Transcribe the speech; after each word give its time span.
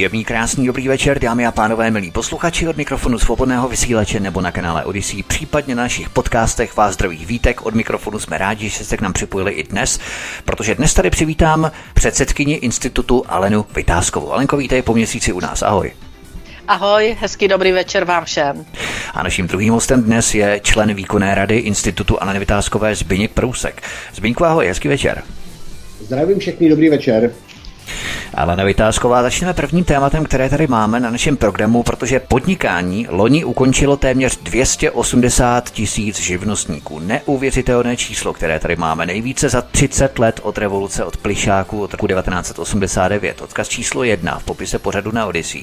Příjemný, 0.00 0.24
krásný, 0.24 0.66
dobrý 0.66 0.88
večer, 0.88 1.18
dámy 1.18 1.46
a 1.46 1.52
pánové, 1.52 1.90
milí 1.90 2.10
posluchači 2.10 2.68
od 2.68 2.76
mikrofonu 2.76 3.18
svobodného 3.18 3.68
vysílače 3.68 4.20
nebo 4.20 4.40
na 4.40 4.52
kanále 4.52 4.84
Odyssey, 4.84 5.22
případně 5.22 5.74
na 5.74 5.82
našich 5.82 6.08
podcastech 6.08 6.76
vás 6.76 6.94
zdraví 6.94 7.26
vítek. 7.26 7.66
Od 7.66 7.74
mikrofonu 7.74 8.18
jsme 8.18 8.38
rádi, 8.38 8.68
že 8.68 8.84
jste 8.84 8.96
k 8.96 9.00
nám 9.00 9.12
připojili 9.12 9.52
i 9.52 9.62
dnes, 9.62 9.98
protože 10.44 10.74
dnes 10.74 10.94
tady 10.94 11.10
přivítám 11.10 11.70
předsedkyni 11.94 12.54
institutu 12.54 13.24
Alenu 13.28 13.66
Vytázkovou. 13.76 14.32
Alenko, 14.32 14.56
vítej 14.56 14.82
po 14.82 14.94
měsíci 14.94 15.32
u 15.32 15.40
nás, 15.40 15.62
ahoj. 15.62 15.92
Ahoj, 16.68 17.16
hezký 17.20 17.48
dobrý 17.48 17.72
večer 17.72 18.04
vám 18.04 18.24
všem. 18.24 18.64
A 19.14 19.22
naším 19.22 19.46
druhým 19.46 19.72
hostem 19.72 20.02
dnes 20.02 20.34
je 20.34 20.60
člen 20.62 20.94
výkonné 20.94 21.34
rady 21.34 21.56
Institutu 21.56 22.22
Aleny 22.22 22.38
Vytázkové 22.38 22.94
Zbyněk 22.94 23.30
Prousek. 23.30 23.82
Zbyňku, 24.14 24.44
ahoj, 24.44 24.66
hezký 24.66 24.88
večer. 24.88 25.22
Zdravím 26.00 26.38
všechny, 26.38 26.68
dobrý 26.68 26.88
večer. 26.88 27.30
Ale 28.34 28.64
Vytázková, 28.64 29.22
začneme 29.22 29.54
prvním 29.54 29.84
tématem, 29.84 30.24
které 30.24 30.48
tady 30.48 30.66
máme 30.66 31.00
na 31.00 31.10
našem 31.10 31.36
programu, 31.36 31.82
protože 31.82 32.20
podnikání 32.20 33.06
loni 33.10 33.44
ukončilo 33.44 33.96
téměř 33.96 34.38
280 34.42 35.70
tisíc 35.70 36.20
živnostníků. 36.20 36.98
Neuvěřitelné 36.98 37.96
číslo, 37.96 38.32
které 38.32 38.58
tady 38.58 38.76
máme. 38.76 39.06
Nejvíce 39.06 39.48
za 39.48 39.62
30 39.62 40.18
let 40.18 40.40
od 40.42 40.58
revoluce 40.58 41.04
od 41.04 41.16
Plišáku 41.16 41.82
od 41.82 41.92
roku 41.92 42.06
1989. 42.06 43.42
Odkaz 43.42 43.68
číslo 43.68 44.04
1 44.04 44.38
v 44.38 44.44
popise 44.44 44.78
pořadu 44.78 45.12
na 45.12 45.26
Odyssey. 45.26 45.62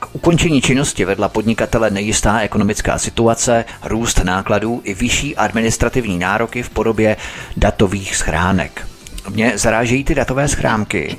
K 0.00 0.06
ukončení 0.12 0.60
činnosti 0.60 1.04
vedla 1.04 1.28
podnikatele 1.28 1.90
nejistá 1.90 2.40
ekonomická 2.40 2.98
situace, 2.98 3.64
růst 3.84 4.24
nákladů 4.24 4.80
i 4.84 4.94
vyšší 4.94 5.36
administrativní 5.36 6.18
nároky 6.18 6.62
v 6.62 6.70
podobě 6.70 7.16
datových 7.56 8.16
schránek. 8.16 8.86
Mě 9.28 9.52
zarážejí 9.58 10.04
ty 10.04 10.14
datové 10.14 10.48
schránky. 10.48 11.16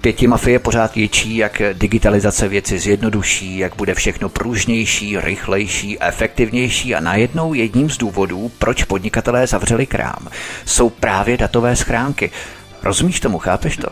Pěti 0.00 0.26
mafie 0.26 0.58
pořád 0.58 0.96
ječí, 0.96 1.36
jak 1.36 1.62
digitalizace 1.72 2.48
věci 2.48 2.78
zjednoduší, 2.78 3.58
jak 3.58 3.76
bude 3.76 3.94
všechno 3.94 4.28
pružnější, 4.28 5.20
rychlejší, 5.20 6.02
efektivnější 6.02 6.94
a 6.94 7.00
najednou 7.00 7.54
jedním 7.54 7.90
z 7.90 7.98
důvodů, 7.98 8.50
proč 8.58 8.84
podnikatelé 8.84 9.46
zavřeli 9.46 9.86
krám, 9.86 10.28
jsou 10.66 10.90
právě 10.90 11.36
datové 11.36 11.76
schránky. 11.76 12.30
Rozumíš 12.82 13.20
tomu, 13.20 13.38
chápeš 13.38 13.76
to? 13.76 13.88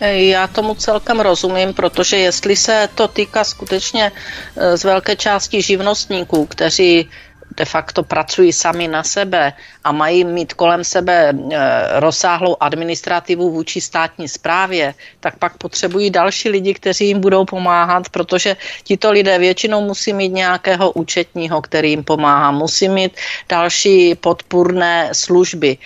Já 0.00 0.46
tomu 0.46 0.74
celkem 0.74 1.20
rozumím, 1.20 1.74
protože 1.74 2.16
jestli 2.16 2.56
se 2.56 2.88
to 2.94 3.08
týká 3.08 3.44
skutečně 3.44 4.12
eh, 4.56 4.76
z 4.76 4.84
velké 4.84 5.16
části 5.16 5.62
živnostníků, 5.62 6.46
kteří 6.46 7.08
de 7.56 7.64
facto 7.64 8.02
pracují 8.02 8.52
sami 8.52 8.88
na 8.88 9.02
sebe 9.02 9.52
a 9.84 9.92
mají 9.92 10.24
mít 10.24 10.54
kolem 10.54 10.84
sebe 10.84 11.32
eh, 11.32 12.00
rozsáhlou 12.00 12.56
administrativu 12.60 13.50
vůči 13.50 13.80
státní 13.80 14.28
správě, 14.28 14.94
tak 15.20 15.36
pak 15.38 15.58
potřebují 15.58 16.10
další 16.10 16.48
lidi, 16.48 16.74
kteří 16.74 17.06
jim 17.06 17.20
budou 17.20 17.44
pomáhat, 17.44 18.08
protože 18.08 18.56
tito 18.84 19.10
lidé 19.10 19.38
většinou 19.38 19.80
musí 19.80 20.12
mít 20.12 20.32
nějakého 20.32 20.92
účetního, 20.92 21.62
který 21.62 21.90
jim 21.90 22.04
pomáhá, 22.04 22.50
musí 22.50 22.88
mít 22.88 23.12
další 23.48 24.14
podpůrné 24.14 25.10
služby. 25.12 25.78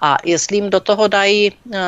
A 0.00 0.16
jestli 0.24 0.56
jim 0.56 0.70
do 0.70 0.80
toho 0.80 1.08
dají 1.08 1.52
eh, 1.74 1.78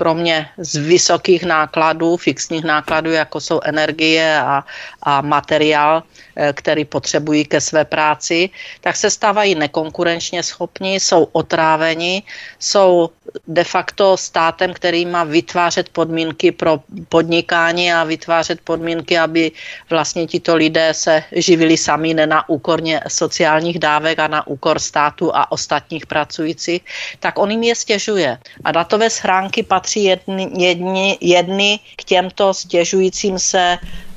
kromě 0.00 0.48
z 0.56 0.76
vysokých 0.76 1.44
nákladů, 1.44 2.16
fixních 2.16 2.64
nákladů, 2.64 3.10
jako 3.12 3.40
jsou 3.40 3.60
energie 3.64 4.40
a, 4.40 4.64
a 5.02 5.20
materiál, 5.20 6.02
který 6.52 6.84
potřebují 6.84 7.44
ke 7.44 7.60
své 7.60 7.84
práci, 7.84 8.50
tak 8.80 8.96
se 8.96 9.10
stávají 9.10 9.54
nekonkurenčně 9.54 10.42
schopní, 10.42 11.00
jsou 11.00 11.28
otráveni, 11.32 12.22
jsou 12.58 13.10
de 13.46 13.64
facto 13.64 14.16
státem, 14.16 14.74
který 14.74 15.06
má 15.06 15.24
vytvářet 15.24 15.88
podmínky 15.88 16.52
pro 16.52 16.80
podnikání 17.08 17.92
a 17.92 18.04
vytvářet 18.04 18.60
podmínky, 18.60 19.18
aby 19.18 19.52
vlastně 19.90 20.26
tito 20.26 20.56
lidé 20.56 20.94
se 20.94 21.22
živili 21.32 21.76
sami, 21.76 22.14
ne 22.14 22.26
na 22.26 22.48
úkorně 22.48 23.00
sociálních 23.08 23.78
dávek 23.78 24.18
a 24.18 24.28
na 24.28 24.46
úkor 24.46 24.78
státu 24.78 25.36
a 25.36 25.52
ostatních 25.52 26.06
pracujících, 26.06 26.82
tak 27.20 27.38
on 27.38 27.50
jim 27.50 27.62
je 27.62 27.74
stěžuje. 27.74 28.38
A 28.64 28.72
datové 28.72 29.10
schránky 29.10 29.62
patří 29.62 30.04
jedny, 30.04 30.50
jedni, 30.56 31.18
jedny 31.20 31.78
k 31.96 32.04
těmto 32.04 32.54
stěžujícím 32.54 33.38
se 33.38 33.70
Eh, 33.70 34.09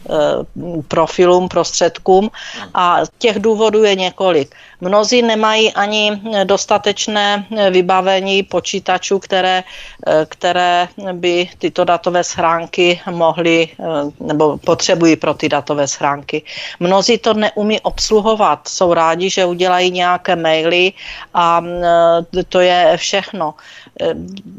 profilům, 0.87 1.49
prostředkům 1.49 2.29
a 2.73 2.97
těch 3.17 3.39
důvodů 3.39 3.83
je 3.83 3.95
několik. 3.95 4.55
Mnozí 4.81 5.21
nemají 5.21 5.73
ani 5.73 6.21
dostatečné 6.43 7.45
vybavení 7.71 8.43
počítačů, 8.43 9.19
které, 9.19 9.63
eh, 10.07 10.25
které 10.29 10.87
by 11.13 11.49
tyto 11.57 11.83
datové 11.83 12.23
schránky 12.23 13.01
mohly 13.11 13.69
eh, 13.71 13.83
nebo 14.19 14.57
potřebují 14.57 15.15
pro 15.15 15.33
ty 15.33 15.49
datové 15.49 15.87
schránky. 15.87 16.43
Mnozí 16.79 17.17
to 17.17 17.33
neumí 17.33 17.81
obsluhovat, 17.81 18.67
jsou 18.67 18.93
rádi, 18.93 19.29
že 19.29 19.45
udělají 19.45 19.91
nějaké 19.91 20.35
maily 20.35 20.93
a 21.33 21.61
to 22.49 22.59
je 22.59 22.93
všechno. 22.97 23.53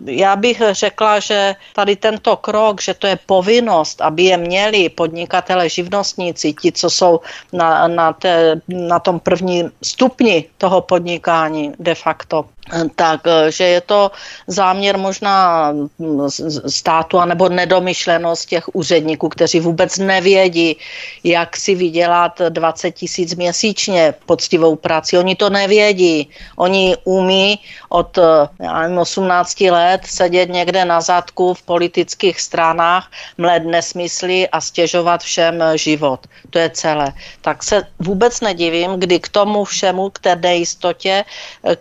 Já 0.06 0.36
bych 0.36 0.62
řekla, 0.70 1.20
že 1.20 1.54
tady 1.74 1.96
tento 1.96 2.36
krok, 2.36 2.82
že 2.82 2.94
to 2.94 3.06
je 3.06 3.18
povinnost, 3.26 4.00
aby 4.00 4.22
je 4.22 4.36
měli 4.36 4.88
podnikatele, 4.88 5.68
živnostníci, 5.68 6.52
ti, 6.52 6.72
co 6.72 6.90
jsou 6.90 7.20
na, 7.52 7.88
na, 7.88 8.12
té, 8.12 8.60
na 8.68 8.98
tom 8.98 9.20
prvním 9.20 9.70
stupni 9.82 10.44
toho 10.58 10.80
podnikání 10.80 11.72
de 11.78 11.94
facto, 11.94 12.44
eh, 12.72 13.50
že 13.50 13.64
je 13.64 13.80
to 13.80 14.10
záměr 14.46 14.98
možná 14.98 15.72
mm, 15.72 16.30
státu 16.68 17.18
anebo 17.18 17.48
nedomyšlenost 17.48 18.48
těch 18.48 18.64
úředníků, 18.74 19.28
kteří 19.28 19.60
vůbec 19.60 19.98
nevědí, 19.98 20.76
jak 21.24 21.56
si 21.56 21.74
vydělat 21.74 22.40
20 22.48 22.90
tisíc 22.90 23.34
měsíčně 23.34 24.14
poctivou 24.26 24.76
práci. 24.76 25.18
Oni 25.18 25.36
to 25.36 25.50
nevědí. 25.50 26.30
Oni 26.56 26.96
umí 27.04 27.58
od 27.88 28.18
eh, 28.18 28.48
já 28.62 28.80
nevím, 28.80 28.96
18 29.24 29.60
let 29.60 30.00
sedět 30.04 30.48
někde 30.48 30.84
na 30.84 31.00
zadku 31.00 31.54
v 31.54 31.62
politických 31.62 32.40
stranách, 32.40 33.10
mled 33.38 33.64
nesmysly 33.64 34.48
a 34.48 34.60
stěžovat 34.60 35.22
všem 35.22 35.62
život. 35.74 36.20
To 36.50 36.58
je 36.58 36.70
celé. 36.70 37.12
Tak 37.40 37.62
se 37.62 37.82
vůbec 37.98 38.40
nedivím, 38.40 39.00
kdy 39.00 39.20
k 39.20 39.28
tomu 39.28 39.64
všemu, 39.64 40.10
k 40.10 40.18
té 40.18 40.36
nejistotě, 40.36 41.24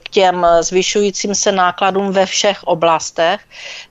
k 0.03 0.09
těm 0.09 0.47
zvyšujícím 0.61 1.35
se 1.35 1.51
nákladům 1.51 2.11
ve 2.11 2.25
všech 2.25 2.63
oblastech, 2.63 3.41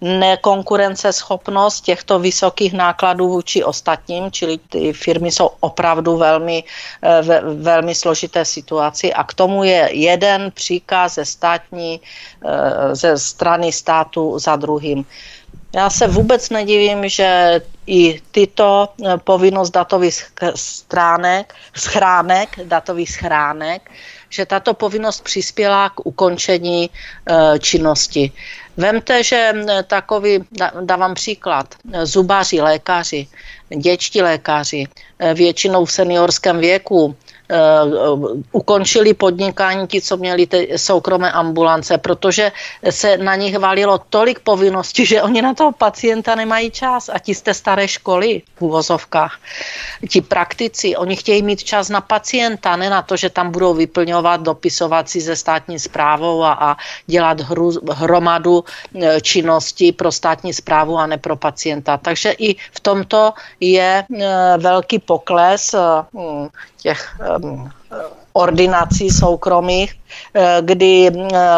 nekonkurenceschopnost 0.01 1.85
těchto 1.85 2.19
vysokých 2.19 2.73
nákladů 2.73 3.29
vůči 3.29 3.65
ostatním, 3.65 4.31
čili 4.33 4.59
ty 4.59 4.93
firmy 4.93 5.31
jsou 5.31 5.51
opravdu 5.61 6.17
velmi, 6.17 6.65
eh, 7.03 7.23
ve, 7.23 7.41
velmi 7.41 7.95
složité 7.95 8.45
situaci 8.45 9.13
a 9.13 9.25
k 9.25 9.35
tomu 9.35 9.65
je 9.65 9.89
jeden 9.93 10.51
příkaz 10.51 11.15
ze 11.15 11.25
státní, 11.25 12.01
eh, 12.01 12.95
ze 12.95 13.19
strany 13.43 13.73
státu 13.75 14.39
za 14.39 14.57
druhým. 14.57 15.03
Já 15.75 15.91
se 15.91 16.07
vůbec 16.07 16.51
nedivím, 16.51 17.09
že 17.09 17.61
i 17.87 18.21
tyto 18.31 18.89
eh, 18.95 19.19
povinnost 19.19 19.71
datových 19.71 20.31
stránek, 20.55 21.55
schránek, 21.75 22.49
datových 22.65 23.11
schránek, 23.11 23.91
že 24.31 24.47
tato 24.47 24.75
povinnost 24.75 25.25
přispěla 25.25 25.93
k 25.93 26.07
ukončení 26.07 26.89
e, 26.89 27.59
činnosti. 27.59 28.33
Vemte, 28.77 29.21
že 29.21 29.53
takový, 29.87 30.41
dávám 30.81 31.15
příklad, 31.15 31.75
zubaři, 32.03 32.61
lékaři, 32.61 33.29
děčtí 33.69 34.23
lékaři, 34.23 34.89
většinou 35.35 35.85
v 35.85 35.93
seniorském 35.93 36.59
věku, 36.59 37.17
ukončili 38.53 39.15
podnikání 39.15 39.87
ti, 39.87 40.01
co 40.01 40.17
měli 40.17 40.47
ty 40.47 40.73
soukromé 40.77 41.33
ambulance, 41.33 41.99
protože 41.99 42.53
se 42.91 43.17
na 43.17 43.35
nich 43.37 43.59
valilo 43.59 43.99
tolik 43.99 44.39
povinností, 44.39 45.07
že 45.07 45.23
oni 45.23 45.43
na 45.43 45.55
toho 45.55 45.73
pacienta 45.73 46.35
nemají 46.35 46.71
čas. 46.71 47.09
A 47.09 47.19
ti 47.19 47.35
z 47.35 47.43
té 47.43 47.55
staré 47.55 47.89
školy 47.89 48.43
v 48.57 48.63
úvozovkách, 48.63 49.39
ti 50.09 50.21
praktici, 50.21 50.97
oni 50.97 51.17
chtějí 51.17 51.43
mít 51.43 51.65
čas 51.65 51.89
na 51.89 52.01
pacienta, 52.01 52.77
ne 52.77 52.91
na 52.91 53.03
to, 53.03 53.17
že 53.17 53.31
tam 53.31 53.51
budou 53.51 53.75
vyplňovat, 53.75 54.41
dopisovat 54.41 55.09
si 55.09 55.21
ze 55.21 55.37
státní 55.37 55.79
zprávou 55.79 56.43
a, 56.45 56.53
a 56.53 56.77
dělat 57.07 57.41
hru, 57.41 57.73
hromadu 57.93 58.65
e, 58.95 59.21
činností 59.21 59.93
pro 59.93 60.13
státní 60.13 60.53
zprávu 60.53 60.99
a 60.99 61.07
ne 61.07 61.19
pro 61.19 61.37
pacienta. 61.37 61.97
Takže 61.97 62.33
i 62.39 62.55
v 62.55 62.81
tomto 62.81 63.33
je 63.61 64.05
e, 64.05 64.05
velký 64.59 64.99
pokles 64.99 65.75
těch 66.83 67.17
ordinací 68.33 69.11
soukromých, 69.11 69.95
eh, 70.35 70.59
kdy 70.61 71.11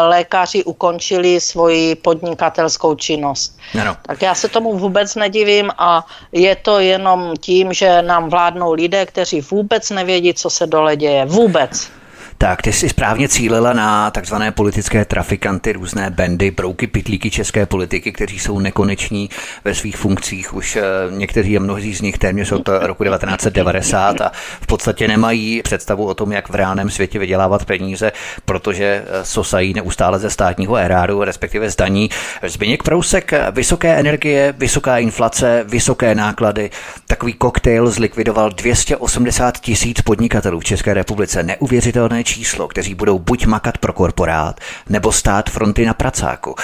lékaři 0.07 0.63
ukončili 0.63 1.39
svoji 1.39 1.95
podnikatelskou 1.95 2.95
činnost. 2.95 3.57
Ano. 3.81 3.97
Tak 4.01 4.21
já 4.21 4.35
se 4.35 4.47
tomu 4.47 4.77
vůbec 4.77 5.15
nedivím 5.15 5.71
a 5.77 6.05
je 6.31 6.55
to 6.55 6.79
jenom 6.79 7.33
tím, 7.39 7.73
že 7.73 8.01
nám 8.01 8.29
vládnou 8.29 8.73
lidé, 8.73 9.05
kteří 9.05 9.41
vůbec 9.41 9.89
nevědí, 9.89 10.33
co 10.33 10.49
se 10.49 10.67
dole 10.67 10.95
děje. 10.95 11.25
Vůbec. 11.25 11.89
Tak 12.37 12.61
ty 12.61 12.73
jsi 12.73 12.89
správně 12.89 13.27
cílila 13.27 13.73
na 13.73 14.11
takzvané 14.11 14.51
politické 14.51 15.05
trafikanty, 15.05 15.73
různé 15.73 16.09
bendy, 16.09 16.51
brouky, 16.51 16.87
pitlíky 16.87 17.31
české 17.31 17.65
politiky, 17.65 18.11
kteří 18.11 18.39
jsou 18.39 18.59
nekoneční 18.59 19.29
ve 19.63 19.75
svých 19.75 19.97
funkcích. 19.97 20.53
Už 20.53 20.75
eh, 20.75 20.81
někteří 21.09 21.57
a 21.57 21.59
mnozí 21.59 21.95
z 21.95 22.01
nich 22.01 22.17
téměř 22.17 22.51
od 22.51 22.69
roku 22.81 23.03
1990 23.03 24.21
a 24.21 24.31
v 24.61 24.67
podstatě 24.67 25.07
nemají 25.07 25.61
představu 25.61 26.05
o 26.05 26.13
tom, 26.13 26.31
jak 26.31 26.49
v 26.49 26.55
reálném 26.55 26.89
světě 26.89 27.19
vydělávat 27.19 27.65
peníze, 27.65 28.11
protože 28.45 28.85
eh, 28.85 29.25
sosají 29.25 29.73
neustále 29.73 30.19
ze 30.19 30.29
státního 30.29 30.75
eráru, 30.75 31.23
respektive 31.23 31.69
zdaní. 31.69 32.09
Zbyněk 32.43 32.83
Prousek, 32.83 33.31
vysoké 33.51 33.95
energie, 33.95 34.53
vysoká 34.57 34.97
inflace, 34.97 35.63
vysoké 35.67 36.15
náklady. 36.15 36.69
Takový 37.07 37.33
koktejl 37.33 37.89
zlikvidoval 37.89 38.49
280 38.49 39.57
tisíc 39.59 40.01
podnikatelů 40.01 40.59
v 40.59 40.63
České 40.63 40.93
republice. 40.93 41.43
Neuvěřitelné 41.43 42.24
číslo, 42.25 42.67
kteří 42.67 42.95
budou 42.95 43.19
buď 43.19 43.45
makat 43.45 43.77
pro 43.77 43.93
korporát, 43.93 44.59
nebo 44.89 45.11
stát 45.11 45.49
fronty 45.49 45.85
na 45.85 45.93
pracáku. 45.93 46.55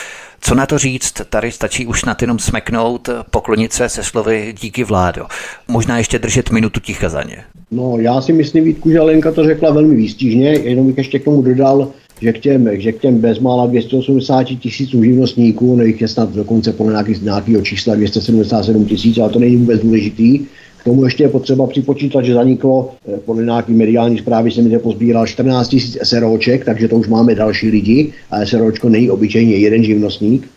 Co 0.42 0.56
na 0.56 0.66
to 0.66 0.78
říct? 0.78 1.14
Tady 1.30 1.52
stačí 1.52 1.86
už 1.86 2.06
na 2.06 2.18
jenom 2.22 2.40
smeknout, 2.40 3.10
poklonit 3.32 3.74
se 3.74 3.90
se 3.90 4.04
slovy 4.04 4.54
díky 4.62 4.84
vládo. 4.84 5.26
Možná 5.68 5.98
ještě 5.98 6.20
držet 6.20 6.52
minutu 6.52 6.80
ticha 6.80 7.10
za 7.10 7.24
ně. 7.24 7.38
No, 7.72 7.98
já 8.00 8.22
si 8.22 8.34
myslím, 8.34 8.64
Vítku, 8.64 8.92
že 8.92 9.02
Lenka 9.02 9.32
to 9.32 9.44
řekla 9.44 9.72
velmi 9.72 9.96
výstižně, 9.96 10.50
jenom 10.50 10.88
bych 10.88 10.98
ještě 10.98 11.20
k 11.20 11.24
tomu 11.24 11.42
dodal, 11.42 11.92
že 12.22 12.34
k 12.34 12.40
těm, 12.40 12.70
že 12.74 12.92
k 12.92 13.02
těm 13.02 13.18
bezmála 13.18 13.66
280 13.66 14.44
tisíců 14.44 15.04
živnostníků, 15.04 15.76
no 15.76 15.84
jich 15.84 16.02
je 16.02 16.08
snad 16.08 16.30
dokonce 16.30 16.74
podle 16.74 17.04
nějakého 17.22 17.62
čísla 17.62 17.96
277 17.96 18.86
tisíc, 18.86 19.18
ale 19.18 19.30
to 19.30 19.40
není 19.40 19.56
vůbec 19.56 19.82
důležitý, 19.82 20.40
k 20.82 20.84
tomu 20.84 21.06
ještě 21.06 21.24
je 21.24 21.30
potřeba 21.30 21.68
připočítat, 21.68 22.26
že 22.26 22.34
zaniklo 22.34 22.92
eh, 23.08 23.18
podle 23.18 23.44
nějaký 23.44 23.74
mediální 23.74 24.18
zprávy 24.18 24.52
se 24.52 24.62
mi 24.62 24.80
pozbíral 24.80 25.28
14 25.28 25.68
tisíc 25.68 25.98
SROček, 26.04 26.66
takže 26.66 26.88
to 26.88 26.96
už 26.96 27.08
máme 27.08 27.36
další 27.36 27.70
lidi 27.70 28.14
a 28.32 28.46
SROčko 28.46 28.90
není 28.90 29.10
obyčejně 29.10 29.56
jeden 29.56 29.84
živnostník. 29.84 30.50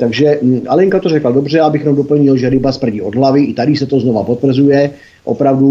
Takže 0.00 0.38
hm, 0.42 0.60
Alenka 0.68 0.98
to 1.00 1.08
řekla 1.08 1.30
dobře, 1.30 1.60
abych 1.60 1.80
jenom 1.80 1.96
doplnil, 1.96 2.36
že 2.36 2.50
ryba 2.50 2.72
sprdí 2.72 3.02
od 3.02 3.14
hlavy, 3.14 3.44
i 3.44 3.54
tady 3.54 3.76
se 3.76 3.86
to 3.86 4.00
znova 4.00 4.24
potvrzuje. 4.24 4.90
Opravdu 5.24 5.70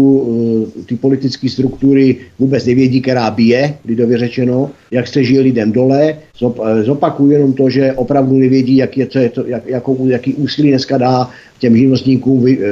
eh, 0.78 0.82
ty 0.86 0.96
politické 0.96 1.48
struktury 1.48 2.16
vůbec 2.38 2.66
nevědí, 2.66 3.00
která 3.00 3.30
bije, 3.30 3.74
lidově 3.84 4.18
řečeno, 4.18 4.70
jak 4.90 5.06
se 5.06 5.24
žije 5.24 5.40
lidem 5.40 5.72
dole. 5.72 6.14
Eh, 6.14 6.82
zopakuju 6.82 7.30
jenom 7.30 7.52
to, 7.52 7.70
že 7.70 7.92
opravdu 7.92 8.38
nevědí, 8.38 8.76
jak 8.76 8.96
je, 8.96 9.06
to, 9.06 9.46
jak, 9.46 9.66
jakou, 9.66 10.06
jaký 10.06 10.34
úsilí 10.34 10.68
dneska 10.68 10.98
dá 10.98 11.30
těm 11.58 11.76
živnostníkům 11.76 12.44
vy, 12.44 12.58
eh, 12.62 12.68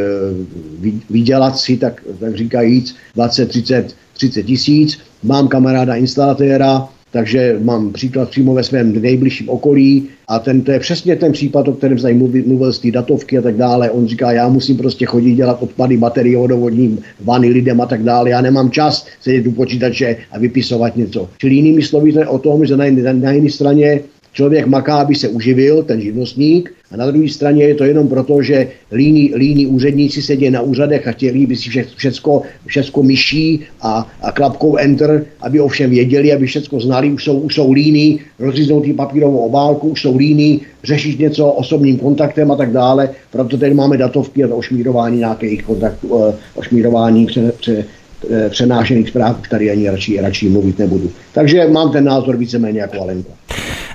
vy, 0.78 0.92
vydělat 1.10 1.58
si, 1.58 1.76
tak, 1.76 2.02
tak 2.20 2.36
říkajíc, 2.36 2.94
20, 3.14 3.48
30, 3.48 3.94
30 4.14 4.42
tisíc. 4.42 4.98
Mám 5.22 5.48
kamaráda 5.48 5.94
instalatéra, 5.94 6.88
takže 7.12 7.56
mám 7.62 7.92
příklad 7.92 8.30
přímo 8.30 8.54
ve 8.54 8.62
svém 8.62 9.02
nejbližším 9.02 9.48
okolí 9.48 10.08
a 10.28 10.38
ten, 10.38 10.62
to 10.62 10.72
je 10.72 10.80
přesně 10.80 11.16
ten 11.16 11.32
případ, 11.32 11.68
o 11.68 11.72
kterém 11.72 11.98
jsem 11.98 12.18
mluvil, 12.18 12.42
mluvil 12.46 12.72
z 12.72 12.78
té 12.78 12.90
datovky 12.90 13.38
a 13.38 13.42
tak 13.42 13.56
dále. 13.56 13.90
On 13.90 14.06
říká, 14.06 14.32
já 14.32 14.48
musím 14.48 14.76
prostě 14.76 15.06
chodit 15.06 15.34
dělat 15.34 15.62
odpady 15.62 15.96
baterie 15.96 16.38
vodovodním 16.38 16.98
vany 17.20 17.48
lidem 17.48 17.80
a 17.80 17.86
tak 17.86 18.02
dále. 18.02 18.30
Já 18.30 18.40
nemám 18.40 18.70
čas 18.70 19.06
sedět 19.20 19.46
u 19.46 19.52
počítače 19.52 20.16
a 20.32 20.38
vypisovat 20.38 20.96
něco. 20.96 21.28
Čili 21.38 21.54
jinými 21.54 21.82
slovy 21.82 22.12
to 22.12 22.18
je 22.18 22.26
o 22.26 22.38
tom, 22.38 22.66
že 22.66 22.76
na, 22.76 22.84
na, 22.90 23.12
na 23.12 23.32
jedné 23.32 23.50
straně 23.50 24.00
člověk 24.32 24.66
maká, 24.66 24.96
aby 24.96 25.14
se 25.14 25.28
uživil, 25.28 25.82
ten 25.82 26.00
živnostník, 26.00 26.72
a 26.90 26.96
na 26.96 27.06
druhé 27.06 27.28
straně 27.28 27.64
je 27.64 27.74
to 27.74 27.84
jenom 27.84 28.08
proto, 28.08 28.42
že 28.42 28.68
líní, 28.92 29.32
líní 29.34 29.66
úředníci 29.66 30.22
sedí 30.22 30.50
na 30.50 30.60
úřadech 30.60 31.08
a 31.08 31.12
chtěli 31.12 31.46
by 31.46 31.56
si 31.56 31.70
všecko, 31.96 32.42
všecko 32.66 33.02
myší 33.02 33.60
a, 33.80 34.08
a 34.22 34.32
klapkou 34.32 34.76
enter, 34.76 35.24
aby 35.40 35.60
o 35.60 35.68
všem 35.68 35.90
věděli, 35.90 36.32
aby 36.32 36.46
všecko 36.46 36.80
znali, 36.80 37.10
už 37.10 37.24
jsou, 37.24 37.38
už 37.38 37.54
jsou 37.54 37.72
líní, 37.72 38.20
rozříznou 38.38 38.80
ty 38.80 38.92
papírovou 38.92 39.38
obálku, 39.38 39.88
už 39.88 40.02
jsou 40.02 40.16
líní, 40.16 40.60
řešit 40.84 41.18
něco 41.18 41.46
osobním 41.46 41.98
kontaktem 41.98 42.50
a 42.50 42.56
tak 42.56 42.72
dále. 42.72 43.10
Proto 43.30 43.58
tady 43.58 43.74
máme 43.74 43.96
datovky 43.96 44.44
a 44.44 44.54
ošmírování 44.54 45.18
nějakých 45.18 45.62
kontaktů, 45.62 46.24
eh, 46.24 46.34
ošmírování 46.54 47.26
pře, 47.26 47.52
pře, 47.60 47.84
eh, 48.30 48.50
přenášených 48.50 49.08
zpráv, 49.08 49.48
tady 49.50 49.70
ani 49.70 49.90
radši, 49.90 50.20
radši 50.20 50.48
mluvit 50.48 50.78
nebudu. 50.78 51.10
Takže 51.34 51.68
mám 51.68 51.92
ten 51.92 52.04
názor 52.04 52.36
víceméně 52.36 52.80
jako 52.80 53.02
Alenka. 53.02 53.30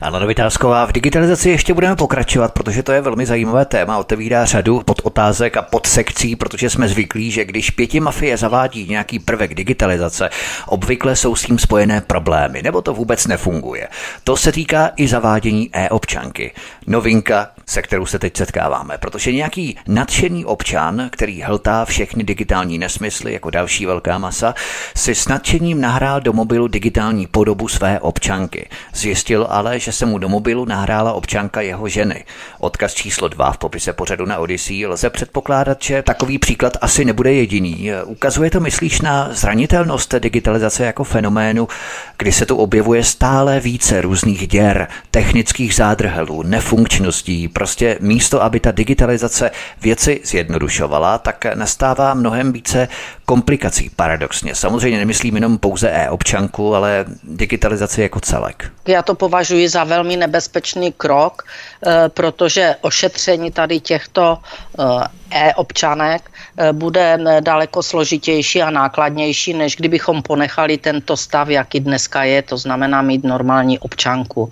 Alena 0.04 0.26
Vytázková, 0.26 0.86
v 0.86 0.92
digitalizaci 0.92 1.50
ještě 1.50 1.74
budeme 1.74 1.96
pokračovat, 1.96 2.54
protože 2.54 2.84
to 2.84 2.92
je 2.92 3.02
velmi 3.02 3.26
zajímavé 3.26 3.66
téma, 3.66 3.98
otevírá 3.98 4.46
řadu 4.46 4.82
pod 4.86 5.02
otázek 5.04 5.58
a 5.58 5.62
pod 5.62 5.88
sekcí, 5.88 6.36
protože 6.36 6.70
jsme 6.70 6.88
zvyklí, 6.88 7.32
že 7.32 7.46
když 7.46 7.70
pěti 7.70 8.00
mafie 8.00 8.38
zavádí 8.38 8.88
nějaký 8.90 9.20
prvek 9.20 9.54
digitalizace, 9.56 10.30
obvykle 10.68 11.16
jsou 11.16 11.36
s 11.36 11.44
tím 11.44 11.60
spojené 11.60 12.02
problémy, 12.02 12.62
nebo 12.62 12.82
to 12.82 12.94
vůbec 12.94 13.28
nefunguje. 13.28 13.88
To 14.24 14.38
se 14.38 14.52
týká 14.52 14.92
i 14.96 15.08
zavádění 15.08 15.70
e-občanky. 15.74 16.52
Novinka, 16.88 17.48
se 17.66 17.82
kterou 17.82 18.06
se 18.06 18.20
teď 18.20 18.38
setkáváme, 18.38 18.98
protože 18.98 19.32
nějaký 19.32 19.78
nadšený 19.88 20.46
občan, 20.46 21.10
který 21.12 21.42
hltá 21.42 21.86
všechny 21.86 22.24
digitální 22.24 22.78
nesmysly 22.78 23.34
jako 23.34 23.50
další 23.50 23.86
velká 23.86 24.18
masa, 24.18 24.56
si 24.96 25.16
s 25.16 25.28
nadšením 25.28 25.82
nahrál 25.82 26.22
do 26.22 26.34
mobilu 26.34 26.68
digitální 26.68 27.28
podobu 27.28 27.68
své 27.68 28.00
občanky. 28.00 28.70
Zjistil 28.94 29.48
ale, 29.50 29.80
že 29.80 29.93
se 29.94 30.06
mu 30.06 30.18
do 30.18 30.30
mobilu 30.30 30.66
nahrála 30.66 31.14
občanka 31.14 31.62
jeho 31.62 31.88
ženy. 31.88 32.26
Odkaz 32.60 32.94
číslo 32.94 33.28
2 33.28 33.52
v 33.52 33.58
popise 33.58 33.94
pořadu 33.94 34.26
na 34.26 34.38
Odyssey 34.38 34.86
lze 34.86 35.10
předpokládat, 35.10 35.78
že 35.82 36.02
takový 36.02 36.40
příklad 36.40 36.78
asi 36.82 37.06
nebude 37.06 37.34
jediný. 37.34 37.92
Ukazuje 38.06 38.50
to, 38.50 38.60
myslíš, 38.60 39.02
na 39.02 39.30
zranitelnost 39.32 40.16
digitalizace 40.16 40.86
jako 40.86 41.04
fenoménu, 41.04 41.68
kdy 42.18 42.32
se 42.32 42.46
tu 42.46 42.56
objevuje 42.56 43.04
stále 43.04 43.60
více 43.60 44.02
různých 44.02 44.48
děr, 44.48 44.88
technických 45.12 45.76
zádrhelů, 45.76 46.44
nefunkčností, 46.44 47.48
prostě 47.48 47.98
místo, 48.00 48.44
aby 48.44 48.60
ta 48.60 48.72
digitalizace 48.72 49.52
věci 49.82 50.22
zjednodušovala, 50.24 51.18
tak 51.18 51.46
nastává 51.56 52.14
mnohem 52.14 52.54
více 52.54 52.88
komplikací, 53.26 53.90
paradoxně. 53.96 54.56
Samozřejmě 54.56 54.98
nemyslím 54.98 55.36
jenom 55.36 55.58
pouze 55.58 55.90
e-občanku, 55.90 56.76
ale 56.76 57.06
digitalizaci 57.24 58.02
jako 58.02 58.20
celek. 58.20 58.72
Já 58.88 59.02
to 59.02 59.16
považuji 59.16 59.70
za 59.74 59.84
velmi 59.84 60.18
nebezpečný 60.18 60.94
krok, 60.94 61.42
eh, 61.42 62.10
protože 62.14 62.76
ošetření 62.82 63.52
tady 63.52 63.80
těchto 63.80 64.38
eh, 64.38 65.50
e-občanek 65.50 66.22
eh, 66.30 66.74
bude 66.74 67.18
daleko 67.42 67.84
složitější 67.84 68.62
a 68.62 68.70
nákladnější, 68.70 69.54
než 69.54 69.76
kdybychom 69.76 70.22
ponechali 70.22 70.78
tento 70.78 71.18
stav, 71.18 71.50
jaký 71.50 71.80
dneska 71.80 72.24
je, 72.24 72.42
to 72.42 72.58
znamená 72.58 73.02
mít 73.02 73.24
normální 73.26 73.80
občanku. 73.82 74.50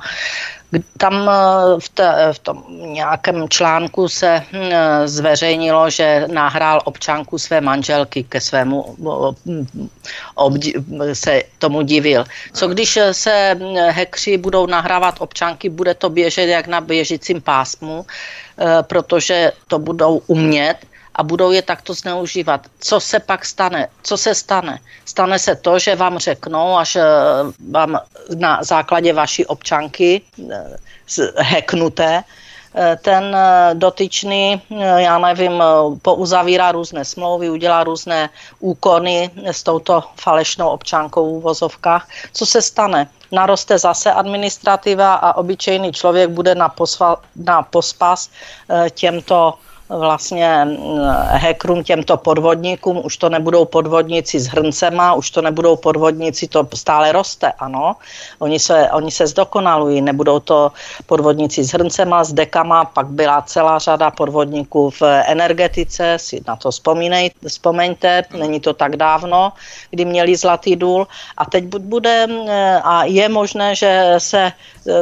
Tam 0.98 1.30
eh, 1.30 1.80
v, 1.80 1.90
te, 1.90 2.34
v 2.34 2.40
tom 2.40 2.64
nějakém 2.70 3.50
článku 3.50 4.08
se 4.08 4.44
hm, 4.52 4.72
zveřejnilo, 5.06 5.90
že 5.90 6.28
nahrál 6.32 6.82
občanku 6.86 7.38
své 7.38 7.62
manželky 7.62 8.24
ke 8.24 8.42
svému 8.42 8.96
obdi, 10.36 10.74
se 11.14 11.44
tomu 11.58 11.82
divil. 11.82 12.24
Co 12.54 12.68
když 12.68 13.00
se 13.12 13.56
hm, 13.60 13.76
hekři 13.90 14.38
budou 14.38 14.66
nahrávat 14.66 15.16
občanky, 15.20 15.70
bude 15.70 15.94
to 15.94 16.10
běžet 16.10 16.46
jak 16.48 16.68
na 16.68 16.82
běžícím 16.82 17.42
pásmu, 17.42 18.06
eh, 18.58 18.84
protože 18.84 19.52
to 19.68 19.80
budou 19.80 20.22
umět 20.28 20.78
a 21.16 21.24
budou 21.24 21.52
je 21.52 21.62
takto 21.62 21.94
zneužívat. 21.94 22.68
Co 22.80 23.00
se 23.00 23.20
pak 23.20 23.46
stane? 23.46 23.88
Co 24.04 24.18
se 24.18 24.36
stane? 24.36 24.80
Stane 25.06 25.40
se 25.40 25.56
to, 25.56 25.80
že 25.80 25.96
vám 25.96 26.18
řeknou, 26.18 26.78
až 26.78 26.96
eh, 26.96 27.06
vám 27.72 28.00
na 28.36 28.64
základě 28.64 29.14
vaší 29.14 29.46
občanky 29.46 30.22
eh, 30.52 30.78
heknuté, 31.38 32.24
ten 33.02 33.38
dotyčný, 33.74 34.62
já 34.98 35.18
nevím, 35.20 35.64
pouzavírá 36.02 36.72
různé 36.72 37.06
smlouvy, 37.06 37.50
udělá 37.50 37.84
různé 37.84 38.30
úkony 38.60 39.32
s 39.44 39.64
touto 39.64 40.04
falešnou 40.16 40.70
občankou 40.70 41.40
v 41.40 41.44
vozovkách. 41.44 42.08
Co 42.34 42.46
se 42.46 42.62
stane? 42.62 43.08
naroste 43.32 43.80
zase 43.80 44.12
administrativa 44.12 45.14
a 45.14 45.34
obyčejný 45.34 45.92
člověk 45.92 46.30
bude 46.30 46.56
na, 46.56 46.70
posva, 46.70 47.16
na 47.36 47.62
pospas 47.64 48.30
těmto 48.94 49.54
vlastně 49.98 50.68
hackerům, 51.30 51.84
těmto 51.84 52.18
podvodníkům, 52.18 53.02
už 53.04 53.18
to 53.18 53.30
nebudou 53.30 53.66
podvodníci 53.66 54.40
s 54.40 54.48
hrncema, 54.48 55.14
už 55.14 55.32
to 55.32 55.42
nebudou 55.42 55.76
podvodníci, 55.76 56.48
to 56.48 56.68
stále 56.74 57.12
roste, 57.12 57.52
ano. 57.60 57.96
Oni 58.40 58.60
se, 58.60 58.90
oni 58.92 59.12
se 59.12 59.28
zdokonalují, 59.28 60.02
nebudou 60.02 60.40
to 60.40 60.72
podvodníci 61.06 61.64
s 61.64 61.74
hrncema, 61.74 62.24
s 62.24 62.34
dekama, 62.34 62.86
pak 62.86 63.08
byla 63.08 63.42
celá 63.42 63.80
řada 63.80 64.12
podvodníků 64.12 64.90
v 64.90 65.02
energetice, 65.26 66.18
si 66.20 66.42
na 66.48 66.56
to 66.56 66.72
vzpomínej, 66.72 67.32
vzpomeňte, 67.48 68.24
není 68.38 68.60
to 68.60 68.74
tak 68.74 68.96
dávno, 68.96 69.54
kdy 69.90 70.06
měli 70.06 70.36
zlatý 70.36 70.76
důl 70.76 71.08
a 71.38 71.46
teď 71.46 71.64
bude 71.66 72.28
a 72.84 73.04
je 73.04 73.30
možné, 73.30 73.76
že 73.76 74.16
se 74.18 74.52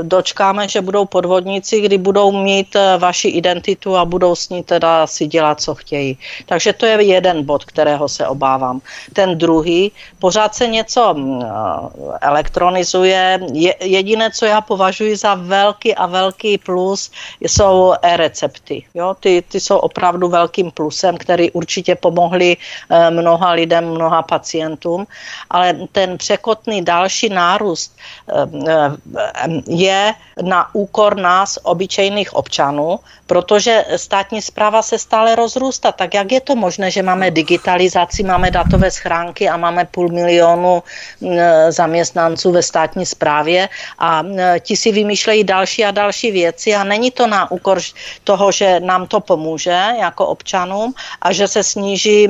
dočkáme, 0.01 0.67
že 0.67 0.81
budou 0.81 1.05
podvodníci, 1.05 1.81
kdy 1.81 1.97
budou 1.97 2.31
mít 2.31 2.75
vaši 2.97 3.27
identitu 3.27 3.97
a 3.97 4.05
budou 4.05 4.35
s 4.35 4.49
ní 4.49 4.63
teda 4.79 5.07
si 5.07 5.27
dělat, 5.27 5.61
co 5.61 5.75
chtějí. 5.75 6.17
Takže 6.45 6.73
to 6.73 6.85
je 6.85 7.03
jeden 7.03 7.43
bod, 7.43 7.65
kterého 7.65 8.07
se 8.07 8.27
obávám. 8.27 8.79
Ten 9.13 9.37
druhý, 9.37 9.91
pořád 10.19 10.55
se 10.55 10.67
něco 10.67 11.13
mm, 11.13 11.43
elektronizuje. 12.21 13.39
Je, 13.53 13.75
jediné, 13.83 14.31
co 14.31 14.45
já 14.45 14.61
považuji 14.61 15.15
za 15.15 15.35
velký 15.35 15.95
a 15.95 16.05
velký 16.05 16.57
plus, 16.57 17.11
jsou 17.41 17.93
e-recepty. 18.01 18.85
Jo? 18.93 19.15
Ty, 19.19 19.43
ty 19.47 19.59
jsou 19.59 19.77
opravdu 19.77 20.31
velkým 20.31 20.71
plusem, 20.71 21.17
který 21.17 21.51
určitě 21.51 21.95
pomohli 21.95 22.55
eh, 22.55 23.11
mnoha 23.11 23.51
lidem, 23.51 23.91
mnoha 23.91 24.21
pacientům, 24.23 25.07
ale 25.49 25.91
ten 25.91 26.17
překotný 26.17 26.81
další 26.81 27.29
nárůst 27.29 27.91
eh, 28.31 28.47
eh, 28.67 28.91
je 29.67 30.13
na 30.41 30.71
úkor 30.71 31.17
nás, 31.17 31.59
obyčejných 31.63 32.33
občanů, 32.33 32.99
protože 33.27 33.85
státní 33.97 34.41
zpráva 34.41 34.68
se 34.81 34.99
stále 34.99 35.35
rozrůstá. 35.35 35.91
Tak 35.91 36.13
jak 36.13 36.31
je 36.31 36.41
to 36.41 36.55
možné, 36.55 36.91
že 36.91 37.03
máme 37.03 37.31
digitalizaci, 37.31 38.23
máme 38.23 38.51
datové 38.51 38.91
schránky 38.91 39.49
a 39.49 39.57
máme 39.57 39.85
půl 39.85 40.09
milionu 40.09 40.83
zaměstnanců 41.69 42.51
ve 42.51 42.63
státní 42.63 43.05
správě 43.05 43.69
a 43.99 44.23
ti 44.59 44.75
si 44.75 44.91
vymýšlejí 44.91 45.43
další 45.43 45.85
a 45.85 45.91
další 45.91 46.31
věci 46.31 46.75
a 46.75 46.83
není 46.83 47.11
to 47.11 47.27
na 47.27 47.51
úkor 47.51 47.81
toho, 48.23 48.51
že 48.51 48.79
nám 48.79 49.07
to 49.07 49.19
pomůže 49.19 49.79
jako 49.99 50.27
občanům 50.27 50.93
a 51.21 51.31
že 51.33 51.47
se 51.47 51.63
sníží 51.63 52.27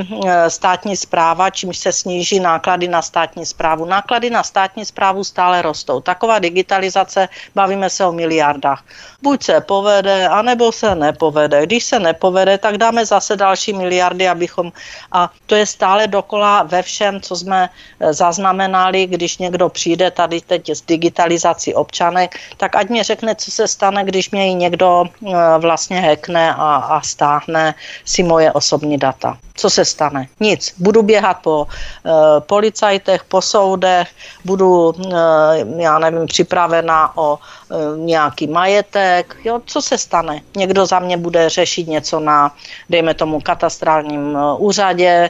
státní 0.47 0.95
zpráva, 0.95 1.49
čímž 1.49 1.77
se 1.77 1.91
sníží 1.91 2.39
náklady 2.39 2.87
na 2.87 3.01
státní 3.01 3.45
zprávu. 3.45 3.85
Náklady 3.85 4.29
na 4.29 4.43
státní 4.43 4.85
zprávu 4.85 5.23
stále 5.23 5.61
rostou. 5.61 5.99
Taková 5.99 6.39
digitalizace, 6.39 7.29
bavíme 7.55 7.89
se 7.89 8.05
o 8.05 8.11
miliardách. 8.11 8.83
Buď 9.21 9.43
se 9.43 9.61
povede, 9.61 10.27
anebo 10.27 10.71
se 10.71 10.95
nepovede. 10.95 11.65
Když 11.65 11.83
se 11.83 11.99
nepovede, 11.99 12.28
tak 12.57 12.77
dáme 12.77 13.05
zase 13.05 13.35
další 13.35 13.73
miliardy, 13.73 14.27
abychom... 14.27 14.71
A 15.11 15.29
to 15.45 15.55
je 15.55 15.65
stále 15.65 16.07
dokola 16.07 16.63
ve 16.63 16.81
všem, 16.81 17.21
co 17.21 17.35
jsme 17.35 17.69
eh, 17.99 18.13
zaznamenali, 18.13 19.07
když 19.07 19.37
někdo 19.37 19.69
přijde 19.69 20.11
tady 20.11 20.41
teď 20.41 20.69
s 20.69 20.81
digitalizací 20.81 21.73
občanek, 21.73 22.35
tak 22.57 22.75
ať 22.75 22.89
mě 22.89 23.03
řekne, 23.03 23.35
co 23.35 23.51
se 23.51 23.67
stane, 23.67 24.03
když 24.03 24.31
mě 24.31 24.47
ji 24.47 24.53
někdo 24.53 25.05
eh, 25.05 25.33
vlastně 25.57 26.01
hekne 26.01 26.53
a, 26.53 26.75
a 26.75 27.01
stáhne 27.01 27.75
si 28.05 28.23
moje 28.23 28.51
osobní 28.51 28.97
data 28.97 29.37
co 29.59 29.69
se 29.69 29.85
stane? 29.85 30.27
Nic. 30.39 30.73
Budu 30.77 31.03
běhat 31.03 31.37
po 31.43 31.67
e, 31.67 32.41
policajtech, 32.41 33.23
po 33.23 33.41
soudech, 33.41 34.07
budu, 34.45 34.95
e, 34.95 35.83
já 35.83 35.99
nevím, 35.99 36.25
připravena 36.25 37.17
o 37.17 37.35
e, 37.37 37.97
nějaký 37.97 38.47
majetek. 38.47 39.35
Jo, 39.43 39.61
co 39.65 39.81
se 39.81 39.97
stane? 39.97 40.41
Někdo 40.55 40.85
za 40.85 40.99
mě 40.99 41.17
bude 41.17 41.49
řešit 41.49 41.87
něco 41.87 42.19
na, 42.19 42.55
dejme 42.89 43.13
tomu, 43.13 43.41
katastrálním 43.41 44.37
úřadě, 44.57 45.09
e, 45.09 45.29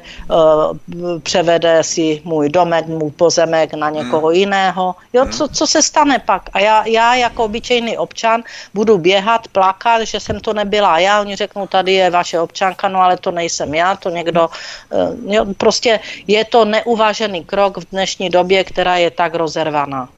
převede 1.19 1.83
si 1.83 2.21
můj 2.23 2.49
domek, 2.49 2.85
můj 2.87 3.11
pozemek 3.11 3.73
na 3.73 3.89
někoho 3.89 4.27
hmm. 4.27 4.35
jiného. 4.35 4.95
Jo, 5.13 5.25
co, 5.31 5.47
co 5.47 5.67
se 5.67 5.81
stane 5.81 6.19
pak? 6.19 6.49
A 6.53 6.59
já, 6.59 6.85
já 6.85 7.15
jako 7.15 7.43
obyčejný 7.43 7.97
občan 7.97 8.43
budu 8.73 8.97
běhat, 8.97 9.47
plakat, 9.47 10.01
že 10.01 10.19
jsem 10.19 10.39
to 10.39 10.53
nebyla 10.53 10.99
já. 10.99 11.21
Oni 11.21 11.35
řeknou, 11.35 11.67
tady 11.67 11.93
je 11.93 12.09
vaše 12.09 12.39
občanka, 12.39 12.87
no 12.87 13.01
ale 13.01 13.17
to 13.17 13.31
nejsem 13.31 13.73
já, 13.73 13.95
to 13.95 14.09
někdo, 14.19 14.49
eh, 14.91 15.35
jo, 15.35 15.45
prostě 15.57 15.99
je 16.27 16.45
to 16.45 16.65
neuvážený 16.65 17.45
krok 17.47 17.77
v 17.77 17.85
dnešní 17.91 18.29
době, 18.29 18.63
která 18.63 18.97
je 18.99 19.11
tak 19.11 19.35
rozervaná. 19.35 20.09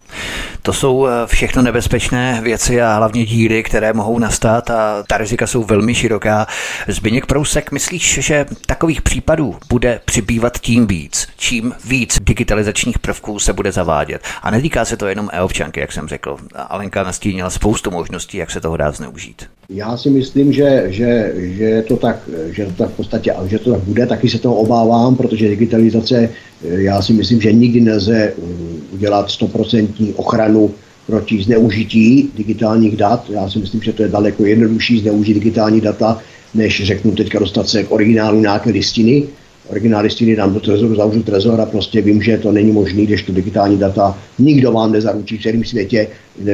To 0.61 0.73
jsou 0.73 1.07
eh, 1.07 1.11
všechno 1.25 1.61
nebezpečné 1.61 2.39
věci 2.43 2.81
a 2.81 2.95
hlavně 2.95 3.25
díry, 3.25 3.63
které 3.63 3.93
mohou 3.93 4.19
nastat 4.19 4.69
a 4.69 5.03
ta 5.07 5.17
rizika 5.17 5.47
jsou 5.47 5.63
velmi 5.63 5.95
široká. 5.95 6.47
Zbyněk 6.87 7.25
Prousek, 7.25 7.71
myslíš, 7.71 8.19
že 8.21 8.45
takových 8.65 9.01
případů 9.01 9.55
bude 9.69 9.99
přibývat 10.05 10.57
tím 10.57 10.87
víc, 10.87 11.27
čím 11.37 11.73
víc 11.85 12.17
digitalizačních 12.21 12.99
prvků 12.99 13.39
se 13.39 13.53
bude 13.53 13.71
zavádět? 13.71 14.21
A 14.41 14.51
netýká 14.51 14.85
se 14.85 14.97
to 14.97 15.07
jenom 15.07 15.29
e-občanky, 15.33 15.79
jak 15.79 15.91
jsem 15.91 16.07
řekl. 16.07 16.37
Alenka 16.55 17.03
nastínila 17.03 17.49
spoustu 17.49 17.91
možností, 17.91 18.37
jak 18.37 18.51
se 18.51 18.61
toho 18.61 18.77
dá 18.77 18.91
zneužít. 18.91 19.45
Já 19.69 19.97
si 19.97 20.09
myslím, 20.09 20.53
že, 20.53 20.83
že, 20.87 21.33
že, 21.35 21.63
je 21.63 21.83
to 21.83 21.97
tak, 21.97 22.17
že 22.51 22.65
to 22.65 22.71
tak 22.71 22.89
v 22.89 22.95
podstatě, 22.95 23.33
že 23.45 23.59
to 23.59 23.71
tak 23.71 23.81
bude, 23.81 24.07
taky 24.07 24.29
se 24.29 24.39
toho 24.39 24.55
obávám, 24.55 25.15
protože 25.15 25.49
digitalizace, 25.49 26.29
já 26.63 27.01
si 27.01 27.13
myslím, 27.13 27.41
že 27.41 27.51
nikdy 27.51 27.81
nelze 27.81 28.33
udělat 28.93 29.27
100% 29.27 30.13
ochranu 30.15 30.71
proti 31.07 31.43
zneužití 31.43 32.29
digitálních 32.37 32.97
dat. 32.97 33.25
Já 33.29 33.49
si 33.49 33.59
myslím, 33.59 33.81
že 33.81 33.93
to 33.93 34.03
je 34.03 34.09
daleko 34.09 34.45
jednodušší 34.45 34.99
zneužít 34.99 35.33
digitální 35.33 35.81
data, 35.81 36.19
než 36.53 36.83
řeknu 36.85 37.11
teďka 37.11 37.39
dostat 37.39 37.67
se 37.67 37.83
k 37.83 37.91
originálu 37.91 38.39
nějaké 38.39 38.69
listiny. 38.69 39.23
Originál 39.69 40.03
listiny 40.03 40.35
dám 40.35 40.53
do 40.53 40.59
trezoru, 40.59 40.95
zavřu 40.95 41.23
trezor 41.23 41.61
a 41.61 41.65
prostě 41.65 42.01
vím, 42.01 42.21
že 42.21 42.37
to 42.37 42.51
není 42.51 42.71
možné, 42.71 43.03
když 43.03 43.23
to 43.23 43.33
digitální 43.33 43.77
data 43.77 44.17
nikdo 44.39 44.71
vám 44.71 44.91
nezaručí 44.91 45.37
v 45.37 45.41
celém 45.41 45.63
světě, 45.63 46.07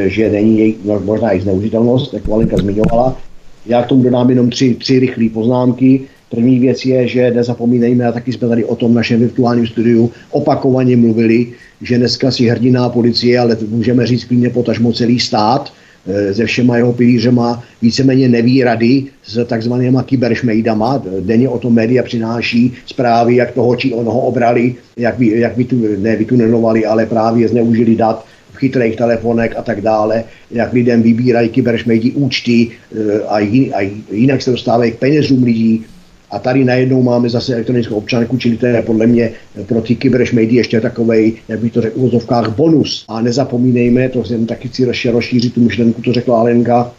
že 0.06 0.30
není 0.30 0.76
no, 0.86 1.00
možná 1.00 1.34
i 1.34 1.42
zneužitelnost, 1.42 2.14
jak 2.14 2.28
Valenka 2.28 2.58
zmiňovala. 2.58 3.18
Já 3.66 3.84
k 3.84 3.88
tomu 3.88 4.04
dodám 4.04 4.30
jenom 4.30 4.50
tři, 4.50 4.76
tři 4.76 5.00
rychlé 5.00 5.30
poznámky. 5.30 6.02
První 6.30 6.60
věc 6.60 6.86
je, 6.86 7.08
že 7.08 7.32
nezapomínejme, 7.32 8.06
a 8.06 8.12
taky 8.12 8.34
jsme 8.34 8.48
tady 8.48 8.66
o 8.66 8.76
tom 8.76 8.94
našem 8.94 9.20
virtuálním 9.20 9.68
studiu 9.68 10.12
opakovaně 10.32 10.98
mluvili, 10.98 11.48
že 11.82 11.98
dneska 11.98 12.32
si 12.32 12.48
hrdiná 12.48 12.90
policie, 12.90 13.40
ale 13.40 13.58
můžeme 13.70 14.08
říct 14.08 14.24
klidně 14.24 14.50
potažmo 14.50 14.94
celý 14.94 15.20
stát, 15.20 15.74
eh, 16.08 16.34
se 16.34 16.46
všema 16.46 16.78
jeho 16.78 16.94
pilířema 16.94 17.64
víceméně 17.82 18.30
neví 18.30 18.64
rady 18.64 19.04
s 19.24 19.46
takzvanýma 19.46 20.04
kyberšmejdama. 20.04 21.04
Denně 21.20 21.50
o 21.50 21.60
tom 21.60 21.74
média 21.74 22.04
přináší 22.04 22.74
zprávy, 22.86 23.36
jak 23.36 23.52
toho 23.52 23.76
či 23.76 23.94
onoho 23.94 24.20
obrali, 24.20 24.76
jak, 24.98 25.20
vy, 25.20 25.40
jak 25.40 25.54
tu, 25.68 25.82
ne 25.98 26.16
vytunelovali, 26.16 26.86
ale 26.86 27.06
právě 27.06 27.48
zneužili 27.48 27.96
dat 27.96 28.26
v 28.54 28.58
chytrých 28.58 28.96
telefonech 28.96 29.58
a 29.58 29.62
tak 29.62 29.82
dále, 29.82 30.24
jak 30.52 30.74
lidem 30.74 31.02
vybírají 31.02 31.50
kyberšmejdi 31.50 32.12
účty 32.12 32.68
eh, 32.68 33.22
a, 33.22 33.38
a 33.74 33.92
jinak 34.12 34.42
se 34.42 34.52
dostávají 34.52 34.92
k 34.92 35.00
penězům 35.00 35.44
lidí, 35.44 35.86
a 36.32 36.40
tady 36.40 36.66
najednou 36.66 37.04
máme 37.04 37.30
zase 37.30 37.54
elektronickou 37.54 37.96
občanku, 37.96 38.38
čili 38.38 38.58
to 38.58 38.66
je 38.66 38.82
podle 38.82 39.08
mě 39.08 39.32
pro 39.66 39.82
ty 39.82 39.96
kyberšmejdy 39.96 40.56
ještě 40.56 40.82
takový, 40.82 41.34
jak 41.48 41.60
bych 41.60 41.72
to 41.72 41.82
řekl, 41.82 41.96
v 41.96 42.00
úvozovkách 42.00 42.56
bonus. 42.56 43.06
A 43.08 43.22
nezapomínejme, 43.22 44.10
to 44.10 44.24
jsem 44.24 44.46
taky 44.46 44.68
chci 44.68 45.12
rozšířit 45.12 45.54
tu 45.54 45.62
myšlenku, 45.62 46.02
to 46.02 46.14
řekla 46.14 46.40
Alenka, 46.40 46.92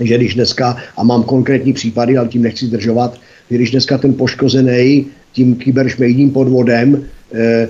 že 0.00 0.16
když 0.16 0.34
dneska, 0.34 0.76
a 0.96 1.04
mám 1.04 1.22
konkrétní 1.22 1.72
případy, 1.72 2.16
ale 2.16 2.28
tím 2.28 2.42
nechci 2.42 2.66
zdržovat, 2.66 3.18
když 3.48 3.70
dneska 3.70 3.98
ten 3.98 4.14
poškozený 4.14 5.06
tím 5.32 5.54
kyberšmejdním 5.54 6.30
podvodem 6.30 7.06
Eh, 7.34 7.68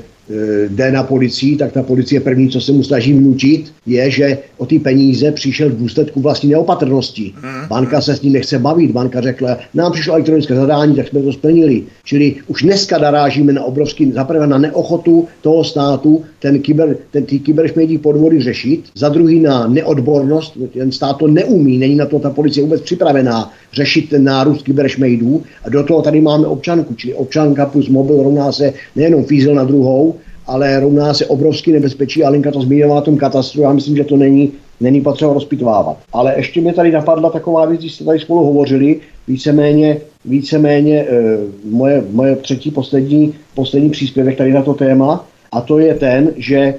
jde 0.68 0.92
na 0.92 1.02
policii, 1.02 1.56
tak 1.56 1.72
ta 1.72 1.82
policie 1.82 2.20
první, 2.20 2.48
co 2.48 2.60
se 2.60 2.72
mu 2.72 2.82
snaží 2.82 3.12
vnučit, 3.12 3.72
je, 3.86 4.10
že 4.10 4.38
o 4.58 4.66
ty 4.66 4.78
peníze 4.78 5.32
přišel 5.32 5.70
v 5.70 5.78
důsledku 5.78 6.20
vlastní 6.20 6.50
neopatrnosti. 6.50 7.32
Mhm. 7.42 7.68
Banka 7.68 8.00
se 8.00 8.16
s 8.16 8.22
ním 8.22 8.32
nechce 8.32 8.58
bavit, 8.58 8.90
banka 8.90 9.20
řekla, 9.20 9.58
nám 9.74 9.92
přišlo 9.92 10.14
elektronické 10.14 10.54
zadání, 10.54 10.94
tak 10.94 11.08
jsme 11.08 11.22
to 11.22 11.32
splnili. 11.32 11.82
Čili 12.04 12.34
už 12.46 12.62
dneska 12.62 12.98
narážíme 12.98 13.52
na 13.52 13.64
obrovský, 13.64 14.12
zaprvé 14.12 14.46
na 14.46 14.58
neochotu 14.58 15.28
toho 15.42 15.64
státu 15.64 16.24
ten, 16.38 16.58
kyber, 16.58 16.96
ten 17.10 17.24
ty 17.24 17.38
kyberšmědí 17.38 17.98
podvody 17.98 18.40
řešit, 18.40 18.84
za 18.94 19.08
druhý 19.08 19.40
na 19.40 19.66
neodbornost, 19.66 20.58
ten 20.72 20.92
stát 20.92 21.16
to 21.16 21.26
neumí, 21.26 21.78
není 21.78 21.94
na 21.94 22.06
to 22.06 22.18
ta 22.18 22.30
policie 22.30 22.64
vůbec 22.64 22.80
připravená 22.80 23.52
řešit 23.72 24.08
ten 24.08 24.24
nárůst 24.24 24.62
kyberšmejdů 24.62 25.42
a 25.64 25.70
do 25.70 25.82
toho 25.82 26.02
tady 26.02 26.20
máme 26.20 26.46
občanku, 26.46 26.94
čili 26.94 27.14
občanka 27.14 27.66
plus 27.66 27.88
mobil 27.88 28.22
rovná 28.22 28.52
se 28.52 28.72
nejenom 28.96 29.24
fízel 29.24 29.54
na 29.54 29.64
druhou, 29.64 30.15
ale 30.46 30.80
rovná 30.80 31.14
se 31.14 31.26
obrovský 31.26 31.72
nebezpečí. 31.72 32.24
Alinka 32.24 32.50
to 32.50 32.60
zmínila 32.60 33.00
tom 33.00 33.16
katastru, 33.16 33.62
já 33.62 33.72
myslím, 33.72 33.96
že 33.96 34.04
to 34.04 34.16
není, 34.16 34.52
není 34.80 35.00
potřeba 35.00 35.32
rozpitvávat. 35.32 35.96
Ale 36.12 36.34
ještě 36.36 36.60
mě 36.60 36.72
tady 36.72 36.92
napadla 36.92 37.30
taková 37.30 37.66
věc, 37.66 37.80
když 37.80 37.94
jste 37.94 38.04
tady 38.04 38.18
spolu 38.18 38.44
hovořili, 38.44 39.00
víceméně, 39.28 40.00
víceméně 40.24 41.00
e, 41.00 41.38
moje, 41.64 42.04
moje 42.10 42.36
třetí 42.36 42.70
poslední, 42.70 43.34
poslední 43.54 43.90
příspěvek 43.90 44.36
tady 44.36 44.52
na 44.52 44.62
to 44.62 44.74
téma, 44.74 45.26
a 45.52 45.60
to 45.60 45.78
je 45.78 45.94
ten, 45.94 46.32
že 46.36 46.74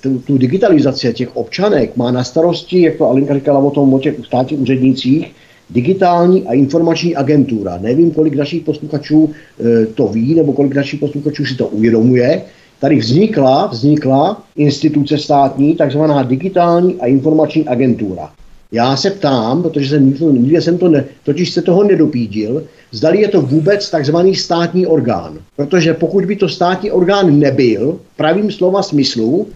tu, 0.00 0.18
tu 0.18 0.38
digitalizaci 0.38 1.12
těch 1.12 1.36
občanek 1.36 1.96
má 1.96 2.10
na 2.10 2.24
starosti, 2.24 2.82
jak 2.82 2.96
to 2.96 3.10
Alinka 3.10 3.34
říkala 3.34 3.58
o 3.58 3.70
tom 3.70 3.94
o 3.94 3.98
těch 3.98 4.14
státních 4.26 4.60
úřednících, 4.60 5.32
digitální 5.70 6.46
a 6.46 6.52
informační 6.52 7.16
agentura. 7.16 7.78
Nevím, 7.82 8.10
kolik 8.10 8.34
našich 8.34 8.62
posluchačů 8.62 9.30
e, 9.60 9.86
to 9.86 10.08
ví, 10.08 10.34
nebo 10.34 10.52
kolik 10.52 10.74
našich 10.74 11.00
posluchačů 11.00 11.44
si 11.44 11.54
to 11.54 11.66
uvědomuje. 11.66 12.42
Tady 12.80 12.96
vznikla, 12.96 13.66
vznikla 13.66 14.42
instituce 14.56 15.18
státní, 15.18 15.76
takzvaná 15.76 16.22
digitální 16.22 17.00
a 17.00 17.06
informační 17.06 17.68
agentura. 17.68 18.30
Já 18.72 18.96
se 18.96 19.10
ptám, 19.10 19.62
protože 19.62 19.88
jsem 19.88 20.14
nikdy 20.32 20.62
jsem 20.62 20.78
to 20.78 20.88
ne, 20.88 21.04
totiž 21.24 21.50
se 21.50 21.62
toho 21.62 21.84
nedopídil, 21.84 22.64
zdali 22.92 23.20
je 23.20 23.28
to 23.28 23.42
vůbec 23.42 23.90
takzvaný 23.90 24.34
státní 24.34 24.86
orgán. 24.86 25.38
Protože 25.56 25.94
pokud 25.94 26.24
by 26.24 26.36
to 26.36 26.48
státní 26.48 26.90
orgán 26.90 27.38
nebyl, 27.38 27.98
pravým 28.16 28.52
slova 28.52 28.82
smyslu, 28.82 29.46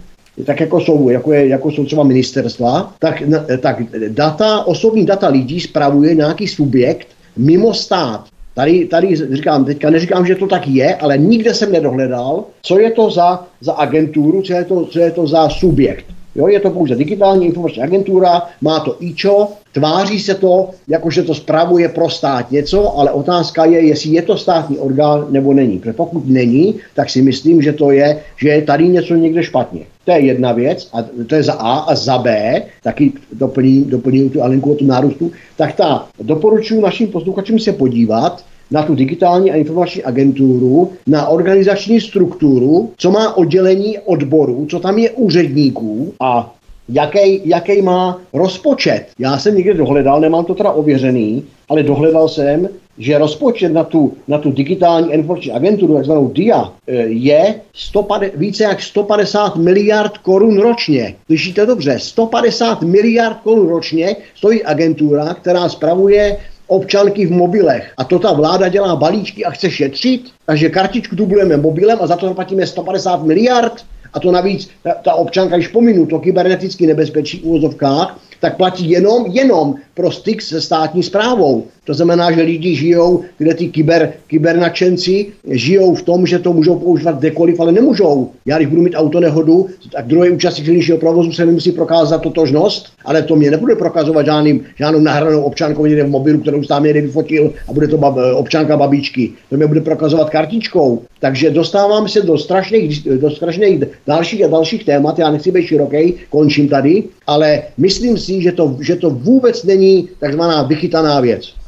tak 0.44 0.60
jako 0.60 0.80
jsou, 0.80 1.08
jako, 1.08 1.32
je, 1.32 1.48
jako 1.48 1.70
jsou 1.70 1.84
třeba 1.84 2.04
ministerstva, 2.04 2.94
tak, 2.98 3.22
tak 3.60 3.82
data, 4.08 4.66
osobní 4.66 5.06
data 5.06 5.28
lidí 5.28 5.60
spravuje 5.60 6.14
nějaký 6.14 6.48
subjekt 6.48 7.08
mimo 7.36 7.74
stát. 7.74 8.24
Tady, 8.60 8.84
tady 8.84 9.16
říkám, 9.16 9.64
teďka 9.64 9.90
neříkám, 9.90 10.26
že 10.26 10.34
to 10.34 10.46
tak 10.46 10.68
je, 10.68 10.94
ale 10.94 11.18
nikde 11.18 11.54
jsem 11.54 11.72
nedohledal, 11.72 12.44
co 12.62 12.78
je 12.78 12.90
to 12.90 13.10
za, 13.10 13.44
za 13.60 13.72
agenturu, 13.72 14.42
co 14.42 14.52
je 14.52 14.64
to, 14.64 14.84
co 14.84 14.98
je 14.98 15.10
to 15.10 15.26
za 15.26 15.48
subjekt. 15.48 16.04
Jo, 16.34 16.48
je 16.48 16.60
to 16.60 16.70
pouze 16.70 16.96
digitální 16.96 17.46
informační 17.46 17.82
agentura, 17.82 18.42
má 18.60 18.80
to 18.80 18.96
IČO, 19.00 19.48
tváří 19.72 20.20
se 20.20 20.34
to, 20.34 20.70
jakože 20.88 21.22
to 21.22 21.34
spravuje 21.34 21.88
pro 21.88 22.10
stát 22.10 22.50
něco, 22.50 22.98
ale 22.98 23.10
otázka 23.10 23.64
je, 23.64 23.86
jestli 23.86 24.10
je 24.10 24.22
to 24.22 24.36
státní 24.36 24.78
orgán 24.78 25.26
nebo 25.30 25.52
není. 25.52 25.78
Protože 25.78 25.92
pokud 25.92 26.28
není, 26.28 26.74
tak 26.94 27.10
si 27.10 27.22
myslím, 27.22 27.62
že 27.62 27.72
to 27.72 27.90
je, 27.90 28.20
že 28.36 28.48
je 28.48 28.62
tady 28.62 28.88
něco 28.88 29.14
někde 29.14 29.42
špatně. 29.42 29.80
To 30.04 30.10
je 30.10 30.20
jedna 30.20 30.52
věc, 30.52 30.88
a 30.92 31.02
to 31.26 31.34
je 31.34 31.42
za 31.42 31.52
A 31.52 31.78
a 31.78 31.94
za 31.94 32.18
B, 32.18 32.62
taky 32.82 33.12
doplním, 33.32 33.90
doplním 33.90 34.30
tu 34.30 34.42
Alinku 34.42 34.72
o 34.72 34.74
tu 34.74 34.86
nárůstu, 34.86 35.32
tak 35.56 35.76
ta 35.76 36.08
doporučuji 36.22 36.80
našim 36.80 37.08
posluchačům 37.08 37.58
se 37.58 37.72
podívat, 37.72 38.44
na 38.70 38.82
tu 38.82 38.94
digitální 38.94 39.50
a 39.50 39.56
informační 39.56 40.02
agenturu, 40.02 40.92
na 41.06 41.28
organizační 41.28 42.00
strukturu, 42.00 42.90
co 42.96 43.10
má 43.10 43.36
oddělení 43.36 43.98
odborů, 43.98 44.66
co 44.70 44.80
tam 44.80 44.98
je 44.98 45.10
úředníků 45.10 46.12
a 46.20 46.54
jaký, 46.88 47.40
jaký 47.44 47.82
má 47.82 48.20
rozpočet. 48.32 49.06
Já 49.18 49.38
jsem 49.38 49.56
někde 49.56 49.74
dohledal, 49.74 50.20
nemám 50.20 50.44
to 50.44 50.54
teda 50.54 50.70
ověřený, 50.70 51.44
ale 51.68 51.82
dohledal 51.82 52.28
jsem, 52.28 52.68
že 52.98 53.18
rozpočet 53.18 53.72
na 53.72 53.84
tu, 53.84 54.12
na 54.28 54.38
tu 54.38 54.52
digitální 54.52 55.12
informační 55.12 55.52
agenturu, 55.52 55.94
takzvanou 55.94 56.28
DIA, 56.28 56.72
e, 56.86 56.94
je 56.96 57.54
150, 57.74 58.36
více 58.36 58.64
jak 58.64 58.82
150 58.82 59.56
miliard 59.56 60.18
korun 60.18 60.58
ročně. 60.58 61.16
Slyšíte 61.26 61.66
dobře, 61.66 61.98
150 61.98 62.82
miliard 62.82 63.38
korun 63.38 63.68
ročně 63.68 64.16
stojí 64.34 64.64
agentura, 64.64 65.34
která 65.34 65.68
spravuje 65.68 66.36
občanky 66.70 67.26
v 67.26 67.32
mobilech. 67.32 67.92
A 67.96 68.04
to 68.04 68.18
ta 68.18 68.32
vláda 68.32 68.68
dělá 68.68 68.96
balíčky 68.96 69.44
a 69.44 69.50
chce 69.50 69.70
šetřit, 69.70 70.30
takže 70.46 70.68
kartičku 70.68 71.16
tu 71.16 71.26
budeme 71.26 71.56
mobilem 71.56 71.98
a 72.02 72.06
za 72.06 72.16
to 72.16 72.26
zaplatíme 72.26 72.66
150 72.66 73.22
miliard. 73.22 73.84
A 74.12 74.20
to 74.20 74.32
navíc 74.32 74.70
ta, 74.82 74.94
ta 74.94 75.14
občanka, 75.14 75.56
když 75.56 75.68
pominu 75.68 76.06
to 76.06 76.18
kybernetické 76.18 76.86
nebezpečí 76.86 77.38
v 77.38 77.44
úvozovkách, 77.44 78.18
tak 78.40 78.56
platí 78.56 78.90
jenom, 78.90 79.26
jenom 79.28 79.74
pro 79.94 80.10
styk 80.10 80.42
se 80.42 80.60
státní 80.60 81.02
zprávou. 81.02 81.64
To 81.84 81.94
znamená, 81.94 82.32
že 82.32 82.42
lidi 82.42 82.76
žijou, 82.76 83.20
kde 83.38 83.54
ty 83.54 83.68
kyber, 83.68 84.12
kybernačenci 84.26 85.26
žijou 85.48 85.94
v 85.94 86.02
tom, 86.02 86.26
že 86.26 86.38
to 86.38 86.52
můžou 86.52 86.76
používat 86.78 87.18
kdekoliv, 87.18 87.60
ale 87.60 87.72
nemůžou. 87.72 88.30
Já 88.46 88.56
když 88.56 88.68
budu 88.68 88.82
mít 88.82 88.94
auto 88.96 89.20
nehodu, 89.20 89.66
tak 89.92 90.06
druhý 90.06 90.30
účastník 90.30 90.66
silničního 90.66 90.98
provozu 90.98 91.32
se 91.32 91.46
mi 91.46 91.52
musí 91.52 91.72
prokázat 91.72 92.22
totožnost, 92.22 92.86
ale 93.04 93.22
to 93.22 93.36
mě 93.36 93.50
nebude 93.50 93.76
prokazovat 93.76 94.26
žádným, 94.26 94.64
žádnou 94.78 95.00
nahranou 95.00 95.42
občankou 95.42 95.86
někde 95.86 96.04
v 96.04 96.10
mobilu, 96.10 96.40
kterou 96.40 96.62
tam 96.62 96.84
někde 96.84 97.00
vyfotil 97.00 97.52
a 97.68 97.72
bude 97.72 97.88
to 97.88 97.98
bab, 97.98 98.16
občanka 98.34 98.76
babičky. 98.76 99.32
To 99.50 99.56
mě 99.56 99.66
bude 99.66 99.80
prokazovat 99.80 100.30
kartičkou. 100.30 101.02
Takže 101.20 101.50
dostávám 101.50 102.08
se 102.08 102.22
do 102.22 102.38
strašných, 102.38 103.04
do 103.04 103.30
strašných 103.30 103.84
dalších 104.06 104.44
a 104.44 104.48
dalších 104.48 104.84
témat. 104.84 105.18
Já 105.18 105.30
nechci 105.30 105.50
být 105.52 105.66
široký, 105.66 106.14
končím 106.30 106.68
tady, 106.68 107.02
ale 107.26 107.62
myslím 107.78 108.18
si, 108.18 108.29
že 108.38 108.52
to, 108.52 108.76
že 108.80 108.96
to 108.96 109.10
vůbec 109.10 109.64
není 109.64 110.08
takzvaná 110.20 110.62
vychytaná 110.62 111.20
věc. 111.20 111.60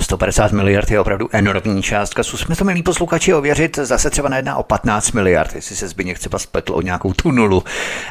150 0.00 0.52
miliard 0.52 0.90
je 0.90 1.00
opravdu 1.00 1.28
enormní 1.32 1.82
částka. 1.82 2.22
Zkusme 2.22 2.56
to, 2.56 2.64
milí 2.64 2.82
posluchači, 2.82 3.34
ověřit. 3.34 3.76
Zase 3.82 4.10
třeba 4.10 4.28
nejedná 4.28 4.56
o 4.56 4.62
15 4.62 5.12
miliard, 5.12 5.54
jestli 5.54 5.76
se 5.76 5.88
Zbigněk 5.88 6.18
třeba 6.18 6.38
spletl 6.38 6.74
o 6.74 6.82
nějakou 6.82 7.12
tu 7.12 7.30
nulu. 7.30 7.62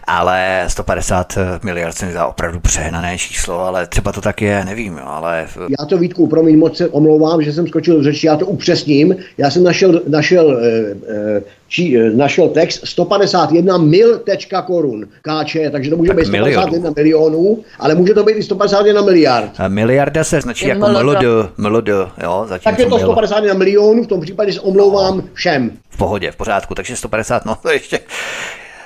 Ale 0.08 0.66
150 0.68 1.38
miliard 1.64 1.98
se 1.98 2.06
mi 2.06 2.12
zdá 2.12 2.26
opravdu 2.26 2.60
přehnané 2.60 3.18
číslo, 3.18 3.60
ale 3.60 3.88
třeba 3.88 4.12
to 4.12 4.22
tak 4.22 4.42
je, 4.42 4.66
nevím. 4.66 5.00
Ale... 5.04 5.48
Já 5.80 5.86
to 5.86 5.98
Vítku, 5.98 6.28
promiň, 6.28 6.60
moc 6.60 6.78
se 6.78 6.90
omlouvám, 6.90 7.42
že 7.42 7.54
jsem 7.54 7.68
skočil 7.68 7.98
do 7.98 8.04
řeči, 8.04 8.28
já 8.28 8.38
to 8.38 8.46
upřesním. 8.46 9.16
Já 9.38 9.52
jsem 9.52 9.64
našel, 9.64 10.02
našel 10.08 10.60
eh, 10.60 10.96
eh, 11.10 11.42
či, 11.72 11.96
eh, 11.96 12.12
našel 12.12 12.50
text 12.50 12.84
151 12.84 13.78
mil 13.78 14.20
tečka 14.20 14.62
korun 14.62 15.08
KČ, 15.22 15.72
takže 15.72 15.90
to 15.90 15.98
může 15.98 16.14
být 16.14 16.26
151 16.26 16.92
milionů, 16.96 17.64
ale 17.80 17.96
může 17.96 18.14
to 18.14 18.24
být 18.24 18.38
i 18.38 18.44
151 18.44 19.02
miliard. 19.02 19.52
A 19.58 19.68
miliarda 19.68 20.24
se 20.24 20.42
značí 20.42 20.68
jako 20.68 20.88
MLD, 20.88 21.50
MLD, 21.58 21.88
jo, 22.24 22.48
Tak 22.64 22.80
je 22.80 22.86
to 22.86 23.00
151 23.00 23.54
milionů, 23.54 24.04
v 24.04 24.08
tom 24.08 24.22
případě 24.22 24.54
se 24.54 24.60
omlouvám 24.60 25.24
všem. 25.34 25.72
V 25.90 25.98
pohodě, 25.98 26.32
v 26.32 26.36
pořádku, 26.36 26.76
takže 26.76 26.96
150, 26.96 27.46
no 27.46 27.56
to 27.62 27.72
ještě 27.72 28.00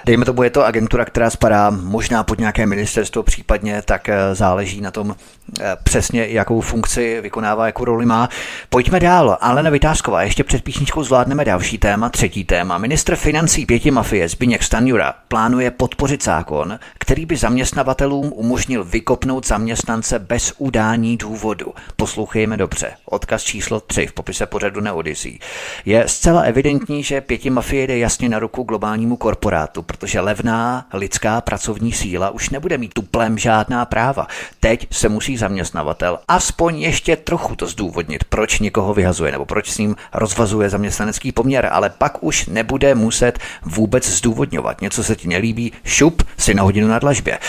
dejme 0.06 0.26
tomu, 0.26 0.44
je 0.44 0.50
to 0.50 0.66
agentura, 0.66 1.06
která 1.06 1.30
spadá 1.30 1.70
možná 1.70 2.24
pod 2.24 2.40
nějaké 2.40 2.66
ministerstvo 2.66 3.24
případně, 3.24 3.82
tak 3.82 4.10
eh, 4.10 4.36
záleží 4.36 4.82
na 4.82 4.92
tom 4.92 5.16
eh, 5.60 5.78
přesně, 5.84 6.28
jakou 6.28 6.62
funkci 6.62 7.22
vykonává, 7.22 7.66
jakou 7.66 7.86
roli 7.86 8.06
má. 8.06 8.30
Pojďme 8.70 9.00
dál. 9.00 9.38
Alena 9.42 9.70
Vytázková, 9.70 10.24
ještě 10.24 10.44
před 10.44 10.64
písničkou 10.64 11.04
zvládneme 11.04 11.46
další 11.46 11.78
téma, 11.78 12.10
třetí 12.10 12.44
téma. 12.44 12.78
Ministr 12.78 13.16
financí 13.16 13.66
pěti 13.66 13.92
mafie 13.92 14.30
Zbigněk 14.30 14.64
Stanjura 14.64 15.14
plánuje 15.28 15.72
podpořit 15.72 16.24
zákon, 16.24 16.80
který 17.00 17.26
by 17.26 17.38
zaměstnavatelům 17.38 18.34
umožnil 18.36 18.84
vykopnout 18.84 19.48
zaměstnance 19.48 20.20
bez 20.20 20.54
udání 20.58 21.18
důvodu. 21.18 21.74
Poslouchejme 21.96 22.58
dobře. 22.58 22.92
Odkaz 23.06 23.44
číslo 23.44 23.80
3 23.80 24.08
v 24.08 24.14
popise 24.14 24.46
pořadu 24.46 24.82
Neodisí. 24.82 25.40
Je 25.86 26.04
zcela 26.08 26.42
evidentní, 26.42 27.04
že 27.04 27.22
pěti 27.22 27.50
mafie 27.50 27.88
jde 27.88 27.98
jasně 27.98 28.30
na 28.30 28.40
ruku 28.40 28.64
globálnímu 28.64 29.18
korporátu, 29.18 29.82
protože 29.96 30.20
levná 30.20 30.86
lidská 30.94 31.42
pracovní 31.42 31.92
síla 31.92 32.30
už 32.30 32.50
nebude 32.50 32.78
mít 32.78 32.94
tuplem 32.94 33.38
žádná 33.38 33.86
práva. 33.86 34.28
Teď 34.60 34.88
se 34.92 35.10
musí 35.10 35.38
zaměstnavatel 35.38 36.20
aspoň 36.28 36.80
ještě 36.80 37.16
trochu 37.16 37.56
to 37.56 37.68
zdůvodnit, 37.68 38.24
proč 38.24 38.60
někoho 38.60 38.94
vyhazuje 38.94 39.32
nebo 39.32 39.46
proč 39.46 39.72
s 39.72 39.78
ním 39.78 39.96
rozvazuje 40.14 40.70
zaměstnanecký 40.70 41.32
poměr, 41.32 41.70
ale 41.72 41.90
pak 41.90 42.24
už 42.24 42.46
nebude 42.46 42.96
muset 42.96 43.40
vůbec 43.62 44.10
zdůvodňovat. 44.10 44.82
Něco 44.82 45.04
se 45.04 45.16
ti 45.16 45.28
nelíbí, 45.28 45.72
šup 45.84 46.24
si 46.38 46.54
na 46.54 46.64
hodinu 46.64 46.88
na 46.88 47.00
dlažbě. 47.00 47.40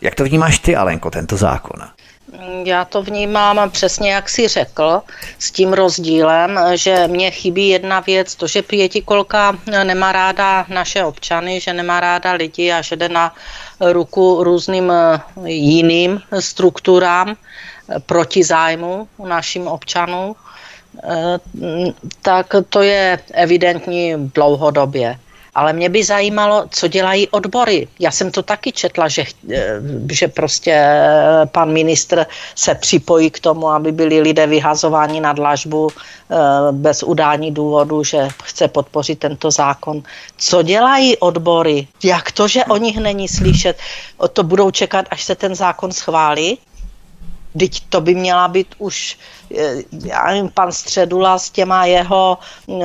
Jak 0.00 0.14
to 0.14 0.24
vnímáš 0.24 0.58
ty, 0.58 0.76
Alenko, 0.76 1.10
tento 1.10 1.36
zákon? 1.36 1.82
Já 2.64 2.84
to 2.84 3.02
vnímám 3.02 3.70
přesně, 3.70 4.12
jak 4.12 4.28
si 4.28 4.48
řekl, 4.48 5.02
s 5.38 5.50
tím 5.50 5.72
rozdílem, 5.72 6.60
že 6.74 7.08
mě 7.08 7.30
chybí 7.30 7.68
jedna 7.68 8.00
věc, 8.00 8.34
to, 8.34 8.46
že 8.46 8.62
pětikolka 8.62 9.58
nemá 9.84 10.12
ráda 10.12 10.66
naše 10.68 11.04
občany, 11.04 11.60
že 11.60 11.72
nemá 11.72 12.00
ráda 12.00 12.32
lidi 12.32 12.72
a 12.72 12.82
že 12.82 12.96
jde 12.96 13.08
na 13.08 13.34
ruku 13.80 14.44
různým 14.44 14.90
eh, 14.90 15.20
jiným 15.44 16.20
strukturám 16.40 17.36
eh, 17.36 18.00
proti 18.00 18.44
zájmu 18.44 19.08
našim 19.28 19.68
občanům, 19.68 20.34
eh, 21.04 21.38
tak 22.22 22.46
to 22.68 22.82
je 22.82 23.18
evidentní 23.32 24.14
dlouhodobě 24.34 25.18
ale 25.56 25.72
mě 25.72 25.88
by 25.88 26.04
zajímalo, 26.04 26.64
co 26.70 26.88
dělají 26.88 27.28
odbory. 27.28 27.88
Já 27.98 28.10
jsem 28.10 28.30
to 28.30 28.42
taky 28.42 28.72
četla, 28.72 29.08
že, 29.08 29.24
eh, 29.52 29.80
že 30.12 30.28
prostě 30.28 30.72
eh, 30.72 31.46
pan 31.46 31.72
ministr 31.72 32.26
se 32.54 32.74
připojí 32.74 33.30
k 33.30 33.40
tomu, 33.40 33.68
aby 33.68 33.92
byli 33.92 34.20
lidé 34.20 34.46
vyhazováni 34.46 35.20
na 35.20 35.32
dlažbu 35.32 35.88
eh, 35.88 36.36
bez 36.72 37.02
udání 37.02 37.52
důvodu, 37.52 38.04
že 38.04 38.28
chce 38.44 38.68
podpořit 38.68 39.18
tento 39.18 39.50
zákon. 39.50 40.02
Co 40.36 40.62
dělají 40.62 41.16
odbory? 41.16 41.88
Jak 42.04 42.32
to, 42.32 42.48
že 42.48 42.64
o 42.64 42.76
nich 42.76 43.00
není 43.00 43.28
slyšet? 43.28 43.78
To 44.32 44.42
budou 44.42 44.70
čekat, 44.70 45.06
až 45.10 45.24
se 45.24 45.34
ten 45.34 45.54
zákon 45.54 45.92
schválí? 45.92 46.58
Teď 47.58 47.80
to 47.88 48.00
by 48.00 48.14
měla 48.14 48.48
být 48.48 48.74
už, 48.78 49.18
eh, 49.58 49.74
já 50.04 50.26
nevím, 50.26 50.50
pan 50.54 50.72
Středula 50.72 51.38
s 51.38 51.50
těma 51.50 51.84
jeho 51.84 52.38
uh, 52.66 52.84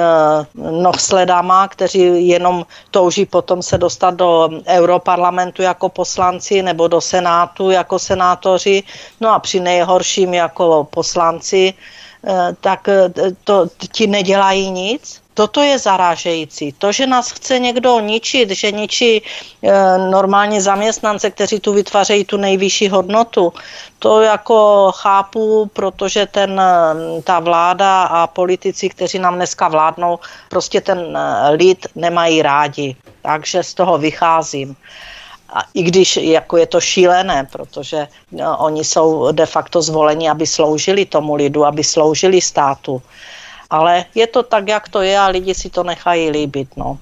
nohsledama, 0.71 1.67
kteří 1.67 2.27
jenom 2.27 2.65
touží 2.91 3.25
potom 3.25 3.61
se 3.61 3.77
dostat 3.77 4.13
do 4.13 4.49
Europarlamentu 4.67 5.61
jako 5.61 5.89
poslanci 5.89 6.61
nebo 6.61 6.87
do 6.87 7.01
Senátu 7.01 7.71
jako 7.71 7.99
senátoři, 7.99 8.83
no 9.21 9.29
a 9.29 9.39
při 9.39 9.59
nejhorším 9.59 10.33
jako 10.33 10.87
poslanci, 10.89 11.73
uh, 12.21 12.31
tak 12.61 12.89
to, 13.43 13.67
ti 13.91 14.07
nedělají 14.07 14.71
nic 14.71 15.21
Toto 15.33 15.61
je 15.61 15.79
zarážející. 15.79 16.71
To, 16.77 16.91
že 16.91 17.07
nás 17.07 17.31
chce 17.31 17.59
někdo 17.59 17.99
ničit, 17.99 18.49
že 18.49 18.71
ničí 18.71 19.17
e, 19.17 19.23
normálně 19.97 20.61
zaměstnance, 20.61 21.31
kteří 21.31 21.59
tu 21.59 21.73
vytvářejí 21.73 22.25
tu 22.25 22.37
nejvyšší 22.37 22.89
hodnotu, 22.89 23.53
to 23.99 24.21
jako 24.21 24.91
chápu, 24.95 25.69
protože 25.73 26.25
ten, 26.25 26.59
e, 26.59 27.21
ta 27.21 27.39
vláda 27.39 28.03
a 28.03 28.27
politici, 28.27 28.89
kteří 28.89 29.19
nám 29.19 29.35
dneska 29.35 29.67
vládnou, 29.67 30.19
prostě 30.49 30.81
ten 30.81 31.17
e, 31.17 31.49
lid 31.49 31.87
nemají 31.95 32.41
rádi. 32.41 32.95
Takže 33.21 33.63
z 33.63 33.73
toho 33.73 33.97
vycházím. 33.97 34.75
A 35.53 35.63
I 35.73 35.83
když 35.83 36.17
jako 36.17 36.57
je 36.57 36.65
to 36.65 36.81
šílené, 36.81 37.47
protože 37.51 38.07
no, 38.31 38.57
oni 38.57 38.83
jsou 38.83 39.31
de 39.31 39.45
facto 39.45 39.81
zvoleni, 39.81 40.29
aby 40.29 40.47
sloužili 40.47 41.05
tomu 41.05 41.35
lidu, 41.35 41.65
aby 41.65 41.83
sloužili 41.83 42.41
státu 42.41 43.01
ale 43.71 44.05
je 44.15 44.27
to 44.27 44.43
tak, 44.43 44.67
jak 44.67 44.89
to 44.89 45.01
je 45.01 45.19
a 45.19 45.27
lidi 45.27 45.55
si 45.55 45.69
to 45.69 45.83
nechají 45.83 46.29
líbit, 46.29 46.77
no. 46.77 46.99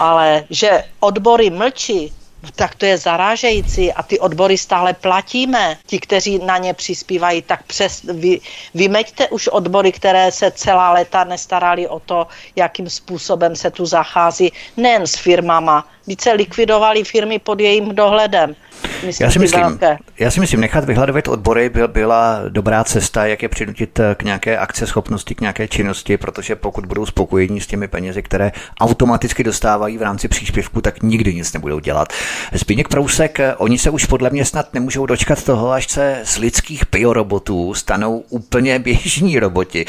Ale 0.00 0.44
že 0.50 0.84
odbory 1.00 1.50
mlčí, 1.50 2.12
tak 2.56 2.74
to 2.74 2.86
je 2.86 2.98
zarážející 2.98 3.92
a 3.92 4.02
ty 4.02 4.18
odbory 4.18 4.58
stále 4.58 4.92
platíme. 4.92 5.78
Ti, 5.86 5.98
kteří 5.98 6.38
na 6.38 6.58
ně 6.58 6.74
přispívají, 6.74 7.42
tak 7.42 7.62
přes, 7.62 8.02
vy, 8.02 8.40
vymeďte 8.74 9.28
už 9.28 9.48
odbory, 9.48 9.92
které 9.92 10.32
se 10.32 10.50
celá 10.50 10.92
léta 10.92 11.24
nestarali 11.24 11.88
o 11.88 12.00
to, 12.00 12.26
jakým 12.56 12.90
způsobem 12.90 13.56
se 13.56 13.70
tu 13.70 13.86
zachází, 13.86 14.52
nejen 14.76 15.06
s 15.06 15.14
firmama, 15.14 15.88
více 16.06 16.32
likvidovali 16.32 17.04
firmy 17.04 17.38
pod 17.38 17.60
jejím 17.60 17.94
dohledem. 17.94 18.56
Myslím, 19.06 19.24
já 19.24 19.30
si 19.30 19.38
myslím, 19.38 19.78
já 20.18 20.30
si 20.30 20.40
myslím, 20.40 20.60
nechat 20.60 20.84
vyhledovat 20.84 21.28
odbory 21.28 21.68
byl, 21.68 21.88
byla 21.88 22.40
dobrá 22.48 22.84
cesta, 22.84 23.26
jak 23.26 23.42
je 23.42 23.48
přinutit 23.48 24.00
k 24.14 24.22
nějaké 24.22 24.58
akce 24.58 24.86
schopnosti, 24.86 25.34
k 25.34 25.40
nějaké 25.40 25.68
činnosti, 25.68 26.16
protože 26.16 26.56
pokud 26.56 26.86
budou 26.86 27.06
spokojení 27.06 27.60
s 27.60 27.66
těmi 27.66 27.88
penězi, 27.88 28.22
které 28.22 28.52
automaticky 28.80 29.44
dostávají 29.44 29.98
v 29.98 30.02
rámci 30.02 30.28
příspěvku, 30.28 30.80
tak 30.80 31.02
nikdy 31.02 31.34
nic 31.34 31.52
nebudou 31.52 31.78
dělat. 31.78 32.12
Zbigněk 32.52 32.88
Prousek, 32.88 33.38
oni 33.56 33.78
se 33.78 33.90
už 33.90 34.04
podle 34.04 34.30
mě 34.30 34.44
snad 34.44 34.74
nemůžou 34.74 35.06
dočkat 35.06 35.42
toho, 35.44 35.70
až 35.70 35.90
se 35.90 36.20
z 36.24 36.36
lidských 36.36 36.82
biorobotů 36.92 37.74
stanou 37.74 38.24
úplně 38.28 38.78
běžní 38.84 39.38
roboti, 39.38 39.86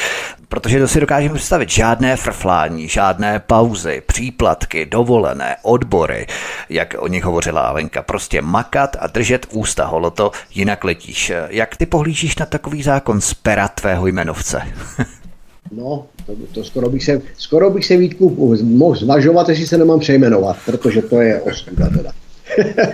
protože 0.50 0.80
to 0.80 0.88
si 0.88 1.00
dokážeme 1.00 1.36
představit. 1.36 1.70
Žádné 1.70 2.16
frflání, 2.16 2.88
žádné 2.88 3.40
pauzy, 3.40 4.04
příplatky, 4.06 4.86
dovolené, 4.86 5.56
odbory, 5.62 6.28
jak 6.70 6.96
o 7.00 7.08
nich 7.08 7.24
hovořila 7.24 7.62
Alenka, 7.62 8.02
prostě 8.02 8.42
makat 8.42 8.85
a 9.00 9.08
držet 9.08 9.46
ústa 9.52 9.86
holoto, 9.86 10.32
jinak 10.56 10.84
letíš. 10.84 11.32
Jak 11.50 11.78
ty 11.78 11.86
pohlížíš 11.86 12.38
na 12.38 12.46
takový 12.46 12.84
zákon 12.84 13.22
z 13.22 13.34
pera 13.34 13.68
tvého 13.68 14.08
jmenovce? 14.08 14.62
No, 15.72 16.06
to, 16.26 16.34
to 16.52 16.64
skoro, 16.64 16.90
bych 16.90 17.04
se, 17.04 17.22
skoro 17.38 17.70
bych 17.70 17.86
se 17.86 17.98
Vítku 17.98 18.56
mohl 18.64 18.96
zvažovat, 18.96 19.50
jestli 19.50 19.68
se 19.68 19.78
nemám 19.78 20.00
přejmenovat, 20.00 20.58
protože 20.66 21.02
to 21.02 21.22
je 21.22 21.42
ostuda 21.42 21.90
teda. 21.90 22.12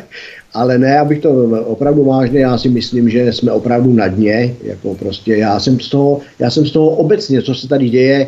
Ale 0.53 0.77
ne, 0.77 0.99
abych 0.99 1.19
to 1.19 1.29
opravdu 1.65 2.03
vážně, 2.03 2.39
já 2.39 2.57
si 2.57 2.69
myslím, 2.69 3.09
že 3.09 3.33
jsme 3.33 3.51
opravdu 3.51 3.93
na 3.93 4.07
dně, 4.07 4.55
jako 4.63 4.95
prostě 4.95 5.35
já 5.35 5.59
jsem 5.59 5.79
z 5.79 5.89
toho, 5.89 6.19
já 6.39 6.49
jsem 6.49 6.65
z 6.65 6.71
toho 6.71 6.89
obecně, 6.89 7.41
co 7.41 7.55
se 7.55 7.67
tady 7.67 7.89
děje, 7.89 8.19
e, 8.21 8.27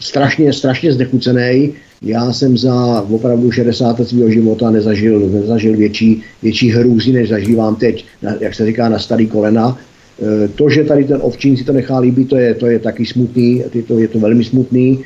strašně, 0.00 0.52
strašně 0.52 0.92
znechucený. 0.92 1.72
Já 2.02 2.32
jsem 2.32 2.58
za 2.58 3.02
opravdu 3.10 3.50
60 3.50 3.98
let 3.98 4.08
svého 4.08 4.30
života 4.30 4.70
nezažil, 4.70 5.20
nezažil 5.20 5.76
větší, 5.76 6.22
větší 6.42 6.70
hrůzy, 6.70 7.12
než 7.12 7.28
zažívám 7.28 7.76
teď, 7.76 8.04
na, 8.22 8.34
jak 8.40 8.54
se 8.54 8.66
říká, 8.66 8.88
na 8.88 8.98
starý 8.98 9.26
kolena. 9.26 9.78
E, 10.44 10.48
to, 10.48 10.70
že 10.70 10.84
tady 10.84 11.04
ten 11.04 11.18
ovčín 11.22 11.56
si 11.56 11.64
to 11.64 11.72
nechá 11.72 11.98
líbit, 11.98 12.28
to 12.28 12.36
je, 12.36 12.54
to 12.54 12.66
je 12.66 12.78
taky 12.78 13.06
smutný, 13.06 13.62
je 13.74 13.82
to, 13.82 13.98
je 13.98 14.08
to 14.08 14.18
velmi 14.18 14.44
smutný 14.44 15.04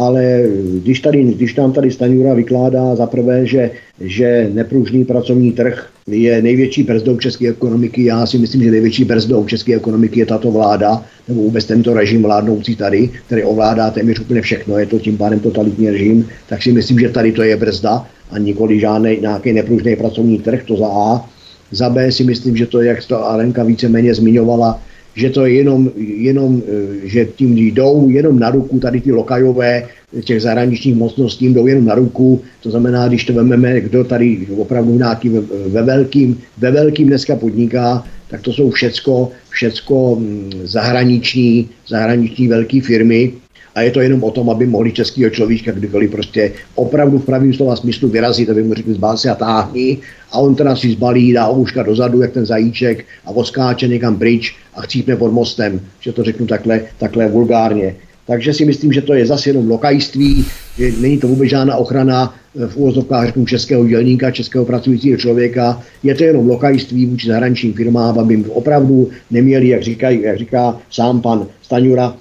ale 0.00 0.42
když, 0.82 1.00
tady, 1.00 1.24
když 1.24 1.54
nám 1.54 1.72
tady 1.72 1.90
Staňura 1.90 2.34
vykládá 2.34 2.96
za 2.96 3.06
prvé, 3.06 3.46
že, 3.46 3.70
že 4.00 4.50
nepružný 4.52 5.04
pracovní 5.04 5.52
trh 5.52 5.88
je 6.06 6.42
největší 6.42 6.82
brzdou 6.82 7.16
české 7.16 7.48
ekonomiky, 7.48 8.04
já 8.04 8.26
si 8.26 8.38
myslím, 8.38 8.62
že 8.62 8.70
největší 8.70 9.04
brzdou 9.04 9.44
české 9.44 9.76
ekonomiky 9.76 10.20
je 10.20 10.26
tato 10.26 10.50
vláda, 10.50 11.04
nebo 11.28 11.42
vůbec 11.42 11.64
tento 11.64 11.94
režim 11.94 12.22
vládnoucí 12.22 12.76
tady, 12.76 13.10
který 13.26 13.42
ovládá 13.42 13.90
téměř 13.90 14.20
úplně 14.20 14.42
všechno, 14.42 14.78
je 14.78 14.86
to 14.86 14.98
tím 14.98 15.16
pádem 15.16 15.40
totalitní 15.40 15.90
režim, 15.90 16.28
tak 16.48 16.62
si 16.62 16.72
myslím, 16.72 16.98
že 16.98 17.08
tady 17.08 17.32
to 17.32 17.42
je 17.42 17.56
brzda 17.56 18.06
a 18.30 18.38
nikoli 18.38 18.80
žádný 18.80 19.18
nějaký 19.20 19.52
nepružný 19.52 19.96
pracovní 19.96 20.38
trh, 20.38 20.62
to 20.66 20.76
za 20.76 20.86
A. 20.86 21.28
Za 21.70 21.90
B 21.90 22.12
si 22.12 22.24
myslím, 22.24 22.56
že 22.56 22.66
to, 22.66 22.82
jak 22.82 23.04
to 23.06 23.24
Alenka 23.24 23.64
víceméně 23.64 24.14
zmiňovala, 24.14 24.80
že 25.14 25.30
to 25.30 25.46
je 25.46 25.54
jenom, 25.54 25.90
jenom, 25.96 26.62
e, 27.04 27.08
že 27.08 27.24
tím 27.24 27.58
jdou 27.58 28.08
jenom 28.08 28.38
na 28.38 28.50
ruku 28.50 28.78
tady 28.78 29.00
ty 29.00 29.12
lokajové 29.12 29.88
těch 30.24 30.42
zahraničních 30.42 30.94
mocností 30.94 31.48
jdou 31.48 31.66
jenom 31.66 31.84
na 31.84 31.94
ruku, 31.94 32.42
to 32.62 32.70
znamená, 32.70 33.08
když 33.08 33.24
to 33.24 33.32
vememe, 33.32 33.80
kdo 33.80 34.04
tady 34.04 34.46
opravdu 34.56 34.98
nějaký 34.98 35.28
ve, 35.28 35.40
ve, 35.68 35.82
velkým, 35.82 36.38
ve 36.58 36.70
velkým 36.70 37.08
dneska 37.08 37.36
podniká, 37.36 38.04
tak 38.30 38.40
to 38.40 38.52
jsou 38.52 38.70
všecko, 38.70 39.30
všecko 39.48 40.16
mm, 40.16 40.52
zahraniční, 40.64 41.68
zahraniční 41.88 42.48
velké 42.48 42.80
firmy, 42.80 43.32
a 43.74 43.82
je 43.82 43.90
to 43.90 44.00
jenom 44.00 44.24
o 44.24 44.30
tom, 44.30 44.50
aby 44.50 44.66
mohli 44.66 44.92
českého 44.92 45.30
človíka 45.30 45.72
kdykoliv 45.72 46.10
prostě 46.10 46.52
opravdu 46.74 47.18
v 47.18 47.24
pravém 47.24 47.54
slova 47.54 47.76
smyslu 47.76 48.08
vyrazit, 48.08 48.50
aby 48.50 48.62
mu 48.62 48.74
řekli 48.74 48.94
zbál 48.94 49.16
si 49.16 49.28
a 49.28 49.34
táhni 49.34 49.98
a 50.32 50.38
on 50.38 50.54
teda 50.54 50.76
si 50.76 50.92
zbalí, 50.92 51.32
dá 51.32 51.50
ouška 51.50 51.82
dozadu, 51.82 52.22
jak 52.22 52.32
ten 52.32 52.46
zajíček 52.46 53.04
a 53.26 53.30
oskáče 53.30 53.88
někam 53.88 54.18
pryč 54.18 54.56
a 54.74 54.80
chcípne 54.80 55.16
pod 55.16 55.32
mostem, 55.32 55.80
že 56.00 56.12
to 56.12 56.24
řeknu 56.24 56.46
takhle, 56.46 56.80
takhle 56.98 57.28
vulgárně. 57.28 57.94
Takže 58.26 58.54
si 58.54 58.64
myslím, 58.64 58.92
že 58.92 59.02
to 59.02 59.14
je 59.14 59.26
zase 59.26 59.50
jenom 59.50 59.70
lokajství, 59.70 60.44
že 60.78 60.92
není 61.00 61.18
to 61.18 61.28
vůbec 61.28 61.50
žádná 61.50 61.76
ochrana 61.76 62.34
eh, 62.34 62.66
v 62.66 62.76
úvozovkách 62.76 63.26
řeknu, 63.26 63.46
českého 63.46 63.86
dělníka, 63.86 64.30
českého 64.30 64.64
pracujícího 64.64 65.18
člověka. 65.18 65.82
Je 66.02 66.14
to 66.14 66.24
jenom 66.24 66.48
lokajství 66.48 67.06
vůči 67.06 67.28
zahraničním 67.28 67.72
firmám, 67.72 68.18
aby 68.18 68.44
opravdu 68.48 69.10
neměli, 69.30 69.68
jak, 69.68 69.82
říkají, 69.82 70.22
jak 70.22 70.38
říká 70.38 70.78
sám 70.90 71.20
pan 71.20 71.46
Staňura, 71.62 72.14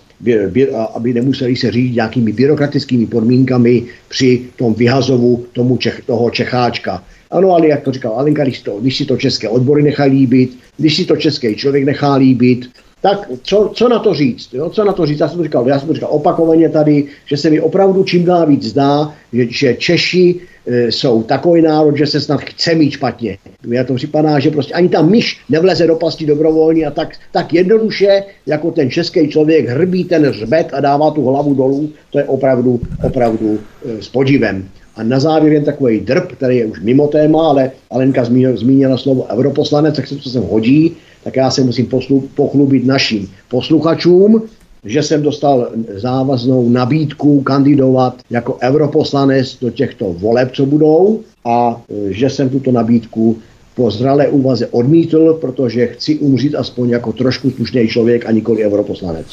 aby 0.94 1.14
nemuseli 1.14 1.56
se 1.56 1.72
řídit 1.72 1.96
nějakými 1.96 2.32
byrokratickými 2.32 3.06
podmínkami 3.06 3.84
při 4.08 4.42
tom 4.56 4.74
vyhazovu 4.74 5.46
tomu 5.54 5.78
Čech, 5.78 6.02
toho 6.06 6.30
Čecháčka. 6.30 7.04
Ano, 7.32 7.52
ale 7.52 7.68
jak 7.68 7.84
to 7.84 7.92
říkal 7.92 8.14
Alinka, 8.14 8.44
když, 8.44 8.62
to, 8.62 8.80
když 8.80 8.98
si 8.98 9.06
to 9.06 9.18
české 9.18 9.50
odbory 9.50 9.84
nechá 9.84 10.04
líbit, 10.04 10.58
když 10.78 10.96
si 10.96 11.06
to 11.06 11.16
český 11.16 11.56
člověk 11.56 11.84
nechá 11.84 12.16
líbit, 12.16 12.70
tak 13.02 13.30
co, 13.44 13.72
co 13.74 13.90
na 13.90 14.00
to 14.00 14.14
říct? 14.14 14.54
Jo? 14.54 14.70
Co 14.70 14.84
na 14.84 14.94
to 14.94 15.06
říct? 15.06 15.20
Já 15.20 15.30
jsem 15.30 15.44
říkal, 15.44 15.68
já 15.68 15.80
jsem 15.80 15.94
říkal 15.94 16.10
opakovaně 16.12 16.70
tady, 16.70 17.06
že 17.26 17.38
se 17.38 17.50
mi 17.50 17.62
opravdu 17.62 18.04
čím 18.04 18.26
dál 18.26 18.48
víc 18.48 18.64
zdá, 18.64 19.14
že, 19.34 19.46
že 19.50 19.76
Češi 19.76 20.36
e, 20.68 20.92
jsou 20.92 21.24
takový 21.24 21.62
národ, 21.62 21.98
že 21.98 22.08
se 22.08 22.22
snad 22.22 22.42
chce 22.42 22.76
mít 22.76 22.92
špatně. 22.92 23.38
Já 23.68 23.84
to 23.84 23.94
připadá, 23.94 24.40
že 24.40 24.52
prostě 24.52 24.74
ani 24.74 24.90
ta 24.90 25.02
myš 25.02 25.40
nevleze 25.50 25.88
do 25.88 25.96
pasti 25.96 26.26
dobrovolně 26.26 26.86
a 26.86 26.92
tak, 26.92 27.10
tak 27.32 27.54
jednoduše, 27.54 28.24
jako 28.46 28.72
ten 28.72 28.92
český 28.92 29.30
člověk 29.30 29.70
hrbí 29.70 30.04
ten 30.04 30.26
hřbet 30.26 30.70
a 30.74 30.80
dává 30.80 31.12
tu 31.12 31.26
hlavu 31.26 31.54
dolů, 31.54 31.90
to 32.12 32.20
je 32.20 32.26
opravdu, 32.26 32.80
opravdu 33.04 33.60
e, 33.86 34.02
s 34.02 34.10
podívem. 34.10 34.70
A 34.96 35.04
na 35.04 35.20
závěr 35.20 35.54
jen 35.54 35.64
takový 35.64 36.00
drb, 36.00 36.32
který 36.32 36.58
je 36.58 36.66
už 36.66 36.80
mimo 36.80 37.08
téma, 37.08 37.50
ale 37.50 37.72
Alenka 37.92 38.26
zmínila 38.56 38.98
slovo 38.98 39.28
europoslanec, 39.30 39.96
tak 39.96 40.08
se 40.08 40.16
to 40.16 40.30
sem 40.30 40.44
hodí, 40.44 40.98
tak 41.24 41.36
já 41.36 41.52
se 41.52 41.64
musím 41.64 41.86
poslu, 41.86 42.30
pochlubit 42.36 42.86
našim 42.86 43.28
posluchačům, 43.50 44.42
že 44.86 45.04
jsem 45.04 45.22
dostal 45.22 45.70
závaznou 45.96 46.70
nabídku 46.70 47.42
kandidovat 47.42 48.16
jako 48.30 48.58
europoslanec 48.62 49.58
do 49.62 49.70
těchto 49.70 50.14
voleb, 50.14 50.52
co 50.54 50.66
budou, 50.66 51.20
a 51.46 51.82
e, 52.10 52.14
že 52.14 52.30
jsem 52.30 52.50
tuto 52.50 52.72
nabídku 52.72 53.38
po 53.76 53.92
zralé 53.92 54.28
úvaze 54.28 54.68
odmítl, 54.68 55.34
protože 55.34 55.88
chci 55.88 56.20
umřít 56.20 56.56
aspoň 56.56 56.90
jako 56.90 57.14
trošku 57.14 57.52
slušný 57.52 57.88
člověk 57.88 58.26
a 58.26 58.32
nikoli 58.32 58.66
europoslanec. 58.66 59.28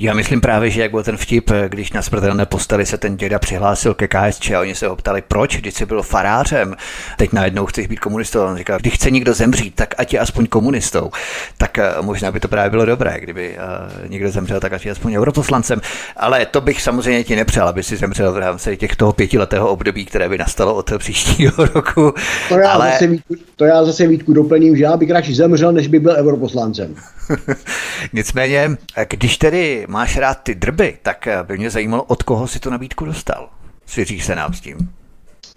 Já 0.00 0.14
myslím 0.14 0.40
právě, 0.40 0.70
že 0.70 0.82
jak 0.82 0.90
byl 0.90 1.02
ten 1.02 1.16
vtip, 1.16 1.50
když 1.68 1.92
na 1.92 2.02
smrtelné 2.02 2.46
posteli 2.46 2.86
se 2.86 2.98
ten 2.98 3.16
děda 3.16 3.38
přihlásil 3.38 3.94
ke 3.94 4.08
KSČ 4.08 4.50
a 4.50 4.60
oni 4.60 4.74
se 4.74 4.88
ho 4.88 4.96
ptali, 4.96 5.22
proč, 5.28 5.56
když 5.56 5.74
jsi 5.74 5.86
byl 5.86 6.02
farářem, 6.02 6.74
teď 7.16 7.32
najednou 7.32 7.66
chceš 7.66 7.86
být 7.86 8.00
komunistou. 8.00 8.40
On 8.40 8.56
říkal, 8.56 8.78
když 8.78 8.94
chce 8.94 9.10
někdo 9.10 9.34
zemřít, 9.34 9.74
tak 9.74 9.94
ať 9.98 10.12
je 10.12 10.20
aspoň 10.20 10.46
komunistou. 10.46 11.10
Tak 11.56 11.78
eh, 11.78 11.92
možná 12.00 12.32
by 12.32 12.40
to 12.40 12.48
právě 12.48 12.70
bylo 12.70 12.84
dobré, 12.84 13.20
kdyby 13.20 13.56
uh, 13.56 14.10
někdo 14.10 14.30
zemřel, 14.30 14.60
tak 14.60 14.72
ať 14.72 14.86
je 14.86 14.92
aspoň 14.92 15.16
europoslancem. 15.16 15.80
Ale 16.16 16.46
to 16.46 16.60
bych 16.60 16.82
samozřejmě 16.82 17.24
ti 17.24 17.36
nepřál, 17.36 17.68
aby 17.68 17.82
si 17.82 17.96
zemřel 17.96 18.32
v 18.32 18.38
rámci 18.38 18.76
těchto 18.76 19.12
pětiletého 19.12 19.68
období, 19.68 20.04
které 20.04 20.28
by 20.28 20.38
nastalo 20.38 20.74
od 20.74 20.92
příštího 20.98 21.66
roku. 21.74 22.14
To 22.48 22.58
já, 22.58 22.70
Ale... 22.70 22.90
zase, 22.90 23.06
Vítku, 23.06 23.34
to 23.56 23.64
já 23.64 23.84
zase 23.84 24.06
Vítku 24.06 24.32
doplním, 24.32 24.76
že 24.76 24.84
já 24.84 24.96
bych 24.96 25.10
radši 25.10 25.34
zemřel, 25.34 25.72
než 25.72 25.86
by 25.86 26.00
byl 26.00 26.12
europoslancem. 26.16 26.94
Nicméně, 28.12 28.76
když 29.10 29.38
tedy 29.38 29.86
máš 29.88 30.16
rád 30.16 30.34
ty 30.34 30.54
drby, 30.54 30.94
tak 31.02 31.28
by 31.46 31.58
mě 31.58 31.70
zajímalo, 31.70 32.02
od 32.02 32.22
koho 32.22 32.48
si 32.48 32.60
tu 32.60 32.70
nabídku 32.70 33.04
dostal. 33.04 33.48
Svěříš 33.86 34.24
se 34.24 34.34
nám 34.34 34.54
s 34.54 34.60
tím? 34.60 34.76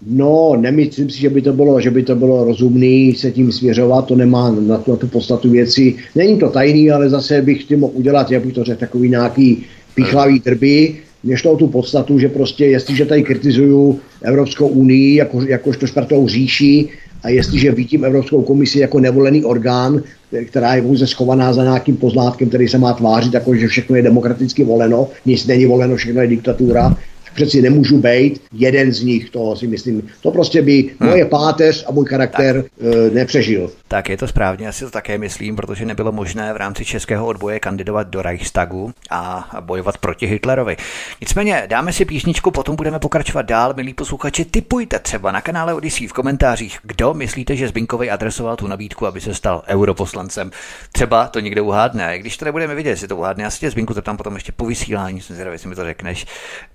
No, 0.08 0.56
nemyslím 0.60 1.10
si, 1.10 1.20
že 1.20 1.30
by 1.30 1.42
to 1.42 1.54
bylo, 1.54 1.82
že 1.82 1.92
by 1.92 2.04
to 2.04 2.16
bylo 2.16 2.44
rozumný 2.44 3.16
se 3.16 3.32
tím 3.32 3.52
svěřovat, 3.52 4.06
to 4.06 4.16
nemá 4.16 4.52
na 4.52 4.78
tu, 4.78 4.92
na 4.92 4.98
tu 4.98 5.08
podstatu 5.08 5.50
věci. 5.50 5.96
Není 6.16 6.40
to 6.40 6.50
tajný, 6.50 6.92
ale 6.92 7.10
zase 7.10 7.42
bych 7.42 7.64
tím 7.64 7.80
mohl 7.80 7.94
udělat, 7.96 8.32
jak 8.32 8.46
bych 8.46 8.54
to 8.54 8.64
řekl, 8.64 8.80
takový 8.80 9.10
nějaký 9.10 9.66
pichlavý 9.96 10.40
drby, 10.40 10.96
než 11.24 11.42
to 11.42 11.52
o 11.52 11.58
tu 11.58 11.68
podstatu, 11.68 12.20
že 12.20 12.30
prostě 12.30 12.66
jestliže 12.66 13.06
tady 13.06 13.24
kritizuju 13.24 14.00
Evropskou 14.22 14.68
unii 14.68 15.16
jako, 15.16 15.42
jakožto 15.42 15.88
čtvrtou 15.88 16.28
říši 16.28 16.90
a 17.24 17.30
jestliže 17.30 17.72
vidím 17.72 18.06
Evropskou 18.06 18.42
komisi 18.42 18.80
jako 18.80 19.00
nevolený 19.00 19.46
orgán, 19.46 20.04
která 20.46 20.76
je 20.76 20.82
pouze 20.82 21.08
schovaná 21.08 21.54
za 21.54 21.64
nějakým 21.64 21.98
pozlátkem, 21.98 22.50
který 22.50 22.68
se 22.68 22.78
má 22.78 22.94
tvářit, 22.94 23.34
jako 23.34 23.56
že 23.56 23.68
všechno 23.68 23.96
je 23.96 24.02
demokraticky 24.02 24.64
voleno, 24.64 25.08
nic 25.26 25.46
není 25.48 25.66
voleno, 25.66 25.96
všechno 25.96 26.22
je 26.22 26.28
diktatura, 26.28 26.98
přeci 27.34 27.62
nemůžu 27.62 27.98
být 27.98 28.42
jeden 28.54 28.92
z 28.92 29.04
nich, 29.04 29.30
to 29.30 29.56
si 29.56 29.68
myslím, 29.68 30.10
to 30.22 30.32
prostě 30.32 30.62
by 30.62 30.90
hmm. 31.00 31.10
moje 31.10 31.26
páteř 31.26 31.86
a 31.88 31.92
můj 31.92 32.06
charakter 32.06 32.62
tak. 32.62 32.72
Uh, 32.80 33.14
nepřežil. 33.14 33.72
Tak 33.88 34.10
je 34.10 34.18
to 34.18 34.28
správně, 34.28 34.68
asi 34.68 34.86
to 34.86 34.92
také 34.92 35.18
myslím, 35.18 35.56
protože 35.56 35.86
nebylo 35.86 36.12
možné 36.12 36.54
v 36.54 36.58
rámci 36.58 36.86
českého 36.86 37.26
odboje 37.26 37.60
kandidovat 37.60 38.08
do 38.08 38.22
Reichstagu 38.22 38.94
a 39.10 39.50
bojovat 39.60 39.98
proti 39.98 40.26
Hitlerovi. 40.26 40.78
Nicméně 41.22 41.64
dáme 41.68 41.94
si 41.94 42.06
písničku, 42.06 42.52
potom 42.52 42.76
budeme 42.76 43.00
pokračovat 43.00 43.46
dál. 43.46 43.74
Milí 43.76 43.94
posluchači, 43.94 44.46
typujte 44.46 45.00
třeba 45.00 45.32
na 45.32 45.42
kanále 45.42 45.74
Odyssey 45.74 46.08
v 46.08 46.14
komentářích, 46.14 46.80
kdo 46.84 47.14
myslíte, 47.14 47.56
že 47.56 47.68
Zbinkovi 47.68 48.10
adresoval 48.10 48.56
tu 48.56 48.68
nabídku, 48.68 49.08
aby 49.08 49.22
se 49.22 49.34
stal 49.34 49.64
europoslancem. 49.68 50.52
Třeba 50.92 51.28
to 51.28 51.40
někdo 51.40 51.66
uhádne. 51.66 52.20
Když 52.20 52.38
to 52.38 52.46
nebudeme 52.46 52.76
vidět, 52.76 52.90
jestli 52.90 53.08
to 53.08 53.18
uhádne, 53.18 53.44
já 53.44 53.50
si 53.50 53.60
tě 53.60 53.72
Zbinku 53.72 53.94
tam 53.94 54.18
potom 54.18 54.36
ještě 54.36 54.52
po 54.52 54.66
vysílání, 54.66 55.22
jsem 55.22 55.36
zvědavý, 55.36 55.56
jestli 55.56 55.70
mi 55.70 55.76
to 55.76 55.84
řekneš. 55.84 56.26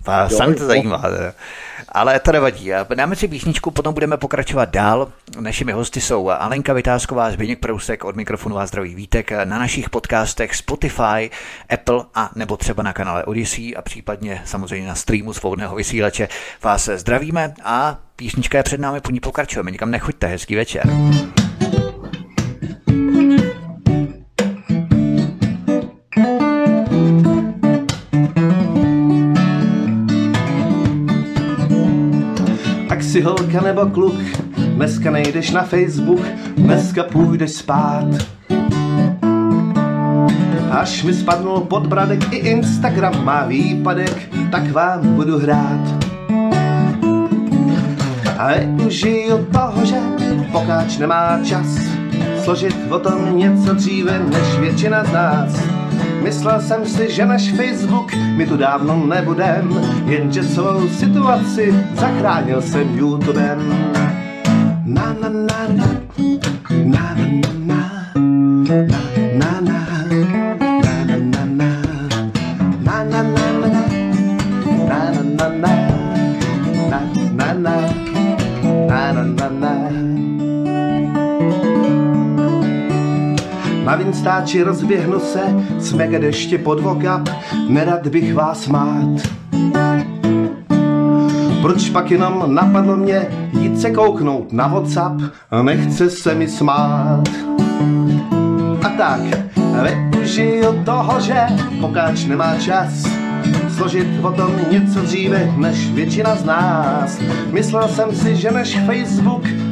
Vás 0.05 0.31
to 0.55 0.65
zajímá. 0.65 1.03
Ale 1.89 2.19
to 2.19 2.31
nevadí. 2.31 2.71
Dáme 2.95 3.15
si 3.15 3.27
písničku, 3.27 3.71
potom 3.71 3.93
budeme 3.93 4.17
pokračovat 4.17 4.69
dál. 4.69 5.07
Našimi 5.39 5.71
hosty 5.71 6.01
jsou 6.01 6.29
Alenka 6.29 6.73
Vytázková, 6.73 7.31
Zbigněk 7.31 7.59
Prousek 7.59 8.03
od 8.03 8.15
mikrofonu 8.15 8.57
a 8.59 8.65
zdraví 8.65 8.95
Vítek 8.95 9.31
na 9.31 9.59
našich 9.59 9.89
podcastech 9.89 10.55
Spotify, 10.55 11.29
Apple 11.69 12.03
a 12.15 12.29
nebo 12.35 12.57
třeba 12.57 12.83
na 12.83 12.93
kanále 12.93 13.25
Odyssey 13.25 13.73
a 13.77 13.81
případně 13.81 14.41
samozřejmě 14.45 14.87
na 14.87 14.95
streamu 14.95 15.33
svobodného 15.33 15.75
vysílače. 15.75 16.27
Vás 16.63 16.89
zdravíme 16.95 17.53
a 17.63 17.97
písnička 18.15 18.57
je 18.57 18.63
před 18.63 18.79
námi, 18.79 19.01
po 19.01 19.11
ní 19.11 19.19
pokračujeme. 19.19 19.71
Nikam 19.71 19.91
nechoďte, 19.91 20.27
hezký 20.27 20.55
večer. 20.55 20.83
Si 33.17 33.23
holka 33.23 33.61
nebo 33.61 33.85
kluk, 33.85 34.15
dneska 34.57 35.11
nejdeš 35.11 35.51
na 35.51 35.63
Facebook, 35.63 36.21
dneska 36.57 37.03
půjdeš 37.03 37.51
spát. 37.51 38.05
Až 40.71 41.03
mi 41.03 41.13
spadnul 41.13 41.59
podbradek 41.59 42.33
i 42.33 42.35
Instagram 42.35 43.25
má 43.25 43.45
výpadek, 43.45 44.29
tak 44.51 44.71
vám 44.71 45.15
budu 45.15 45.39
hrát. 45.39 46.05
A 48.37 48.49
užiju 48.85 49.47
toho, 49.51 49.85
že 49.85 49.97
pokáč 50.51 50.97
nemá 50.97 51.39
čas 51.43 51.67
složit 52.43 52.75
o 52.89 52.99
tom 52.99 53.37
něco 53.37 53.73
dříve 53.73 54.19
než 54.29 54.59
většina 54.59 55.03
z 55.03 55.11
nás. 55.11 55.86
Myslel 56.27 56.61
jsem 56.61 56.85
si, 56.85 57.11
že 57.11 57.25
náš 57.25 57.51
Facebook 57.55 58.11
mi 58.35 58.45
tu 58.45 58.57
dávno 58.57 59.05
nebudem, 59.07 59.71
jenže 60.05 60.43
celou 60.43 60.87
situaci 60.89 61.73
zachránil 61.95 62.61
jsem 62.61 62.97
YouTubem. 62.97 63.59
Na 64.85 65.15
na 65.21 65.29
na 65.29 65.67
na, 65.71 65.87
na 66.83 67.15
na 67.15 67.31
na 67.31 67.51
na, 67.67 68.11
na 69.39 69.61
na 69.61 69.81
na, 75.47 75.71
na 78.87 79.11
na 79.13 79.23
na 79.23 79.49
na, 79.49 79.76
Na 83.87 83.95
vinstáči 83.95 84.63
rozběhnu 84.63 85.19
se, 85.19 85.39
z 85.77 85.93
mega 85.93 86.19
deště 86.19 86.57
pod 86.57 86.79
vokap, 86.79 87.29
nerad 87.69 88.07
bych 88.07 88.33
vás 88.33 88.67
mát. 88.67 89.21
Proč 91.61 91.89
pak 91.89 92.11
jenom 92.11 92.43
napadlo 92.55 92.97
mě 92.97 93.27
jít 93.59 93.81
se 93.81 93.91
kouknout 93.91 94.53
na 94.53 94.67
Whatsapp, 94.67 95.21
nechce 95.61 96.09
se 96.09 96.35
mi 96.35 96.47
smát. 96.47 97.23
A 98.85 98.89
tak, 98.97 99.21
využiju 100.27 100.83
toho, 100.83 101.19
že 101.19 101.47
pokáč 101.81 102.25
nemá 102.25 102.55
čas, 102.55 103.07
složit 103.77 104.07
o 104.21 104.31
tom 104.31 104.51
něco 104.71 105.01
dříve 105.01 105.53
než 105.57 105.91
většina 105.91 106.35
z 106.35 106.45
nás. 106.45 107.19
Myslel 107.51 107.87
jsem 107.87 108.11
si, 108.15 108.35
že 108.35 108.51
než 108.51 108.79
Facebook 108.85 109.43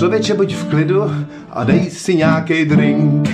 člověče 0.00 0.34
buď 0.34 0.54
v 0.54 0.64
klidu 0.64 1.02
a 1.50 1.64
dej 1.64 1.90
si 1.90 2.16
nějaký 2.16 2.64
drink. 2.64 3.28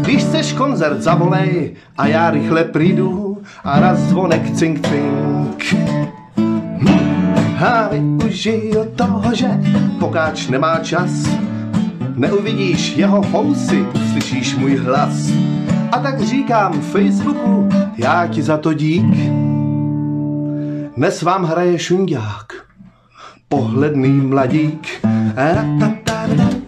Když 0.00 0.24
chceš 0.24 0.52
koncert, 0.52 1.02
zavolej 1.02 1.74
a 1.96 2.06
já 2.06 2.30
rychle 2.30 2.64
přijdu 2.64 3.38
a 3.64 3.80
raz 3.80 3.98
zvonek 3.98 4.56
cink 4.56 4.88
cink. 4.88 5.74
A 7.66 7.88
využiju 7.88 8.84
toho, 8.96 9.34
že 9.34 9.48
pokáč 10.00 10.48
nemá 10.48 10.78
čas, 10.78 11.10
neuvidíš 12.14 12.96
jeho 12.96 13.22
fousy, 13.22 13.86
slyšíš 14.12 14.56
můj 14.56 14.76
hlas. 14.76 15.30
A 15.92 15.98
tak 15.98 16.20
říkám 16.20 16.80
Facebooku, 16.80 17.68
já 17.96 18.26
ti 18.26 18.42
za 18.42 18.56
to 18.56 18.72
dík. 18.72 19.16
Dnes 20.96 21.22
vám 21.22 21.44
hraje 21.44 21.78
šundák, 21.78 22.64
pohledný 23.48 24.08
mladík. 24.08 24.88
Od 25.34 26.63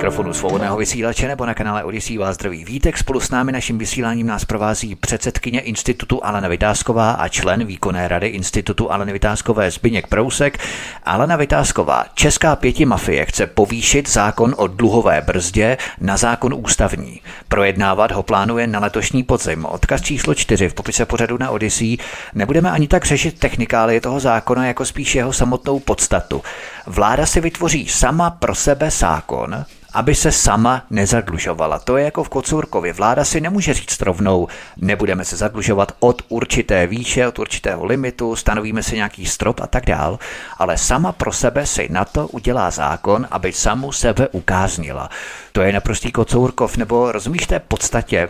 mikrofonu 0.00 0.32
svobodného 0.32 0.76
vysílače 0.76 1.28
nebo 1.28 1.46
na 1.46 1.54
kanále 1.54 1.84
Odisí 1.84 2.18
vás 2.18 2.34
zdraví 2.34 2.64
Vítek. 2.64 2.98
Spolu 2.98 3.20
s 3.20 3.30
námi 3.30 3.52
naším 3.52 3.78
vysíláním 3.78 4.26
nás 4.26 4.44
provází 4.44 4.94
předsedkyně 4.94 5.60
Institutu 5.60 6.24
Alena 6.24 6.48
Vytázková 6.48 7.10
a 7.10 7.28
člen 7.28 7.64
výkonné 7.66 8.08
rady 8.08 8.26
Institutu 8.26 8.92
Aleny 8.92 9.12
Vytázkové 9.12 9.70
Zbyněk 9.70 10.06
Prousek. 10.06 10.58
Alena 11.04 11.36
Vytázková, 11.36 12.04
česká 12.14 12.56
pěti 12.56 12.84
mafie 12.84 13.26
chce 13.26 13.46
povýšit 13.46 14.08
zákon 14.08 14.54
o 14.56 14.66
dluhové 14.66 15.22
brzdě 15.26 15.76
na 16.00 16.16
zákon 16.16 16.54
ústavní. 16.54 17.20
Projednávat 17.48 18.12
ho 18.12 18.22
plánuje 18.22 18.66
na 18.66 18.80
letošní 18.80 19.22
podzim. 19.22 19.64
Odkaz 19.64 20.02
číslo 20.02 20.34
čtyři 20.34 20.68
v 20.68 20.74
popise 20.74 21.06
pořadu 21.06 21.36
na 21.40 21.50
Odisí. 21.50 21.98
Nebudeme 22.34 22.70
ani 22.70 22.88
tak 22.88 23.04
řešit 23.04 23.38
technikálie 23.38 24.00
toho 24.00 24.20
zákona, 24.20 24.66
jako 24.66 24.84
spíš 24.84 25.14
jeho 25.14 25.32
samotnou 25.32 25.80
podstatu. 25.80 26.42
Vláda 26.86 27.26
si 27.26 27.40
vytvoří 27.40 27.88
sama 27.88 28.30
pro 28.30 28.54
sebe 28.54 28.90
zákon, 28.90 29.64
aby 29.92 30.14
se 30.14 30.32
sama 30.32 30.84
nezadlužovala. 30.90 31.78
To 31.78 31.96
je 31.96 32.04
jako 32.04 32.24
v 32.24 32.28
Kocurkově. 32.28 32.92
Vláda 32.92 33.24
si 33.24 33.40
nemůže 33.40 33.74
říct 33.74 34.02
rovnou, 34.02 34.48
nebudeme 34.76 35.24
se 35.24 35.36
zadlužovat 35.36 35.92
od 36.00 36.22
určité 36.28 36.86
výše, 36.86 37.28
od 37.28 37.38
určitého 37.38 37.84
limitu, 37.84 38.36
stanovíme 38.36 38.82
si 38.82 38.96
nějaký 38.96 39.26
strop 39.26 39.60
a 39.60 39.66
tak 39.66 39.86
dál, 39.86 40.18
ale 40.58 40.78
sama 40.78 41.12
pro 41.12 41.32
sebe 41.32 41.66
si 41.66 41.88
na 41.90 42.04
to 42.04 42.28
udělá 42.28 42.70
zákon, 42.70 43.26
aby 43.30 43.52
samu 43.52 43.92
sebe 43.92 44.28
ukáznila. 44.28 45.10
To 45.52 45.60
je 45.60 45.72
naprostý 45.72 46.12
Kocourkov, 46.12 46.76
nebo 46.76 47.12
rozumíš 47.12 47.46
té 47.46 47.60
podstatě 47.60 48.28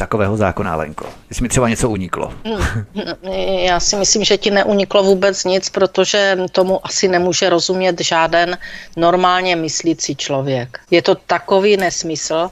takového 0.00 0.36
zákona, 0.36 0.76
Lenko? 0.76 1.06
Jestli 1.28 1.42
mi 1.42 1.48
třeba 1.48 1.68
něco 1.68 1.90
uniklo. 1.90 2.32
Já 3.60 3.80
si 3.80 3.96
myslím, 3.96 4.24
že 4.24 4.38
ti 4.38 4.50
neuniklo 4.50 5.02
vůbec 5.02 5.44
nic, 5.44 5.68
protože 5.68 6.38
tomu 6.52 6.80
asi 6.86 7.08
nemůže 7.08 7.50
rozumět 7.50 8.00
žáden 8.00 8.58
normálně 8.96 9.56
myslící 9.56 10.16
člověk. 10.16 10.80
Je 10.90 11.02
to 11.02 11.14
takový 11.14 11.76
nesmysl, 11.76 12.50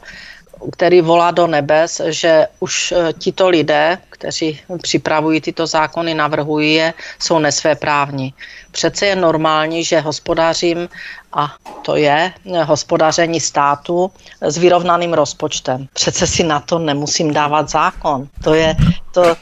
který 0.72 1.00
volá 1.00 1.30
do 1.30 1.46
nebes, 1.46 2.00
že 2.06 2.46
už 2.60 2.92
eh, 2.92 3.12
tito 3.12 3.48
lidé, 3.48 3.98
kteří 4.10 4.60
připravují 4.82 5.40
tyto 5.40 5.66
zákony, 5.66 6.14
navrhují 6.14 6.74
je, 6.74 6.94
jsou 7.18 7.38
nesvéprávní. 7.38 8.34
Přece 8.70 9.06
je 9.06 9.16
normální, 9.16 9.84
že 9.84 10.00
hospodařím, 10.00 10.88
a 11.32 11.54
to 11.82 11.96
je 11.96 12.32
eh, 12.54 12.64
hospodaření 12.64 13.40
státu 13.40 14.10
s 14.40 14.58
vyrovnaným 14.58 15.14
rozpočtem. 15.14 15.86
Přece 15.92 16.26
si 16.26 16.44
na 16.44 16.60
to 16.60 16.78
nemusím 16.78 17.34
dávat 17.34 17.70
zákon. 17.70 18.28
To 18.44 18.54
je, 18.54 18.76
to, 19.12 19.36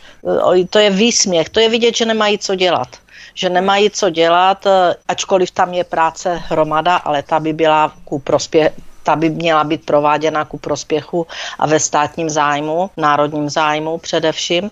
eh, 0.60 0.64
to 0.70 0.78
je 0.78 0.90
výsměch, 0.90 1.48
to 1.48 1.60
je 1.60 1.68
vidět, 1.68 1.96
že 1.96 2.04
nemají 2.04 2.38
co 2.38 2.54
dělat 2.54 2.88
že 3.36 3.50
nemají 3.50 3.90
co 3.90 4.10
dělat, 4.10 4.64
ačkoliv 5.08 5.50
tam 5.50 5.74
je 5.74 5.84
práce 5.84 6.40
hromada, 6.48 6.96
ale 6.96 7.22
ta 7.22 7.40
by 7.40 7.52
byla 7.52 7.92
ku 8.04 8.18
prospě, 8.18 8.72
ta 9.06 9.16
by 9.16 9.30
měla 9.30 9.64
být 9.64 9.86
prováděna 9.86 10.44
ku 10.44 10.58
prospěchu 10.58 11.26
a 11.58 11.66
ve 11.66 11.80
státním 11.80 12.30
zájmu, 12.30 12.90
národním 12.96 13.50
zájmu 13.50 13.98
především. 13.98 14.70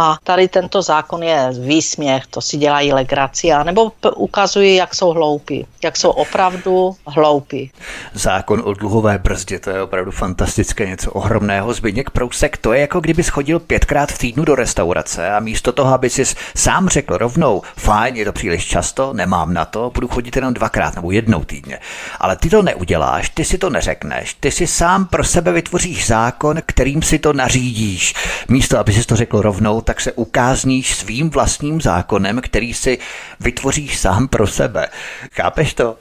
A 0.00 0.16
tady 0.24 0.48
tento 0.48 0.82
zákon 0.82 1.22
je 1.22 1.50
výsměch, 1.60 2.26
to 2.26 2.40
si 2.40 2.56
dělají 2.56 2.92
legraci, 2.92 3.50
nebo 3.64 3.92
ukazují, 4.16 4.76
jak 4.76 4.94
jsou 4.94 5.10
hloupí, 5.10 5.66
jak 5.84 5.96
jsou 5.96 6.10
opravdu 6.10 6.96
hloupí. 7.06 7.72
Zákon 8.14 8.62
o 8.64 8.74
dluhové 8.74 9.18
brzdě, 9.18 9.58
to 9.58 9.70
je 9.70 9.82
opravdu 9.82 10.10
fantastické, 10.10 10.86
něco 10.86 11.12
ohromného. 11.12 11.74
Zbyněk 11.74 12.10
Prousek, 12.10 12.56
to 12.56 12.72
je 12.72 12.80
jako 12.80 13.00
kdyby 13.00 13.22
schodil 13.22 13.58
pětkrát 13.60 14.12
v 14.12 14.18
týdnu 14.18 14.44
do 14.44 14.54
restaurace 14.54 15.30
a 15.30 15.40
místo 15.40 15.72
toho, 15.72 15.94
aby 15.94 16.10
si 16.10 16.24
sám 16.56 16.88
řekl 16.88 17.18
rovnou, 17.18 17.62
fajn, 17.76 18.16
je 18.16 18.24
to 18.24 18.32
příliš 18.32 18.66
často, 18.66 19.12
nemám 19.12 19.54
na 19.54 19.64
to, 19.64 19.90
budu 19.94 20.08
chodit 20.08 20.36
jenom 20.36 20.54
dvakrát 20.54 20.94
nebo 20.94 21.10
jednou 21.10 21.44
týdně. 21.44 21.78
Ale 22.20 22.36
ty 22.36 22.50
to 22.50 22.62
neuděláš, 22.62 23.28
ty 23.28 23.44
si 23.44 23.58
to 23.58 23.70
neřekneš, 23.70 24.36
ty 24.40 24.50
si 24.50 24.66
sám 24.66 25.06
pro 25.06 25.24
sebe 25.24 25.52
vytvoříš 25.52 26.06
zákon, 26.06 26.56
kterým 26.66 27.02
si 27.02 27.18
to 27.18 27.32
nařídíš. 27.32 28.14
Místo, 28.48 28.78
aby 28.78 28.92
si 28.92 29.04
to 29.04 29.16
řekl 29.16 29.42
rovnou, 29.42 29.80
tak 29.88 30.00
se 30.00 30.12
ukázníš 30.12 30.94
svým 30.94 31.30
vlastním 31.30 31.80
zákonem, 31.80 32.40
který 32.42 32.74
si 32.74 32.98
vytvoříš 33.40 33.98
sám 33.98 34.28
pro 34.28 34.46
sebe. 34.46 34.86
Chápeš 35.32 35.74
to? 35.74 35.96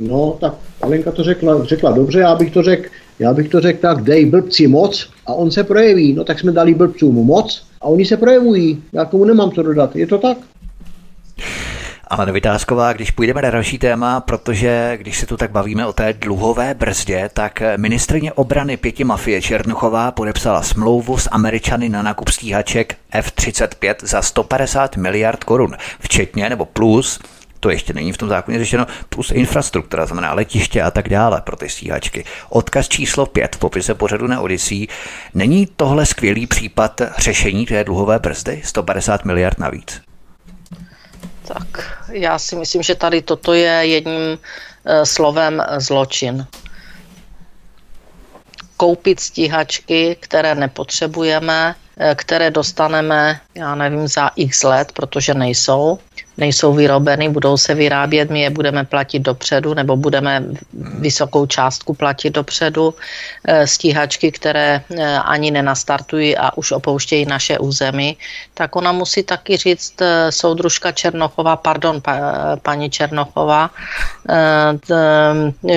No, 0.00 0.36
tak 0.40 0.54
Alenka 0.82 1.12
to 1.12 1.22
řekla, 1.24 1.64
řekla 1.64 1.92
dobře, 1.92 2.20
já 2.20 2.34
bych 2.34 2.50
to 2.50 2.62
řekl, 2.62 2.88
já 3.18 3.34
bych 3.34 3.48
to 3.48 3.60
řekl 3.60 3.80
tak, 3.80 4.02
dej 4.02 4.26
blbci 4.26 4.66
moc 4.66 5.10
a 5.26 5.34
on 5.34 5.50
se 5.50 5.64
projeví. 5.64 6.12
No 6.12 6.24
tak 6.24 6.40
jsme 6.40 6.52
dali 6.52 6.74
blbcům 6.74 7.14
moc 7.14 7.66
a 7.80 7.84
oni 7.84 8.04
se 8.04 8.16
projevují. 8.16 8.82
Já 8.92 9.04
tomu 9.04 9.24
nemám 9.24 9.50
co 9.50 9.62
dodat. 9.62 9.96
Je 9.96 10.06
to 10.06 10.18
tak? 10.18 10.38
Ale 12.08 12.32
Vytázková, 12.32 12.92
když 12.92 13.10
půjdeme 13.10 13.42
na 13.42 13.50
další 13.50 13.78
téma, 13.78 14.20
protože 14.20 14.98
když 15.00 15.18
se 15.18 15.26
tu 15.26 15.36
tak 15.36 15.50
bavíme 15.50 15.86
o 15.86 15.92
té 15.92 16.12
dluhové 16.12 16.74
brzdě, 16.74 17.30
tak 17.32 17.62
ministrině 17.76 18.32
obrany 18.32 18.76
pěti 18.76 19.04
mafie 19.04 19.42
Černuchová 19.42 20.10
podepsala 20.10 20.62
smlouvu 20.62 21.18
s 21.18 21.28
Američany 21.32 21.88
na 21.88 22.02
nákup 22.02 22.28
stíhaček 22.28 22.96
F-35 23.10 23.94
za 24.02 24.22
150 24.22 24.96
miliard 24.96 25.44
korun, 25.44 25.76
včetně 26.00 26.50
nebo 26.50 26.64
plus 26.64 27.20
to 27.62 27.70
ještě 27.70 27.92
není 27.92 28.12
v 28.12 28.18
tom 28.18 28.28
zákoně 28.28 28.58
řešeno, 28.58 28.86
plus 29.08 29.30
infrastruktura, 29.30 30.06
znamená 30.06 30.34
letiště 30.34 30.82
a 30.82 30.90
tak 30.90 31.08
dále 31.08 31.40
pro 31.40 31.56
ty 31.56 31.68
stíhačky. 31.68 32.24
Odkaz 32.48 32.88
číslo 32.88 33.26
5 33.26 33.56
v 33.56 33.58
popise 33.58 33.94
pořadu 33.94 34.26
na 34.26 34.40
Odyssey. 34.40 34.86
Není 35.34 35.68
tohle 35.76 36.06
skvělý 36.06 36.46
případ 36.46 37.00
řešení 37.18 37.66
té 37.66 37.84
dluhové 37.84 38.18
brzdy? 38.18 38.60
150 38.64 39.24
miliard 39.24 39.58
navíc. 39.58 40.11
Tak 41.52 42.00
já 42.12 42.38
si 42.38 42.56
myslím, 42.56 42.82
že 42.82 42.94
tady 42.94 43.22
toto 43.22 43.52
je 43.52 43.70
jedním 43.70 44.38
eh, 44.84 45.06
slovem 45.06 45.62
zločin. 45.76 46.46
Koupit 48.76 49.20
stíhačky, 49.20 50.16
které 50.20 50.54
nepotřebujeme, 50.54 51.74
eh, 51.98 52.14
které 52.14 52.50
dostaneme, 52.50 53.40
já 53.54 53.74
nevím, 53.74 54.08
za 54.08 54.30
x 54.36 54.62
let, 54.62 54.92
protože 54.92 55.34
nejsou, 55.34 55.98
nejsou 56.38 56.72
vyrobeny, 56.72 57.28
budou 57.28 57.56
se 57.56 57.74
vyrábět, 57.74 58.30
my 58.30 58.40
je 58.40 58.50
budeme 58.50 58.84
platit 58.84 59.18
dopředu 59.18 59.74
nebo 59.74 59.96
budeme 59.96 60.44
vysokou 60.98 61.46
částku 61.46 61.94
platit 61.94 62.30
dopředu. 62.30 62.94
Eh, 63.44 63.66
stíhačky, 63.66 64.32
které 64.32 64.80
eh, 64.80 65.18
ani 65.18 65.50
nenastartují 65.50 66.36
a 66.36 66.56
už 66.56 66.72
opouštějí 66.72 67.26
naše 67.26 67.58
území, 67.58 68.16
tak 68.54 68.76
ona 68.76 68.92
musí 68.92 69.22
taky 69.22 69.56
říct 69.56 70.00
eh, 70.02 70.32
soudružka 70.32 70.92
Černochová, 70.92 71.56
pardon, 71.56 72.02
paní 72.62 72.90
Černochová, 72.90 73.70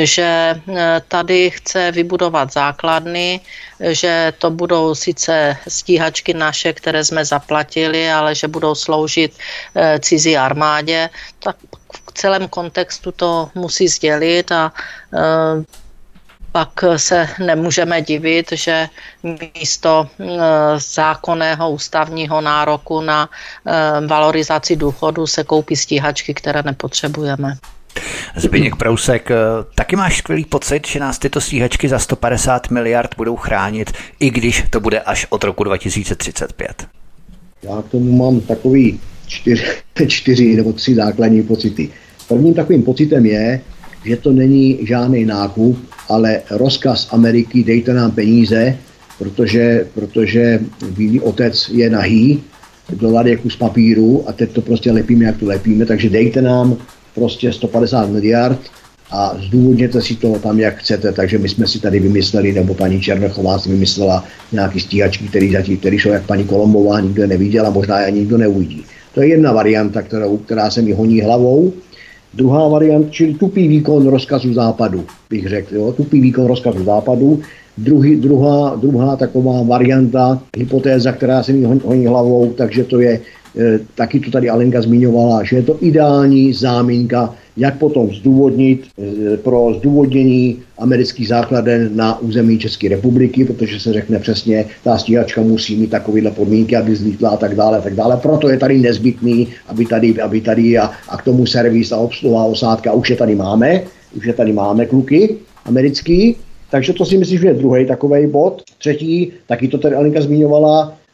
že 0.04 0.62
tady 1.08 1.50
chce 1.50 1.92
vybudovat 1.92 2.54
základny, 2.54 3.40
že 3.80 4.34
to 4.40 4.50
budou 4.52 4.96
sice 4.96 5.58
stíhačky 5.68 6.34
naše, 6.34 6.74
které 6.74 7.06
jsme 7.06 7.26
zaplatili, 7.26 8.12
ale 8.12 8.36
že 8.36 8.48
budou 8.48 8.76
sloužit 8.76 9.34
cizí 10.00 10.38
armádě, 10.46 11.10
tak 11.40 11.56
v 12.08 12.12
celém 12.14 12.48
kontextu 12.48 13.12
to 13.12 13.50
musí 13.56 13.88
sdělit 13.88 14.52
a 14.52 14.72
e, 15.14 15.20
pak 16.52 16.70
se 16.98 17.30
nemůžeme 17.46 18.02
divit, 18.02 18.52
že 18.52 18.88
místo 19.54 20.08
e, 20.20 20.26
zákonného 20.78 21.72
ústavního 21.72 22.42
nároku 22.42 23.02
na 23.02 23.30
e, 23.30 24.08
valorizaci 24.08 24.76
důchodu 24.76 25.28
se 25.28 25.44
koupí 25.44 25.76
stíhačky, 25.76 26.34
které 26.34 26.64
nepotřebujeme. 26.64 27.58
Zbyněk 28.36 28.76
Prousek, 28.76 29.30
taky 29.76 29.96
máš 29.96 30.18
skvělý 30.18 30.46
pocit, 30.46 30.88
že 30.88 31.00
nás 31.00 31.20
tyto 31.20 31.42
stíhačky 31.42 31.90
za 31.90 32.00
150 32.00 32.70
miliard 32.70 33.16
budou 33.18 33.36
chránit, 33.36 33.92
i 34.20 34.30
když 34.30 34.64
to 34.70 34.80
bude 34.80 35.00
až 35.00 35.28
od 35.30 35.44
roku 35.44 35.64
2035? 35.64 36.88
Já 37.64 37.82
k 37.82 37.92
tomu 37.92 38.18
mám 38.18 38.42
takový 38.42 39.00
čtyři, 39.28 39.64
čtyři 40.08 40.56
nebo 40.56 40.74
tři 40.74 40.96
základní 40.96 41.44
pocity. 41.44 41.90
Prvním 42.28 42.54
takovým 42.54 42.84
pocitem 42.84 43.26
je, 43.26 43.62
že 44.06 44.18
to 44.18 44.32
není 44.32 44.80
žádný 44.82 45.26
nákup, 45.26 45.78
ale 46.10 46.42
rozkaz 46.52 47.08
Ameriky, 47.12 47.64
dejte 47.64 47.94
nám 47.94 48.12
peníze, 48.12 48.78
protože, 49.20 49.88
protože 49.94 50.60
bílý 50.92 51.20
otec 51.20 51.70
je 51.74 51.90
nahý, 51.90 52.44
dolar 52.94 53.28
je 53.28 53.38
kus 53.38 53.56
papíru 53.56 54.30
a 54.30 54.34
teď 54.34 54.52
to 54.52 54.62
prostě 54.62 54.92
lepíme, 54.92 55.26
jak 55.26 55.38
to 55.38 55.46
lepíme, 55.46 55.86
takže 55.86 56.10
dejte 56.10 56.42
nám 56.42 56.78
prostě 57.16 57.54
150 57.54 58.10
miliard 58.10 58.60
a 59.12 59.38
zdůvodněte 59.48 60.02
si 60.02 60.16
to 60.16 60.40
tam, 60.40 60.60
jak 60.60 60.78
chcete. 60.78 61.12
Takže 61.12 61.38
my 61.38 61.50
jsme 61.50 61.68
si 61.68 61.80
tady 61.80 62.00
vymysleli, 62.00 62.54
nebo 62.54 62.74
paní 62.74 63.02
Černochová 63.02 63.60
si 63.60 63.70
vymyslela 63.70 64.24
nějaký 64.52 64.80
stíhačky, 64.80 65.28
který, 65.28 65.52
zatím, 65.52 65.78
který 65.78 66.00
jsou 66.00 66.10
jak 66.10 66.26
paní 66.26 66.44
Kolombová, 66.44 67.00
nikdo 67.00 67.28
neviděl 67.28 67.68
a 67.68 67.70
možná 67.70 68.00
je 68.00 68.06
ani 68.06 68.20
nikdo 68.20 68.38
neuvidí. 68.38 68.86
To 69.16 69.22
je 69.22 69.28
jedna 69.28 69.52
varianta, 69.52 70.02
kterou, 70.02 70.38
která 70.38 70.70
se 70.70 70.82
mi 70.82 70.92
honí 70.92 71.22
hlavou. 71.22 71.74
Druhá 72.34 72.68
varianta, 72.68 73.10
čili 73.10 73.34
tupý 73.34 73.68
výkon 73.68 74.08
rozkazu 74.08 74.54
západu, 74.54 75.06
bych 75.30 75.48
řekl. 75.48 75.76
Jo? 75.76 75.92
Tupý 75.92 76.22
výkon 76.22 76.46
rozkazu 76.46 76.84
západu. 76.84 77.40
Druhý, 77.78 78.16
druhá, 78.16 78.76
druhá 78.76 79.16
taková 79.16 79.64
varianta, 79.64 80.40
hypotéza, 80.58 81.12
která 81.12 81.44
se 81.44 81.54
mi 81.54 81.66
honí 81.66 82.08
hlavou, 82.08 82.54
takže 82.58 82.84
to 82.84 83.00
je 83.00 83.20
taky 83.96 84.20
to 84.20 84.32
tady 84.32 84.50
Alenka 84.50 84.82
zmiňovala, 84.82 85.44
že 85.44 85.56
je 85.56 85.64
to 85.64 85.78
ideální 85.82 86.54
záminka, 86.54 87.36
jak 87.58 87.78
potom 87.78 88.10
zdůvodnit 88.16 88.84
e, 88.84 89.38
pro 89.38 89.74
zdůvodnění 89.78 90.60
amerických 90.78 91.28
základen 91.28 91.90
na 91.94 92.20
území 92.20 92.60
České 92.60 92.90
republiky, 92.90 93.46
protože 93.46 93.80
se 93.80 93.94
řekne 93.94 94.20
přesně, 94.20 94.66
ta 94.84 94.98
stíhačka 94.98 95.42
musí 95.42 95.76
mít 95.76 95.90
takovéhle 95.90 96.32
podmínky, 96.32 96.76
aby 96.76 96.96
zlítla 96.96 97.30
a 97.30 97.38
tak 97.38 97.56
dále, 97.56 97.78
a 97.78 97.82
tak 97.82 97.96
dále. 97.96 98.18
Proto 98.18 98.50
je 98.50 98.58
tady 98.58 98.78
nezbytný, 98.78 99.48
aby 99.68 99.86
tady, 99.86 100.22
aby 100.22 100.42
tady 100.42 100.78
a, 100.78 100.92
a 101.10 101.18
k 101.18 101.24
tomu 101.24 101.46
servis 101.46 101.92
a 101.92 101.98
obsluha 101.98 102.44
osádka 102.44 102.94
už 102.94 103.10
je 103.10 103.16
tady 103.16 103.36
máme, 103.36 103.82
už 104.18 104.26
je 104.26 104.34
tady 104.34 104.54
máme 104.54 104.86
kluky 104.86 105.36
americký, 105.66 106.36
takže 106.72 106.94
to 106.94 107.06
si 107.06 107.18
myslím, 107.18 107.40
že 107.40 107.48
je 107.48 107.54
druhý 107.54 107.86
takový 107.86 108.28
bod. 108.28 108.64
Třetí, 108.78 109.32
taky 109.48 109.68
to 109.68 109.78
tady 109.78 109.96
Alinka 109.96 110.22
zmiňovala, 110.22 110.94
eh, 110.94 111.05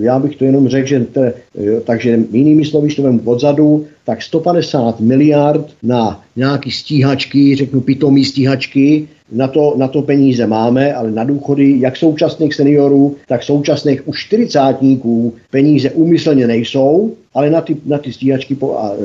já 0.00 0.18
bych 0.18 0.36
to 0.36 0.44
jenom 0.44 0.68
řekl, 0.68 0.88
že 0.88 1.00
te, 1.00 1.32
eh, 1.58 1.80
takže 1.80 2.20
jinými 2.32 2.64
slovy, 2.64 2.94
to 2.94 3.02
vemu 3.02 3.20
odzadu, 3.24 3.86
tak 4.04 4.22
150 4.22 5.00
miliard 5.00 5.66
na 5.82 6.22
nějaký 6.36 6.70
stíhačky, 6.70 7.56
řeknu 7.56 7.80
pitomý 7.80 8.24
stíhačky, 8.24 9.08
na 9.32 9.48
to, 9.48 9.74
na 9.76 9.88
to 9.88 10.02
peníze 10.02 10.46
máme, 10.46 10.94
ale 10.94 11.10
na 11.10 11.24
důchody 11.24 11.80
jak 11.80 11.96
současných 11.96 12.54
seniorů, 12.54 13.16
tak 13.28 13.42
současných 13.42 14.08
už 14.08 14.26
čtyřicátníků 14.26 15.34
peníze 15.50 15.90
úmyslně 15.90 16.46
nejsou, 16.46 17.14
ale 17.34 17.50
na 17.50 17.60
ty, 17.60 17.76
na 17.86 17.98
ty, 17.98 18.12
stíhačky, 18.12 18.56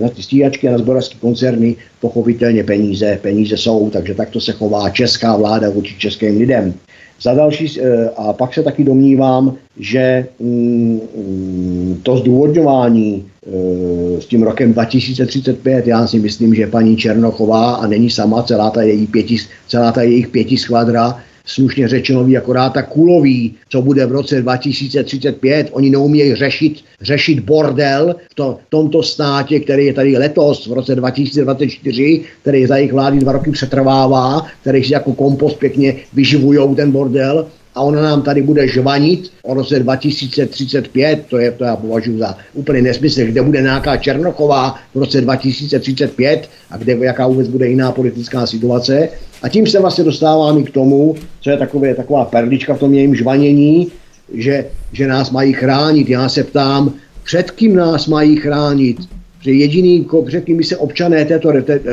na 0.01 0.09
ty 0.09 0.23
stíhačky 0.23 0.67
a 0.67 0.71
na 0.71 0.77
zborovské 0.77 1.17
koncerny 1.19 1.75
pochopitelně 2.01 2.63
peníze, 2.63 3.19
peníze 3.21 3.57
jsou, 3.57 3.89
takže 3.89 4.13
takto 4.13 4.41
se 4.41 4.51
chová 4.51 4.89
česká 4.89 5.37
vláda 5.37 5.69
vůči 5.69 5.95
českým 5.97 6.37
lidem. 6.37 6.73
Za 7.21 7.33
další, 7.33 7.79
eh, 7.81 8.09
a 8.17 8.33
pak 8.33 8.53
se 8.53 8.63
taky 8.63 8.83
domnívám, 8.83 9.55
že 9.79 10.27
mm, 10.39 10.99
mm, 11.17 11.99
to 12.03 12.17
zdůvodňování 12.17 13.25
eh, 13.47 14.21
s 14.21 14.25
tím 14.25 14.43
rokem 14.43 14.73
2035, 14.73 15.87
já 15.87 16.07
si 16.07 16.19
myslím, 16.19 16.55
že 16.55 16.67
paní 16.67 16.97
Černochová 16.97 17.73
a 17.75 17.87
není 17.87 18.09
sama 18.09 18.43
celá 18.43 18.69
ta, 18.69 18.81
její 18.81 19.07
pěti, 19.07 19.37
celá 19.67 19.91
ta 19.91 20.01
jejich 20.01 20.27
pěti 20.27 20.57
skvadra 20.57 21.19
slušně 21.53 21.87
řečeno 21.87 22.23
ví 22.23 22.37
akorát 22.37 22.69
tak 22.69 22.89
kulový, 22.89 23.55
co 23.69 23.81
bude 23.81 24.05
v 24.05 24.11
roce 24.11 24.41
2035. 24.41 25.69
Oni 25.71 25.89
neumějí 25.89 26.35
řešit, 26.35 26.83
řešit 27.01 27.39
bordel 27.39 28.15
v 28.31 28.35
to, 28.35 28.57
tomto 28.69 29.03
státě, 29.03 29.59
který 29.59 29.85
je 29.85 29.93
tady 29.93 30.17
letos, 30.17 30.67
v 30.67 30.73
roce 30.73 30.95
2024, 30.95 32.21
který 32.41 32.65
za 32.65 32.77
jejich 32.77 32.93
vlády 32.93 33.19
dva 33.19 33.31
roky 33.31 33.51
přetrvává, 33.51 34.45
který 34.61 34.83
si 34.83 34.93
jako 34.93 35.13
kompost 35.13 35.59
pěkně 35.59 35.95
vyživují 36.13 36.75
ten 36.75 36.91
bordel 36.91 37.47
a 37.75 37.81
ona 37.81 38.01
nám 38.01 38.21
tady 38.21 38.41
bude 38.41 38.67
žvanit 38.67 39.31
o 39.43 39.53
roce 39.53 39.79
2035, 39.79 41.25
to 41.29 41.37
je 41.37 41.51
to 41.51 41.63
já 41.63 41.75
považuji 41.75 42.19
za 42.19 42.37
úplně 42.53 42.81
nesmysl, 42.81 43.21
kde 43.25 43.41
bude 43.41 43.61
nějaká 43.61 43.97
Černochová 43.97 44.75
v 44.95 44.99
roce 44.99 45.21
2035 45.21 46.49
a 46.71 46.77
kde, 46.77 46.97
jaká 47.01 47.27
vůbec 47.27 47.47
bude 47.47 47.67
jiná 47.67 47.91
politická 47.91 48.45
situace. 48.45 49.09
A 49.41 49.49
tím 49.49 49.67
se 49.67 49.79
vlastně 49.79 50.03
dostávám 50.03 50.57
i 50.57 50.63
k 50.63 50.71
tomu, 50.71 51.15
co 51.41 51.49
je 51.49 51.57
takové, 51.57 51.95
taková 51.95 52.25
perlička 52.25 52.73
v 52.73 52.79
tom 52.79 52.93
jejím 52.93 53.15
žvanění, 53.15 53.87
že, 54.33 54.65
že 54.91 55.07
nás 55.07 55.31
mají 55.31 55.53
chránit. 55.53 56.09
Já 56.09 56.29
se 56.29 56.43
ptám, 56.43 56.93
před 57.23 57.51
kým 57.51 57.75
nás 57.75 58.07
mají 58.07 58.35
chránit? 58.35 58.97
Že 59.41 59.51
jediný, 59.51 60.07
před 60.25 60.43
kým 60.43 60.57
by 60.57 60.63
se 60.63 60.77
občané 60.77 61.25
této, 61.25 61.51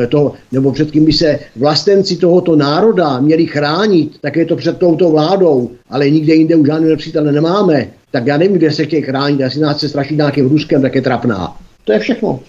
to, 0.09 0.33
nebo 0.53 0.73
před 0.73 0.91
kým 0.91 1.05
by 1.05 1.13
se 1.13 1.39
vlastenci 1.57 2.17
tohoto 2.17 2.57
národa 2.57 3.21
měli 3.21 3.47
chránit, 3.47 4.19
tak 4.21 4.37
je 4.37 4.45
to 4.45 4.57
před 4.57 4.79
touto 4.79 5.11
vládou, 5.11 5.71
ale 5.91 6.11
nikde 6.11 6.35
jinde 6.35 6.57
už 6.57 6.67
žádný 6.67 6.89
nepřítele 6.89 7.33
nemáme. 7.33 7.89
Tak 8.11 8.27
já 8.27 8.37
nevím, 8.37 8.57
kde 8.57 8.71
se 8.71 8.85
chtějí 8.85 9.03
chránit, 9.03 9.43
asi 9.43 9.61
nás 9.61 9.81
se 9.81 9.89
straší 9.89 10.17
nějakým 10.17 10.49
Ruskem, 10.49 10.83
tak 10.83 10.95
je 10.95 11.03
trapná. 11.03 11.57
To 11.85 11.93
je 11.93 11.99
všechno. 11.99 12.41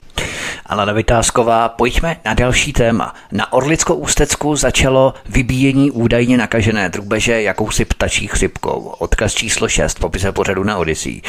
Alena 0.70 0.94
Vytázková, 0.94 1.70
pojďme 1.70 2.18
na 2.26 2.34
další 2.34 2.74
téma. 2.74 3.16
Na 3.32 3.54
Orlicko-Ústecku 3.54 4.56
začalo 4.56 5.14
vybíjení 5.30 5.92
údajně 5.92 6.38
nakažené 6.38 6.90
drůbeže 6.90 7.42
jakousi 7.42 7.86
ptačí 7.86 8.28
chřipkou. 8.28 8.94
Odkaz 9.00 9.34
číslo 9.34 9.70
6 9.70 9.98
v 9.98 10.00
popise 10.00 10.32
pořadu 10.32 10.64
na 10.64 10.78
Odisí. 10.78 11.24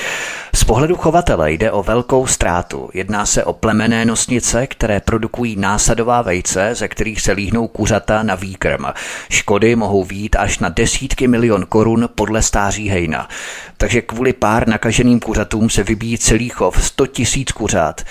Z 0.55 0.65
pohledu 0.65 0.97
chovatele 0.97 1.53
jde 1.53 1.73
o 1.73 1.83
velkou 1.83 2.27
ztrátu. 2.27 2.91
Jedná 2.95 3.27
se 3.27 3.45
o 3.45 3.53
plemené 3.53 4.05
nosnice, 4.05 4.67
které 4.67 5.01
produkují 5.01 5.57
násadová 5.57 6.23
vejce, 6.23 6.75
ze 6.75 6.89
kterých 6.89 7.21
se 7.21 7.33
líhnou 7.33 7.69
kuřata 7.69 8.23
na 8.23 8.35
výkrm. 8.35 8.85
Škody 9.31 9.77
mohou 9.77 10.05
výjít 10.05 10.37
až 10.37 10.59
na 10.59 10.69
desítky 10.69 11.29
milion 11.29 11.67
korun 11.67 12.09
podle 12.15 12.43
stáří 12.43 12.89
hejna. 12.89 13.29
Takže 13.77 14.03
kvůli 14.03 14.33
pár 14.33 14.69
nakaženým 14.69 15.21
kuřatům 15.21 15.71
se 15.71 15.83
vybíjí 15.83 16.19
celý 16.19 16.49
chov 16.49 16.85
100 16.85 17.07
tisíc 17.07 17.53
kuřat. 17.53 18.05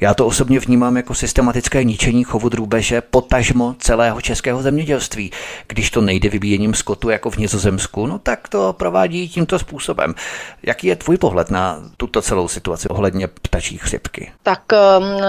Já 0.00 0.14
to 0.14 0.26
osobně 0.26 0.60
vnímám 0.60 0.96
jako 0.96 1.14
systematické 1.14 1.84
ničení 1.84 2.24
chovu 2.24 2.48
drůbeže 2.48 3.00
potažmo 3.00 3.74
celého 3.78 4.20
českého 4.20 4.62
zemědělství. 4.62 5.30
Když 5.66 5.90
to 5.90 6.00
nejde 6.00 6.28
vybíjením 6.28 6.74
skotu 6.74 7.10
jako 7.10 7.30
v 7.30 7.36
Nizozemsku, 7.36 8.06
no 8.06 8.18
tak 8.18 8.48
to 8.48 8.72
provádí 8.72 9.28
tímto 9.28 9.58
způsobem. 9.58 10.14
Jaký 10.62 10.86
je 10.86 10.96
tvůj 10.96 11.16
pohled 11.16 11.50
na 11.50 11.82
tuto 11.96 12.22
celou 12.22 12.48
situaci 12.48 12.88
ohledně 12.88 13.26
ptačí 13.26 13.78
chřipky? 13.78 14.32
Tak 14.42 14.62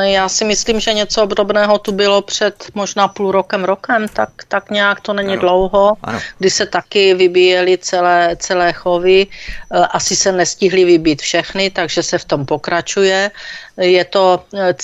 já 0.02 0.30
si 0.30 0.46
myslím, 0.46 0.80
že 0.80 0.94
něco 0.94 1.24
obdobného 1.24 1.78
tu 1.78 1.92
bylo 1.92 2.22
před 2.22 2.66
možná 2.74 3.08
půl 3.08 3.32
rokem, 3.32 3.64
rokem, 3.64 4.08
tak, 4.08 4.30
tak 4.48 4.70
nějak 4.72 5.02
to 5.02 5.14
není 5.14 5.34
ano. 5.34 5.42
dlouho, 5.42 5.94
ano. 6.04 6.20
kdy 6.40 6.50
se 6.50 6.66
taky 6.66 7.14
vybíjeli 7.14 7.78
celé, 7.78 8.36
celé 8.40 8.74
chovy. 8.74 9.28
Uh, 9.70 9.86
asi 9.92 10.16
se 10.16 10.32
nestihly 10.32 10.86
vybít 10.86 11.22
všechny, 11.22 11.70
takže 11.70 12.04
se 12.04 12.18
v 12.18 12.26
tom 12.26 12.46
pokračuje. 12.46 13.32
Je 13.78 14.06
to 14.06 14.44
eh, 14.54 14.76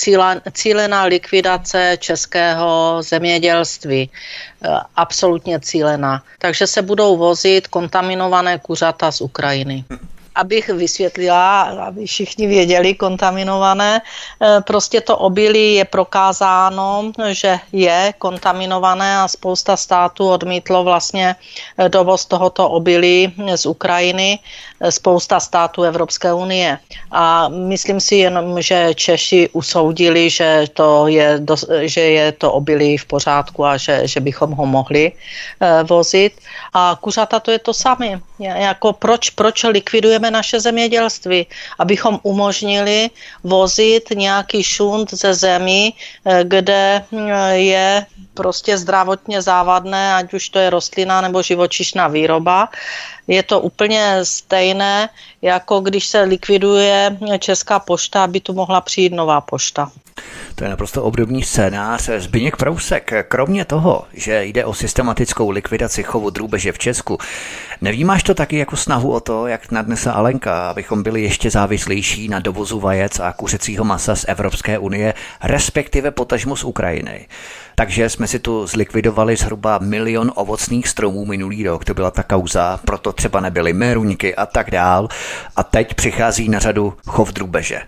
cílená 0.52 1.04
likvidace 1.04 1.98
českého 2.00 2.98
zemědělství. 3.02 4.10
Eh, 4.10 4.70
absolutně 4.96 5.60
cílená. 5.60 6.24
Takže 6.40 6.68
se 6.68 6.82
budou 6.82 7.18
vozit 7.18 7.68
kontaminované 7.68 8.60
kuřata 8.60 9.12
z 9.12 9.22
Ukrajiny 9.22 9.86
abych 10.36 10.70
vysvětlila, 10.70 11.62
aby 11.62 12.06
všichni 12.06 12.48
věděli, 12.48 12.94
kontaminované. 12.94 14.02
Eh, 14.42 14.62
prostě 14.62 15.02
to 15.02 15.18
obilí 15.18 15.74
je 15.76 15.86
prokázáno, 15.86 17.12
že 17.32 17.60
je 17.72 18.14
kontaminované 18.18 19.18
a 19.18 19.28
spousta 19.28 19.78
států 19.78 20.30
odmítlo 20.30 20.84
vlastně 20.84 21.36
eh, 21.78 21.90
dovoz 21.90 22.26
tohoto 22.26 22.70
obilí 22.70 23.34
z 23.56 23.66
Ukrajiny, 23.66 24.40
eh, 24.80 24.92
spousta 24.92 25.40
států 25.40 25.84
Evropské 25.84 26.34
unie. 26.34 26.80
A 27.12 27.50
myslím 27.50 28.00
si 28.00 28.16
jenom, 28.16 28.62
že 28.62 28.96
Češi 28.96 29.50
usoudili, 29.54 30.30
že, 30.30 30.66
to 30.74 31.08
je, 31.08 31.40
že 31.82 32.02
je 32.02 32.32
to 32.32 32.52
obilí 32.52 32.98
v 32.98 33.06
pořádku 33.06 33.66
a 33.66 33.78
že, 33.78 34.08
že 34.08 34.20
bychom 34.20 34.52
ho 34.52 34.66
mohli 34.66 35.12
vozit. 35.84 36.34
A 36.74 36.98
kuřata 37.02 37.40
to 37.40 37.52
je 37.52 37.60
to 37.60 37.74
samé. 37.74 38.22
Jako 38.42 38.94
proč, 38.94 39.30
proč 39.30 39.64
likvidujeme 39.64 40.32
naše 40.32 40.60
zemědělství, 40.60 41.46
abychom 41.80 42.20
umožnili 42.24 43.10
vozit 43.44 44.10
nějaký 44.10 44.64
šunt 44.64 45.14
ze 45.14 45.34
zemí, 45.34 45.94
eh, 46.26 46.44
kde 46.44 47.06
eh, 47.14 47.58
je 47.58 48.06
prostě 48.34 48.78
zdravotně 48.78 49.42
závadné, 49.42 50.14
ať 50.16 50.34
už 50.34 50.50
to 50.50 50.60
je 50.60 50.70
rostlina 50.70 51.22
nebo 51.22 51.42
živočišná 51.42 52.08
výroba. 52.08 52.70
Je 53.32 53.44
to 53.44 53.60
úplně 53.60 54.20
stejné, 54.24 55.10
jako 55.42 55.80
když 55.80 56.08
se 56.08 56.22
likviduje 56.22 57.18
Česká 57.40 57.80
pošta, 57.80 58.24
aby 58.24 58.40
tu 58.40 58.54
mohla 58.54 58.82
přijít 58.82 59.14
nová 59.14 59.42
pošta. 59.42 59.92
To 60.56 60.64
je 60.64 60.70
naprosto 60.70 61.04
obdobný 61.04 61.44
scénář. 61.44 62.10
Zbyněk 62.18 62.58
Prousek, 62.58 63.14
kromě 63.28 63.66
toho, 63.66 64.04
že 64.14 64.46
jde 64.46 64.66
o 64.66 64.74
systematickou 64.74 65.50
likvidaci 65.50 66.04
chovu 66.04 66.30
drůbeže 66.30 66.72
v 66.72 66.80
Česku, 66.80 67.18
nevnímáš 67.82 68.24
to 68.24 68.34
taky 68.34 68.58
jako 68.58 68.78
snahu 68.78 69.12
o 69.14 69.20
to, 69.20 69.48
jak 69.48 69.72
nadnese 69.72 70.12
Alenka, 70.12 70.70
abychom 70.70 71.04
byli 71.04 71.22
ještě 71.22 71.52
závislejší 71.52 72.28
na 72.28 72.40
dovozu 72.40 72.80
vajec 72.80 73.20
a 73.20 73.34
kuřecího 73.34 73.84
masa 73.84 74.16
z 74.16 74.26
Evropské 74.28 74.78
unie, 74.78 75.14
respektive 75.44 76.12
potažmu 76.12 76.56
z 76.56 76.64
Ukrajiny? 76.64 77.28
Takže 77.76 78.10
jsme 78.10 78.28
si 78.28 78.40
tu 78.40 78.68
zlikvidovali 78.68 79.36
zhruba 79.36 79.80
milion 79.82 80.32
ovocných 80.36 80.88
stromů 80.88 81.26
minulý 81.26 81.64
rok, 81.64 81.86
to 81.86 81.94
byla 81.94 82.12
ta 82.12 82.24
kauza, 82.24 82.80
proto 82.86 83.14
třeba 83.14 83.40
nebyly 83.40 83.74
meruňky 83.74 84.36
a 84.36 84.46
tak 84.46 84.72
dál. 84.72 85.08
A 85.56 85.64
teď 85.64 85.94
přichází 85.94 86.50
na 86.50 86.60
řadu 86.60 86.94
chov 87.06 87.34
drůbeže. 87.34 87.80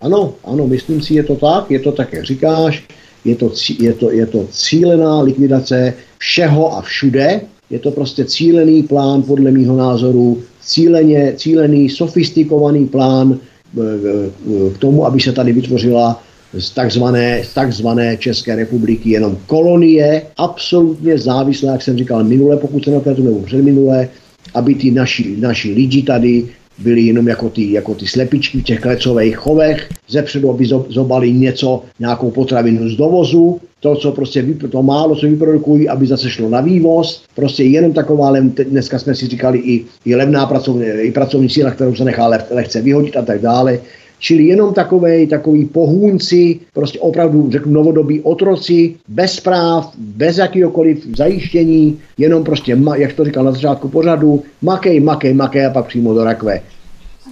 Ano, 0.00 0.34
ano, 0.44 0.66
myslím 0.66 1.02
si, 1.02 1.14
je 1.14 1.24
to 1.24 1.36
tak, 1.36 1.70
je 1.70 1.80
to 1.80 1.92
tak, 1.92 2.12
jak 2.12 2.24
říkáš, 2.24 2.84
je 3.24 3.36
to, 3.36 3.50
je 3.78 3.92
to, 3.92 4.10
je 4.10 4.26
to 4.26 4.46
cílená 4.50 5.20
likvidace 5.20 5.94
všeho 6.18 6.76
a 6.76 6.82
všude, 6.82 7.40
je 7.70 7.78
to 7.78 7.90
prostě 7.90 8.24
cílený 8.24 8.82
plán, 8.82 9.22
podle 9.22 9.50
mýho 9.50 9.76
názoru, 9.76 10.42
cíleně, 10.60 11.32
cílený, 11.36 11.88
sofistikovaný 11.88 12.86
plán 12.86 13.32
e, 13.32 13.80
e, 13.80 14.70
k 14.74 14.78
tomu, 14.78 15.06
aby 15.06 15.20
se 15.20 15.32
tady 15.32 15.52
vytvořila 15.52 16.22
z 16.54 16.70
takzvané, 16.70 17.44
z 17.44 17.54
takzvané 17.54 18.16
České 18.16 18.56
republiky 18.56 19.10
jenom 19.10 19.38
kolonie, 19.46 20.22
absolutně 20.36 21.18
závislé, 21.18 21.72
jak 21.72 21.82
jsem 21.82 21.98
říkal 21.98 22.24
minule, 22.24 22.56
pokud 22.56 22.84
se 22.84 22.90
nepletu, 22.90 23.22
nebo 23.22 23.42
předminule, 23.42 24.08
aby 24.54 24.74
ty 24.74 24.90
naši, 24.90 25.36
naši 25.40 25.72
lidi 25.72 26.02
tady 26.02 26.48
byli 26.78 27.00
jenom 27.00 27.28
jako 27.28 27.50
ty, 27.50 27.72
jako 27.72 27.94
ty 27.94 28.06
slepičky 28.06 28.58
v 28.58 28.64
těch 28.64 28.80
klecových 28.80 29.36
chovech, 29.36 29.88
zepředu, 30.08 30.50
aby 30.50 30.66
zobali 30.88 31.32
něco, 31.32 31.82
nějakou 32.00 32.30
potravinu 32.30 32.88
z 32.88 32.96
dovozu, 32.96 33.60
to, 33.80 33.96
co 33.96 34.12
prostě, 34.12 34.46
to 34.70 34.82
málo, 34.82 35.16
co 35.16 35.26
vyprodukují, 35.26 35.88
aby 35.88 36.06
zase 36.06 36.30
šlo 36.30 36.48
na 36.48 36.60
vývoz, 36.60 37.22
prostě 37.34 37.64
jenom 37.64 37.92
taková, 37.92 38.32
dneska 38.70 38.98
jsme 38.98 39.14
si 39.14 39.26
říkali 39.26 39.58
i, 39.58 39.84
i 40.04 40.14
levná 40.14 40.46
pracovní, 40.46 40.86
i 40.86 41.12
pracovní 41.12 41.48
síla, 41.48 41.70
kterou 41.70 41.94
se 41.94 42.04
nechá 42.04 42.26
lehce 42.50 42.80
vyhodit 42.80 43.16
a 43.16 43.22
tak 43.22 43.40
dále. 43.40 43.78
Čili 44.18 44.44
jenom 44.44 44.74
takové, 44.74 45.26
takový 45.26 45.64
pohůnci, 45.64 46.60
prostě 46.74 46.98
opravdu 46.98 47.50
řeknu 47.50 47.72
novodobí 47.72 48.20
otroci, 48.20 48.94
bez 49.08 49.40
práv, 49.40 49.92
bez 49.98 50.38
jakýkoliv 50.38 51.06
zajištění, 51.16 51.98
jenom 52.18 52.44
prostě, 52.44 52.78
jak 52.96 53.12
to 53.12 53.24
říkal 53.24 53.44
na 53.44 53.52
začátku 53.52 53.88
pořadu, 53.88 54.42
makej, 54.62 55.00
makej, 55.00 55.34
makej 55.34 55.66
a 55.66 55.70
pak 55.70 55.86
přímo 55.86 56.14
do 56.14 56.24
rakve. 56.24 56.60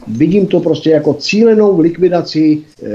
Vidím 0.08 0.46
to 0.46 0.60
prostě 0.60 0.90
jako 0.90 1.14
cílenou 1.14 1.80
likvidaci 1.80 2.58
eh, 2.82 2.86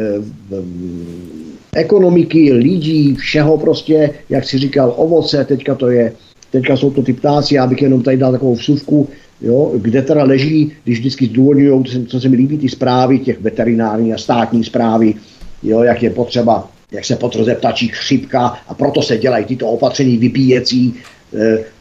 ekonomiky, 1.75 2.53
lidí, 2.53 3.15
všeho 3.15 3.57
prostě, 3.57 4.09
jak 4.29 4.45
si 4.45 4.57
říkal, 4.57 4.93
ovoce, 4.97 5.45
teďka 5.45 5.75
to 5.75 5.89
je, 5.89 6.13
teďka 6.51 6.77
jsou 6.77 6.91
to 6.91 7.01
ty 7.01 7.13
ptáci, 7.13 7.55
já 7.55 7.67
bych 7.67 7.81
jenom 7.81 8.03
tady 8.03 8.17
dal 8.17 8.31
takovou 8.31 8.55
vsuvku, 8.55 9.07
jo, 9.41 9.71
kde 9.75 10.01
teda 10.01 10.23
leží, 10.23 10.71
když 10.83 10.99
vždycky 10.99 11.25
zdůvodňují, 11.25 11.83
co 12.07 12.19
se 12.19 12.29
mi 12.29 12.35
líbí, 12.35 12.57
ty 12.57 12.69
zprávy 12.69 13.19
těch 13.19 13.41
veterinární 13.41 14.13
a 14.13 14.17
státní 14.17 14.63
zprávy, 14.63 15.13
jo, 15.63 15.83
jak 15.83 16.03
je 16.03 16.09
potřeba, 16.09 16.69
jak 16.91 17.05
se 17.05 17.15
potrze 17.15 17.55
ptačí 17.55 17.87
chřipka 17.87 18.57
a 18.67 18.73
proto 18.73 19.01
se 19.01 19.17
dělají 19.17 19.45
tyto 19.45 19.67
opatření 19.67 20.17
vypíjecí, 20.17 20.93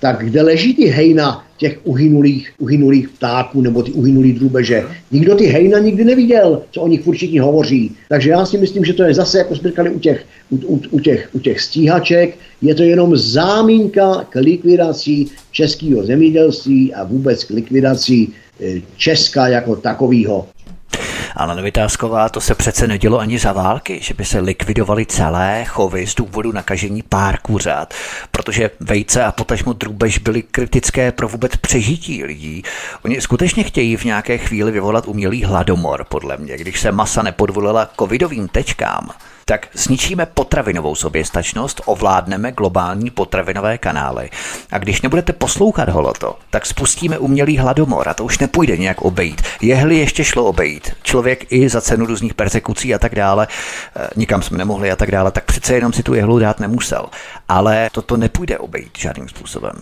tak 0.01 0.25
kde 0.25 0.43
leží 0.43 0.75
ty 0.75 0.85
hejna 0.85 1.47
těch 1.57 1.79
uhynulých, 1.85 2.53
uhynulých 2.59 3.09
ptáků 3.09 3.61
nebo 3.61 3.83
ty 3.83 3.93
uhynulý 3.93 4.33
drůbeže. 4.33 4.85
Nikdo 5.13 5.35
ty 5.35 5.47
hejna 5.47 5.79
nikdy 5.79 6.05
neviděl, 6.05 6.63
co 6.71 6.81
o 6.81 6.89
nich 6.89 7.01
všichni 7.13 7.39
hovoří. 7.39 7.93
Takže 8.09 8.31
já 8.31 8.47
si 8.47 8.59
myslím, 8.59 8.85
že 8.85 8.93
to 8.93 9.03
je 9.03 9.15
zase, 9.15 9.39
jako 9.39 9.57
jsme 9.57 9.71
říkali 9.71 9.91
u 9.91 9.99
těch, 9.99 10.25
u, 10.51 10.57
u, 10.57 10.81
u, 10.91 11.01
těch, 11.01 11.29
u 11.33 11.39
těch 11.39 11.61
stíhaček, 11.61 12.37
je 12.63 12.75
to 12.75 12.83
jenom 12.83 13.17
zámínka 13.17 14.27
k 14.31 14.41
likvidaci 14.41 15.27
českého 15.53 16.03
zemědělství 16.03 16.95
a 16.95 17.05
vůbec 17.05 17.45
k 17.45 17.51
likvidaci 17.51 18.29
e, 18.61 18.81
Česka 18.97 19.49
jako 19.49 19.77
takového. 19.77 20.47
Ale 21.37 21.57
Nevytázková, 21.57 22.28
to 22.28 22.41
se 22.41 22.55
přece 22.55 22.87
nedělo 22.87 23.18
ani 23.18 23.39
za 23.39 23.53
války, 23.53 24.01
že 24.03 24.14
by 24.14 24.24
se 24.24 24.41
likvidovaly 24.41 25.07
celé 25.07 25.64
chovy 25.64 26.07
z 26.07 26.14
důvodu 26.14 26.53
nakažení 26.53 27.03
pár 27.03 27.39
kuřat, 27.39 27.95
protože 28.31 28.70
vejce 28.81 29.24
a 29.24 29.33
potažmo 29.33 29.72
drůbež 29.72 30.18
byly 30.18 30.43
kritické 30.43 31.12
pro 31.12 31.28
vůbec 31.28 31.57
přežití 31.57 32.24
lidí. 32.24 32.62
Oni 33.05 33.20
skutečně 33.20 33.64
chtějí 33.64 33.97
v 33.97 34.05
nějaké 34.05 34.39
chvíli 34.39 34.72
vyvolat 34.72 35.09
umělý 35.09 35.45
hladomor, 35.45 36.07
podle 36.09 36.37
mě, 36.37 36.57
když 36.57 36.81
se 36.81 36.93
masa 36.93 37.22
nepodvolila 37.22 37.91
covidovým 37.99 38.49
tečkám 38.49 39.11
tak 39.51 39.69
zničíme 39.75 40.27
potravinovou 40.27 40.95
soběstačnost, 40.95 41.81
ovládneme 41.85 42.53
globální 42.53 43.11
potravinové 43.11 43.79
kanály. 43.79 44.31
A 44.71 44.79
když 44.79 45.03
nebudete 45.03 45.33
poslouchat 45.33 45.89
holoto, 45.89 46.39
tak 46.51 46.67
spustíme 46.67 47.19
umělý 47.19 47.59
hladomor 47.59 48.09
a 48.09 48.15
to 48.15 48.25
už 48.25 48.39
nepůjde 48.39 48.77
nějak 48.77 49.03
obejít. 49.03 49.43
Jehli 49.61 49.97
ještě 49.97 50.25
šlo 50.25 50.45
obejít. 50.45 50.91
Člověk 51.03 51.53
i 51.53 51.69
za 51.69 51.81
cenu 51.81 52.07
různých 52.07 52.35
persekucí 52.35 52.95
a 52.95 52.99
tak 52.99 53.15
dále, 53.15 53.49
eh, 53.97 54.09
nikam 54.17 54.43
jsme 54.43 54.59
nemohli 54.59 54.91
a 54.91 54.97
tak 54.97 55.11
dále, 55.11 55.31
tak 55.31 55.45
přece 55.45 55.75
jenom 55.75 55.93
si 55.93 56.03
tu 56.03 56.15
jehlu 56.15 56.39
dát 56.39 56.61
nemusel. 56.61 57.07
Ale 57.49 57.91
toto 57.93 58.17
nepůjde 58.17 58.59
obejít 58.59 58.99
žádným 58.99 59.29
způsobem. 59.29 59.73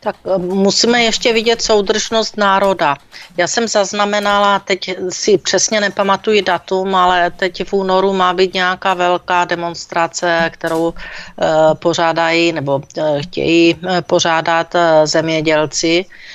Tak 0.00 0.16
eh, 0.26 0.38
musíme 0.38 1.02
ještě 1.02 1.32
vidět 1.32 1.62
soudržnost 1.62 2.36
národa. 2.36 2.96
Já 3.36 3.46
jsem 3.46 3.68
zaznamenala, 3.68 4.58
teď 4.58 4.90
si 5.08 5.38
přesně 5.38 5.80
nepamatuji 5.80 6.42
datum, 6.42 6.94
ale 6.94 7.30
teď 7.30 7.64
v 7.68 7.72
únoru 7.72 8.12
má 8.12 8.32
být 8.32 8.54
nějaká 8.54 8.94
velká 8.94 9.44
demonstrace, 9.44 10.50
kterou 10.52 10.92
e, 10.92 11.74
pořádají 11.74 12.52
nebo 12.52 12.80
e, 12.98 13.22
chtějí 13.22 13.76
pořádat 14.06 14.74
zemědělci 15.04 16.04
Eh, 16.04 16.29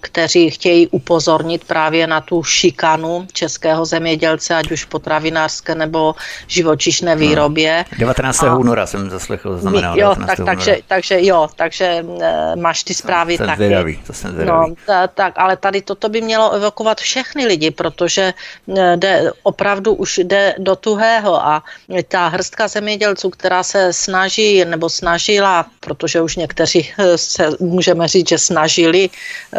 kteří 0.00 0.50
chtějí 0.50 0.88
upozornit 0.88 1.64
právě 1.64 2.06
na 2.06 2.20
tu 2.20 2.42
šikanu 2.42 3.26
českého 3.32 3.84
zemědělce, 3.84 4.54
ať 4.54 4.70
už 4.70 4.84
potravinářské 4.84 5.74
nebo 5.74 6.14
živočišné 6.46 7.14
no. 7.14 7.20
výrobě. 7.20 7.84
19. 7.98 8.42
A, 8.42 8.56
února 8.56 8.86
jsem 8.86 9.10
zaslechl, 9.10 9.58
znamená. 9.58 9.94
Jo, 9.96 10.14
tak, 10.26 10.38
takže, 10.44 10.78
takže 10.86 11.16
jo, 11.20 11.48
takže 11.56 12.04
eh, 12.20 12.56
máš 12.56 12.84
ty 12.84 12.94
zprávy 12.94 13.36
jsem 13.36 13.46
taky. 13.46 13.56
Zvědavý, 13.56 14.02
to 14.06 14.12
jsem 14.12 14.32
zvědavý. 14.32 14.58
No, 14.70 14.74
ta, 14.86 15.06
tak, 15.06 15.34
ale 15.36 15.56
tady 15.56 15.82
toto 15.82 16.08
by 16.08 16.20
mělo 16.20 16.50
evokovat 16.50 17.00
všechny 17.00 17.46
lidi, 17.46 17.70
protože 17.70 18.34
eh, 18.76 18.96
jde, 18.96 19.32
opravdu 19.42 19.94
už 19.94 20.18
jde 20.18 20.54
do 20.58 20.76
tuhého 20.76 21.46
a 21.46 21.62
ta 22.08 22.28
hrstka 22.28 22.68
zemědělců, 22.68 23.30
která 23.30 23.62
se 23.62 23.92
snaží 23.92 24.64
nebo 24.64 24.90
snažila, 24.90 25.66
protože 25.80 26.20
už 26.20 26.36
někteří 26.36 26.92
se 27.16 27.48
můžeme 27.60 28.08
říct, 28.08 28.28
že 28.28 28.38
snažili 28.38 29.10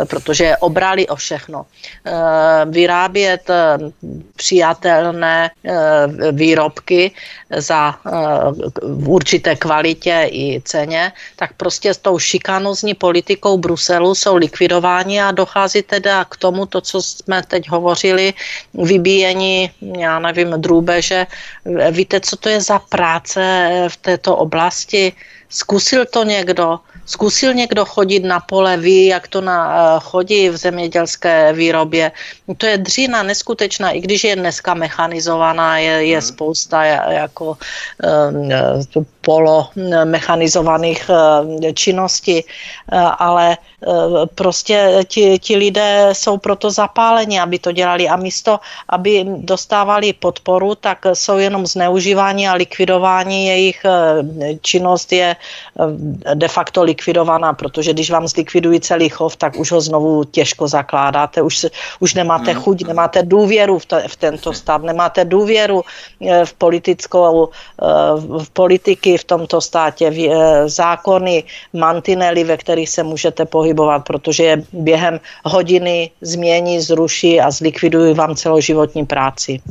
protože 0.05 0.57
obrali 0.57 1.07
o 1.07 1.15
všechno. 1.15 1.65
Eh, 2.05 2.11
vyrábět 2.65 3.49
eh, 3.49 3.77
přijatelné 4.35 5.51
eh, 5.51 5.71
výrobky 6.31 7.11
za 7.57 7.95
v 8.81 9.09
určité 9.09 9.55
kvalitě 9.55 10.29
i 10.31 10.61
ceně, 10.65 11.11
tak 11.35 11.53
prostě 11.53 11.93
s 11.93 11.97
tou 11.97 12.19
šikanozní 12.19 12.93
politikou 12.93 13.57
Bruselu 13.57 14.15
jsou 14.15 14.35
likvidováni 14.35 15.21
a 15.21 15.31
dochází 15.31 15.81
teda 15.81 16.25
k 16.25 16.37
tomu, 16.37 16.65
to, 16.65 16.81
co 16.81 17.01
jsme 17.01 17.43
teď 17.43 17.69
hovořili, 17.69 18.33
vybíjení, 18.73 19.71
já 19.81 20.19
nevím, 20.19 20.53
drůbeže. 20.57 21.27
Víte, 21.91 22.19
co 22.19 22.37
to 22.37 22.49
je 22.49 22.61
za 22.61 22.79
práce 22.79 23.41
v 23.87 23.97
této 23.97 24.35
oblasti? 24.35 25.13
Zkusil 25.51 26.05
to 26.05 26.23
někdo? 26.23 26.79
Zkusil 27.05 27.53
někdo 27.53 27.85
chodit 27.85 28.23
na 28.23 28.39
pole, 28.39 28.77
ví, 28.77 29.05
jak 29.05 29.27
to 29.27 29.41
na, 29.41 29.57
eh, 29.75 29.99
chodí 29.99 30.49
v 30.49 30.57
zemědělské 30.57 31.53
výrobě. 31.53 32.11
To 32.57 32.65
je 32.65 32.77
dřina 32.77 33.23
neskutečná, 33.23 33.91
i 33.91 33.99
když 33.99 34.23
je 34.23 34.35
dneska 34.35 34.73
mechanizovaná, 34.73 35.77
je, 35.77 36.07
je 36.07 36.19
hmm. 36.19 36.27
spousta 36.27 36.83
jako 36.85 37.57
um, 37.99 38.49
polo 39.21 39.67
mechanizovaných 40.05 41.09
činností, 41.73 42.43
ale 43.17 43.57
prostě 44.35 45.05
ti, 45.07 45.39
ti 45.39 45.55
lidé 45.55 46.09
jsou 46.13 46.37
proto 46.37 46.71
zapáleni, 46.71 47.39
aby 47.39 47.59
to 47.59 47.71
dělali 47.71 48.09
a 48.09 48.15
místo, 48.15 48.59
aby 48.89 49.25
dostávali 49.27 50.13
podporu, 50.13 50.75
tak 50.75 51.05
jsou 51.13 51.37
jenom 51.37 51.65
zneužívání 51.65 52.47
a 52.47 52.53
likvidování. 52.53 53.47
Jejich 53.47 53.85
činnost 54.61 55.13
je 55.13 55.35
de 56.33 56.47
facto 56.47 56.83
likvidovaná, 56.83 57.53
protože 57.53 57.93
když 57.93 58.11
vám 58.11 58.27
zlikvidují 58.27 58.79
celý 58.79 59.09
chov, 59.09 59.35
tak 59.35 59.59
už 59.59 59.71
ho 59.71 59.81
znovu 59.81 60.23
těžko 60.23 60.67
zakládáte, 60.67 61.41
už, 61.41 61.65
už 61.99 62.13
nemáte 62.13 62.51
hmm. 62.51 62.61
chuť, 62.61 62.83
nemáte 62.87 63.23
důvěru 63.23 63.79
v, 63.79 63.85
to, 63.85 63.97
v 64.07 64.15
tento 64.15 64.53
stav, 64.53 64.81
nemáte 64.81 65.25
důvěru 65.25 65.83
v 66.45 66.53
politickou, 66.53 67.49
v 68.39 68.49
politiky 68.53 69.10
v 69.17 69.23
tomto 69.23 69.61
státě, 69.61 70.11
eh, 70.11 70.69
zákony, 70.69 71.43
mantinely, 71.73 72.43
ve 72.43 72.57
kterých 72.57 72.89
se 72.89 73.03
můžete 73.03 73.45
pohybovat, 73.45 73.99
protože 73.99 74.43
je 74.43 74.63
během 74.73 75.19
hodiny 75.45 76.11
změní, 76.21 76.81
zruší 76.81 77.41
a 77.41 77.51
zlikvidují 77.51 78.13
vám 78.13 78.35
celoživotní 78.35 79.05
práci. 79.05 79.61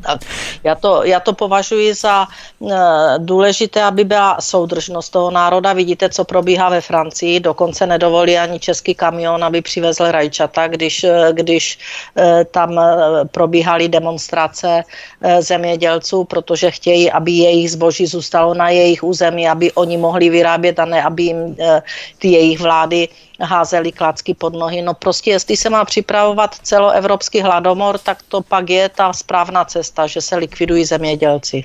Tak 0.00 0.20
já 0.64 0.74
to, 0.74 1.04
já 1.04 1.20
to 1.20 1.32
považuji 1.32 1.94
za 1.94 2.26
e, 2.26 2.74
důležité, 3.18 3.82
aby 3.82 4.04
byla 4.04 4.40
soudržnost 4.40 5.10
toho 5.10 5.30
národa. 5.30 5.72
Vidíte, 5.72 6.08
co 6.08 6.24
probíhá 6.24 6.68
ve 6.68 6.80
Francii. 6.80 7.40
Dokonce 7.40 7.86
nedovolí 7.86 8.38
ani 8.38 8.60
český 8.60 8.94
kamion, 8.94 9.44
aby 9.44 9.62
přivezl 9.62 10.10
rajčata, 10.10 10.68
když, 10.68 11.04
eh, 11.04 11.28
když 11.32 11.78
e, 12.16 12.44
tam 12.44 12.80
probíhaly 13.30 13.88
demonstrace 13.88 14.82
zemědělců, 15.40 16.24
protože 16.24 16.70
chtějí, 16.70 17.10
aby 17.10 17.32
jejich 17.32 17.70
zboží 17.70 18.06
zůstalo 18.06 18.54
na 18.54 18.68
jejich 18.68 19.04
území, 19.04 19.48
aby 19.48 19.72
oni 19.72 19.96
mohli 19.96 20.30
vyrábět 20.30 20.78
a 20.78 20.84
ne, 20.84 21.02
aby 21.02 21.22
jim 21.22 21.56
ty 22.18 22.28
jejich 22.28 22.60
vlády 22.60 23.08
házeli 23.40 23.92
klacky 23.92 24.34
pod 24.34 24.52
nohy. 24.54 24.82
No 24.82 24.94
prostě, 24.94 25.30
jestli 25.30 25.56
se 25.56 25.70
má 25.70 25.84
připravovat 25.84 26.54
celoevropský 26.54 27.40
hladomor, 27.40 27.98
tak 27.98 28.22
to 28.22 28.40
pak 28.40 28.70
je 28.70 28.88
ta 28.88 29.12
správná 29.12 29.64
cesta, 29.64 30.06
že 30.06 30.20
se 30.20 30.36
likvidují 30.36 30.84
zemědělci. 30.84 31.64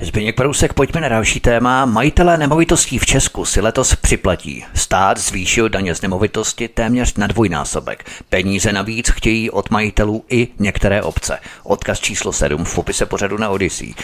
Zbyněk 0.00 0.36
Prousek, 0.36 0.72
pojďme 0.72 1.00
na 1.00 1.08
další 1.08 1.40
téma. 1.40 1.84
Majitelé 1.84 2.38
nemovitostí 2.38 2.98
v 2.98 3.06
Česku 3.06 3.44
si 3.44 3.60
letos 3.60 3.94
připlatí. 3.94 4.64
Stát 4.74 5.18
zvýšil 5.18 5.68
daně 5.68 5.94
z 5.94 6.02
nemovitosti 6.02 6.68
téměř 6.68 7.14
na 7.16 7.26
dvojnásobek. 7.26 8.04
Peníze 8.28 8.72
navíc 8.72 9.10
chtějí 9.10 9.50
od 9.50 9.70
majitelů 9.70 10.24
i 10.30 10.48
některé 10.58 11.02
obce. 11.02 11.38
Odkaz 11.62 12.00
číslo 12.00 12.32
7 12.32 12.64
v 12.64 12.74
popise 12.74 13.06
pořadu 13.06 13.38
na 13.38 13.48
Odyssey. 13.48 13.94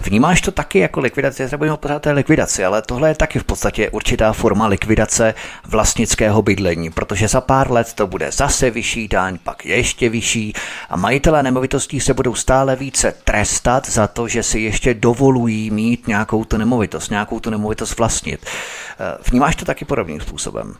Vnímáš 0.00 0.40
to 0.40 0.52
taky 0.52 0.78
jako 0.78 1.00
likvidaci? 1.00 1.48
Budeme 1.56 1.76
pořád 1.76 2.02
té 2.02 2.12
likvidaci, 2.12 2.64
ale 2.64 2.82
tohle 2.82 3.08
je 3.08 3.14
taky 3.14 3.38
v 3.38 3.44
podstatě 3.44 3.90
určitá 3.90 4.32
forma 4.32 4.66
likvidace 4.66 5.34
vlastnického 5.64 6.42
bydlení, 6.42 6.90
protože 6.90 7.28
za 7.28 7.40
pár 7.40 7.70
let 7.70 7.92
to 7.92 8.06
bude 8.06 8.32
zase 8.32 8.70
vyšší 8.70 9.08
daň, 9.08 9.38
pak 9.42 9.66
ještě 9.66 10.08
vyšší 10.08 10.52
a 10.90 10.96
majitelé 10.96 11.42
nemovitostí 11.42 12.00
se 12.00 12.14
budou 12.14 12.34
stále 12.34 12.76
více 12.76 13.14
trestat 13.24 13.90
za 13.90 14.06
to, 14.06 14.28
že 14.28 14.42
si 14.42 14.60
ještě 14.60 14.94
dovolují 15.02 15.70
mít 15.70 16.08
nějakou 16.08 16.44
tu 16.44 16.56
nemovitost, 16.56 17.10
nějakou 17.10 17.40
tu 17.40 17.50
nemovitost 17.50 17.98
vlastnit. 17.98 18.40
Eh, 18.42 19.18
vnímáš 19.30 19.56
to 19.56 19.64
taky 19.64 19.84
podobným 19.84 20.20
způsobem? 20.20 20.74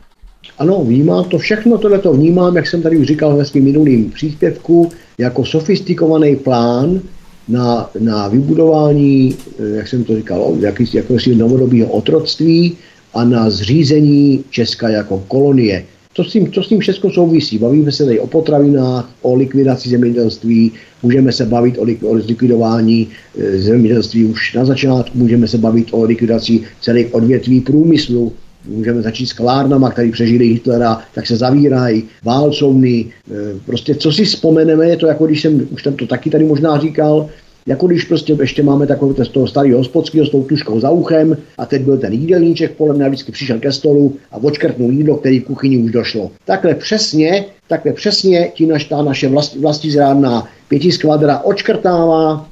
Ano, 0.57 0.83
vnímám 0.83 1.23
to 1.23 1.37
všechno, 1.37 1.77
tohle 1.77 1.99
to 1.99 2.13
vnímám, 2.13 2.55
jak 2.55 2.67
jsem 2.67 2.81
tady 2.81 2.97
už 2.97 3.07
říkal 3.07 3.37
ve 3.37 3.45
svým 3.45 3.63
minulým 3.63 4.11
příspěvku, 4.11 4.91
jako 5.17 5.45
sofistikovaný 5.45 6.35
plán 6.35 7.01
na, 7.47 7.89
na 7.99 8.27
vybudování, 8.27 9.35
eh, 9.59 9.75
jak 9.75 9.87
jsem 9.87 10.03
to 10.03 10.15
říkal, 10.15 10.55
jakýsi, 10.59 10.97
jakýsi 10.97 11.35
novodobího 11.35 11.87
otroctví 11.87 12.77
a 13.13 13.23
na 13.23 13.49
zřízení 13.49 14.43
Česka 14.49 14.89
jako 14.89 15.23
kolonie. 15.27 15.85
To 16.13 16.23
s 16.23 16.31
tím, 16.31 16.51
to 16.51 16.63
s 16.63 16.67
tím 16.67 16.79
všechno 16.79 17.11
souvisí. 17.11 17.57
Bavíme 17.57 17.91
se 17.91 18.05
tady 18.05 18.19
o 18.19 18.27
potravinách, 18.27 19.09
o 19.21 19.35
likvidaci 19.35 19.89
zemědělství, 19.89 20.71
můžeme 21.03 21.31
se 21.31 21.45
bavit 21.45 21.77
o, 21.77 22.07
o 22.07 22.13
likvidování 22.13 23.07
e, 23.37 23.57
zemědělství 23.57 24.25
už 24.25 24.53
na 24.53 24.65
začátku, 24.65 25.17
můžeme 25.17 25.47
se 25.47 25.57
bavit 25.57 25.87
o 25.91 26.03
likvidaci 26.03 26.61
celých 26.81 27.13
odvětví 27.13 27.61
průmyslu, 27.61 28.33
můžeme 28.67 29.01
začít 29.01 29.27
s 29.27 29.33
klárnama, 29.33 29.91
který 29.91 30.11
přežili 30.11 30.47
Hitlera, 30.47 31.01
tak 31.15 31.27
se 31.27 31.35
zavírají, 31.35 32.03
válcovny, 32.23 33.05
e, 33.31 33.59
prostě 33.65 33.95
co 33.95 34.11
si 34.11 34.25
vzpomeneme, 34.25 34.89
je 34.89 34.97
to 34.97 35.07
jako 35.07 35.25
když 35.25 35.41
jsem, 35.41 35.67
už 35.71 35.83
jsem 35.83 35.93
to 35.93 36.07
taky 36.07 36.29
tady 36.29 36.45
možná 36.45 36.79
říkal, 36.79 37.29
jako 37.65 37.87
když 37.87 38.03
prostě 38.03 38.37
ještě 38.39 38.63
máme 38.63 38.87
takový 38.87 39.15
z 39.25 39.27
toho 39.27 39.47
starého 39.47 39.77
hospodského 39.77 40.25
s 40.25 40.29
tou 40.29 40.43
tuškou 40.43 40.79
za 40.79 40.89
uchem 40.89 41.37
a 41.57 41.65
teď 41.65 41.81
byl 41.81 41.97
ten 41.97 42.13
jídelníček 42.13 42.71
podle 42.71 42.93
mě 42.93 43.09
vždycky 43.09 43.31
přišel 43.31 43.59
ke 43.59 43.71
stolu 43.71 44.15
a 44.31 44.37
odškrtnul 44.37 44.91
jídlo, 44.91 45.17
který 45.17 45.39
v 45.39 45.43
kuchyni 45.43 45.77
už 45.77 45.91
došlo. 45.91 46.31
Takhle 46.45 46.75
přesně, 46.75 47.45
takhle 47.67 47.93
přesně 47.93 48.51
ti 48.53 48.65
naš, 48.65 48.85
ta 48.85 49.01
naše 49.01 49.29
vlast, 49.29 49.55
vlastizrádná 49.55 50.47
pětiskvadra 50.67 51.39
odškrtává 51.39 52.47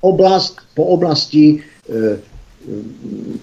oblast 0.00 0.56
po 0.74 0.84
oblasti, 0.84 1.62
eh, 1.90 2.18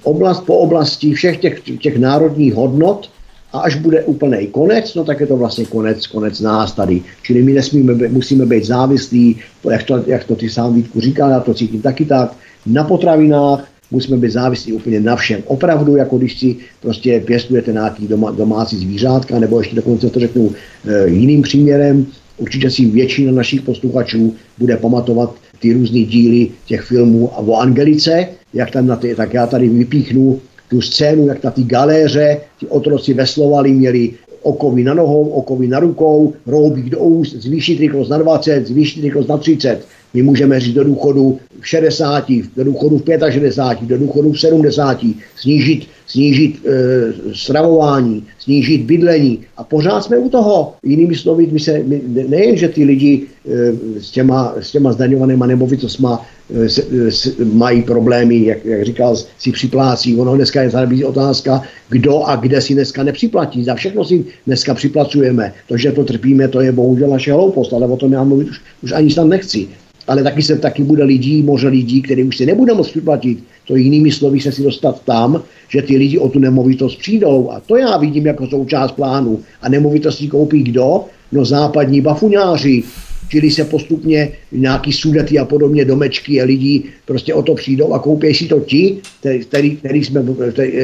oblast 0.03 0.39
po 0.39 0.57
oblasti 0.57 1.13
všech 1.13 1.37
těch, 1.37 1.61
těch 1.79 1.97
národních 1.97 2.53
hodnot, 2.53 3.09
a 3.53 3.59
až 3.59 3.75
bude 3.75 4.03
úplný 4.03 4.47
konec, 4.47 4.95
no 4.95 5.03
tak 5.03 5.19
je 5.19 5.27
to 5.27 5.37
vlastně 5.37 5.65
konec, 5.65 6.07
konec 6.07 6.41
nás 6.41 6.71
tady. 6.71 7.01
Čili 7.23 7.43
my 7.43 7.53
nesmíme, 7.53 8.07
musíme 8.07 8.45
být 8.45 8.65
závislí, 8.65 9.37
jak 9.69 9.83
to, 9.83 10.03
jak 10.07 10.23
to 10.23 10.35
ty 10.35 10.49
sám 10.49 10.73
Vítku 10.73 11.01
říkal, 11.01 11.29
já 11.29 11.39
to 11.39 11.53
cítím 11.53 11.81
taky 11.81 12.05
tak, 12.05 12.33
na 12.65 12.83
potravinách, 12.83 13.67
musíme 13.91 14.17
být 14.17 14.31
závislí 14.31 14.73
úplně 14.73 14.99
na 14.99 15.15
všem. 15.15 15.43
Opravdu, 15.45 15.95
jako 15.95 16.17
když 16.17 16.39
si 16.39 16.55
prostě 16.81 17.19
pěstujete 17.19 17.71
nějaký 17.71 18.07
doma, 18.07 18.31
domácí 18.31 18.77
zvířátka, 18.77 19.39
nebo 19.39 19.59
ještě 19.59 19.75
dokonce 19.75 20.09
to 20.09 20.19
řeknu 20.19 20.51
e, 20.85 21.09
jiným 21.09 21.41
příměrem, 21.41 22.05
určitě 22.37 22.69
si 22.69 22.85
většina 22.85 23.31
našich 23.31 23.61
posluchačů 23.61 24.35
bude 24.57 24.77
pamatovat 24.77 25.35
ty 25.59 25.73
různé 25.73 25.99
díly 25.99 26.47
těch 26.65 26.81
filmů 26.81 27.27
o 27.27 27.55
Angelice, 27.55 28.27
jak 28.53 28.71
tam 28.71 28.87
na 28.87 28.95
ty, 28.95 29.15
tak 29.15 29.33
já 29.33 29.47
tady 29.47 29.69
vypíchnu 29.69 30.39
tu 30.69 30.81
scénu, 30.81 31.27
jak 31.27 31.43
na 31.43 31.51
té 31.51 31.63
galéře 31.63 32.37
ti 32.59 32.67
otroci 32.67 33.13
veslovali, 33.13 33.71
měli 33.71 34.13
okovy 34.41 34.83
na 34.83 34.93
nohou, 34.93 35.29
okovy 35.29 35.67
na 35.67 35.79
rukou, 35.79 36.33
roubík 36.45 36.89
do 36.89 36.99
úst, 36.99 37.35
zvýšit 37.35 37.79
rychlost 37.79 38.09
na 38.09 38.17
20, 38.17 38.67
zvýšit 38.67 39.01
rychlost 39.01 39.27
na 39.27 39.37
30. 39.37 39.85
My 40.13 40.21
můžeme 40.21 40.59
říct 40.59 40.75
do 40.75 40.83
důchodu 40.83 41.39
v 41.59 41.67
60, 41.67 42.31
do 42.57 42.63
důchodu 42.63 42.97
v 42.97 43.31
65, 43.31 43.87
do 43.87 43.97
důchodu 43.97 44.31
v 44.31 44.39
70, 44.39 45.05
snížit, 45.35 45.87
snížit 46.07 46.65
e, 46.65 47.33
stravování, 47.33 48.23
snížit 48.39 48.81
bydlení 48.81 49.39
a 49.57 49.63
pořád 49.63 50.01
jsme 50.01 50.17
u 50.17 50.29
toho. 50.29 50.73
Jinými 50.83 51.15
slovy, 51.15 51.47
my 51.51 51.59
se, 51.59 51.83
my, 51.85 52.01
nejen, 52.27 52.57
že 52.57 52.67
ty 52.67 52.83
lidi 52.83 53.21
e, 53.45 54.01
s, 54.01 54.11
těma, 54.11 54.55
s 54.59 54.71
těma 54.71 54.91
zdaňovanýma 54.91 55.45
nemovitostma 55.45 56.25
e, 56.55 56.69
s, 56.69 56.79
s, 57.09 57.35
mají 57.53 57.81
problémy, 57.83 58.45
jak, 58.45 58.65
jak 58.65 58.85
říkal, 58.85 59.15
si 59.39 59.51
připlácí. 59.51 60.17
Ono 60.17 60.35
dneska 60.35 60.61
je 60.61 60.69
tady 60.69 61.05
otázka, 61.05 61.61
kdo 61.89 62.23
a 62.23 62.35
kde 62.35 62.61
si 62.61 62.73
dneska 62.73 63.03
nepřiplatí. 63.03 63.63
Za 63.63 63.75
všechno 63.75 64.05
si 64.05 64.25
dneska 64.47 64.73
připlacujeme. 64.73 65.53
To, 65.67 65.77
že 65.77 65.91
to 65.91 66.03
trpíme, 66.03 66.47
to 66.47 66.61
je 66.61 66.71
bohužel 66.71 67.09
naše 67.09 67.33
hloupost, 67.33 67.73
ale 67.73 67.87
o 67.87 67.97
tom 67.97 68.13
já 68.13 68.23
mluvit 68.23 68.49
už, 68.49 68.61
už 68.83 68.91
ani 68.91 69.11
snad 69.11 69.27
nechci 69.27 69.67
ale 70.09 70.23
taky 70.23 70.41
se 70.41 70.57
taky 70.57 70.83
bude 70.83 71.03
lidí, 71.03 71.41
možná 71.41 71.69
lidí, 71.69 72.01
který 72.01 72.23
už 72.23 72.37
si 72.37 72.45
nebude 72.45 72.73
moct 72.73 72.95
vyplatit. 72.95 73.43
To 73.67 73.75
jinými 73.75 74.11
slovy 74.11 74.39
se 74.39 74.51
si 74.51 74.63
dostat 74.63 75.01
tam, 75.05 75.43
že 75.69 75.81
ty 75.81 75.97
lidi 75.97 76.17
o 76.17 76.29
tu 76.29 76.39
nemovitost 76.39 76.99
přijdou. 76.99 77.51
A 77.51 77.59
to 77.59 77.77
já 77.77 77.97
vidím 77.97 78.25
jako 78.25 78.47
součást 78.47 78.91
plánu. 78.91 79.39
A 79.61 79.69
nemovitosti 79.69 80.27
koupí 80.27 80.63
kdo? 80.63 81.05
No 81.31 81.45
západní 81.45 82.01
bafuňáři, 82.01 82.83
čili 83.29 83.51
se 83.51 83.65
postupně 83.65 84.31
nějaký 84.51 84.93
sudety 84.93 85.39
a 85.39 85.45
podobně 85.45 85.85
domečky 85.85 86.41
a 86.41 86.45
lidi 86.45 86.83
prostě 87.05 87.33
o 87.33 87.41
to 87.41 87.55
přijdou 87.55 87.93
a 87.93 87.99
koupí 87.99 88.33
si 88.33 88.45
to 88.45 88.59
ti, 88.59 88.97
který, 89.41 89.75
který, 89.75 90.03
jsme, 90.03 90.23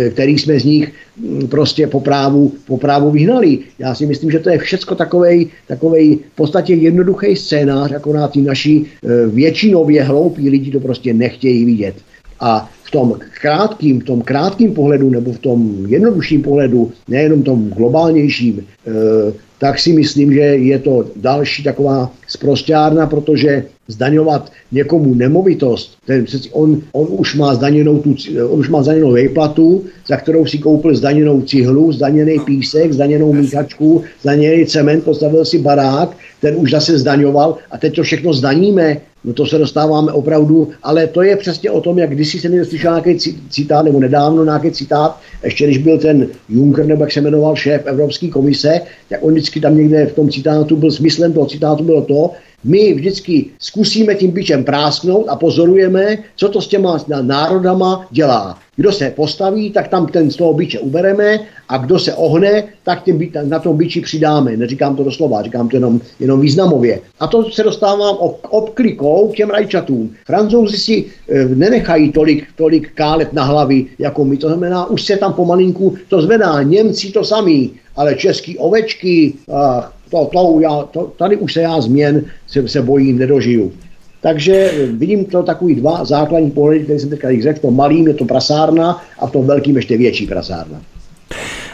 který 0.09 0.37
jsme 0.37 0.59
z 0.59 0.63
nich 0.63 0.91
mm, 1.17 1.47
prostě 1.47 1.87
po 1.87 1.99
právu, 1.99 2.53
po 2.67 2.77
právu 2.77 3.11
vyhnali. 3.11 3.59
Já 3.79 3.95
si 3.95 4.05
myslím, 4.05 4.31
že 4.31 4.39
to 4.39 4.49
je 4.49 4.57
všecko 4.57 4.95
takovej, 4.95 5.47
takovej 5.67 6.15
v 6.33 6.35
podstatě 6.35 6.73
jednoduchý 6.73 7.35
scénář, 7.35 7.91
akorát 7.91 8.31
ty 8.31 8.41
naši 8.41 8.81
e, 8.81 9.27
většinově 9.27 10.03
hloupí 10.03 10.49
lidi 10.49 10.71
to 10.71 10.79
prostě 10.79 11.13
nechtějí 11.13 11.65
vidět. 11.65 11.95
A 12.39 12.69
v 12.85 12.91
tom 12.91 13.15
krátkým, 13.41 13.99
v 13.99 14.03
tom 14.03 14.21
krátkým 14.21 14.73
pohledu 14.73 15.09
nebo 15.09 15.33
v 15.33 15.39
tom 15.39 15.85
jednodušším 15.87 16.41
pohledu, 16.41 16.91
nejenom 17.07 17.43
tom 17.43 17.69
globálnějším, 17.69 18.59
e, 18.59 19.33
tak 19.59 19.79
si 19.79 19.93
myslím, 19.93 20.33
že 20.33 20.39
je 20.39 20.79
to 20.79 21.05
další 21.15 21.63
taková 21.63 22.11
zprostárna, 22.27 23.07
protože 23.07 23.65
zdaňovat 23.87 24.51
někomu 24.71 25.13
nemovitost, 25.13 25.97
ten 26.05 26.25
on, 26.51 26.81
on, 26.91 27.07
už 27.09 27.35
má 27.35 27.55
zdaněnou 27.55 27.99
tu, 27.99 28.15
on 28.49 28.59
už 28.59 28.69
má 28.69 28.83
zdaněnou 28.83 29.11
vejplatu, 29.11 29.83
za 30.07 30.17
kterou 30.17 30.45
si 30.45 30.57
koupil 30.57 30.95
zdaněnou 30.95 31.41
cihlu, 31.41 31.91
zdaněný 31.91 32.39
písek, 32.45 32.93
zdaněnou 32.93 33.33
míchačku, 33.33 34.03
zdaněný 34.21 34.65
cement, 34.65 35.03
postavil 35.03 35.45
si 35.45 35.59
barák, 35.59 36.17
ten 36.41 36.55
už 36.57 36.71
zase 36.71 36.97
zdaňoval 36.97 37.57
a 37.71 37.77
teď 37.77 37.95
to 37.95 38.03
všechno 38.03 38.33
zdaníme. 38.33 38.97
No 39.25 39.33
to 39.33 39.45
se 39.45 39.57
dostáváme 39.57 40.11
opravdu, 40.11 40.69
ale 40.83 41.07
to 41.07 41.21
je 41.21 41.35
přesně 41.35 41.71
o 41.71 41.81
tom, 41.81 41.99
jak 41.99 42.09
kdysi 42.09 42.39
se 42.39 42.49
někdo 42.49 42.65
slyšel 42.65 42.91
nějaký 42.91 43.17
citát, 43.49 43.85
nebo 43.85 43.99
nedávno 43.99 44.43
nějaký 44.43 44.71
citát, 44.71 45.19
ještě 45.43 45.65
když 45.65 45.77
byl 45.77 45.97
ten 45.97 46.27
Juncker, 46.49 46.85
nebo 46.85 47.03
jak 47.03 47.11
se 47.11 47.21
jmenoval 47.21 47.55
šéf 47.55 47.81
Evropské 47.85 48.27
komise, 48.27 48.81
tak 49.09 49.19
on 49.23 49.33
vždycky 49.33 49.61
tam 49.61 49.77
někde 49.77 50.05
v 50.05 50.13
tom 50.13 50.29
citátu 50.29 50.75
byl, 50.75 50.91
smyslem 50.91 51.33
toho 51.33 51.45
citátu 51.45 51.83
bylo 51.83 52.01
to, 52.01 52.31
my 52.65 52.93
vždycky 52.93 53.45
zkusíme 53.59 54.15
tím 54.15 54.31
bičem 54.31 54.63
prásknout 54.63 55.25
a 55.29 55.35
pozorujeme, 55.35 56.17
co 56.35 56.49
to 56.49 56.61
s 56.61 56.67
těma 56.67 56.97
národama 57.21 58.07
dělá. 58.11 58.57
Kdo 58.75 58.91
se 58.91 59.13
postaví, 59.15 59.71
tak 59.71 59.87
tam 59.87 60.07
ten 60.07 60.31
z 60.31 60.35
toho 60.35 60.53
biče 60.53 60.79
ubereme 60.79 61.39
a 61.69 61.77
kdo 61.77 61.99
se 61.99 62.13
ohne, 62.13 62.63
tak 62.83 63.03
tím, 63.03 63.31
na 63.43 63.59
tom 63.59 63.77
biči 63.77 64.01
přidáme. 64.01 64.57
Neříkám 64.57 64.95
to 64.95 65.03
doslova, 65.03 65.41
říkám 65.41 65.69
to 65.69 65.75
jenom, 65.75 66.01
jenom 66.19 66.41
významově. 66.41 66.99
A 67.19 67.27
to 67.27 67.51
se 67.51 67.63
dostávám 67.63 68.15
obklikou 68.49 69.27
k 69.27 69.35
těm 69.35 69.49
rajčatům. 69.49 70.13
Francouzi 70.25 70.77
si 70.77 71.05
e, 71.29 71.45
nenechají 71.45 72.11
tolik, 72.11 72.47
tolik 72.55 72.91
kálet 72.93 73.33
na 73.33 73.43
hlavy 73.43 73.85
jako 73.99 74.25
my. 74.25 74.37
To 74.37 74.47
znamená, 74.47 74.85
už 74.85 75.01
se 75.01 75.17
tam 75.17 75.33
pomalinku 75.33 75.95
to 76.09 76.21
zvedá. 76.21 76.63
Němci 76.63 77.11
to 77.11 77.23
samý, 77.23 77.71
ale 77.95 78.15
český 78.15 78.57
ovečky, 78.57 79.33
ach, 79.53 79.94
to, 80.09 80.29
to, 80.33 80.59
já, 80.59 80.81
to, 80.91 81.11
tady 81.17 81.37
už 81.37 81.53
se 81.53 81.61
já 81.61 81.81
změn 81.81 82.25
se, 82.47 82.67
se 82.67 82.81
bojím, 82.81 83.17
nedožiju. 83.17 83.71
Takže 84.21 84.71
vidím 84.91 85.25
to 85.25 85.43
takový 85.43 85.75
dva 85.75 86.05
základní 86.05 86.51
pohledy, 86.51 86.83
které 86.83 86.99
jsem 86.99 87.09
teďka 87.09 87.27
řekl. 87.41 87.59
V 87.59 87.61
tom 87.61 87.75
malým 87.75 88.07
je 88.07 88.13
to 88.13 88.25
prasárna 88.25 89.03
a 89.19 89.27
v 89.27 89.31
tom 89.31 89.47
velkým 89.47 89.75
ještě 89.75 89.97
větší 89.97 90.27
prasárna. 90.27 90.81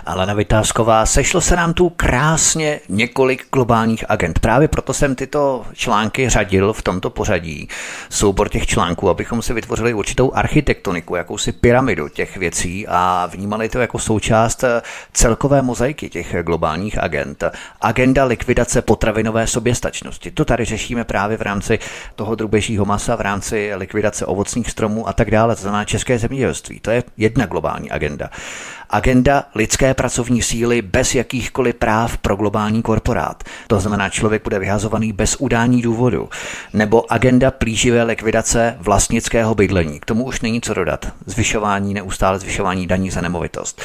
Alena 0.05 0.33
Vytázková, 0.33 1.05
sešlo 1.05 1.41
se 1.41 1.55
nám 1.55 1.73
tu 1.73 1.89
krásně 1.89 2.79
několik 2.89 3.45
globálních 3.53 4.05
agent. 4.09 4.39
Právě 4.39 4.67
proto 4.67 4.93
jsem 4.93 5.15
tyto 5.15 5.65
články 5.73 6.29
řadil 6.29 6.73
v 6.73 6.81
tomto 6.81 7.09
pořadí. 7.09 7.69
Soubor 8.09 8.49
těch 8.49 8.67
článků, 8.67 9.09
abychom 9.09 9.41
si 9.41 9.53
vytvořili 9.53 9.93
určitou 9.93 10.33
architektoniku, 10.33 11.15
jakousi 11.15 11.51
pyramidu 11.51 12.07
těch 12.07 12.37
věcí 12.37 12.87
a 12.87 13.29
vnímali 13.31 13.69
to 13.69 13.79
jako 13.79 13.99
součást 13.99 14.63
celkové 15.13 15.61
mozaiky 15.61 16.09
těch 16.09 16.35
globálních 16.43 17.03
agent. 17.03 17.43
Agenda 17.81 18.25
likvidace 18.25 18.81
potravinové 18.81 19.47
soběstačnosti. 19.47 20.31
To 20.31 20.45
tady 20.45 20.65
řešíme 20.65 21.03
právě 21.03 21.37
v 21.37 21.41
rámci 21.41 21.79
toho 22.15 22.35
drubežího 22.35 22.85
masa, 22.85 23.15
v 23.15 23.21
rámci 23.21 23.71
likvidace 23.75 24.25
ovocných 24.25 24.69
stromů 24.69 25.07
a 25.07 25.13
tak 25.13 25.31
dále. 25.31 25.55
To 25.55 25.61
znamená 25.61 25.85
české 25.85 26.19
zemědělství. 26.19 26.79
To 26.79 26.91
je 26.91 27.03
jedna 27.17 27.45
globální 27.45 27.91
agenda. 27.91 28.29
Agenda 28.93 29.43
lidské 29.55 29.93
pracovní 29.93 30.41
síly 30.41 30.81
bez 30.81 31.15
jakýchkoliv 31.15 31.75
práv 31.75 32.17
pro 32.17 32.35
globální 32.35 32.81
korporát. 32.81 33.43
To 33.67 33.79
znamená, 33.79 34.09
člověk 34.09 34.43
bude 34.43 34.59
vyhazovaný 34.59 35.13
bez 35.13 35.35
udání 35.39 35.81
důvodu. 35.81 36.29
Nebo 36.73 37.11
agenda 37.11 37.51
plíživé 37.51 38.03
likvidace 38.03 38.77
vlastnického 38.79 39.55
bydlení. 39.55 39.99
K 39.99 40.05
tomu 40.05 40.23
už 40.23 40.41
není 40.41 40.61
co 40.61 40.73
dodat. 40.73 41.13
Zvyšování, 41.25 41.93
neustále 41.93 42.39
zvyšování 42.39 42.87
daní 42.87 43.11
za 43.11 43.21
nemovitost. 43.21 43.81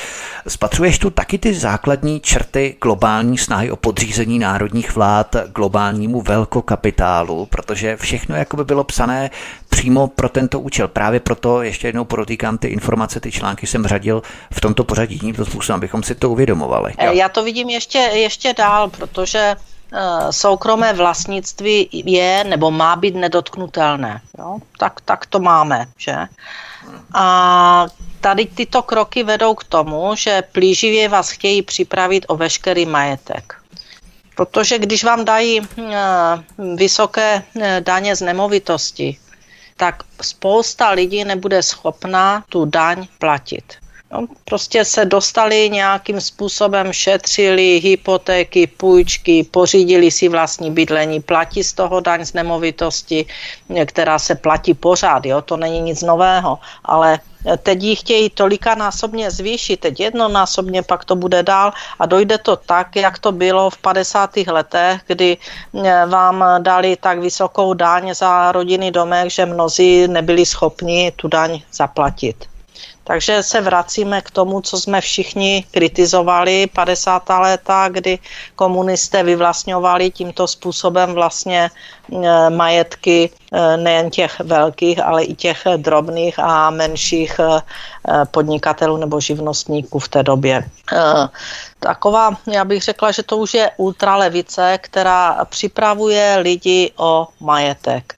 Spatřuješ 0.49 0.99
tu 0.99 1.11
taky 1.11 1.39
ty 1.39 1.55
základní 1.55 2.21
črty 2.21 2.77
globální 2.83 3.39
snahy 3.39 3.71
o 3.71 3.77
podřízení 3.77 4.39
národních 4.39 4.95
vlád 4.95 5.37
globálnímu 5.55 6.23
velkokapitálu, 6.23 7.47
protože 7.47 7.97
všechno 7.97 8.37
jako 8.37 8.57
by 8.57 8.65
bylo 8.65 8.85
psané 8.85 9.31
přímo 9.69 10.07
pro 10.07 10.29
tento 10.29 10.61
účel. 10.61 10.89
Právě 10.89 11.21
proto 11.21 11.63
ještě 11.63 11.89
jednou 11.89 12.05
podotýkám 12.05 12.59
ty 12.59 12.69
informace, 12.69 13.21
ty 13.21 13.33
články 13.33 13.67
jsem 13.67 13.87
řadil 13.87 14.23
v 14.53 14.61
tomto 14.61 14.85
pořadí 14.97 15.19
tímto 15.19 15.45
způsobem, 15.45 15.77
abychom 15.77 16.03
si 16.03 16.15
to 16.15 16.31
uvědomovali. 16.31 16.93
Jo. 17.03 17.13
Já 17.13 17.29
to 17.29 17.45
vidím 17.45 17.69
ještě, 17.69 17.99
ještě 17.99 18.55
dál, 18.55 18.91
protože 18.91 19.57
eh, 19.93 20.33
soukromé 20.33 20.93
vlastnictví 20.93 21.89
je 21.93 22.45
nebo 22.45 22.71
má 22.71 22.97
být 22.97 23.15
nedotknutelné. 23.15 24.21
Jo? 24.39 24.59
Tak, 24.79 25.01
tak 25.01 25.27
to 25.27 25.41
máme, 25.41 25.87
že? 25.99 26.17
A 27.15 27.87
tady 28.21 28.47
tyto 28.47 28.83
kroky 28.83 29.25
vedou 29.25 29.55
k 29.55 29.65
tomu, 29.65 30.15
že 30.17 30.43
plíživě 30.53 31.09
vás 31.09 31.31
chtějí 31.31 31.63
připravit 31.63 32.25
o 32.29 32.37
veškerý 32.37 32.87
majetek. 32.87 33.55
Protože 34.37 34.79
když 34.79 35.05
vám 35.05 35.25
dají 35.25 35.61
eh, 35.61 35.95
vysoké 36.77 37.43
eh, 37.61 37.81
daně 37.85 38.17
z 38.17 38.21
nemovitosti, 38.21 39.19
tak 39.77 40.03
spousta 40.23 40.91
lidí 40.91 41.25
nebude 41.25 41.63
schopná 41.63 42.45
tu 42.49 42.65
daň 42.65 43.07
platit. 43.19 43.86
No, 44.17 44.27
prostě 44.45 44.85
se 44.85 45.05
dostali 45.05 45.71
nějakým 45.71 46.21
způsobem, 46.21 46.93
šetřili 46.93 47.81
hypotéky, 47.85 48.67
půjčky, 48.67 49.45
pořídili 49.45 50.11
si 50.11 50.29
vlastní 50.29 50.71
bydlení, 50.71 51.21
platí 51.21 51.65
z 51.65 51.73
toho 51.73 52.01
daň 52.01 52.25
z 52.25 52.33
nemovitosti, 52.33 53.27
která 53.85 54.19
se 54.19 54.35
platí 54.35 54.75
pořád, 54.75 55.27
jo, 55.27 55.43
to 55.43 55.57
není 55.57 55.81
nic 55.81 56.03
nového, 56.03 56.59
ale 56.85 57.21
teď 57.63 57.83
ji 57.83 57.97
chtějí 57.97 58.31
tolikanásobně 58.31 59.31
zvýšit, 59.31 59.81
teď 59.81 60.01
jednonásobně, 60.01 60.83
pak 60.83 61.05
to 61.05 61.17
bude 61.17 61.43
dál 61.43 61.73
a 61.99 62.07
dojde 62.07 62.39
to 62.39 62.57
tak, 62.57 62.97
jak 62.97 63.19
to 63.19 63.33
bylo 63.33 63.71
v 63.71 63.79
50. 63.79 64.37
letech, 64.37 65.01
kdy 65.07 65.37
eh, 65.85 66.07
vám 66.07 66.45
dali 66.59 66.97
tak 66.97 67.19
vysokou 67.19 67.75
daň 67.75 68.15
za 68.15 68.53
rodinný 68.53 68.91
domek, 68.91 69.31
že 69.31 69.47
mnozí 69.47 70.09
nebyli 70.09 70.47
schopni 70.47 71.13
tu 71.17 71.29
daň 71.29 71.61
zaplatit. 71.73 72.56
Takže 73.07 73.43
se 73.43 73.61
vracíme 73.61 74.23
k 74.23 74.31
tomu, 74.31 74.61
co 74.61 74.81
jsme 74.81 75.01
všichni 75.01 75.65
kritizovali 75.71 76.67
50. 76.67 77.23
léta, 77.29 77.89
kdy 77.89 78.19
komunisté 78.57 79.23
vyvlastňovali 79.23 80.11
tímto 80.11 80.47
způsobem 80.47 81.15
vlastně 81.15 81.71
e, 81.71 82.51
majetky 82.51 83.31
e, 83.53 83.77
nejen 83.77 84.11
těch 84.11 84.41
velkých, 84.41 84.99
ale 84.99 85.25
i 85.25 85.35
těch 85.35 85.63
drobných 85.77 86.39
a 86.39 86.71
menších 86.71 87.39
e, 87.39 87.63
podnikatelů 88.31 88.97
nebo 88.97 89.21
živnostníků 89.21 89.99
v 89.99 90.09
té 90.09 90.23
době. 90.23 90.65
Taková, 91.81 92.37
já 92.47 92.65
bych 92.65 92.83
řekla, 92.83 93.11
že 93.11 93.23
to 93.23 93.37
už 93.37 93.55
je 93.55 93.71
ultralevice, 93.77 94.79
která 94.83 95.45
připravuje 95.45 96.37
lidi 96.43 96.93
o 96.97 97.29
majetek 97.41 98.15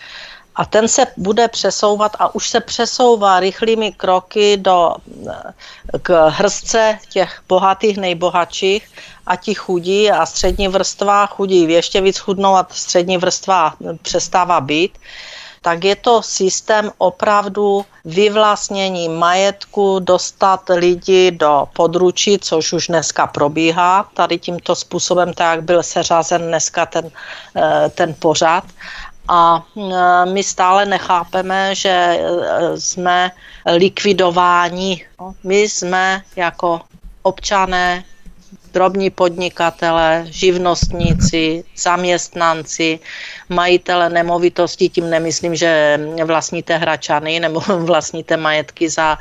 a 0.59 0.65
ten 0.65 0.89
se 0.89 1.07
bude 1.17 1.49
přesouvat 1.49 2.17
a 2.19 2.35
už 2.35 2.49
se 2.49 2.61
přesouvá 2.61 3.41
rychlými 3.41 3.93
kroky 3.93 4.57
do, 4.57 4.95
k 6.03 6.29
hrstce 6.29 6.99
těch 7.09 7.43
bohatých, 7.49 7.97
nejbohatších 7.97 8.89
a 9.27 9.37
ti 9.37 9.55
chudí 9.55 10.11
a 10.11 10.27
střední 10.27 10.69
vrstva 10.69 11.27
chudí 11.27 11.71
ještě 11.73 12.01
víc 12.01 12.19
chudnou 12.19 12.57
a 12.57 12.67
střední 12.71 13.19
vrstva 13.19 13.75
přestává 14.03 14.61
být. 14.61 14.99
Tak 15.63 15.85
je 15.85 15.97
to 15.97 16.23
systém 16.23 16.91
opravdu 16.99 17.85
vyvlastnění 18.05 19.09
majetku, 19.09 19.99
dostat 19.99 20.61
lidi 20.75 21.31
do 21.31 21.69
područí, 21.73 22.39
což 22.39 22.73
už 22.73 22.87
dneska 22.87 23.27
probíhá, 23.27 24.09
tady 24.15 24.39
tímto 24.39 24.75
způsobem, 24.75 25.33
tak 25.33 25.57
jak 25.57 25.65
byl 25.65 25.83
seřazen 25.83 26.43
dneska 26.43 26.87
ten, 26.87 27.11
eh, 27.57 27.91
ten 27.95 28.15
pořad 28.19 28.65
a 29.29 29.67
e, 29.77 30.27
my 30.33 30.43
stále 30.43 30.87
nechápeme, 30.87 31.75
že 31.75 31.89
e, 31.91 32.21
jsme 32.81 33.31
likvidováni. 33.77 35.07
No, 35.21 35.35
my 35.45 35.61
jsme 35.61 36.23
jako 36.37 36.81
občané 37.23 38.05
drobní 38.79 39.11
podnikatele, 39.11 40.25
živnostníci, 40.31 41.65
zaměstnanci, 41.77 42.99
majitele 43.49 44.09
nemovitosti, 44.09 44.89
tím 44.89 45.11
nemyslím, 45.11 45.55
že 45.55 46.01
vlastníte 46.25 46.77
hračany 46.77 47.41
nebo 47.41 47.61
vlastníte 47.91 48.37
majetky 48.37 48.89
za 48.89 49.19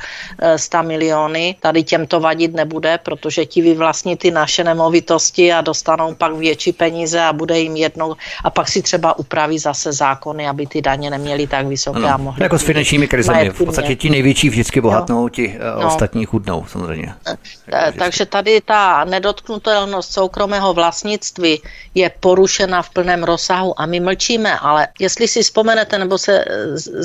100 0.55 0.77
eh, 0.77 0.83
miliony. 0.83 1.55
Tady 1.59 1.83
těm 1.83 2.05
to 2.05 2.19
vadit 2.19 2.53
nebude, 2.53 2.99
protože 3.01 3.45
ti 3.45 3.61
vyvlastní 3.61 4.13
ty 4.15 4.31
naše 4.31 4.63
nemovitosti 4.63 5.53
a 5.53 5.61
dostanou 5.61 6.13
pak 6.13 6.37
větší 6.37 6.71
peníze 6.77 7.17
a 7.17 7.33
bude 7.33 7.59
jim 7.59 7.75
jednou 7.75 8.13
a 8.43 8.49
pak 8.49 8.69
si 8.69 8.81
třeba 8.81 9.17
upraví 9.17 9.59
zase 9.59 9.89
zákony, 9.89 10.47
aby 10.47 10.67
ty 10.67 10.81
daně 10.81 11.09
neměly 11.09 11.47
tak 11.47 11.65
vysoké 11.65 12.05
ano, 12.05 12.13
a 12.13 12.17
mohly. 12.17 12.43
Jako 12.43 12.59
s 12.59 12.63
finančními 12.63 13.07
krizemi. 13.07 13.49
V 13.49 13.57
podstatě 13.57 13.95
ti 13.95 14.09
největší 14.09 14.49
vždycky 14.49 14.81
bohatnou, 14.81 15.29
ti 15.29 15.57
eh, 15.57 15.81
no. 15.81 15.87
ostatní 15.87 16.25
chudnou 16.25 16.65
samozřejmě. 16.69 17.13
Eh, 17.25 17.93
takže 17.97 18.25
tady 18.25 18.61
ta 18.61 19.05
nedot 19.05 19.46
nedotknutelnost 19.47 20.13
soukromého 20.13 20.73
vlastnictví 20.73 21.61
je 21.95 22.11
porušena 22.19 22.81
v 22.81 22.89
plném 22.89 23.23
rozsahu 23.23 23.79
a 23.79 23.85
my 23.85 23.99
mlčíme, 23.99 24.59
ale 24.59 24.87
jestli 24.99 25.27
si 25.27 25.43
vzpomenete 25.43 25.97
nebo 25.97 26.17
se 26.17 26.43
eh, 26.43 26.45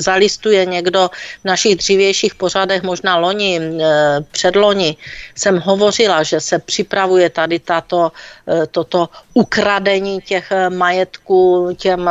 zalistuje 0.03 0.65
někdo 0.65 1.09
v 1.41 1.45
našich 1.45 1.75
dřívějších 1.75 2.35
pořadech, 2.35 2.83
možná 2.83 3.17
loni, 3.17 3.59
eh, 3.59 4.19
předloni, 4.31 4.95
jsem 5.35 5.59
hovořila, 5.59 6.23
že 6.23 6.39
se 6.39 6.59
připravuje 6.59 7.29
tady 7.29 7.59
tato, 7.59 8.11
eh, 8.47 8.67
toto 8.67 9.09
ukradení 9.33 10.21
těch 10.21 10.51
majetků 10.69 11.71
těm 11.79 12.09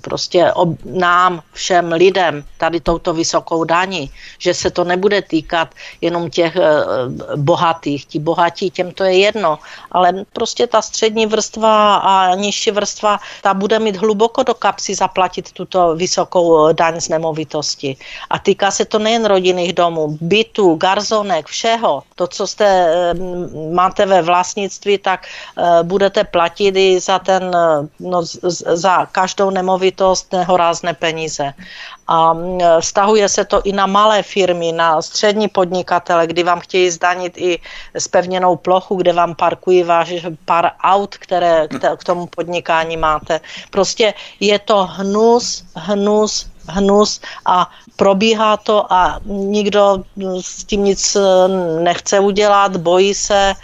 prostě 0.00 0.52
ob, 0.52 0.76
nám, 0.84 1.42
všem 1.52 1.92
lidem, 1.92 2.44
tady 2.58 2.80
touto 2.80 3.14
vysokou 3.14 3.64
daní, 3.64 4.10
že 4.38 4.54
se 4.54 4.70
to 4.70 4.84
nebude 4.84 5.22
týkat 5.22 5.74
jenom 6.00 6.30
těch 6.30 6.56
bohatých. 7.36 8.06
Ti 8.06 8.18
bohatí, 8.18 8.70
těm 8.70 8.92
to 9.02 9.06
je 9.06 9.18
jedno, 9.18 9.58
ale 9.90 10.12
prostě 10.32 10.66
ta 10.66 10.82
střední 10.82 11.26
vrstva 11.26 11.96
a 11.96 12.34
nižší 12.34 12.70
vrstva, 12.70 13.18
ta 13.42 13.54
bude 13.54 13.78
mít 13.78 13.96
hluboko 13.96 14.42
do 14.42 14.54
kapsy 14.54 14.94
zaplatit 14.94 15.52
tuto 15.52 15.98
vysokou 15.98 16.70
eh, 16.70 16.74
daň 16.74 17.00
z 17.00 17.08
nemovitosti. 17.08 17.96
A 18.30 18.38
týká 18.38 18.70
se 18.70 18.84
to 18.84 18.98
nejen 19.02 19.26
rodinných 19.26 19.72
domů, 19.72 20.18
bytů, 20.20 20.74
garzonek, 20.74 21.46
všeho. 21.46 22.02
To, 22.14 22.26
co 22.26 22.46
jste 22.46 22.66
eh, 22.66 23.14
máte 23.74 24.06
ve 24.06 24.22
vlastnictví, 24.22 24.98
tak 24.98 25.26
eh, 25.26 25.82
budete 25.82 26.24
platit 26.24 26.76
i 26.78 27.00
za, 27.00 27.18
ten, 27.18 27.50
no, 27.98 28.22
za 28.78 29.06
každou 29.06 29.50
nemovitost 29.50 30.32
nehorázné 30.32 30.94
peníze. 30.94 31.52
A 32.08 32.36
vztahuje 32.80 33.28
se 33.28 33.44
to 33.44 33.62
i 33.62 33.72
na 33.72 33.86
malé 33.86 34.22
firmy, 34.22 34.72
na 34.72 35.02
střední 35.02 35.48
podnikatele, 35.48 36.26
kdy 36.26 36.42
vám 36.42 36.60
chtějí 36.60 36.90
zdanit 36.90 37.32
i 37.36 37.58
spevněnou 37.98 38.56
plochu, 38.56 38.94
kde 38.96 39.12
vám 39.12 39.34
parkují 39.34 39.82
váš 39.82 40.14
pár 40.44 40.70
aut, 40.82 41.16
které 41.16 41.68
k 41.96 42.04
tomu 42.04 42.26
podnikání 42.26 42.96
máte. 42.96 43.40
Prostě 43.70 44.14
je 44.40 44.58
to 44.58 44.84
hnus, 44.84 45.64
hnus, 45.76 46.46
hnus 46.68 47.20
a 47.46 47.70
probíhá 47.96 48.56
to 48.56 48.92
a 48.92 49.20
nikdo 49.24 50.04
s 50.40 50.64
tím 50.64 50.84
nic 50.84 51.16
nechce 51.78 52.20
udělat, 52.20 52.76
bojí 52.76 53.14
se 53.14 53.54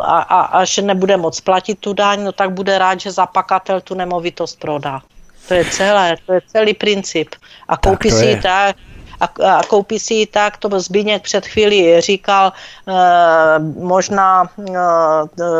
a, 0.00 0.18
a 0.18 0.40
až 0.40 0.78
nebude 0.78 1.16
moc 1.16 1.40
platit 1.40 1.78
tu 1.78 1.92
daň, 1.92 2.24
no 2.24 2.32
tak 2.32 2.52
bude 2.52 2.78
rád, 2.78 3.00
že 3.00 3.10
zapakatel 3.10 3.80
tu 3.80 3.94
nemovitost 3.94 4.58
prodá. 4.58 5.02
To 5.48 5.54
je 5.54 5.64
celé, 5.64 6.16
to 6.26 6.32
je 6.32 6.40
celý 6.46 6.74
princip. 6.74 7.34
A 7.68 7.76
koupí 7.76 8.10
tak 8.10 8.18
si 8.18 8.38
tak, 8.42 8.76
a, 9.20 9.26
a 9.58 9.62
koupí 9.62 9.98
si 9.98 10.14
ji 10.14 10.26
tak, 10.26 10.56
to 10.56 10.80
Zbíněk 10.80 11.22
před 11.22 11.46
chvíli 11.46 12.00
říkal, 12.00 12.52
e, 12.52 12.92
možná 13.58 14.44
e, 14.44 14.72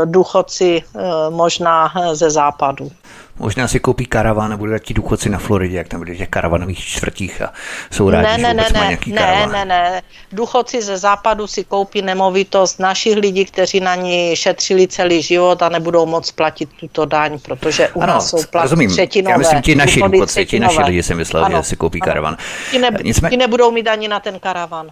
důchodci, 0.04 0.82
e, 0.82 1.30
možná 1.30 1.92
ze 2.12 2.30
západu. 2.30 2.90
Možná 3.38 3.68
si 3.68 3.80
koupí 3.80 4.06
karavan 4.06 4.52
a 4.52 4.56
budou 4.56 4.78
ti 4.78 4.94
důchodci 4.94 5.28
na 5.30 5.38
Floridě, 5.38 5.76
jak 5.76 5.88
tam 5.88 6.00
bude 6.00 6.16
těch 6.16 6.28
karavanových 6.28 6.78
čtvrtích 6.78 7.42
a 7.42 7.52
jsou 7.90 8.10
rádi, 8.10 8.26
ne, 8.26 8.36
že 8.36 8.42
ne, 8.42 8.54
ne, 8.54 8.80
má 8.80 8.84
nějaký 8.84 9.12
ne, 9.12 9.18
karavan. 9.18 9.52
ne, 9.52 9.64
ne, 9.64 10.02
důchodci 10.32 10.82
ze 10.82 10.98
západu 10.98 11.46
si 11.46 11.64
koupí 11.64 12.02
nemovitost 12.02 12.80
našich 12.80 13.16
lidí, 13.16 13.44
kteří 13.44 13.80
na 13.80 13.94
ní 13.94 14.36
šetřili 14.36 14.88
celý 14.88 15.22
život 15.22 15.62
a 15.62 15.68
nebudou 15.68 16.06
moc 16.06 16.30
platit 16.30 16.68
tuto 16.80 17.04
daň, 17.04 17.38
protože 17.38 17.88
u 17.88 18.02
ano, 18.02 18.12
nás 18.12 18.28
jsou 18.30 18.36
platy 18.50 18.64
rozumím. 18.64 18.90
třetinové. 18.90 19.32
Já 19.32 19.38
myslím, 19.38 19.62
ti 19.62 19.74
naši 19.74 20.00
důchodci, 20.02 20.46
ti 20.46 20.60
naši 20.60 20.82
lidi 20.82 21.02
si 21.02 21.14
myslel, 21.14 21.44
Ano, 21.44 21.56
že 21.58 21.62
si 21.62 21.76
koupí 21.76 22.00
ano. 22.02 22.06
karavan. 22.10 22.36
Ti, 22.70 22.78
ne, 22.78 22.90
Nicmé- 22.90 23.30
ti 23.30 23.36
nebudou 23.36 23.70
mít 23.70 23.88
ani 23.88 24.08
na 24.08 24.20
ten 24.20 24.38
karavan. 24.38 24.86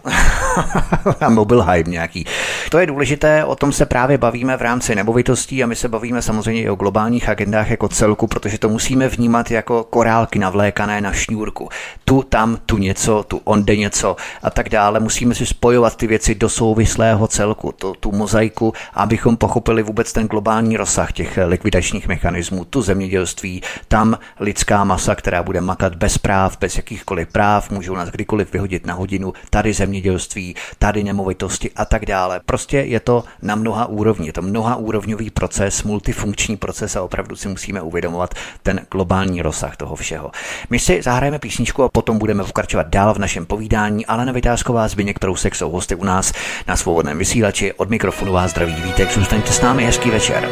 a 1.21 1.29
mobil 1.29 1.63
hype 1.63 1.89
nějaký. 1.89 2.25
To 2.69 2.79
je 2.79 2.85
důležité, 2.85 3.45
o 3.45 3.55
tom 3.55 3.71
se 3.71 3.85
právě 3.85 4.17
bavíme 4.17 4.57
v 4.57 4.61
rámci 4.61 4.95
nemovitostí 4.95 5.63
a 5.63 5.67
my 5.67 5.75
se 5.75 5.87
bavíme 5.87 6.21
samozřejmě 6.21 6.61
i 6.61 6.69
o 6.69 6.75
globálních 6.75 7.29
agendách 7.29 7.69
jako 7.69 7.87
celku, 7.87 8.27
protože 8.31 8.57
to 8.57 8.69
musíme 8.69 9.07
vnímat 9.07 9.51
jako 9.51 9.83
korálky 9.83 10.39
navlékané 10.39 11.01
na 11.01 11.11
šňůrku. 11.11 11.69
Tu, 12.05 12.23
tam, 12.23 12.57
tu 12.65 12.77
něco, 12.77 13.23
tu 13.27 13.41
onde 13.43 13.75
něco 13.75 14.15
a 14.43 14.49
tak 14.49 14.69
dále. 14.69 14.99
Musíme 14.99 15.35
si 15.35 15.45
spojovat 15.45 15.95
ty 15.95 16.07
věci 16.07 16.35
do 16.35 16.49
souvislého 16.49 17.27
celku, 17.27 17.71
to, 17.71 17.93
tu 17.93 18.11
mozaiku, 18.11 18.73
abychom 18.93 19.37
pochopili 19.37 19.83
vůbec 19.83 20.13
ten 20.13 20.27
globální 20.27 20.77
rozsah 20.77 21.11
těch 21.11 21.39
likvidačních 21.45 22.07
mechanismů, 22.07 22.65
tu 22.65 22.81
zemědělství, 22.81 23.61
tam 23.87 24.17
lidská 24.39 24.83
masa, 24.83 25.15
která 25.15 25.43
bude 25.43 25.61
makat 25.61 25.95
bez 25.95 26.17
práv, 26.17 26.57
bez 26.59 26.77
jakýchkoliv 26.77 27.27
práv, 27.27 27.69
můžou 27.69 27.95
nás 27.95 28.09
kdykoliv 28.09 28.53
vyhodit 28.53 28.85
na 28.85 28.93
hodinu, 28.93 29.33
tady 29.49 29.73
zemědělství, 29.73 30.55
tady 30.79 31.03
nemovitosti 31.03 31.71
a 31.75 31.85
tak 31.85 32.05
dále. 32.05 32.41
Prostě 32.45 32.77
je 32.77 32.99
to 32.99 33.23
na 33.41 33.55
mnoha 33.55 33.85
úrovni, 33.85 34.27
je 34.27 34.33
to 34.33 34.41
mnoha 34.41 34.75
úrovňový 34.75 35.29
proces, 35.29 35.83
multifunkční 35.83 36.57
proces 36.57 36.95
a 36.95 37.01
opravdu 37.01 37.35
si 37.35 37.47
musíme 37.47 37.81
uvědomovat 37.81 38.20
ten 38.63 38.81
globální 38.91 39.41
rozsah 39.41 39.77
toho 39.77 39.95
všeho. 39.95 40.31
My 40.69 40.79
si 40.79 41.01
zahrajeme 41.01 41.39
písničku 41.39 41.83
a 41.83 41.89
potom 41.89 42.17
budeme 42.17 42.43
pokračovat 42.43 42.87
dál 42.87 43.13
v 43.13 43.19
našem 43.19 43.45
povídání. 43.45 44.05
Alena 44.05 44.31
Vytázková, 44.31 44.87
Zbyněk 44.87 45.19
Prousek 45.19 45.55
jsou 45.55 45.71
hosty 45.71 45.95
u 45.95 46.03
nás 46.03 46.33
na 46.67 46.75
svobodném 46.75 47.17
vysílači. 47.17 47.73
Od 47.73 47.89
mikrofonu 47.89 48.33
vás 48.33 48.51
zdraví 48.51 48.81
vítek, 48.81 49.11
zůstaňte 49.11 49.51
s 49.51 49.61
námi, 49.61 49.85
hezký 49.85 50.09
večer. 50.09 50.49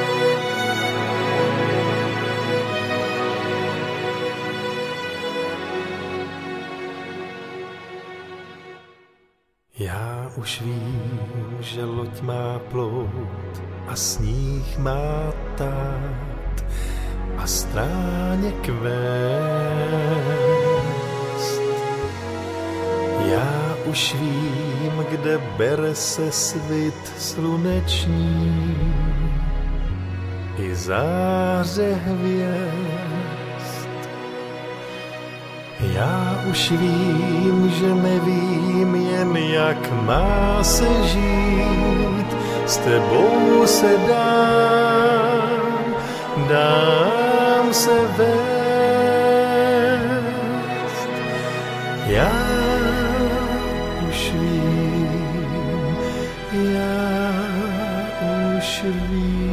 Já 9.79 10.31
už 10.35 10.61
vím, 10.61 11.19
že 11.59 11.85
loď 11.85 12.21
má 12.21 12.59
plout 12.71 13.63
a 13.87 13.95
sníh 13.95 14.77
má 14.77 15.33
tát 15.57 16.63
a 17.37 17.47
stráně 17.47 18.51
kvést. 18.51 18.79
Já 23.25 23.75
už 23.85 24.15
vím, 24.15 25.05
kde 25.09 25.37
bere 25.57 25.95
se 25.95 26.31
svit 26.31 27.13
sluneční 27.17 28.77
i 30.57 30.75
záře 30.75 31.93
hvězd. 32.05 33.89
Já 35.79 36.43
už 36.49 36.71
vím, 36.71 37.71
že 37.79 37.95
nevím 37.95 38.95
jen 38.95 39.37
jak 39.37 39.91
má 39.91 40.63
se 40.63 41.03
žít, 41.03 42.37
s 42.65 42.77
tebou 42.77 43.67
se 43.67 43.97
dám, 44.07 45.08
dám 46.49 47.73
se 47.73 48.07
vést. 48.17 48.29
Já 52.05 52.31
už 54.09 54.31
vím, 54.33 55.97
já 56.53 57.33
už 58.57 58.83
vím. 58.83 59.49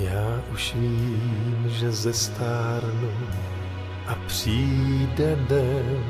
Já 0.00 0.40
už 0.52 0.74
vím, 0.74 1.64
že 1.66 1.92
zestárnu 1.92 3.12
a 4.06 4.14
přijde 4.26 5.36
den, 5.48 6.04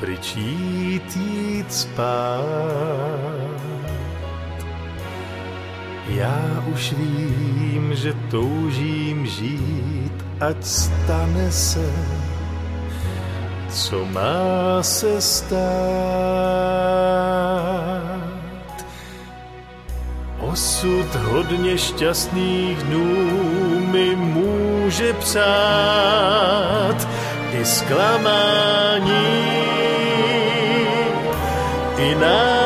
pryč 0.00 0.36
jít, 0.36 1.16
jít 1.16 1.72
spát. 1.72 3.67
Já 6.08 6.64
už 6.72 6.92
vím, 6.92 7.90
že 7.94 8.14
toužím 8.30 9.26
žít, 9.26 10.12
ať 10.40 10.64
stane 10.64 11.52
se, 11.52 11.92
co 13.68 14.04
má 14.04 14.82
se 14.82 15.20
stát. 15.20 15.58
Osud 20.40 21.14
hodně 21.14 21.78
šťastných 21.78 22.82
dnů 22.82 23.06
mi 23.92 24.16
může 24.16 25.12
přát 25.12 27.08
i 27.60 27.64
zklamání, 27.64 29.26
i 31.98 32.14
náhlý 32.14 32.57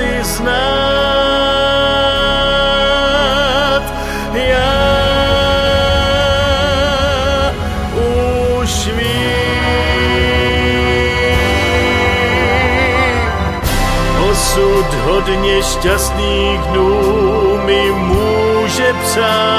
chci 0.00 0.24
znát. 0.24 0.60
Já 4.32 4.72
už 8.62 8.86
vím, 8.86 9.60
Osud 14.30 14.94
hodně 15.04 15.62
šťastných 15.62 16.60
dnů 16.60 17.58
mi 17.64 17.90
může 17.92 18.92
přát 19.02 19.49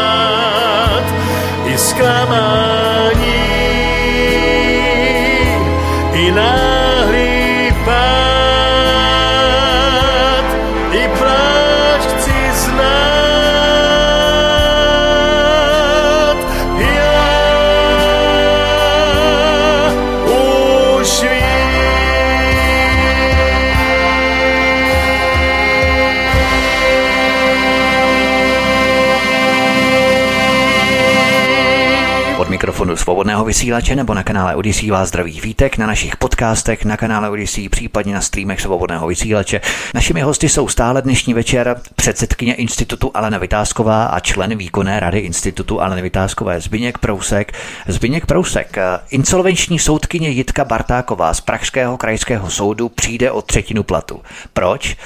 svobodného 33.02 33.46
vysílače 33.46 33.96
nebo 33.96 34.14
na 34.14 34.24
kanále 34.24 34.56
Odisí 34.56 34.92
vás 34.92 35.08
zdraví 35.08 35.42
vítek 35.42 35.78
na 35.78 35.88
našich 35.88 36.16
podcastech, 36.16 36.86
na 36.86 36.98
kanále 36.98 37.30
Odisí, 37.30 37.70
případně 37.70 38.14
na 38.14 38.22
streamech 38.22 38.62
svobodného 38.62 39.08
vysílače. 39.08 39.62
Našimi 39.94 40.22
hosty 40.22 40.50
jsou 40.50 40.68
stále 40.68 41.02
dnešní 41.02 41.34
večer 41.34 41.82
předsedkyně 41.96 42.54
institutu 42.54 43.12
Alena 43.14 43.38
Vytázková 43.38 44.06
a 44.06 44.20
člen 44.20 44.58
výkonné 44.58 45.00
rady 45.00 45.20
institutu 45.20 45.82
Aleny 45.82 46.02
Vytázkové 46.02 46.62
Zbyněk 46.62 46.98
Prousek. 46.98 47.54
Zbyněk 47.88 48.26
Prousek, 48.26 48.78
insolvenční 49.10 49.80
soudkyně 49.80 50.30
Jitka 50.30 50.66
Bartáková 50.66 51.34
z 51.34 51.42
Pražského 51.42 51.98
krajského 51.98 52.50
soudu 52.50 52.90
přijde 52.90 53.32
o 53.32 53.42
třetinu 53.42 53.84
platu. 53.84 54.22
Proč? 54.54 54.98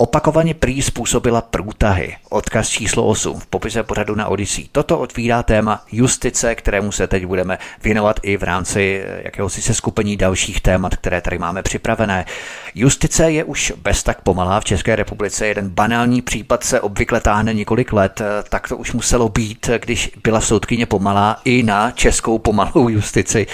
Opakovaně 0.00 0.54
prý 0.54 0.82
způsobila 0.82 1.40
průtahy. 1.40 2.16
Odkaz 2.28 2.68
číslo 2.68 3.06
8 3.06 3.40
v 3.40 3.46
popise 3.46 3.82
pořadu 3.82 4.14
na 4.14 4.28
Odyssey. 4.28 4.68
Toto 4.72 4.98
otvírá 4.98 5.42
téma 5.42 5.84
justice, 5.92 6.54
kterému 6.54 6.92
se 6.92 7.06
teď 7.06 7.26
budeme 7.26 7.58
věnovat 7.82 8.20
i 8.22 8.36
v 8.36 8.42
rámci 8.42 9.04
jakéhosi 9.24 9.62
seskupení 9.62 10.16
dalších 10.16 10.60
témat, 10.60 10.96
které 10.96 11.20
tady 11.20 11.38
máme 11.38 11.62
připravené. 11.62 12.26
Justice 12.74 13.30
je 13.30 13.44
už 13.44 13.72
bez 13.82 14.02
tak 14.02 14.22
pomalá 14.22 14.60
v 14.60 14.64
České 14.64 14.96
republice. 14.96 15.46
Jeden 15.46 15.68
banální 15.68 16.22
případ 16.22 16.64
se 16.64 16.80
obvykle 16.80 17.20
táhne 17.20 17.54
několik 17.54 17.92
let. 17.92 18.22
Tak 18.48 18.68
to 18.68 18.76
už 18.76 18.92
muselo 18.92 19.28
být, 19.28 19.70
když 19.82 20.10
byla 20.24 20.40
soudkyně 20.40 20.86
pomalá 20.86 21.36
i 21.44 21.62
na 21.62 21.90
českou 21.90 22.38
pomalou 22.38 22.88
justici. 22.88 23.46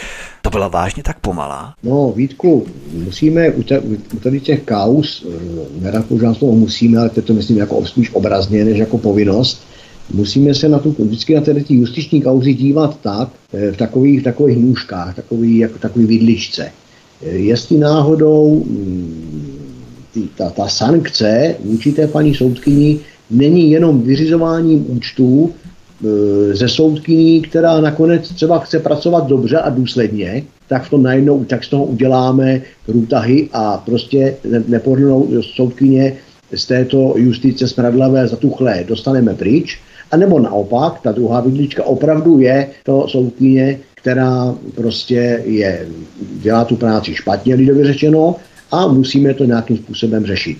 to 0.42 0.50
byla 0.50 0.68
vážně 0.68 1.02
tak 1.02 1.20
pomalá? 1.20 1.74
No, 1.82 2.12
Vítku, 2.16 2.66
musíme 2.92 3.50
u, 3.50 3.62
te, 3.62 3.78
u 3.78 3.96
tady 4.22 4.40
těch 4.40 4.62
kaus, 4.62 5.26
eh, 5.28 5.80
nerad 5.80 6.06
používám 6.06 6.34
slovo 6.34 6.54
musíme, 6.54 6.98
ale 6.98 7.10
to 7.10 7.34
myslím 7.34 7.58
jako 7.58 7.86
spíš 7.86 8.14
obrazně, 8.14 8.64
než 8.64 8.78
jako 8.78 8.98
povinnost, 8.98 9.62
musíme 10.14 10.54
se 10.54 10.68
na 10.68 10.78
tu, 10.78 10.96
vždycky 10.98 11.34
na 11.34 11.40
tedy 11.40 11.64
justiční 11.68 12.22
kauzy 12.22 12.54
dívat 12.54 12.98
tak, 13.00 13.28
eh, 13.52 13.72
v 13.72 13.76
takových, 13.76 14.22
takových 14.22 14.58
nůžkách, 14.58 15.16
takový, 15.16 15.58
jako 15.58 15.78
takový 15.78 16.06
vidličce. 16.06 16.72
Jestli 17.22 17.78
náhodou 17.78 18.64
mm, 18.66 19.56
ta, 20.36 20.50
ta 20.50 20.68
sankce 20.68 21.54
vůči 21.64 21.92
té 21.92 22.06
paní 22.06 22.34
soudkyni 22.34 23.00
není 23.30 23.70
jenom 23.70 24.02
vyřizováním 24.02 24.86
účtů 24.88 25.50
e, 25.50 26.56
ze 26.56 26.68
soudkyní, 26.68 27.42
která 27.42 27.80
nakonec 27.80 28.28
třeba 28.28 28.58
chce 28.58 28.78
pracovat 28.78 29.26
dobře 29.26 29.58
a 29.58 29.70
důsledně, 29.70 30.42
tak 30.68 30.84
v 30.84 30.90
tom 30.90 31.02
najednou 31.02 31.44
tak 31.44 31.64
z 31.64 31.68
toho 31.68 31.84
uděláme 31.84 32.62
průtahy 32.86 33.48
a 33.52 33.82
prostě 33.86 34.36
nepohodlnou 34.68 35.28
soudkyně 35.56 36.16
z 36.52 36.66
této 36.66 37.14
justice 37.16 37.68
spravedlivé 37.68 38.28
zatuchlé 38.28 38.84
dostaneme 38.88 39.34
pryč. 39.34 39.78
A 40.10 40.16
nebo 40.16 40.40
naopak, 40.40 41.00
ta 41.00 41.12
druhá 41.12 41.40
vidlička 41.40 41.84
opravdu 41.84 42.38
je 42.38 42.68
to 42.84 43.08
soudkyně, 43.08 43.78
která 44.00 44.54
prostě 44.74 45.42
je, 45.44 45.86
dělá 46.42 46.64
tu 46.64 46.76
práci 46.76 47.14
špatně, 47.14 47.54
lidově 47.54 47.84
řečeno, 47.84 48.36
a 48.70 48.86
musíme 48.86 49.34
to 49.34 49.44
nějakým 49.44 49.76
způsobem 49.76 50.26
řešit. 50.26 50.58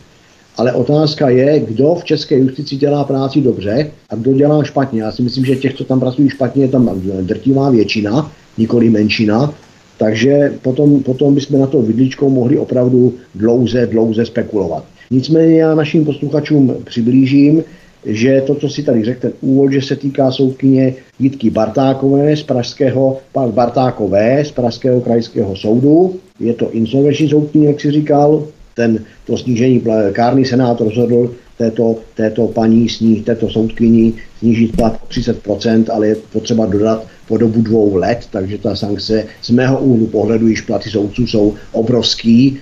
Ale 0.57 0.73
otázka 0.73 1.29
je, 1.29 1.61
kdo 1.61 1.95
v 1.95 2.05
české 2.05 2.37
justici 2.37 2.77
dělá 2.77 3.05
práci 3.05 3.41
dobře 3.41 3.91
a 4.11 4.17
kdo 4.17 4.33
dělá 4.33 4.65
špatně. 4.65 5.03
Já 5.03 5.13
si 5.13 5.23
myslím, 5.23 5.45
že 5.45 5.57
těch, 5.57 5.75
co 5.75 5.85
tam 5.85 6.01
pracují 6.01 6.29
špatně, 6.29 6.65
je 6.65 6.69
tam 6.69 7.03
drtivá 7.23 7.71
většina, 7.71 8.33
nikoli 8.59 8.91
menšina. 8.91 9.55
Takže 9.99 10.53
potom, 10.63 11.03
potom 11.03 11.35
bychom 11.35 11.61
na 11.61 11.67
to 11.67 11.83
vidličkou 11.83 12.31
mohli 12.31 12.59
opravdu 12.59 13.15
dlouze, 13.35 13.87
dlouze 13.87 14.27
spekulovat. 14.27 14.85
Nicméně 15.11 15.61
já 15.61 15.75
našim 15.75 16.05
posluchačům 16.05 16.77
přiblížím, 16.85 17.65
že 18.07 18.43
to, 18.47 18.55
co 18.55 18.69
si 18.69 18.83
tady 18.83 19.05
řekl, 19.05 19.21
ten 19.21 19.33
úvod, 19.41 19.73
že 19.73 19.83
se 19.83 19.97
týká 19.97 20.31
soudkyně 20.31 20.95
Jitky 21.19 21.51
Bartákové 21.51 22.37
z 22.37 22.43
Pražského, 22.43 23.19
Bartákové 23.51 24.45
z 24.45 24.51
Pražského 24.51 25.01
krajského 25.01 25.57
soudu, 25.57 26.17
je 26.41 26.55
to 26.55 26.71
insolvenční 26.71 27.29
soudkyně, 27.29 27.67
jak 27.67 27.81
si 27.81 27.91
říkal, 27.91 28.47
ten, 28.75 29.05
to 29.27 29.39
snížení 29.39 29.83
kárný 30.13 30.45
senát 30.45 30.81
rozhodl 30.81 31.35
této, 31.59 31.97
této 32.15 32.47
paní, 32.47 32.89
sní, 32.89 33.23
této 33.23 33.51
soudkyni 33.51 34.13
snížit 34.39 34.77
plat 34.77 35.01
30%, 35.11 35.85
ale 35.93 36.07
je 36.07 36.17
potřeba 36.33 36.67
dodat 36.67 37.07
po 37.29 37.37
dobu 37.37 37.63
dvou 37.63 37.97
let, 37.97 38.19
takže 38.31 38.59
ta 38.59 38.77
sankce 38.77 39.25
z 39.43 39.51
mého 39.51 39.79
úhlu 39.81 40.07
pohledu, 40.07 40.49
již 40.49 40.61
platy 40.61 40.91
soudců 40.91 41.27
jsou 41.27 41.55
obrovský, 41.73 42.59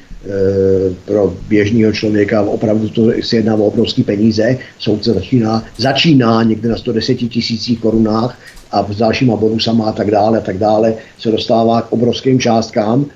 pro 1.05 1.35
běžného 1.49 1.93
člověka 1.93 2.43
opravdu 2.43 2.89
to 2.89 3.12
se 3.20 3.37
jedná 3.37 3.55
o 3.55 3.66
obrovské 3.66 4.03
peníze. 4.03 4.59
Soudce 4.79 5.12
začíná, 5.12 5.64
začíná 5.79 6.43
někde 6.43 6.68
na 6.68 6.77
110 6.77 7.14
tisících 7.14 7.81
korunách 7.81 8.39
a 8.72 8.93
s 8.93 8.97
dalšíma 8.97 9.37
bonusama 9.37 9.85
a 9.87 9.93
tak 9.93 10.11
dále 10.11 10.39
a 10.39 10.41
tak 10.41 10.59
dále 10.59 10.95
se 11.18 11.31
dostává 11.31 11.83
k 11.83 11.93
obrovským 11.93 12.41
částkám. 12.41 13.07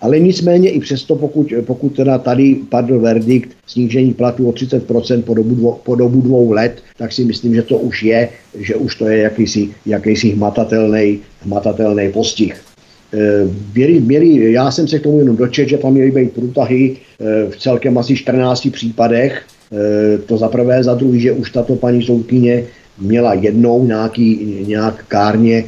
Ale 0.00 0.18
nicméně 0.18 0.70
i 0.70 0.80
přesto, 0.80 1.16
pokud, 1.16 1.52
pokud 1.66 1.88
teda 1.88 2.18
tady 2.18 2.56
padl 2.68 3.00
verdikt 3.00 3.50
snížení 3.66 4.14
platu 4.14 4.48
o 4.48 4.52
30% 4.52 5.22
po 5.22 5.34
dobu, 5.34 5.54
dvou, 5.54 5.80
po 5.84 5.94
dobu 5.94 6.20
dvou 6.20 6.52
let, 6.52 6.82
tak 6.96 7.12
si 7.12 7.24
myslím, 7.24 7.54
že 7.54 7.62
to 7.62 7.78
už 7.78 8.02
je, 8.02 8.28
že 8.58 8.74
už 8.76 8.96
to 8.96 9.08
je 9.08 9.18
jakýsi, 9.18 9.68
jakýsi 9.86 10.30
hmatatelný, 10.30 11.18
hmatatelný 11.42 12.12
postih. 12.12 12.69
Eh, 13.14 13.48
měli, 13.74 14.00
měli, 14.00 14.52
já 14.52 14.70
jsem 14.70 14.88
se 14.88 14.98
k 14.98 15.02
tomu 15.02 15.18
jenom 15.18 15.36
dočet, 15.36 15.68
že 15.68 15.78
tam 15.78 15.92
měly 15.92 16.10
být 16.10 16.32
průtahy 16.32 16.96
eh, 16.96 17.50
v 17.50 17.56
celkem 17.56 17.98
asi 17.98 18.16
14 18.16 18.68
případech. 18.72 19.42
Eh, 19.72 20.18
to 20.18 20.38
za 20.38 20.48
prvé, 20.48 20.84
za 20.84 20.94
druhý, 20.94 21.20
že 21.20 21.32
už 21.32 21.50
tato 21.50 21.76
paní 21.76 22.02
soudkyně 22.02 22.64
měla 22.98 23.34
jednou 23.34 23.86
nějaký, 23.86 24.64
nějak 24.66 25.04
kárně, 25.08 25.64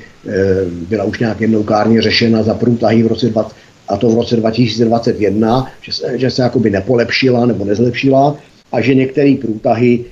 byla 0.88 1.04
už 1.04 1.18
nějak 1.18 1.40
jednou 1.40 1.62
kárně 1.62 2.02
řešena 2.02 2.42
za 2.42 2.54
průtahy 2.54 3.02
v 3.02 3.06
roce 3.06 3.28
20, 3.28 3.52
a 3.88 3.96
to 3.96 4.10
v 4.10 4.14
roce 4.14 4.36
2021, 4.36 5.66
že 5.82 5.92
se, 5.92 6.18
že 6.18 6.30
se 6.30 6.42
jakoby 6.42 6.70
nepolepšila 6.70 7.46
nebo 7.46 7.64
nezlepšila 7.64 8.36
a 8.72 8.80
že 8.80 8.94
některé 8.94 9.34
průtahy 9.40 10.04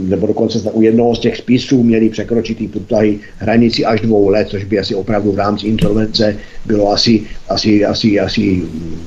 nebo 0.00 0.26
dokonce 0.26 0.70
u 0.70 0.82
jednoho 0.82 1.14
z 1.14 1.18
těch 1.18 1.36
spisů 1.36 1.82
měli 1.82 2.08
překročit 2.08 2.58
ty 2.58 2.68
průtahy 2.68 3.18
hranici 3.38 3.84
až 3.84 4.00
dvou 4.00 4.28
let, 4.28 4.48
což 4.48 4.64
by 4.64 4.78
asi 4.78 4.94
opravdu 4.94 5.32
v 5.32 5.38
rámci 5.38 5.66
insolvence 5.66 6.36
bylo 6.66 6.92
asi, 6.92 7.22
asi, 7.48 7.84
asi, 7.84 8.20
asi 8.20 8.62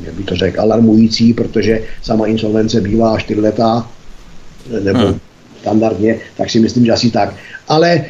jak 0.05 0.13
by 0.13 0.23
to 0.23 0.35
řekl, 0.35 0.61
alarmující, 0.61 1.33
protože 1.33 1.81
sama 2.01 2.27
insolvence 2.27 2.81
bývá 2.81 3.19
čtyři 3.19 3.39
leta, 3.39 3.89
eh, 4.77 4.79
nebo 4.79 4.99
hmm. 4.99 5.19
standardně, 5.61 6.19
tak 6.37 6.49
si 6.49 6.59
myslím, 6.59 6.85
že 6.85 6.91
asi 6.91 7.11
tak. 7.11 7.35
Ale 7.67 8.05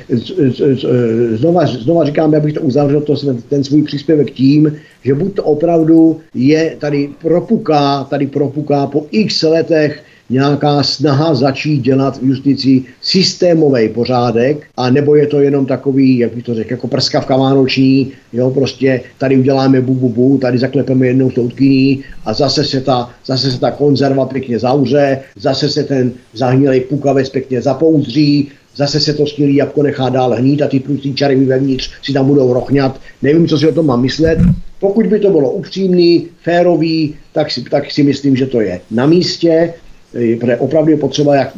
znova, 1.35 1.65
znova 1.65 2.05
říkám, 2.05 2.33
já 2.33 2.39
bych 2.39 2.53
to 2.53 2.61
uzavřel 2.61 3.01
to, 3.01 3.15
ten 3.49 3.63
svůj 3.63 3.83
příspěvek 3.83 4.31
tím, 4.31 4.75
že 5.03 5.15
buď 5.15 5.33
to 5.33 5.43
opravdu 5.43 6.19
je 6.33 6.75
tady 6.79 7.09
propuká, 7.21 8.03
tady 8.03 8.27
propuká 8.27 8.87
po 8.87 9.05
x 9.11 9.41
letech 9.41 10.03
nějaká 10.29 10.83
snaha 10.83 11.35
začít 11.35 11.81
dělat 11.81 12.17
v 12.17 12.23
justici 12.23 12.83
systémový 13.01 13.89
pořádek, 13.89 14.67
a 14.77 14.89
nebo 14.89 15.15
je 15.15 15.27
to 15.27 15.39
jenom 15.39 15.65
takový, 15.65 16.17
jak 16.17 16.35
bych 16.35 16.43
to 16.43 16.53
řekl, 16.53 16.71
jako 16.73 16.87
prskavka 16.87 17.37
vánoční, 17.37 18.11
jo, 18.33 18.49
prostě 18.49 19.01
tady 19.17 19.37
uděláme 19.37 19.81
bu, 19.81 19.93
bu, 19.93 20.09
bu 20.09 20.37
tady 20.37 20.57
zaklepeme 20.57 21.07
jednou 21.07 21.31
soudkyní 21.31 22.03
a 22.25 22.33
zase 22.33 22.63
se 22.63 22.81
ta, 22.81 23.09
zase 23.25 23.51
se 23.51 23.59
ta 23.59 23.71
konzerva 23.71 24.25
pěkně 24.25 24.59
zavře, 24.59 25.19
zase 25.35 25.69
se 25.69 25.83
ten 25.83 26.11
zahnilý 26.33 26.79
pukavec 26.79 27.29
pěkně 27.29 27.61
zapouzří, 27.61 28.47
zase 28.75 28.99
se 28.99 29.13
to 29.13 29.27
snílí 29.27 29.55
jabko 29.55 29.83
nechá 29.83 30.09
dál 30.09 30.35
hnít 30.35 30.61
a 30.61 30.67
ty 30.67 30.79
průstí 30.79 31.13
čary 31.13 31.45
vevnitř 31.45 31.91
si 32.03 32.13
tam 32.13 32.27
budou 32.27 32.53
rochňat. 32.53 32.99
Nevím, 33.21 33.47
co 33.47 33.57
si 33.57 33.67
o 33.67 33.73
tom 33.73 33.85
mám 33.85 34.01
myslet. 34.01 34.39
Pokud 34.79 35.07
by 35.07 35.19
to 35.19 35.29
bylo 35.29 35.51
upřímný, 35.51 36.27
férový, 36.43 37.15
tak 37.33 37.51
si, 37.51 37.61
tak 37.61 37.91
si 37.91 38.03
myslím, 38.03 38.35
že 38.35 38.45
to 38.45 38.61
je 38.61 38.81
na 38.91 39.05
místě. 39.05 39.73
Protože 40.11 40.57
opravdu 40.57 40.91
je 40.91 40.97
potřeba, 40.97 41.35
jak 41.35 41.51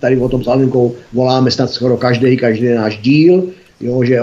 tady 0.00 0.16
o 0.16 0.28
tom 0.28 0.44
s 0.44 0.48
voláme 1.12 1.50
snad 1.50 1.70
skoro 1.70 1.96
každý, 1.96 2.36
každý 2.36 2.68
náš 2.68 2.98
díl, 2.98 3.44
jo, 3.80 4.04
že 4.04 4.14
je 4.14 4.22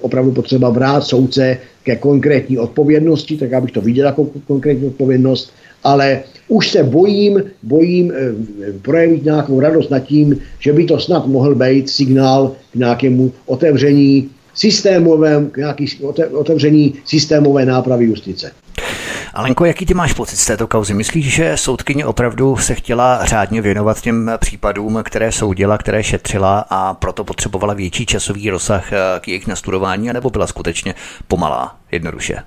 opravdu 0.00 0.32
potřeba 0.32 0.70
brát 0.70 1.04
soudce 1.04 1.58
ke 1.82 1.96
konkrétní 1.96 2.58
odpovědnosti, 2.58 3.36
tak 3.36 3.52
abych 3.52 3.72
to 3.72 3.80
viděl 3.80 4.06
jako 4.06 4.26
konkrétní 4.46 4.86
odpovědnost, 4.86 5.52
ale 5.84 6.20
už 6.48 6.70
se 6.70 6.82
bojím, 6.82 7.42
bojím 7.62 8.12
eh, 8.12 8.72
projevit 8.82 9.24
nějakou 9.24 9.60
radost 9.60 9.90
nad 9.90 10.00
tím, 10.00 10.38
že 10.58 10.72
by 10.72 10.84
to 10.84 10.98
snad 10.98 11.26
mohl 11.26 11.54
být 11.54 11.88
signál 11.88 12.52
k 12.72 12.74
nějakému 12.74 13.32
otevření 13.46 14.28
systémovém, 14.54 15.50
k 15.50 15.56
nějaký 15.56 15.86
otevření 16.32 16.94
systémové 17.04 17.66
nápravy 17.66 18.04
justice. 18.04 18.52
Alenko, 19.34 19.64
jaký 19.64 19.86
ty 19.86 19.94
máš 19.94 20.12
pocit 20.12 20.36
z 20.36 20.46
této 20.46 20.66
kauzy? 20.66 20.94
Myslíš, 20.94 21.34
že 21.34 21.56
soudkyně 21.56 22.06
opravdu 22.06 22.56
se 22.56 22.74
chtěla 22.74 23.24
řádně 23.24 23.62
věnovat 23.62 24.00
těm 24.00 24.30
případům, 24.38 25.02
které 25.02 25.32
soudila, 25.32 25.78
které 25.78 26.04
šetřila 26.04 26.64
a 26.70 26.94
proto 26.94 27.24
potřebovala 27.24 27.74
větší 27.74 28.06
časový 28.06 28.50
rozsah 28.50 28.92
eh, 28.92 28.96
k 29.20 29.28
jejich 29.28 29.46
nastudování, 29.46 30.12
nebo 30.12 30.30
byla 30.30 30.46
skutečně 30.46 30.94
pomalá, 31.28 31.76
jednoduše? 31.90 32.42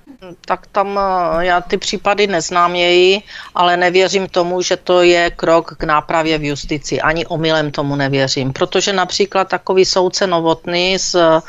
Tak 0.46 0.68
tam 0.68 1.00
eh, 1.00 1.46
já 1.46 1.62
ty 1.62 1.78
případy 1.78 2.28
neznám 2.28 2.76
její, 2.76 3.24
ale 3.56 3.78
nevěřím 3.78 4.28
tomu, 4.28 4.62
že 4.62 4.78
to 4.78 5.02
je 5.02 5.32
krok 5.32 5.76
k 5.78 5.84
nápravě 5.84 6.38
v 6.38 6.44
justici. 6.44 7.02
Ani 7.02 7.26
omylem 7.26 7.72
tomu 7.72 7.96
nevěřím, 7.96 8.54
protože 8.54 8.94
například 8.94 9.48
takový 9.48 9.86
soudce 9.86 10.28
Novotný 10.28 11.00
z, 11.00 11.16
eh, 11.16 11.42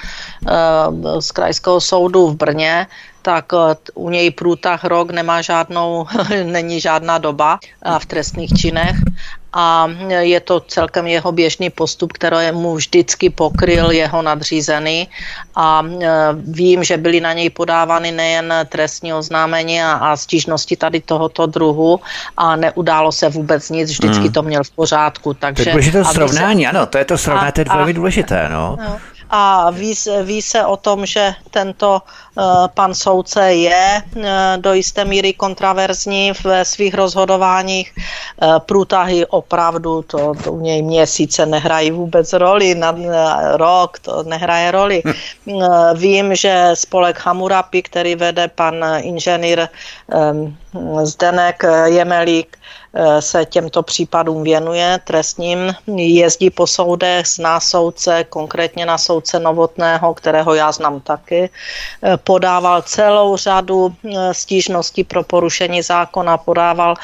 z 1.20 1.30
krajského 1.30 1.80
soudu 1.80 2.28
v 2.28 2.36
Brně 2.36 2.86
tak 3.26 3.50
eh, 3.52 3.74
u 3.94 4.10
něj 4.10 4.30
průtah 4.30 4.84
rok 4.84 5.10
nemá 5.10 5.42
žádnou, 5.42 6.06
není 6.44 6.80
žádná 6.80 7.18
doba 7.18 7.58
eh, 7.58 7.98
v 7.98 8.06
trestných 8.06 8.54
činech 8.54 8.96
a 9.56 9.88
je 10.20 10.40
to 10.40 10.60
celkem 10.60 11.06
jeho 11.06 11.32
běžný 11.32 11.70
postup, 11.70 12.12
který 12.12 12.52
mu 12.52 12.74
vždycky 12.74 13.30
pokryl 13.30 13.90
jeho 13.90 14.22
nadřízený 14.22 15.08
a 15.56 15.82
eh, 15.82 16.08
vím, 16.38 16.84
že 16.84 16.96
byly 16.96 17.20
na 17.20 17.32
něj 17.32 17.50
podávány 17.50 18.12
nejen 18.12 18.54
trestní 18.68 19.14
oznámení 19.14 19.82
a, 19.82 19.92
a 19.92 20.16
stížnosti 20.16 20.76
tady 20.76 21.00
tohoto 21.00 21.46
druhu 21.46 22.00
a 22.36 22.56
neudálo 22.56 23.12
se 23.12 23.28
vůbec 23.28 23.70
nic, 23.70 23.90
vždycky 23.90 24.30
hmm. 24.30 24.32
to 24.32 24.42
měl 24.42 24.62
v 24.64 24.70
pořádku. 24.70 25.34
Takže, 25.34 25.64
to 25.64 25.68
je 25.68 25.72
důležité 25.72 26.04
srovnání, 26.04 26.62
se... 26.62 26.70
ano, 26.70 26.86
to 26.86 26.98
je 26.98 27.04
to 27.04 27.18
srovnání, 27.18 27.52
to 27.52 27.60
je 27.60 27.64
velmi 27.64 27.92
důležité. 27.92 28.48
No. 28.52 28.78
no. 28.78 28.98
A 29.30 29.70
ví, 29.70 29.94
ví 30.22 30.42
se 30.42 30.64
o 30.64 30.76
tom, 30.76 31.06
že 31.06 31.34
tento 31.50 32.02
uh, 32.34 32.44
pan 32.74 32.94
soudce 32.94 33.54
je 33.54 34.02
uh, 34.16 34.22
do 34.56 34.74
jisté 34.74 35.04
míry 35.04 35.32
kontraverzní 35.32 36.32
ve 36.44 36.64
svých 36.64 36.94
rozhodováních. 36.94 37.92
Uh, 38.42 38.58
průtahy 38.58 39.26
opravdu, 39.26 40.02
to, 40.02 40.32
to 40.44 40.52
u 40.52 40.60
něj 40.60 40.82
měsíce 40.82 41.46
nehrají 41.46 41.90
vůbec 41.90 42.32
roli, 42.32 42.74
na, 42.74 42.92
na 42.92 43.56
rok 43.56 43.98
to 43.98 44.22
nehraje 44.22 44.70
roli. 44.70 45.02
Hm. 45.46 45.60
Vím, 45.94 46.34
že 46.34 46.70
spolek 46.74 47.20
Hamurapi, 47.20 47.82
který 47.82 48.14
vede 48.14 48.48
pan 48.48 48.74
inženýr 49.00 49.68
um, 50.32 50.56
Zdenek 51.04 51.64
Jemelík, 51.84 52.56
Eh, 52.98 53.22
se 53.22 53.44
těmto 53.44 53.82
případům 53.82 54.42
věnuje 54.42 55.00
trestním, 55.04 55.74
jezdí 55.96 56.50
po 56.50 56.66
soudech, 56.66 57.26
zná 57.26 57.60
soudce, 57.60 58.24
konkrétně 58.24 58.86
na 58.86 58.98
soudce 58.98 59.40
Novotného, 59.40 60.14
kterého 60.14 60.54
já 60.54 60.72
znám 60.72 61.00
taky, 61.00 61.50
eh, 62.02 62.16
podával 62.16 62.82
celou 62.82 63.36
řadu 63.36 63.92
eh, 63.92 64.34
stížností 64.34 65.04
pro 65.04 65.22
porušení 65.22 65.82
zákona, 65.82 66.38
podával 66.38 66.94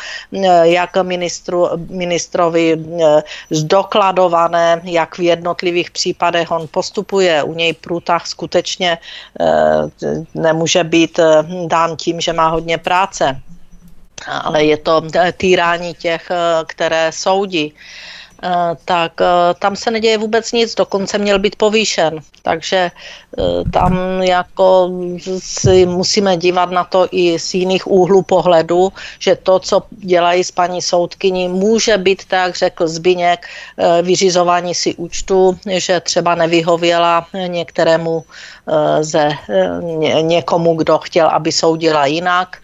jak 0.63 0.97
ministru, 1.03 1.69
ministrovi 1.91 2.85
zdokladované, 3.51 4.81
jak 4.85 5.19
v 5.19 5.21
jednotlivých 5.21 5.91
případech 5.91 6.51
on 6.51 6.69
postupuje. 6.71 7.43
U 7.43 7.55
něj 7.55 7.73
průtah 7.73 8.27
skutečně 8.27 8.99
nemůže 10.35 10.85
být 10.85 11.21
dán 11.67 11.97
tím, 11.97 12.21
že 12.21 12.33
má 12.33 12.49
hodně 12.49 12.79
práce 12.79 13.41
ale 14.29 14.65
je 14.65 14.77
to 14.77 15.03
eh, 15.15 15.33
týrání 15.33 15.95
těch, 15.95 16.31
eh, 16.31 16.65
které 16.67 17.13
soudí 17.13 17.75
eh, 18.43 18.51
tak 18.85 19.13
tam 19.59 19.77
se 19.77 19.91
neděje 19.91 20.19
vůbec 20.19 20.53
nic, 20.53 20.75
dokonce 20.75 21.19
měl 21.19 21.39
být 21.39 21.57
povýšen. 21.57 22.19
Takže 22.43 22.91
tam 23.73 24.23
jako 24.23 24.91
si 25.39 25.87
musíme 25.87 26.37
dívat 26.37 26.71
na 26.71 26.85
to 26.85 27.09
i 27.11 27.39
z 27.39 27.55
jiných 27.55 27.87
úhlů 27.87 28.23
pohledu, 28.23 28.93
že 29.19 29.37
to, 29.37 29.59
co 29.59 29.83
dělají 29.91 30.45
s 30.45 30.51
paní 30.51 30.83
soudkyní, 30.83 31.49
může 31.49 31.99
být, 31.99 32.25
tak 32.25 32.57
řekl 32.57 32.89
Zbyněk, 32.89 33.47
vyřizování 34.03 34.75
si 34.75 34.95
účtu, 34.95 35.59
že 35.67 36.01
třeba 36.01 36.35
nevyhověla 36.35 37.27
některému 37.47 38.25
ze 39.01 39.31
někomu, 40.21 40.75
kdo 40.75 40.99
chtěl, 40.99 41.29
aby 41.29 41.53
soudila 41.53 42.07
jinak 42.07 42.59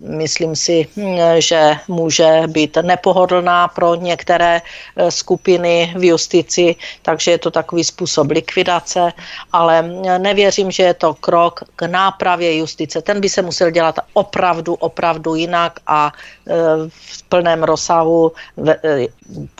myslím 0.00 0.56
si, 0.56 0.86
hm, 0.96 1.18
že 1.38 1.76
může 1.88 2.42
být 2.46 2.78
nepohodlná 2.82 3.68
pro 3.68 3.94
některé 3.94 4.62
eh, 4.62 5.10
skupiny 5.10 5.94
v 5.96 6.04
justici, 6.04 6.76
takže 7.02 7.30
je 7.30 7.38
to 7.38 7.50
takový 7.50 7.84
způsob 7.84 8.30
likvidace, 8.30 9.12
ale 9.52 9.82
hm, 9.82 10.02
nevěřím, 10.22 10.70
že 10.70 10.82
je 10.82 10.94
to 10.94 11.14
krok 11.14 11.60
k 11.76 11.82
nápravě 11.82 12.56
justice. 12.56 13.02
Ten 13.02 13.20
by 13.20 13.28
se 13.28 13.42
musel 13.42 13.70
dělat 13.70 13.98
opravdu, 14.12 14.74
opravdu 14.74 15.34
jinak 15.34 15.80
a 15.86 16.12
eh, 16.48 16.52
v 16.90 17.22
plném 17.22 17.62
rozsahu 17.62 18.32
ve, 18.56 18.76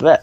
ve, 0.01 0.19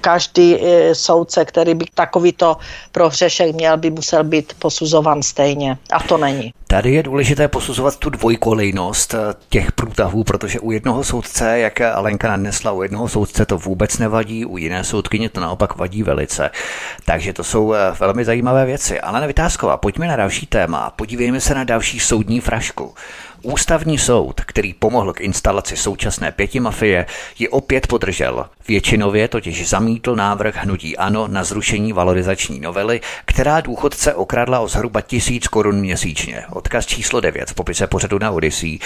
každý 0.00 0.58
soudce, 0.92 1.44
který 1.44 1.74
by 1.74 1.84
takovýto 1.94 2.56
prohřešek 2.92 3.54
měl, 3.54 3.76
by 3.76 3.90
musel 3.90 4.24
být 4.24 4.52
posuzovan 4.58 5.22
stejně. 5.22 5.78
A 5.92 6.02
to 6.02 6.18
není. 6.18 6.52
Tady 6.74 6.92
je 6.92 7.02
důležité 7.02 7.48
posuzovat 7.48 7.96
tu 7.96 8.10
dvojkolejnost 8.10 9.14
eh, 9.14 9.18
těch 9.48 9.72
průtahů, 9.72 10.24
protože 10.24 10.60
u 10.60 10.70
jednoho 10.70 11.04
soudce, 11.04 11.58
jak 11.58 11.80
Alenka 11.80 12.28
nadnesla, 12.28 12.72
u 12.72 12.82
jednoho 12.82 13.08
soudce 13.08 13.46
to 13.46 13.58
vůbec 13.58 13.98
nevadí, 13.98 14.44
u 14.44 14.56
jiné 14.56 14.84
soudkyně 14.84 15.28
to 15.28 15.40
naopak 15.40 15.76
vadí 15.76 16.02
velice. 16.02 16.50
Takže 17.04 17.32
to 17.32 17.44
jsou 17.44 17.72
eh, 17.72 17.78
velmi 18.00 18.24
zajímavé 18.24 18.66
věci. 18.66 19.00
Ale 19.00 19.26
Vytázková, 19.26 19.76
pojďme 19.76 20.08
na 20.08 20.16
další 20.16 20.46
téma. 20.46 20.90
Podívejme 20.90 21.40
se 21.40 21.54
na 21.54 21.64
další 21.64 22.00
soudní 22.00 22.40
frašku. 22.40 22.94
Ústavní 23.44 23.98
soud, 23.98 24.40
který 24.40 24.74
pomohl 24.74 25.12
k 25.12 25.20
instalaci 25.20 25.76
současné 25.76 26.32
pětimafie, 26.32 27.06
ji 27.38 27.48
opět 27.48 27.86
podržel. 27.86 28.46
Většinově 28.68 29.28
totiž 29.28 29.68
zamítl 29.68 30.16
návrh 30.16 30.56
hnutí 30.56 30.96
ANO 30.96 31.28
na 31.28 31.44
zrušení 31.44 31.92
valorizační 31.92 32.60
novely, 32.60 33.00
která 33.24 33.60
důchodce 33.60 34.14
okradla 34.14 34.60
o 34.60 34.68
zhruba 34.68 35.00
tisíc 35.00 35.48
korun 35.48 35.76
měsíčně. 35.76 36.44
Odkaz 36.64 36.86
číslo 36.86 37.20
9 37.20 37.50
v 37.50 37.54
popise 37.54 37.86
pořadu 37.86 38.18
na 38.18 38.30
Odyssey. 38.30 38.78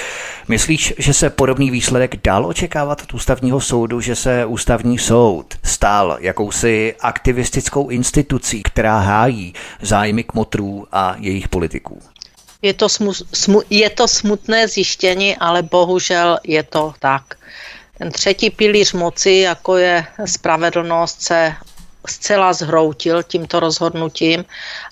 Myslíš, 0.48 0.94
že 0.98 1.14
se 1.14 1.30
podobný 1.30 1.70
výsledek 1.70 2.16
dal 2.24 2.46
očekávat 2.46 3.02
od 3.02 3.14
ústavního 3.14 3.60
soudu, 3.60 4.00
že 4.00 4.16
se 4.16 4.46
ústavní 4.46 4.98
soud 4.98 5.54
stál 5.64 6.16
jakousi 6.20 6.94
aktivistickou 7.00 7.88
institucí, 7.88 8.62
která 8.62 8.98
hájí 8.98 9.54
zájmy 9.82 10.24
kmotrů 10.24 10.86
a 10.92 11.16
jejich 11.18 11.48
politiků? 11.48 12.02
Je 12.62 12.74
to, 12.74 12.88
smu, 12.88 13.12
smu, 13.32 13.62
je 13.70 13.90
to 13.90 14.08
smutné 14.08 14.68
zjištění, 14.68 15.36
ale 15.36 15.62
bohužel 15.62 16.38
je 16.44 16.62
to 16.62 16.94
tak. 16.98 17.22
Ten 17.98 18.10
třetí 18.10 18.50
pilíř 18.50 18.92
moci, 18.92 19.30
jako 19.32 19.76
je 19.76 20.04
spravedlnost, 20.24 21.22
se 21.22 21.54
zcela 22.06 22.52
zhroutil 22.52 23.22
tímto 23.22 23.60
rozhodnutím 23.60 24.44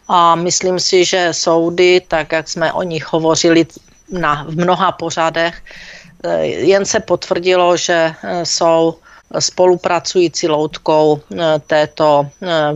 a 0.09 0.35
myslím 0.35 0.81
si, 0.81 1.05
že 1.05 1.29
soudy, 1.33 2.03
tak 2.09 2.33
jak 2.33 2.49
jsme 2.49 2.73
o 2.73 2.83
nich 2.83 3.13
hovořili 3.13 3.67
na, 4.11 4.45
v 4.49 4.57
mnoha 4.57 4.93
pořadech, 4.93 5.63
eh, 6.25 6.47
jen 6.47 6.85
se 6.85 7.01
potvrdilo, 7.01 7.77
že 7.77 8.15
eh, 8.15 8.47
jsou 8.47 8.95
spolupracující 9.39 10.49
loutkou 10.49 11.21
eh, 11.21 11.59
této 11.67 12.31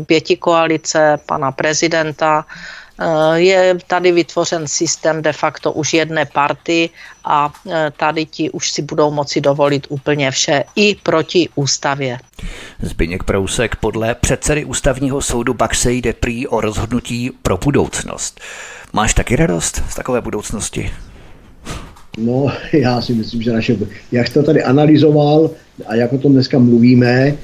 pěti 0.06 0.36
koalice 0.36 1.18
pana 1.26 1.52
prezidenta 1.52 2.44
je 3.34 3.78
tady 3.86 4.12
vytvořen 4.12 4.68
systém 4.68 5.22
de 5.22 5.32
facto 5.32 5.72
už 5.72 5.94
jedné 5.94 6.26
party 6.26 6.90
a 7.24 7.52
eh, 7.70 7.92
tady 7.96 8.26
ti 8.26 8.50
už 8.50 8.72
si 8.72 8.82
budou 8.82 9.10
moci 9.10 9.40
dovolit 9.40 9.86
úplně 9.88 10.30
vše 10.30 10.64
i 10.76 10.94
proti 10.94 11.48
ústavě. 11.54 12.18
Zbyněk 12.82 13.22
Prousek 13.22 13.76
podle 13.76 14.14
předsedy 14.14 14.64
ústavního 14.64 15.22
soudu 15.22 15.54
Baxej 15.54 16.02
jde 16.02 16.12
prý 16.12 16.46
o 16.46 16.60
rozhodnutí 16.60 17.30
pro 17.42 17.56
budoucnost. 17.56 18.40
Máš 18.92 19.14
taky 19.14 19.36
radost 19.36 19.82
z 19.88 19.94
takové 19.94 20.20
budoucnosti? 20.20 20.90
No, 22.18 22.46
já 22.72 23.02
si 23.02 23.14
myslím, 23.14 23.42
že 23.42 23.52
naše, 23.52 23.76
jak 24.12 24.26
jste 24.26 24.40
to 24.40 24.46
tady 24.46 24.62
analyzoval 24.62 25.50
a 25.86 25.94
jak 25.94 26.12
o 26.12 26.18
tom 26.18 26.32
dneska 26.32 26.58
mluvíme, 26.58 27.34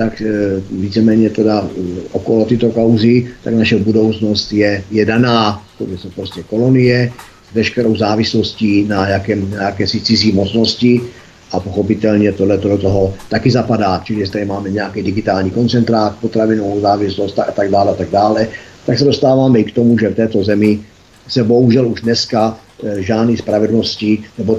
tak 0.00 0.22
eh, 0.24 0.64
víceméně 0.72 1.30
teda 1.30 1.60
eh, 1.60 2.00
okolo 2.12 2.44
tyto 2.48 2.72
kauzy, 2.72 3.28
tak 3.44 3.54
naše 3.54 3.76
budoucnost 3.76 4.52
je, 4.52 4.84
je 4.90 5.04
daná. 5.04 5.60
To 5.78 5.84
jsou 5.84 6.08
prostě 6.08 6.40
kolonie 6.42 7.12
s 7.52 7.54
veškerou 7.54 7.96
závislostí 7.96 8.88
na, 8.88 9.08
jakém, 9.08 9.50
na 9.50 9.62
jakési 9.62 10.00
cizí 10.00 10.32
mocnosti 10.32 11.00
a 11.52 11.60
pochopitelně 11.60 12.32
tohle 12.32 12.56
do 12.56 12.78
toho 12.78 13.14
taky 13.28 13.50
zapadá. 13.50 14.00
Čili 14.04 14.20
jestli 14.20 14.44
máme 14.44 14.70
nějaký 14.70 15.02
digitální 15.02 15.50
koncentrát, 15.50 16.16
potravinovou 16.20 16.80
závislost 16.80 17.38
a 17.38 17.52
tak 17.52 17.70
dále, 17.70 17.94
tak 17.94 18.08
dále, 18.08 18.48
tak 18.86 18.98
se 18.98 19.04
dostáváme 19.04 19.58
i 19.60 19.64
k 19.64 19.76
tomu, 19.76 19.98
že 19.98 20.08
v 20.08 20.16
této 20.16 20.44
zemi 20.44 20.80
se 21.28 21.44
bohužel 21.44 21.88
už 21.88 22.00
dneska 22.00 22.56
eh, 22.56 23.02
žádný 23.02 23.36
spravedlnosti, 23.36 24.18
nebo 24.38 24.56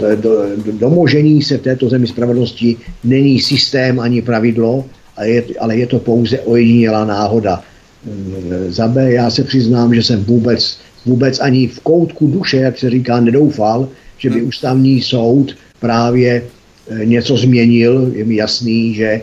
domožení 0.71 1.41
se 1.41 1.57
v 1.57 1.61
této 1.61 1.89
zemi 1.89 2.07
spravedlnosti 2.07 2.77
není 3.03 3.41
systém 3.41 3.99
ani 3.99 4.21
pravidlo, 4.21 4.85
ale 5.17 5.29
je, 5.29 5.43
ale 5.59 5.77
je 5.77 5.87
to 5.87 5.99
pouze 5.99 6.39
ojedinělá 6.39 7.05
náhoda. 7.05 7.63
Mm, 8.05 8.71
za 8.73 8.87
B 8.87 9.11
já 9.11 9.29
se 9.29 9.43
přiznám, 9.43 9.95
že 9.95 10.03
jsem 10.03 10.23
vůbec, 10.23 10.77
vůbec 11.05 11.39
ani 11.39 11.67
v 11.67 11.79
koutku 11.79 12.27
duše, 12.27 12.57
jak 12.57 12.79
se 12.79 12.89
říká, 12.89 13.19
nedoufal, 13.19 13.89
že 14.17 14.29
by 14.29 14.39
hmm. 14.39 14.47
ústavní 14.47 15.01
soud 15.01 15.55
právě 15.79 16.43
e, 16.89 17.05
něco 17.05 17.37
změnil. 17.37 18.11
Je 18.15 18.25
mi 18.25 18.35
jasný, 18.35 18.93
že, 18.93 19.05
e, 19.05 19.21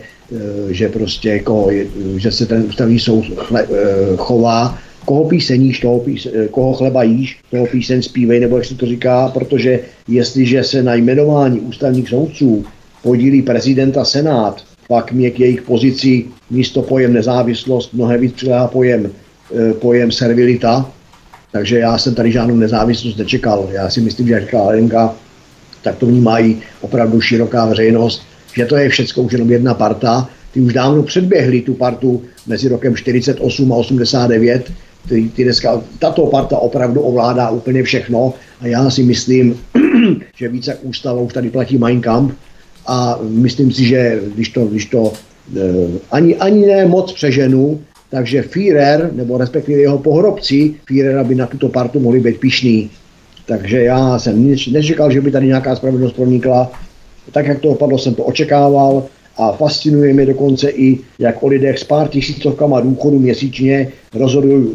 že 0.75 0.89
prostě 0.89 1.29
jako, 1.29 1.69
že 2.17 2.31
se 2.31 2.47
ten 2.47 2.65
ústavní 2.69 2.99
soud 2.99 3.25
chle, 3.47 3.63
e, 3.63 3.67
chová 4.17 4.79
koho 5.05 5.25
píseníš, 5.25 5.81
toho 5.81 6.01
píse, 6.01 6.31
koho 6.51 6.75
chleba 6.75 7.03
jíš, 7.03 7.41
toho 7.51 7.67
píseň 7.67 8.03
zpívej, 8.03 8.41
nebo 8.41 8.57
jak 8.57 8.67
se 8.67 8.75
to 8.75 8.87
říká, 8.87 9.29
protože 9.29 9.81
jestliže 10.09 10.65
se 10.65 10.83
na 10.83 10.95
jmenování 10.95 11.61
ústavních 11.61 12.09
soudců 12.09 12.65
podílí 13.03 13.43
prezident 13.43 13.97
a 13.97 14.05
senát, 14.05 14.68
pak 14.89 15.13
mě 15.13 15.31
k 15.31 15.41
jejich 15.41 15.63
pozici 15.63 16.25
místo 16.51 16.83
pojem 16.83 17.13
nezávislost 17.13 17.95
mnohem 17.95 18.21
víc 18.21 18.33
přiléhá 18.33 18.69
pojem, 18.69 19.11
e, 19.57 19.73
pojem 19.73 20.13
servilita, 20.13 20.91
takže 21.53 21.79
já 21.79 21.99
jsem 21.99 22.15
tady 22.15 22.33
žádnou 22.33 22.57
nezávislost 22.57 23.17
nečekal. 23.17 23.69
Já 23.73 23.91
si 23.91 24.01
myslím, 24.01 24.27
že 24.27 24.33
jak 24.33 24.43
říká 24.43 24.63
Lenka, 24.63 25.15
tak 25.83 25.97
to 25.97 26.07
vnímají 26.07 26.59
opravdu 26.81 27.21
široká 27.21 27.67
veřejnost, 27.67 28.23
že 28.55 28.65
to 28.65 28.77
je 28.77 28.89
všechno 28.89 29.23
už 29.23 29.33
jenom 29.33 29.51
jedna 29.51 29.75
parta. 29.75 30.29
Ty 30.53 30.61
už 30.61 30.73
dávno 30.73 31.03
předběhli 31.03 31.61
tu 31.61 31.75
partu 31.75 32.23
mezi 32.47 32.69
rokem 32.69 32.97
48 32.97 33.73
a 33.73 33.77
89. 33.77 34.73
Ty, 35.09 35.31
ty 35.37 35.45
dneska, 35.45 35.83
tato 35.99 36.27
parta 36.27 36.59
opravdu 36.59 37.01
ovládá 37.01 37.51
úplně 37.51 37.83
všechno 37.83 38.35
a 38.61 38.67
já 38.67 38.91
si 38.91 39.03
myslím, 39.03 39.61
že 40.37 40.49
více 40.49 40.71
jak 40.71 40.85
ústava 40.85 41.21
už 41.21 41.33
tady 41.33 41.51
platí 41.51 41.79
Mein 41.79 42.01
Kampf, 42.01 42.35
a 42.89 43.19
myslím 43.23 43.73
si, 43.73 43.85
že 43.85 44.21
když 44.35 44.49
to, 44.49 44.67
když 44.67 44.87
to 44.87 45.13
eh, 45.57 45.61
ani, 46.11 46.37
ani 46.37 46.67
ne 46.67 46.87
moc 46.87 47.13
přeženu, 47.13 47.81
takže 48.11 48.43
Führer, 48.43 49.11
nebo 49.13 49.39
respektive 49.39 49.81
jeho 49.81 49.99
pohrobci 49.99 50.75
Führera 50.87 51.25
by 51.25 51.35
na 51.35 51.47
tuto 51.47 51.69
partu 51.69 52.01
mohli 52.01 52.21
být 52.21 52.41
pišný. 52.41 52.91
Takže 53.47 53.83
já 53.83 54.19
jsem 54.19 54.57
nečekal, 54.73 55.13
že 55.13 55.21
by 55.21 55.31
tady 55.31 55.47
nějaká 55.47 55.77
spravedlnost 55.77 56.17
pronikla. 56.17 56.73
Tak, 57.33 57.47
jak 57.47 57.61
to 57.61 57.69
opadlo, 57.69 57.99
jsem 57.99 58.15
to 58.15 58.25
očekával 58.25 59.05
a 59.37 59.53
fascinuje 59.53 60.15
mě 60.15 60.27
dokonce 60.27 60.71
i, 60.71 60.99
jak 61.19 61.43
o 61.43 61.49
lidech 61.49 61.79
s 61.79 61.85
pár 61.85 62.09
tisícovkama 62.09 62.81
důchodu 62.81 63.19
měsíčně 63.19 63.93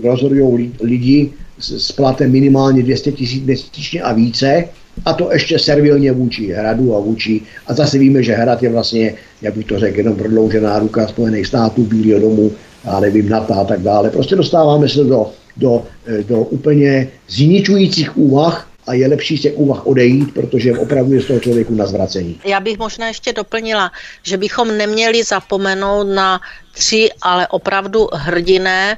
rozhodují 0.04 0.72
lidi 0.82 1.30
s, 1.60 1.88
s 1.88 1.92
platem 1.92 2.32
minimálně 2.32 2.84
200 2.84 3.12
tisíc 3.12 3.44
měsíčně 3.44 4.02
a 4.02 4.14
více, 4.14 4.66
a 5.06 5.14
to 5.14 5.32
ještě 5.32 5.60
servilně 5.60 6.12
vůči 6.12 6.52
hradu 6.52 6.96
a 6.96 7.00
vůči, 7.00 7.42
a 7.68 7.74
zase 7.74 7.98
víme, 7.98 8.24
že 8.24 8.34
hrad 8.34 8.64
je 8.64 8.70
vlastně, 8.70 9.14
jak 9.42 9.56
bych 9.58 9.66
to 9.66 9.80
řekl, 9.80 9.98
jenom 9.98 10.16
prodloužená 10.16 10.80
ruka 10.80 11.08
Spojených 11.08 11.48
států, 11.48 11.84
Bílého 11.84 12.22
domu, 12.22 12.52
a 12.86 13.00
nevím, 13.00 13.30
NATO 13.30 13.54
a 13.54 13.64
tak 13.64 13.82
dále. 13.82 14.10
Prostě 14.10 14.36
dostáváme 14.36 14.90
se 14.90 15.04
do, 15.04 15.32
do, 15.58 15.84
do 16.28 16.40
úplně 16.40 17.08
zničujících 17.30 18.18
úvah, 18.18 18.70
a 18.88 18.94
je 18.94 19.08
lepší 19.08 19.38
z 19.38 19.42
těch 19.42 19.58
úvah 19.58 19.88
odejít, 19.88 20.34
protože 20.34 20.78
opravdu 20.78 21.14
je 21.14 21.22
z 21.22 21.26
toho 21.26 21.40
člověku 21.40 21.76
na 21.76 21.86
zvracení. 21.86 22.40
Já 22.46 22.60
bych 22.60 22.78
možná 22.78 23.08
ještě 23.08 23.34
doplnila, 23.34 23.92
že 24.24 24.38
bychom 24.38 24.78
neměli 24.78 25.24
zapomenout 25.24 26.04
na 26.04 26.42
tři, 26.74 27.10
ale 27.22 27.48
opravdu 27.48 28.08
hrdiné 28.14 28.98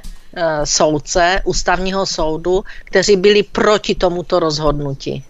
soudce 0.64 1.40
ústavního 1.44 2.06
soudu, 2.06 2.64
kteří 2.84 3.16
byli 3.16 3.42
proti 3.42 3.94
tomuto 3.94 4.38
rozhodnutí. 4.38 5.24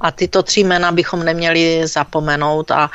A 0.00 0.10
tyto 0.10 0.42
tři 0.42 0.60
jména 0.60 0.92
bychom 0.92 1.24
neměli 1.24 1.86
zapomenout 1.86 2.70
a 2.70 2.90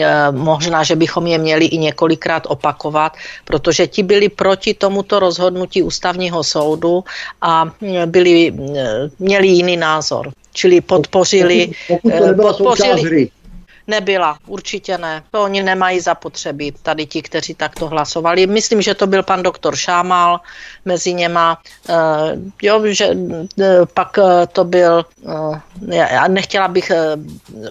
e, 0.00 0.32
možná, 0.32 0.82
že 0.84 0.96
bychom 0.96 1.26
je 1.26 1.38
měli 1.38 1.64
i 1.64 1.78
několikrát 1.78 2.42
opakovat, 2.46 3.16
protože 3.44 3.86
ti 3.86 4.02
byli 4.02 4.28
proti 4.28 4.74
tomuto 4.74 5.18
rozhodnutí 5.18 5.82
ústavního 5.82 6.44
soudu 6.44 7.04
a 7.40 7.70
e, 7.82 8.06
byli, 8.06 8.48
e, 8.48 8.52
měli 9.18 9.46
jiný 9.46 9.76
názor. 9.76 10.30
Čili 10.52 10.80
podpořili, 10.80 11.72
pokud, 11.88 12.12
pokud 12.12 12.36
to 12.36 12.42
podpořili, 12.42 13.28
Nebyla, 13.86 14.38
určitě 14.46 14.98
ne. 14.98 15.22
To 15.30 15.42
oni 15.42 15.62
nemají 15.62 16.00
zapotřebí, 16.00 16.72
tady 16.82 17.06
ti, 17.06 17.22
kteří 17.22 17.54
takto 17.54 17.88
hlasovali. 17.88 18.46
Myslím, 18.46 18.82
že 18.82 18.94
to 18.94 19.06
byl 19.06 19.22
pan 19.22 19.42
doktor 19.42 19.76
Šámal 19.76 20.40
mezi 20.84 21.14
něma. 21.14 21.62
Uh, 21.88 21.96
jo, 22.62 22.80
že 22.86 23.08
uh, 23.08 23.64
pak 23.94 24.18
uh, 24.18 24.24
to 24.52 24.64
byl, 24.64 25.04
uh, 25.22 25.58
já 25.92 26.28
nechtěla 26.28 26.68
bych 26.68 26.90
uh, 26.90 27.22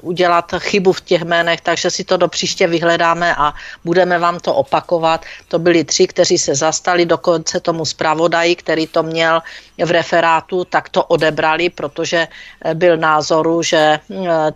udělat 0.01 0.53
chybu 0.59 0.93
v 0.93 1.01
těch 1.01 1.21
jménech, 1.21 1.61
takže 1.61 1.91
si 1.91 2.03
to 2.03 2.17
do 2.17 2.27
příště 2.27 2.67
vyhledáme 2.67 3.35
a 3.35 3.53
budeme 3.85 4.19
vám 4.19 4.39
to 4.39 4.53
opakovat. 4.53 5.25
To 5.47 5.59
byli 5.59 5.83
tři, 5.83 6.07
kteří 6.07 6.38
se 6.38 6.55
zastali 6.55 7.05
dokonce 7.05 7.59
tomu 7.59 7.85
zpravodaji, 7.85 8.55
který 8.55 8.88
to 8.88 9.03
měl 9.03 9.41
v 9.85 9.91
referátu, 9.91 10.65
tak 10.65 10.89
to 10.89 11.03
odebrali, 11.03 11.69
protože 11.69 12.27
byl 12.73 12.97
názoru, 12.97 13.61
že 13.63 13.99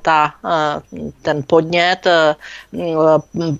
ta, 0.01 0.33
ten 1.21 1.43
podnět 1.47 2.07
eh, 2.07 2.35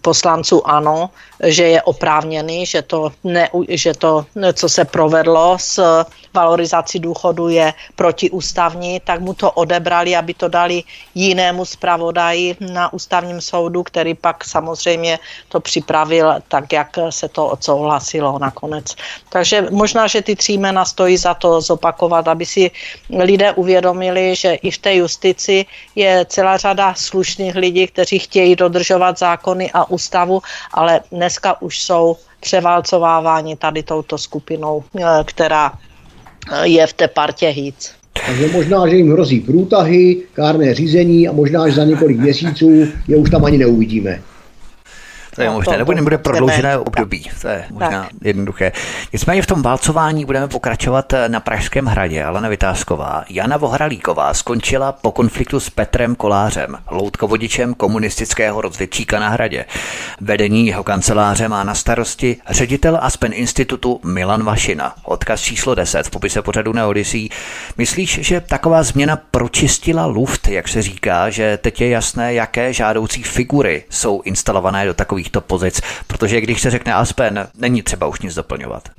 poslanců 0.02 0.68
ANO, 0.68 1.10
že 1.44 1.64
je 1.64 1.82
oprávněný, 1.82 2.66
že 2.66 2.82
to, 2.82 3.12
ne, 3.24 3.50
že 3.70 3.94
to, 3.94 4.26
co 4.54 4.70
se 4.70 4.86
provedlo 4.86 5.58
s 5.60 6.04
valorizací 6.34 7.00
důchodu 7.00 7.50
je 7.50 7.74
protiústavní, 7.96 9.00
tak 9.04 9.20
mu 9.20 9.34
to 9.34 9.52
odebrali, 9.52 10.16
aby 10.16 10.34
to 10.34 10.48
dali 10.48 10.84
jinému 11.16 11.66
zpravodaji 11.66 12.56
na 12.60 12.94
ústavním 12.94 13.42
soudu, 13.42 13.84
který 13.84 14.14
pak 14.14 14.46
samozřejmě 14.46 15.20
to 15.50 15.60
připravil 15.60 16.34
tak, 16.48 16.74
jak 16.74 16.98
se 17.10 17.28
to 17.30 17.48
odsouhlasilo 17.48 18.40
nakonec. 18.40 18.96
Takže 19.30 19.68
možná, 19.72 20.08
že 20.08 20.22
ty 20.22 20.36
tři 20.36 20.54
jména 20.54 20.86
stojí 20.86 21.18
za 21.18 21.34
to 21.34 21.62
zopakovat, 21.62 22.28
aby 22.28 22.46
si 22.46 22.72
lidé 23.10 23.52
uvědomili, 23.52 24.36
že 24.36 24.54
i 24.54 24.72
v 24.72 24.78
té 24.78 24.96
justici 24.96 25.66
je 25.96 26.26
celá 26.30 26.58
řada 26.58 26.94
slušných 26.98 27.56
lidí, 27.56 27.88
kteří 27.88 28.20
chtějí 28.20 28.56
dodržovat 28.56 29.20
zákony 29.20 29.72
a 29.72 29.90
ústavu, 29.90 30.42
ale 30.74 31.00
dneska 31.26 31.62
už 31.62 31.82
jsou 31.82 32.16
převálcováváni 32.40 33.56
tady 33.56 33.84
touto 33.84 34.18
skupinou, 34.18 34.84
eh, 35.00 35.04
která 35.26 35.72
eh, 35.74 36.68
je 36.68 36.88
v 36.88 36.94
té 36.94 37.08
partě 37.08 37.48
HIC. 37.48 37.92
Takže 38.26 38.48
možná, 38.48 38.88
že 38.88 38.96
jim 38.96 39.12
hrozí 39.12 39.40
průtahy, 39.40 40.22
kárné 40.34 40.74
řízení 40.74 41.28
a 41.28 41.32
možná, 41.32 41.68
že 41.68 41.76
za 41.76 41.84
několik 41.84 42.18
měsíců 42.18 42.88
je 43.08 43.18
už 43.18 43.30
tam 43.30 43.46
ani 43.46 43.58
neuvidíme. 43.58 44.22
To 45.36 45.42
je 45.42 45.48
no, 45.48 45.54
možné, 45.54 45.78
nebo 45.78 45.94
nebude 45.94 46.18
prodloužené 46.18 46.78
období, 46.78 47.30
to 47.42 47.48
je 47.48 47.66
možná 47.72 48.04
tak. 48.04 48.12
jednoduché. 48.22 48.72
Nicméně 49.14 49.42
v 49.42 49.48
tom 49.48 49.62
válcování 49.62 50.26
budeme 50.26 50.48
pokračovat 50.48 51.14
na 51.28 51.40
Pražském 51.40 51.86
hradě. 51.86 52.24
Alena 52.24 52.50
Vytázková, 52.50 53.24
Jana 53.30 53.58
Vohralíková 53.58 54.34
skončila 54.34 54.92
po 54.92 55.12
konfliktu 55.12 55.60
s 55.60 55.70
Petrem 55.70 56.16
Kolářem, 56.16 56.78
loutkovodičem 56.92 57.74
komunistického 57.74 58.62
rozvědčíka 58.62 59.20
na 59.20 59.30
hradě. 59.30 59.66
Vedení 60.22 60.68
jeho 60.68 60.84
kanceláře 60.84 61.48
má 61.48 61.64
na 61.64 61.76
starosti 61.76 62.38
ředitel 62.50 63.00
Aspen 63.02 63.32
institutu 63.34 64.00
Milan 64.04 64.44
Vašina. 64.44 64.96
Odkaz 65.04 65.42
číslo 65.42 65.76
10 65.76 66.08
v 66.08 66.10
popise 66.10 66.42
pořadu 66.42 66.74
na 66.74 66.88
Odyssey. 66.88 67.30
Myslíš, 67.78 68.20
že 68.22 68.42
taková 68.42 68.84
změna 68.84 69.18
pročistila 69.32 70.06
luft, 70.06 70.48
jak 70.48 70.68
se 70.68 70.82
říká, 70.82 71.30
že 71.30 71.58
teď 71.58 71.82
je 71.82 71.90
jasné, 71.90 72.34
jaké 72.34 72.74
žádoucí 72.74 73.24
figury 73.24 73.84
jsou 73.90 74.22
instalované 74.22 74.86
do 74.86 74.94
takových 74.94 75.25
takovýchto 75.30 75.42
pozic, 75.42 75.82
protože 76.08 76.42
když 76.42 76.62
se 76.62 76.72
řekne 76.72 76.94
Aspen, 76.94 77.48
není 77.56 77.82
třeba 77.84 78.08
už 78.08 78.22
nic 78.22 78.36
doplňovat. 78.36 78.90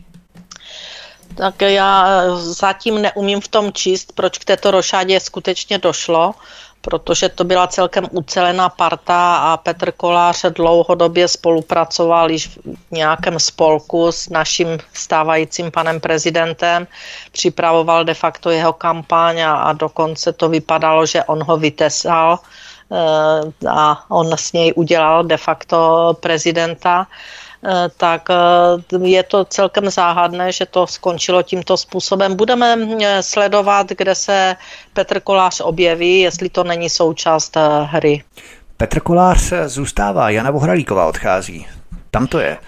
Tak 1.35 1.63
já 1.63 2.07
zatím 2.37 3.03
neumím 3.03 3.41
v 3.41 3.49
tom 3.49 3.73
číst, 3.73 4.13
proč 4.15 4.39
k 4.39 4.45
této 4.45 4.71
rošádě 4.71 5.21
skutečně 5.21 5.79
došlo, 5.79 6.35
protože 6.81 7.29
to 7.29 7.45
byla 7.45 7.67
celkem 7.67 8.07
ucelená 8.11 8.69
parta 8.69 9.37
a 9.37 9.57
Petr 9.57 9.93
Kolář 9.93 10.45
dlouhodobě 10.55 11.29
spolupracoval 11.29 12.31
již 12.31 12.49
v 12.49 12.91
nějakém 12.91 13.41
spolku 13.41 14.13
s 14.13 14.29
naším 14.29 14.79
stávajícím 14.95 15.71
panem 15.71 16.01
prezidentem, 16.01 16.87
připravoval 17.33 18.05
de 18.05 18.15
facto 18.15 18.51
jeho 18.51 18.73
kampaň 18.73 19.41
a, 19.41 19.73
dokonce 19.73 20.33
to 20.33 20.49
vypadalo, 20.49 21.07
že 21.07 21.25
on 21.25 21.43
ho 21.43 21.57
vytesal 21.57 22.39
a 23.71 24.11
on 24.11 24.33
s 24.37 24.53
něj 24.53 24.73
udělal 24.77 25.25
de 25.25 25.37
facto 25.37 26.13
prezidenta, 26.21 27.07
eh, 27.65 27.89
tak 27.97 28.29
eh, 28.31 29.09
je 29.09 29.23
to 29.23 29.45
celkem 29.45 29.91
záhadné, 29.91 30.53
že 30.53 30.67
to 30.67 30.87
skončilo 30.87 31.43
tímto 31.43 31.77
způsobem. 31.77 32.37
Budeme 32.37 32.77
sledovat, 33.21 33.91
kde 33.91 34.15
se 34.15 34.57
Petr 34.93 35.21
Kolář 35.21 35.61
objeví, 35.61 36.21
jestli 36.21 36.49
to 36.49 36.65
není 36.65 36.91
součást 36.91 37.57
hry. 37.85 38.25
Petr 38.77 39.01
Kolář 39.01 39.53
zůstává, 39.67 40.31
Jana 40.31 40.53
Bohralíková 40.53 41.07
odchází. 41.07 41.67
Tam 42.11 42.27
to 42.27 42.39
je. 42.39 42.59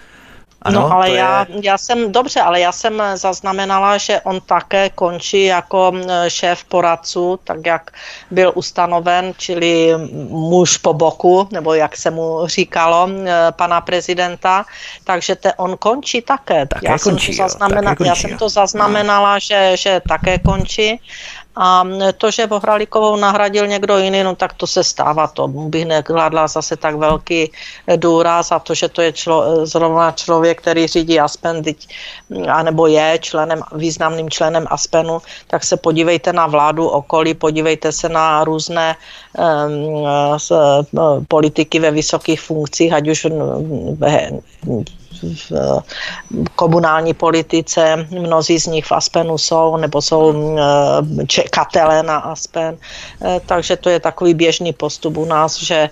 Ano, 0.62 0.80
no 0.80 0.92
ale 0.92 1.10
já, 1.10 1.46
je... 1.48 1.60
já 1.62 1.78
jsem, 1.78 2.12
dobře, 2.12 2.40
ale 2.40 2.60
já 2.60 2.72
jsem 2.72 3.02
zaznamenala, 3.14 3.98
že 3.98 4.20
on 4.20 4.40
také 4.40 4.90
končí 4.90 5.44
jako 5.44 5.92
šéf 6.28 6.64
poradců, 6.64 7.40
tak 7.44 7.66
jak 7.66 7.90
byl 8.30 8.52
ustanoven, 8.54 9.32
čili 9.36 9.94
muž 10.28 10.76
po 10.76 10.94
boku, 10.94 11.48
nebo 11.52 11.74
jak 11.74 11.96
se 11.96 12.10
mu 12.10 12.46
říkalo, 12.46 13.08
pana 13.50 13.80
prezidenta, 13.80 14.64
takže 15.04 15.36
te, 15.36 15.54
on 15.54 15.76
končí 15.76 16.22
také. 16.22 16.66
také 16.66 16.86
já, 16.86 16.98
končí, 16.98 17.34
jsem 17.34 17.46
to 17.46 17.48
zaznamena, 17.48 17.96
končí, 17.96 18.08
já 18.08 18.14
jsem 18.14 18.38
to 18.38 18.48
zaznamenala, 18.48 19.38
že, 19.38 19.72
že 19.76 20.00
také 20.08 20.38
končí 20.38 21.00
a 21.60 21.84
to, 22.16 22.30
že 22.30 22.46
Bohralikovou 22.46 23.16
nahradil 23.16 23.66
někdo 23.66 23.98
jiný, 23.98 24.22
no 24.22 24.36
tak 24.36 24.52
to 24.52 24.66
se 24.66 24.84
stává. 24.84 25.26
To 25.26 25.48
bych 25.48 25.86
nekladla 25.86 26.46
zase 26.46 26.76
tak 26.76 26.94
velký 26.94 27.50
důraz 27.96 28.52
a 28.52 28.58
to, 28.58 28.74
že 28.74 28.88
to 28.88 29.02
je 29.02 29.12
člo, 29.12 29.66
zrovna 29.66 30.12
člověk, 30.12 30.60
který 30.60 30.86
řídí 30.86 31.20
Aspen, 31.20 31.62
anebo 32.48 32.86
je 32.86 33.18
členem, 33.20 33.62
významným 33.74 34.30
členem 34.30 34.66
Aspenu, 34.70 35.22
tak 35.46 35.64
se 35.64 35.76
podívejte 35.76 36.32
na 36.32 36.46
vládu 36.46 36.88
okolí, 36.88 37.34
podívejte 37.34 37.92
se 37.92 38.08
na 38.08 38.44
různé 38.44 38.96
um, 39.38 41.24
politiky 41.28 41.78
ve 41.78 41.90
vysokých 41.90 42.40
funkcích, 42.40 42.92
ať 42.92 43.08
už 43.08 43.26
v 45.22 45.52
eh, 45.52 46.44
komunální 46.54 47.14
politice, 47.14 48.06
mnozí 48.10 48.58
z 48.58 48.66
nich 48.66 48.84
v 48.84 48.92
Aspenu 48.92 49.38
jsou, 49.38 49.76
nebo 49.76 50.02
jsou 50.02 50.56
eh, 50.58 51.26
čekatele 51.26 52.02
na 52.02 52.16
Aspen, 52.18 52.76
eh, 53.22 53.40
takže 53.46 53.76
to 53.76 53.90
je 53.90 54.00
takový 54.00 54.34
běžný 54.34 54.72
postup 54.72 55.16
u 55.16 55.24
nás, 55.24 55.58
že 55.62 55.90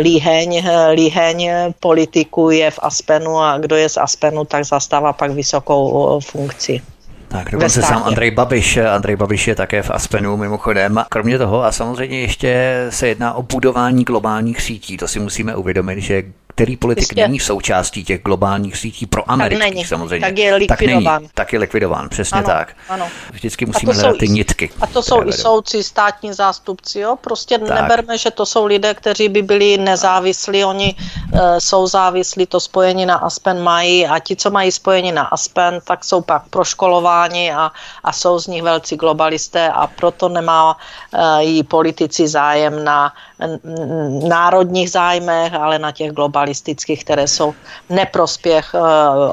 líheň, 0.00 0.68
líheň 0.92 1.50
politiku 1.80 2.50
je 2.50 2.70
v 2.70 2.78
Aspenu 2.82 3.38
a 3.38 3.58
kdo 3.58 3.76
je 3.76 3.88
z 3.88 3.96
Aspenu, 3.96 4.44
tak 4.44 4.64
zastává 4.64 5.12
pak 5.12 5.30
vysokou 5.30 6.20
funkci. 6.20 6.82
Tak 7.28 7.50
dokonce 7.50 7.82
sám 7.82 8.02
Andrej 8.02 8.30
Babiš. 8.30 8.76
Andrej 8.76 9.16
Babiš 9.16 9.48
je 9.48 9.54
také 9.54 9.82
v 9.82 9.90
Aspenu 9.90 10.36
mimochodem. 10.36 11.04
Kromě 11.08 11.38
toho 11.38 11.64
a 11.64 11.72
samozřejmě 11.72 12.20
ještě 12.20 12.86
se 12.90 13.08
jedná 13.08 13.34
o 13.34 13.42
budování 13.42 14.04
globálních 14.04 14.60
sítí. 14.60 14.96
To 14.96 15.08
si 15.08 15.20
musíme 15.20 15.56
uvědomit, 15.56 16.00
že 16.00 16.22
který 16.58 16.76
politik 16.76 17.02
Jistě. 17.02 17.22
není 17.22 17.40
součástí 17.40 18.04
těch 18.04 18.22
globálních 18.22 18.76
sítí 18.76 19.06
pro 19.06 19.30
amerických 19.30 19.88
samozřejmě. 19.88 20.26
Tak 20.26 20.38
je 20.38 20.54
likvidován. 20.54 21.04
Tak, 21.04 21.20
není, 21.20 21.30
tak 21.34 21.52
je 21.52 21.58
likvidován, 21.58 22.08
přesně 22.08 22.38
ano, 22.38 22.46
tak. 22.46 22.76
Ano. 22.88 23.08
Vždycky 23.32 23.66
musíme 23.66 23.92
hledat 23.92 24.16
ty 24.18 24.28
nitky. 24.28 24.70
A 24.80 24.86
to 24.86 25.02
jsou 25.02 25.26
i 25.26 25.32
soudci, 25.32 25.82
státní 25.82 26.32
zástupci, 26.32 27.00
jo? 27.00 27.16
Prostě 27.20 27.58
tak. 27.58 27.82
neberme, 27.82 28.18
že 28.18 28.30
to 28.30 28.46
jsou 28.46 28.66
lidé, 28.66 28.94
kteří 28.94 29.28
by 29.28 29.42
byli 29.42 29.78
nezávislí, 29.78 30.64
oni 30.64 30.94
uh, 31.32 31.40
jsou 31.58 31.86
závislí, 31.86 32.46
to 32.46 32.60
spojení 32.60 33.06
na 33.06 33.14
Aspen 33.14 33.62
mají 33.62 34.06
a 34.06 34.18
ti, 34.18 34.36
co 34.36 34.50
mají 34.50 34.72
spojení 34.72 35.12
na 35.12 35.22
Aspen, 35.22 35.80
tak 35.84 36.04
jsou 36.04 36.20
pak 36.20 36.48
proškolováni 36.50 37.52
a, 37.52 37.70
a 38.04 38.12
jsou 38.12 38.38
z 38.38 38.46
nich 38.46 38.62
velcí 38.62 38.96
globalisté 38.96 39.68
a 39.68 39.86
proto 39.86 40.28
nemá 40.28 40.74
uh, 40.74 41.20
i 41.42 41.62
politici 41.62 42.28
zájem 42.28 42.84
na 42.84 43.12
národních 44.28 44.90
zájmech, 44.90 45.54
ale 45.54 45.78
na 45.78 45.92
těch 45.92 46.12
globalistických, 46.48 47.04
které 47.04 47.28
jsou 47.28 47.54
neprospěch 47.90 48.74
uh, 48.74 48.80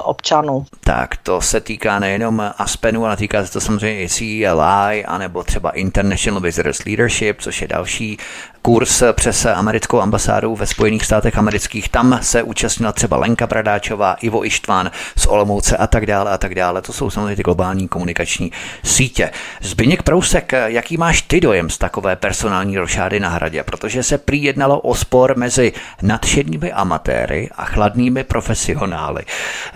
občanů. 0.03 0.65
Tak 0.79 1.17
to 1.17 1.41
se 1.41 1.61
týká 1.61 1.99
nejenom 1.99 2.51
Aspenu, 2.57 3.05
ale 3.05 3.17
týká 3.17 3.45
se 3.45 3.51
to 3.51 3.61
samozřejmě 3.61 4.03
i 4.03 4.09
CLI, 4.09 5.05
anebo 5.05 5.43
třeba 5.43 5.69
International 5.69 6.41
Visitors 6.41 6.85
Leadership, 6.85 7.41
což 7.41 7.61
je 7.61 7.67
další 7.67 8.17
kurz 8.65 9.03
přes 9.13 9.45
americkou 9.45 10.01
ambasádu 10.01 10.55
ve 10.55 10.65
Spojených 10.65 11.05
státech 11.05 11.37
amerických. 11.37 11.89
Tam 11.89 12.19
se 12.21 12.43
účastnila 12.43 12.91
třeba 12.91 13.17
Lenka 13.17 13.47
Bradáčová, 13.47 14.13
Ivo 14.13 14.45
Ištván 14.45 14.91
z 15.17 15.25
Olomouce 15.25 15.77
a 15.77 15.87
tak 15.87 16.05
dále 16.05 16.31
a 16.31 16.37
tak 16.37 16.55
dále. 16.55 16.81
To 16.81 16.93
jsou 16.93 17.09
samozřejmě 17.09 17.35
ty 17.35 17.43
globální 17.43 17.87
komunikační 17.87 18.51
sítě. 18.83 19.31
Zbyněk 19.61 20.03
Prousek, 20.03 20.51
jaký 20.65 20.97
máš 20.97 21.21
ty 21.21 21.41
dojem 21.41 21.69
z 21.69 21.77
takové 21.77 22.15
personální 22.15 22.77
rošády 22.77 23.19
na 23.19 23.29
hradě? 23.29 23.63
Protože 23.63 24.03
se 24.03 24.17
prý 24.17 24.43
jednalo 24.43 24.79
o 24.79 24.95
spor 24.95 25.37
mezi 25.37 25.73
nadšenými 26.01 26.71
amatéry 26.71 27.49
a 27.55 27.65
chladnými 27.65 28.23
profesionály. 28.23 29.23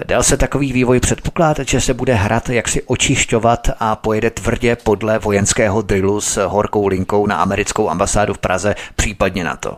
Dal 0.06 0.24
se 0.24 0.38
takový 0.38 0.74
vývoj 0.74 1.00
předpokládat, 1.00 1.68
že 1.68 1.82
se 1.82 1.94
bude 1.94 2.14
hrad 2.14 2.50
jaksi 2.50 2.82
očišťovat 2.82 3.70
a 3.80 3.96
pojede 3.96 4.30
tvrdě 4.30 4.78
podle 4.84 5.20
vojenského 5.20 5.82
drillu 5.82 6.22
s 6.22 6.48
horkou 6.48 6.88
linkou 6.88 7.28
na 7.28 7.36
americkou 7.36 7.90
ambasádu 7.90 8.34
v 8.34 8.38
Praze 8.38 8.76
případně 8.96 9.44
na 9.44 9.56
to? 9.56 9.78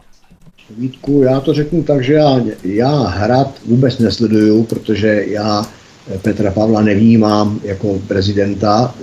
Vítku, 0.77 1.21
já 1.21 1.39
to 1.39 1.53
řeknu 1.53 1.83
tak, 1.83 2.03
že 2.03 2.13
já, 2.13 2.41
já 2.63 3.03
hrad 3.03 3.59
vůbec 3.65 3.99
nesleduju, 3.99 4.63
protože 4.63 5.23
já 5.27 5.65
Petra 6.21 6.51
Pavla 6.51 6.81
nevnímám 6.81 7.59
jako 7.63 7.99
prezidenta. 8.07 8.95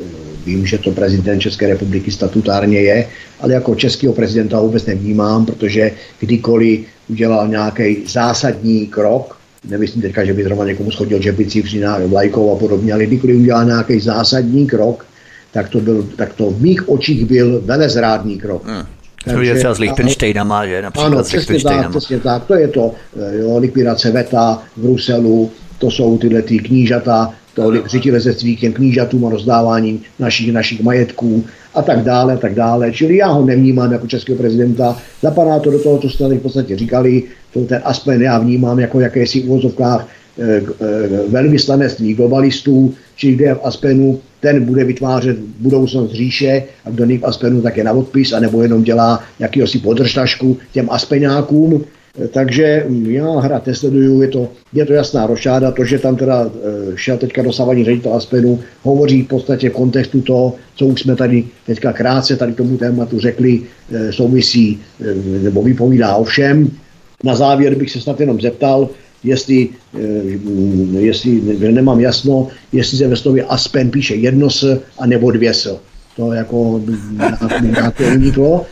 Vím, 0.47 0.66
že 0.66 0.79
to 0.79 0.91
prezident 0.91 1.41
České 1.41 1.66
republiky 1.66 2.11
statutárně 2.11 2.81
je, 2.81 3.09
ale 3.41 3.53
jako 3.55 3.75
českého 3.75 4.12
prezidenta 4.12 4.61
vůbec 4.61 4.87
nevnímám, 4.87 5.47
protože 5.47 5.91
kdykoliv 6.20 6.81
udělal 7.09 7.49
nějaký 7.49 7.97
zásadní 8.07 8.87
krok, 8.87 9.39
nemyslím 9.69 10.03
teďka, 10.03 10.25
že 10.25 10.35
by 10.35 10.45
zrovna 10.45 10.65
někomu 10.65 10.91
schodil 10.91 11.23
žepicí 11.23 11.62
při 11.62 11.83
vlajkou 12.07 12.57
a 12.57 12.59
podobně, 12.59 12.93
ale 12.93 13.07
kdykoliv 13.07 13.37
udělal 13.37 13.65
nějaký 13.65 14.01
zásadní 14.01 14.66
krok, 14.66 15.07
tak 15.53 15.69
to, 15.69 15.81
byl, 15.81 16.09
tak 16.16 16.35
to 16.35 16.51
v 16.51 16.62
mých 16.62 16.89
očích 16.89 17.25
byl 17.25 17.62
velezrádný 17.65 18.39
krok. 18.39 18.66
Hmm. 18.66 18.87
To 19.24 19.43
je 19.43 19.55
třeba 19.55 19.74
s 19.74 19.78
Lichtensteinama, 19.78 20.66
že? 20.66 20.82
Například 20.82 21.07
ano, 21.07 21.23
přesně 21.23 21.61
tak, 21.61 21.90
přesně 21.90 22.20
tak. 22.20 22.45
To 22.45 22.55
je 22.55 22.69
to 22.69 22.95
eh, 23.16 23.39
jo, 23.39 23.59
likvidace 23.59 24.11
VETA 24.11 24.62
v 24.77 24.81
Bruselu, 24.81 25.51
to 25.78 25.90
jsou 25.90 26.19
tyhle 26.19 26.43
ty 26.43 26.59
knížata, 26.59 27.35
to 27.55 27.73
řetilezectví 27.86 28.57
k 28.57 28.61
těm 28.61 28.73
knížatům 28.73 29.27
a 29.27 29.31
rozdávání 29.31 30.01
našich, 30.19 30.53
našich 30.53 30.81
majetků 30.81 31.45
a 31.74 31.82
tak 31.82 32.03
dále, 32.03 32.35
a 32.35 32.36
tak 32.36 32.55
dále. 32.55 32.93
Čili 32.93 33.16
já 33.16 33.28
ho 33.28 33.47
nevnímám 33.47 33.93
jako 33.93 34.07
českého 34.07 34.39
prezidenta. 34.39 34.97
Zapadá 35.23 35.59
to 35.59 35.70
do 35.70 35.78
toho, 35.78 35.99
co 35.99 36.11
jste 36.11 36.24
tady 36.24 36.39
v 36.39 36.43
podstatě 36.43 36.77
říkali, 36.77 37.23
to 37.53 37.61
ten 37.61 37.81
Aspen 37.85 38.23
já 38.23 38.39
vnímám 38.39 38.78
jako 38.78 39.01
jakési 39.01 39.43
uvozovkách 39.43 40.01
Eh, 40.01 40.05
eh, 40.05 40.18
velvyslanectví 41.28 42.15
globalistů, 42.15 42.94
či 43.16 43.35
kde 43.35 43.55
v 43.55 43.60
Aspenu 43.65 44.20
ten 44.40 44.65
bude 44.65 44.85
vytvářet 44.85 45.39
budoucnost 45.39 46.12
říše 46.12 46.62
a 46.85 46.90
kdo 46.90 47.06
v 47.06 47.24
Aspenu 47.24 47.62
tak 47.62 47.77
je 47.77 47.85
na 47.85 47.93
odpis, 47.93 48.32
anebo 48.32 48.62
jenom 48.62 48.82
dělá 48.82 49.23
jakýhosi 49.39 49.78
podržtašku 49.78 50.56
těm 50.73 50.90
Aspeňákům. 50.90 51.85
Eh, 52.24 52.28
takže 52.28 52.86
já 53.09 53.40
hrát 53.40 53.66
nesleduju, 53.66 54.23
je 54.23 54.28
to, 54.28 54.48
je 54.73 54.86
to 54.86 54.93
jasná 54.93 55.27
rošáda, 55.27 55.70
to, 55.70 55.85
že 55.85 55.98
tam 55.98 56.16
teda 56.16 56.51
šel 56.94 57.16
teďka 57.16 57.43
dosávání 57.43 57.85
ředitel 57.85 58.15
Aspenu, 58.15 58.60
hovoří 58.82 59.23
v 59.23 59.28
podstatě 59.28 59.70
v 59.70 59.73
kontextu 59.73 60.20
toho, 60.20 60.55
co 60.74 60.86
už 60.86 61.01
jsme 61.01 61.16
tady 61.16 61.44
teďka 61.66 61.93
krátce 61.93 62.36
tady 62.36 62.52
tomu 62.52 62.77
tématu 62.77 63.20
řekli, 63.20 63.62
souvisí 64.10 64.81
nebo 65.43 65.62
vypovídá 65.62 66.15
o 66.15 66.24
všem. 66.24 66.70
Na 67.24 67.35
závěr 67.35 67.74
bych 67.74 67.90
se 67.90 68.01
snad 68.01 68.20
jenom 68.20 68.40
zeptal, 68.40 68.89
jestli, 69.28 69.68
eh, 69.94 70.98
jestli 70.98 71.40
nemám 71.56 72.00
jasno, 72.00 72.48
jestli 72.72 72.98
se 72.98 73.09
ve 73.09 73.16
slově 73.16 73.44
Aspen 73.44 73.90
píše 73.90 74.14
jedno 74.14 74.50
s 74.50 74.80
a 74.98 75.06
nebo 75.06 75.30
dvě 75.30 75.55
s. 75.55 75.78
To 76.16 76.32
jako 76.32 76.80
nějaké 77.62 78.14
uniklo, 78.14 78.66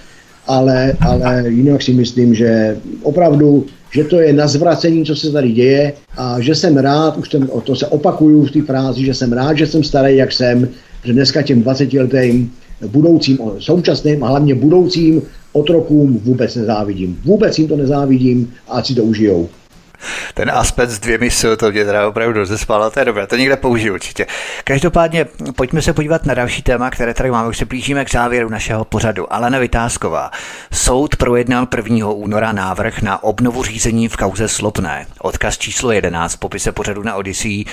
ale, 0.46 0.92
ale 1.00 1.44
jinak 1.48 1.82
si 1.82 1.92
myslím, 1.92 2.34
že 2.34 2.76
opravdu, 3.02 3.66
že 3.90 4.04
to 4.04 4.20
je 4.20 4.32
na 4.32 4.46
zvracení, 4.46 5.04
co 5.04 5.16
se 5.16 5.32
tady 5.32 5.52
děje 5.52 5.92
a 6.16 6.40
že 6.40 6.54
jsem 6.54 6.76
rád, 6.76 7.16
už 7.16 7.30
jsem, 7.30 7.48
to 7.64 7.76
se 7.76 7.86
opakuju 7.86 8.44
v 8.44 8.50
té 8.50 8.62
frázi, 8.62 9.04
že 9.04 9.14
jsem 9.14 9.32
rád, 9.32 9.58
že 9.58 9.66
jsem 9.66 9.82
starý, 9.84 10.16
jak 10.16 10.32
jsem, 10.32 10.68
že 11.04 11.12
dneska 11.12 11.42
těm 11.42 11.62
20 11.62 11.92
letým 11.92 12.52
budoucím, 12.86 13.38
současným 13.58 14.24
a 14.24 14.28
hlavně 14.28 14.54
budoucím 14.54 15.22
otrokům 15.52 16.20
vůbec 16.24 16.54
nezávidím. 16.54 17.18
Vůbec 17.24 17.58
jim 17.58 17.68
to 17.68 17.76
nezávidím 17.76 18.50
a 18.68 18.82
si 18.82 18.94
to 18.94 19.04
užijou 19.04 19.48
ten 20.34 20.50
aspekt 20.50 20.90
s 20.90 20.98
dvěmi 20.98 21.30
sil, 21.38 21.52
to 21.56 21.70
mě 21.70 21.84
teda 21.84 22.08
opravdu 22.08 22.38
rozespalo, 22.38 22.90
to 22.90 22.98
je 22.98 23.04
dobré, 23.04 23.26
to 23.26 23.36
někde 23.36 23.56
použiju 23.56 23.94
určitě. 23.94 24.26
Každopádně 24.64 25.26
pojďme 25.56 25.82
se 25.82 25.92
podívat 25.92 26.26
na 26.26 26.34
další 26.34 26.62
téma, 26.62 26.90
které 26.90 27.14
tady 27.14 27.30
máme, 27.30 27.48
už 27.48 27.58
se 27.58 27.64
blížíme 27.64 28.04
k 28.04 28.12
závěru 28.12 28.48
našeho 28.48 28.84
pořadu. 28.84 29.32
Alena 29.32 29.58
Vytázková. 29.58 30.30
Soud 30.72 31.16
projednal 31.16 31.66
1. 31.76 32.08
února 32.08 32.52
návrh 32.52 33.02
na 33.02 33.22
obnovu 33.22 33.62
řízení 33.62 34.08
v 34.08 34.16
kauze 34.16 34.48
Slopné. 34.48 35.06
Odkaz 35.20 35.58
číslo 35.58 35.92
11 35.92 36.34
v 36.34 36.38
popise 36.38 36.72
pořadu 36.72 37.02
na 37.02 37.14
Odyssey. 37.14 37.64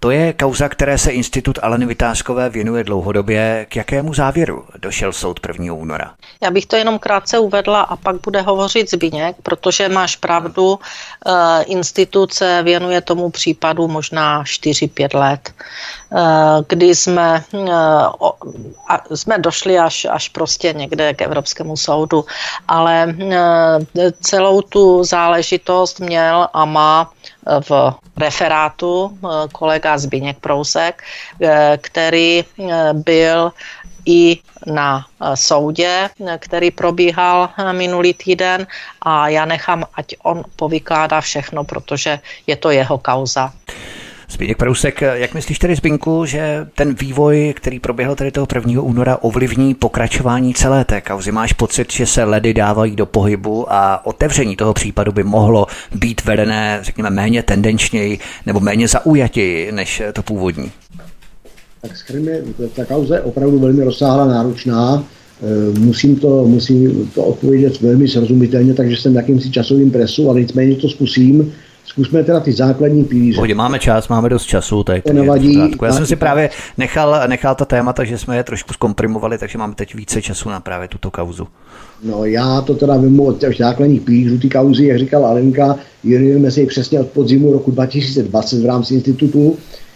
To 0.00 0.10
je 0.10 0.32
kauza, 0.32 0.68
které 0.68 0.98
se 0.98 1.10
institut 1.10 1.58
Aleny 1.62 1.86
Vytázkové 1.86 2.48
věnuje 2.48 2.84
dlouhodobě. 2.84 3.66
K 3.68 3.76
jakému 3.76 4.14
závěru 4.14 4.64
došel 4.78 5.12
soud 5.12 5.40
1. 5.48 5.74
února? 5.74 6.12
Já 6.42 6.50
bych 6.50 6.66
to 6.66 6.76
jenom 6.76 6.98
krátce 6.98 7.38
uvedla 7.38 7.80
a 7.80 7.96
pak 7.96 8.16
bude 8.20 8.40
hovořit 8.40 8.90
Zbíněk, 8.90 9.36
protože 9.42 9.88
máš 9.88 10.16
pravdu. 10.16 10.72
Uh, 10.72 11.32
instituce 11.82 12.62
věnuje 12.62 13.00
tomu 13.02 13.30
případu 13.30 13.90
možná 13.90 14.46
4-5 14.46 15.18
let, 15.18 15.50
eh, 15.50 16.18
kdy 16.70 16.94
jsme, 16.94 17.42
eh, 17.50 19.16
jsme 19.16 19.34
došli 19.42 19.74
až, 19.78 20.06
až 20.06 20.28
prostě 20.30 20.70
někde 20.72 21.14
k 21.18 21.26
Evropskému 21.26 21.74
soudu, 21.74 22.22
ale 22.70 23.10
eh, 23.10 24.12
celou 24.22 24.62
tu 24.62 25.02
záležitost 25.02 25.98
měl 25.98 26.46
a 26.54 26.62
má 26.64 27.10
v 27.42 27.70
referátu 28.16 29.18
kolega 29.52 29.98
Zbigněk 29.98 30.38
Prousek, 30.38 31.02
který 31.82 32.44
byl 32.92 33.50
i 34.06 34.38
na 34.66 35.06
eh, 35.20 35.36
soudě, 35.36 36.10
který 36.38 36.70
probíhal 36.70 37.48
eh, 37.58 37.72
minulý 37.72 38.14
týden 38.14 38.66
a 39.02 39.28
já 39.28 39.44
nechám, 39.44 39.84
ať 39.94 40.14
on 40.22 40.44
povykládá 40.56 41.20
všechno, 41.20 41.64
protože 41.64 42.18
je 42.46 42.56
to 42.56 42.70
jeho 42.70 42.98
kauza. 42.98 43.52
Zbigněk 44.32 44.58
Prousek, 44.58 45.00
jak 45.00 45.34
myslíš 45.34 45.58
tedy 45.58 45.76
Zbinku, 45.76 46.24
že 46.26 46.66
ten 46.74 46.94
vývoj, 46.94 47.54
který 47.56 47.80
proběhl 47.80 48.14
tady 48.14 48.30
toho 48.30 48.46
1. 48.54 48.82
února, 48.82 49.18
ovlivní 49.20 49.74
pokračování 49.74 50.54
celé 50.54 50.84
té 50.84 51.00
kauzy? 51.00 51.32
Máš 51.32 51.52
pocit, 51.52 51.92
že 51.92 52.06
se 52.06 52.24
ledy 52.24 52.54
dávají 52.54 52.96
do 52.96 53.06
pohybu 53.06 53.72
a 53.72 54.06
otevření 54.06 54.56
toho 54.56 54.74
případu 54.74 55.12
by 55.12 55.24
mohlo 55.24 55.66
být 55.94 56.24
vedené, 56.24 56.78
řekněme, 56.82 57.10
méně 57.10 57.42
tendenčněji 57.42 58.18
nebo 58.46 58.60
méně 58.60 58.88
zaujatěji 58.88 59.72
než 59.72 60.02
to 60.12 60.22
původní? 60.22 60.72
Tak 61.82 61.96
schrně, 61.96 62.42
ta 62.76 62.84
kauza 62.84 63.14
je 63.14 63.20
opravdu 63.20 63.58
velmi 63.58 63.84
rozsáhlá, 63.84 64.24
náročná. 64.24 65.04
E, 65.74 65.78
musím 65.78 66.16
to, 66.16 66.44
musím 66.44 67.10
to 67.14 67.24
odpovědět 67.24 67.80
velmi 67.80 68.08
srozumitelně, 68.08 68.74
takže 68.74 68.96
jsem 68.96 69.14
jakýmsi 69.14 69.50
časovým 69.50 69.90
presu, 69.90 70.30
ale 70.30 70.40
nicméně 70.40 70.76
to 70.76 70.88
zkusím. 70.88 71.52
Zkusme 71.84 72.24
teda 72.24 72.40
ty 72.40 72.52
základní 72.52 73.04
pilíře. 73.04 73.36
Pohodě, 73.36 73.54
máme 73.54 73.78
čas, 73.78 74.08
máme 74.08 74.28
dost 74.28 74.44
času, 74.44 74.84
tak 74.84 75.02
to 75.02 75.12
nevadí. 75.12 75.58
Já 75.82 75.92
jsem 75.92 76.06
si 76.06 76.16
právě 76.16 76.50
nechal, 76.78 77.28
nechal 77.28 77.54
ta 77.54 77.64
témata, 77.64 78.04
že 78.04 78.18
jsme 78.18 78.36
je 78.36 78.44
trošku 78.44 78.72
zkomprimovali, 78.72 79.38
takže 79.38 79.58
máme 79.58 79.74
teď 79.74 79.94
více 79.94 80.22
času 80.22 80.48
na 80.48 80.60
právě 80.60 80.88
tuto 80.88 81.10
kauzu. 81.10 81.46
No 82.02 82.24
já 82.24 82.60
to 82.60 82.74
teda 82.74 82.96
vím 82.96 83.20
od 83.20 83.38
těch 83.38 83.56
základních 83.58 84.00
pilířů 84.00 84.38
ty 84.38 84.48
kauzy, 84.48 84.86
jak 84.86 84.98
říkal 84.98 85.26
Alenka, 85.26 85.76
věnujeme 86.04 86.50
se 86.50 86.66
přesně 86.66 87.00
od 87.00 87.08
podzimu 87.08 87.52
roku 87.52 87.70
2020 87.70 88.62
v 88.62 88.66
rámci 88.66 88.94
institutu 88.94 89.56
Eh, 89.56 89.91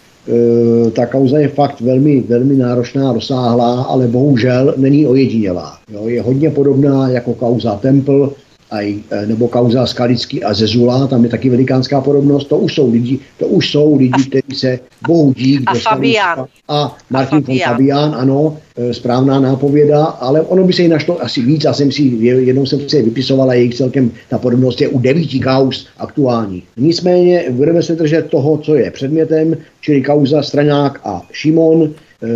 ta 0.93 1.05
kauza 1.05 1.39
je 1.39 1.47
fakt 1.47 1.81
velmi, 1.81 2.21
velmi 2.21 2.55
náročná, 2.55 3.13
rozsáhlá, 3.13 3.81
ale 3.81 4.07
bohužel 4.07 4.73
není 4.77 5.07
ojedinělá. 5.07 5.77
Jo, 5.93 6.07
je 6.07 6.21
hodně 6.21 6.49
podobná 6.49 7.09
jako 7.09 7.33
kauza 7.33 7.75
Temple, 7.75 8.29
aj, 8.71 8.95
e, 9.11 9.25
nebo 9.25 9.47
kauza 9.47 9.85
Skalický 9.85 10.43
a 10.43 10.53
Zezula, 10.53 11.07
tam 11.07 11.23
je 11.23 11.29
taky 11.29 11.49
velikánská 11.49 12.01
podobnost, 12.01 12.45
to 12.45 12.57
už 12.57 12.75
jsou 12.75 12.91
lidi, 12.91 13.19
to 13.39 13.47
už 13.47 13.71
jsou 13.71 13.97
lidi, 13.97 14.23
kteří 14.29 14.59
se 14.59 14.79
bohu 15.07 15.33
dík. 15.33 15.63
A 15.65 15.73
Fabián. 15.73 16.45
A 16.67 16.97
Martin 17.09 17.41
von 17.41 17.59
Fabián, 17.59 18.15
ano, 18.15 18.57
e, 18.77 18.93
správná 18.93 19.39
nápověda, 19.39 20.03
ale 20.03 20.41
ono 20.41 20.63
by 20.63 20.73
se 20.73 20.81
jí 20.81 20.87
našlo 20.87 21.23
asi 21.23 21.41
víc, 21.41 21.63
já 21.63 21.73
jsem 21.73 21.91
si, 21.91 22.03
jednou 22.21 22.65
jsem 22.65 22.89
si 22.89 23.01
vypisovala, 23.01 23.53
jejich 23.53 23.75
celkem, 23.75 24.11
ta 24.29 24.37
podobnost 24.37 24.81
je 24.81 24.87
u 24.87 24.99
devíti 24.99 25.39
kauz 25.39 25.87
aktuální. 25.97 26.63
Nicméně 26.77 27.45
budeme 27.51 27.83
se 27.83 27.95
držet 27.95 28.29
toho, 28.29 28.57
co 28.57 28.75
je 28.75 28.91
předmětem, 28.91 29.57
čili 29.81 30.01
kauza 30.01 30.43
Straňák 30.43 30.99
a 31.03 31.21
Šimon, 31.31 31.83
e, 31.83 32.27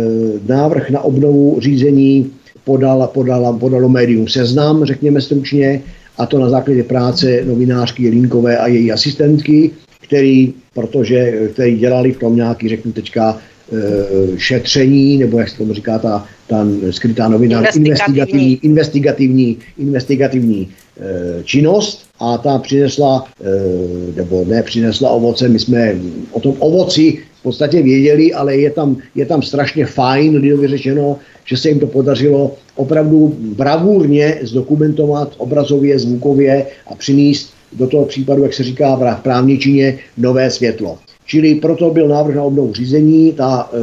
návrh 0.48 0.90
na 0.90 1.00
obnovu 1.00 1.60
řízení 1.60 2.30
podala, 2.64 3.06
podala, 3.06 3.52
podalo 3.52 3.88
médium 3.88 4.28
seznam, 4.28 4.84
řekněme 4.84 5.20
stručně, 5.20 5.82
a 6.18 6.26
to 6.26 6.38
na 6.38 6.50
základě 6.50 6.82
práce 6.82 7.44
novinářky 7.44 8.02
Jelínkové 8.02 8.58
a 8.58 8.66
její 8.66 8.92
asistentky, 8.92 9.70
který, 10.00 10.54
protože, 10.74 11.48
který 11.52 11.78
dělali 11.78 12.12
v 12.12 12.18
tom 12.18 12.36
nějaký, 12.36 12.68
řeknu 12.68 12.92
teďka, 12.92 13.38
e, 13.72 14.38
šetření, 14.38 15.18
nebo 15.18 15.38
jak 15.38 15.48
se 15.48 15.58
tomu 15.58 15.74
říká 15.74 15.98
ta, 15.98 16.24
ta 16.46 16.66
skrytá 16.90 17.28
novina, 17.28 17.62
investigativní, 17.76 18.58
investigativní, 18.62 19.58
investigativní 19.78 20.68
e, 21.00 21.44
činnost. 21.44 22.04
A 22.20 22.38
ta 22.38 22.58
přinesla, 22.58 23.24
e, 23.40 24.16
nebo 24.16 24.44
ne 24.48 24.62
přinesla 24.62 25.10
ovoce, 25.10 25.48
my 25.48 25.58
jsme 25.58 25.94
o 26.30 26.40
tom 26.40 26.54
ovoci 26.58 27.18
v 27.40 27.42
podstatě 27.42 27.82
věděli, 27.82 28.32
ale 28.32 28.56
je 28.56 28.70
tam, 28.70 28.96
je 29.14 29.26
tam 29.26 29.42
strašně 29.42 29.86
fajn, 29.86 30.36
lidově 30.36 30.68
řečeno, 30.68 31.18
že 31.44 31.56
se 31.56 31.68
jim 31.68 31.80
to 31.80 31.86
podařilo 31.86 32.54
opravdu 32.76 33.34
bravurně 33.38 34.38
zdokumentovat 34.42 35.34
obrazově, 35.38 35.98
zvukově 35.98 36.66
a 36.86 36.94
přinést 36.94 37.50
do 37.72 37.86
toho 37.86 38.04
případu, 38.04 38.42
jak 38.42 38.54
se 38.54 38.62
říká 38.62 38.96
v 38.96 39.22
právní 39.22 39.58
čině, 39.58 39.98
nové 40.18 40.50
světlo. 40.50 40.98
Čili 41.26 41.54
proto 41.54 41.90
byl 41.90 42.08
návrh 42.08 42.34
na 42.34 42.42
obnovu 42.42 42.72
řízení, 42.72 43.32
ta, 43.32 43.70
e, 43.72 43.78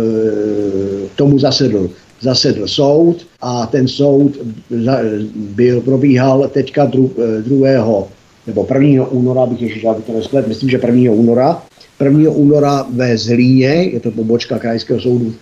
tomu 1.15 1.39
zasedl, 1.39 1.89
zasedl 2.21 2.67
soud 2.67 3.27
a 3.41 3.65
ten 3.65 3.87
soud 3.87 4.37
byl, 5.35 5.81
probíhal 5.81 6.49
teďka 6.53 6.85
dru, 6.85 7.11
2. 7.41 7.69
E, 7.69 7.83
nebo 8.47 8.67
1. 8.73 9.07
února, 9.07 9.45
bych 9.45 9.61
ještě 9.61 9.79
žádný 9.79 10.03
to 10.03 10.13
nesplet, 10.13 10.47
myslím, 10.47 10.69
že 10.69 10.79
1. 10.87 11.11
února, 11.11 11.63
1. 12.03 12.31
února 12.31 12.85
ve 12.93 13.17
Zlíně, 13.17 13.89
je 13.93 13.99
to 13.99 14.11
pobočka 14.11 14.59
krajského 14.59 14.99
soudu 14.99 15.33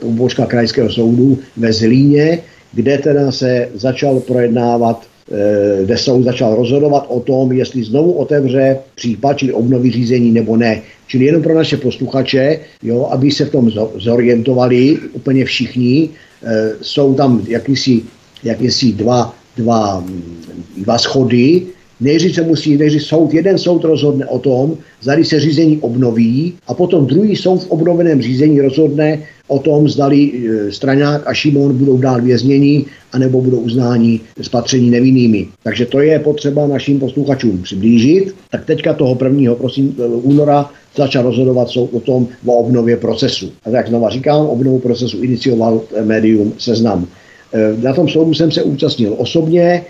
pobočka 0.00 0.46
krajského 0.46 0.90
soudu 0.90 1.38
ve 1.56 1.72
Zlíně, 1.72 2.38
kde 2.72 2.98
teda 2.98 3.32
se 3.32 3.68
začal 3.74 4.20
projednávat 4.20 5.02
eh, 5.32 5.84
kde 5.84 5.98
soud 5.98 6.22
začal 6.22 6.54
rozhodovat 6.56 7.06
o 7.08 7.20
tom, 7.20 7.52
jestli 7.52 7.84
znovu 7.84 8.12
otevře 8.12 8.78
případ, 8.94 9.38
čili 9.38 9.52
obnoví 9.52 9.90
řízení 9.90 10.32
nebo 10.32 10.56
ne. 10.56 10.82
Čili 11.06 11.24
jenom 11.24 11.42
pro 11.42 11.54
naše 11.54 11.76
posluchače, 11.76 12.58
jo, 12.82 13.08
aby 13.10 13.30
se 13.30 13.44
v 13.44 13.50
tom 13.50 13.70
zorientovali 13.96 14.98
úplně 15.12 15.44
všichni. 15.44 16.08
E, 16.42 16.72
jsou 16.80 17.14
tam 17.14 17.44
jakýsi, 17.48 18.02
jakýsi 18.44 18.92
dva, 18.92 19.34
dva, 19.56 20.04
dva 20.76 20.98
schody, 20.98 21.62
Nejdřív 22.02 22.34
se 22.34 22.42
musí, 22.42 22.76
nejdřív 22.76 23.02
soud, 23.02 23.34
jeden 23.34 23.58
soud 23.58 23.84
rozhodne 23.84 24.26
o 24.26 24.38
tom, 24.38 24.76
zda 25.00 25.24
se 25.24 25.40
řízení 25.40 25.78
obnoví 25.78 26.54
a 26.66 26.74
potom 26.74 27.06
druhý 27.06 27.36
soud 27.36 27.62
v 27.62 27.70
obnoveném 27.70 28.22
řízení 28.22 28.60
rozhodne 28.60 29.18
o 29.48 29.58
tom, 29.58 29.88
zdali 29.88 30.32
e, 30.32 30.72
Straňák 30.72 31.26
a 31.26 31.34
Šimon 31.34 31.78
budou 31.78 31.98
dál 31.98 32.20
vězněni 32.22 32.84
anebo 33.12 33.40
budou 33.40 33.58
uznáni 33.58 34.20
spatření 34.40 34.90
nevinnými. 34.90 35.48
Takže 35.62 35.86
to 35.86 36.00
je 36.00 36.18
potřeba 36.18 36.66
našim 36.66 37.00
posluchačům 37.00 37.62
přiblížit. 37.62 38.34
Tak 38.50 38.64
teďka 38.64 38.94
toho 38.94 39.18
1. 39.24 39.54
Prosím, 39.54 39.96
e, 39.98 40.06
února 40.06 40.70
začal 40.96 41.22
rozhodovat 41.22 41.68
soud 41.68 41.90
o 41.92 42.00
tom 42.00 42.28
o 42.46 42.52
obnově 42.52 42.96
procesu. 42.96 43.52
A 43.64 43.70
tak 43.70 43.88
znova 43.88 44.10
říkám, 44.10 44.46
obnovu 44.46 44.78
procesu 44.78 45.22
inicioval 45.22 45.82
médium 46.04 46.52
Seznam. 46.58 47.06
E, 47.52 47.82
na 47.82 47.92
tom 47.92 48.08
soudu 48.08 48.34
jsem 48.34 48.50
se 48.50 48.62
účastnil 48.62 49.14
osobně, 49.18 49.84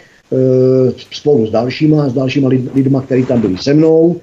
spolu 1.12 1.46
s 1.46 1.50
dalšíma, 1.50 2.08
s 2.08 2.12
dalšíma 2.12 2.48
lidma, 2.74 3.02
kteří 3.02 3.24
tam 3.24 3.40
byli 3.40 3.58
se 3.58 3.74
mnou 3.74 4.16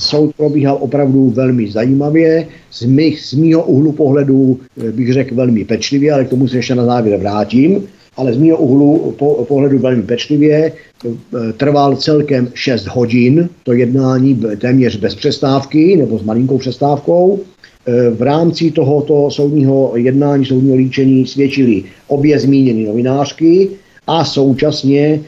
soud 0.00 0.34
probíhal 0.36 0.78
opravdu 0.80 1.30
velmi 1.30 1.70
zajímavě. 1.70 2.46
Z, 2.70 2.82
mých, 2.82 3.20
z 3.20 3.34
mýho 3.34 3.62
úhlu 3.62 3.92
pohledu 3.92 4.60
eh, 4.78 4.92
bych 4.92 5.12
řekl 5.12 5.34
velmi 5.34 5.64
pečlivě, 5.64 6.12
ale 6.12 6.24
k 6.24 6.28
tomu 6.28 6.48
se 6.48 6.56
ještě 6.56 6.74
na 6.74 6.84
závěr 6.84 7.20
vrátím. 7.20 7.82
Ale 8.16 8.34
z 8.34 8.38
mého 8.38 8.58
úhlu 8.58 9.14
po, 9.18 9.44
pohledu 9.48 9.78
velmi 9.78 10.02
pečlivě 10.02 10.72
eh, 10.72 11.52
trval 11.52 11.96
celkem 11.96 12.48
6 12.54 12.86
hodin. 12.86 13.48
To 13.62 13.72
jednání 13.72 14.40
téměř 14.58 14.96
bez 14.96 15.14
přestávky 15.14 15.96
nebo 15.96 16.18
s 16.18 16.22
malinkou 16.22 16.58
přestávkou. 16.58 17.40
Eh, 17.86 18.10
v 18.10 18.22
rámci 18.22 18.70
tohoto 18.70 19.30
soudního 19.30 19.92
jednání, 19.96 20.44
soudního 20.44 20.76
líčení 20.76 21.26
svědčili 21.26 21.84
obě 22.08 22.38
zmíněné 22.38 22.86
novinářky 22.88 23.68
a 24.06 24.24
současně 24.24 25.20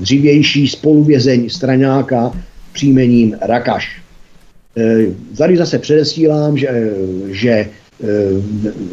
dřívější 0.00 0.68
spoluvězeň 0.68 1.48
Straňáka 1.48 2.32
příjmením 2.78 3.34
Rakaš. 3.42 3.98
E, 4.78 5.06
tady 5.36 5.56
zase 5.56 5.78
předesílám, 5.78 6.58
že, 6.58 6.70
že 7.26 7.50
e, 7.50 7.66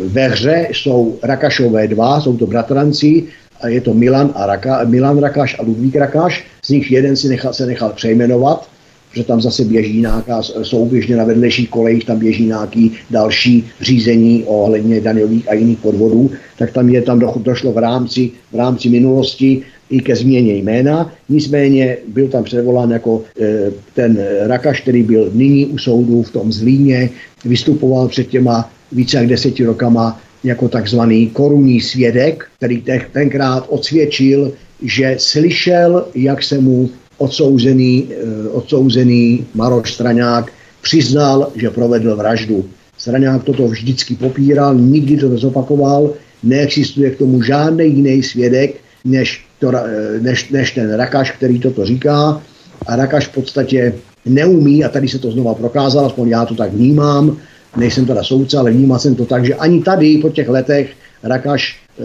ve 0.09 0.27
hře 0.27 0.67
jsou 0.73 1.19
Rakašové 1.23 1.87
dva, 1.87 2.21
jsou 2.21 2.37
to 2.37 2.45
bratranci, 2.49 3.23
a 3.61 3.67
je 3.67 3.81
to 3.81 3.93
Milan, 3.93 4.33
a 4.35 4.45
Raka, 4.45 4.83
Milan 4.83 5.21
Rakaš 5.21 5.55
a 5.59 5.61
Ludvík 5.61 5.95
Rakaš, 5.95 6.43
z 6.65 6.69
nich 6.69 6.91
jeden 6.91 7.15
si 7.15 7.29
nechal, 7.29 7.53
se 7.53 7.65
nechal 7.65 7.93
přejmenovat, 7.93 8.67
že 9.15 9.23
tam 9.23 9.41
zase 9.41 9.63
běží 9.63 10.01
nějaká 10.01 10.41
souběžně 10.41 11.15
na 11.15 11.23
vedlejších 11.23 11.69
kolejích, 11.69 12.05
tam 12.05 12.19
běží 12.19 12.45
nějaký 12.45 12.91
další 13.09 13.63
řízení 13.81 14.43
ohledně 14.43 15.01
daňových 15.01 15.49
a 15.49 15.53
jiných 15.53 15.79
podvodů, 15.79 16.31
tak 16.57 16.73
tam 16.73 16.89
je 16.89 17.01
tam 17.01 17.19
došlo 17.19 17.71
v 17.71 17.77
rámci, 17.77 18.31
v 18.51 18.55
rámci 18.55 18.89
minulosti 18.89 19.63
i 19.89 19.99
ke 19.99 20.15
změně 20.15 20.53
jména, 20.53 21.13
nicméně 21.29 21.97
byl 22.07 22.27
tam 22.27 22.43
předvolán 22.43 22.91
jako 22.91 23.23
e, 23.41 23.71
ten 23.93 24.17
Rakaš, 24.39 24.81
který 24.81 25.03
byl 25.03 25.31
nyní 25.33 25.65
u 25.65 25.77
soudu 25.77 26.23
v 26.23 26.31
tom 26.31 26.51
Zlíně, 26.51 27.09
vystupoval 27.45 28.07
před 28.07 28.27
těma 28.27 28.71
více 28.91 29.17
jak 29.17 29.27
deseti 29.27 29.65
rokama 29.65 30.21
jako 30.43 30.69
takzvaný 30.69 31.27
korunní 31.27 31.81
svědek, 31.81 32.45
který 32.57 32.83
tenkrát 33.11 33.65
odsvědčil, 33.69 34.51
že 34.81 35.15
slyšel, 35.19 36.05
jak 36.15 36.43
se 36.43 36.59
mu 36.59 36.89
odsouzený, 37.17 38.07
e, 38.09 38.49
odsouzený 38.49 39.45
Maroš 39.53 39.93
Straňák 39.93 40.51
přiznal, 40.81 41.51
že 41.55 41.69
provedl 41.69 42.15
vraždu. 42.15 42.65
Straňák 42.97 43.43
toto 43.43 43.67
vždycky 43.67 44.15
popíral, 44.15 44.75
nikdy 44.75 45.17
to 45.17 45.29
nezopakoval, 45.29 46.13
neexistuje 46.43 47.11
k 47.11 47.17
tomu 47.17 47.41
žádný 47.41 47.85
jiný 47.85 48.23
svědek, 48.23 48.75
než 49.05 49.45
to, 49.59 49.71
eh, 49.75 50.19
než, 50.19 50.49
než 50.49 50.71
ten 50.71 50.93
Rakaš, 50.93 51.31
který 51.31 51.59
toto 51.59 51.85
říká. 51.85 52.41
A 52.87 52.95
Rakaš 52.95 53.27
v 53.27 53.33
podstatě 53.33 53.93
neumí, 54.25 54.83
a 54.83 54.89
tady 54.89 55.07
se 55.07 55.19
to 55.19 55.31
znova 55.31 55.53
prokázalo, 55.53 56.07
aspoň 56.07 56.29
já 56.29 56.45
to 56.45 56.55
tak 56.55 56.73
vnímám, 56.73 57.37
nejsem 57.77 58.05
teda 58.05 58.23
soudce, 58.23 58.57
ale 58.57 58.71
vnímal 58.71 58.99
jsem 58.99 59.15
to 59.15 59.25
tak, 59.25 59.45
že 59.45 59.55
ani 59.55 59.81
tady 59.81 60.17
po 60.17 60.29
těch 60.29 60.49
letech 60.49 60.93
Rakaš 61.23 61.79
e, 61.99 62.03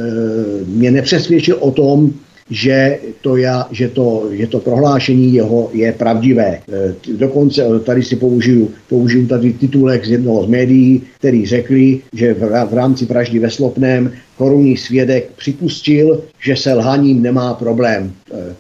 mě 0.65 0.91
nepřesvědčil 0.91 1.57
o 1.61 1.71
tom, 1.71 2.13
že 2.51 2.99
to, 3.21 3.37
já, 3.37 3.69
že 3.71 3.89
to, 3.89 4.29
že 4.31 4.47
to 4.47 4.59
prohlášení 4.59 5.35
jeho 5.35 5.71
je 5.73 5.93
pravdivé. 5.93 6.49
E, 6.49 6.95
dokonce 7.17 7.63
tady 7.85 8.03
si 8.03 8.17
použiju, 8.17 8.71
použiju 8.89 9.27
tady 9.27 9.53
titulek 9.53 10.07
z 10.07 10.11
jednoho 10.11 10.45
z 10.45 10.47
médií, 10.47 11.03
který 11.19 11.47
řekli, 11.47 12.01
že 12.13 12.35
v, 12.35 12.75
rámci 12.75 13.07
vraždy 13.07 13.39
ve 13.39 13.51
Slopném 13.51 14.13
korunní 14.37 14.77
svědek 14.77 15.31
připustil, 15.39 16.23
že 16.41 16.57
se 16.57 16.75
lhaním 16.75 17.23
nemá 17.23 17.55
problém. 17.55 18.13
E, 18.33 18.39
e, 18.39 18.55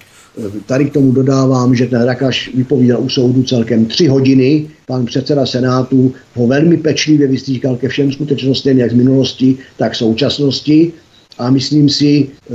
tady 0.66 0.84
k 0.84 0.92
tomu 0.92 1.12
dodávám, 1.12 1.74
že 1.74 1.86
ten 1.86 2.02
Rakaš 2.02 2.50
vypovídal 2.54 3.00
u 3.02 3.08
soudu 3.08 3.42
celkem 3.42 3.86
tři 3.86 4.06
hodiny. 4.06 4.66
Pan 4.86 5.06
předseda 5.06 5.46
Senátu 5.46 6.12
ho 6.34 6.46
velmi 6.46 6.76
pečlivě 6.76 7.26
vystříkal 7.26 7.76
ke 7.76 7.88
všem 7.88 8.12
skutečnostem, 8.12 8.78
jak 8.78 8.90
z 8.90 8.94
minulosti, 8.94 9.56
tak 9.76 9.94
současnosti. 9.94 10.92
A 11.40 11.50
myslím 11.50 11.88
si, 11.88 12.28
eh, 12.28 12.54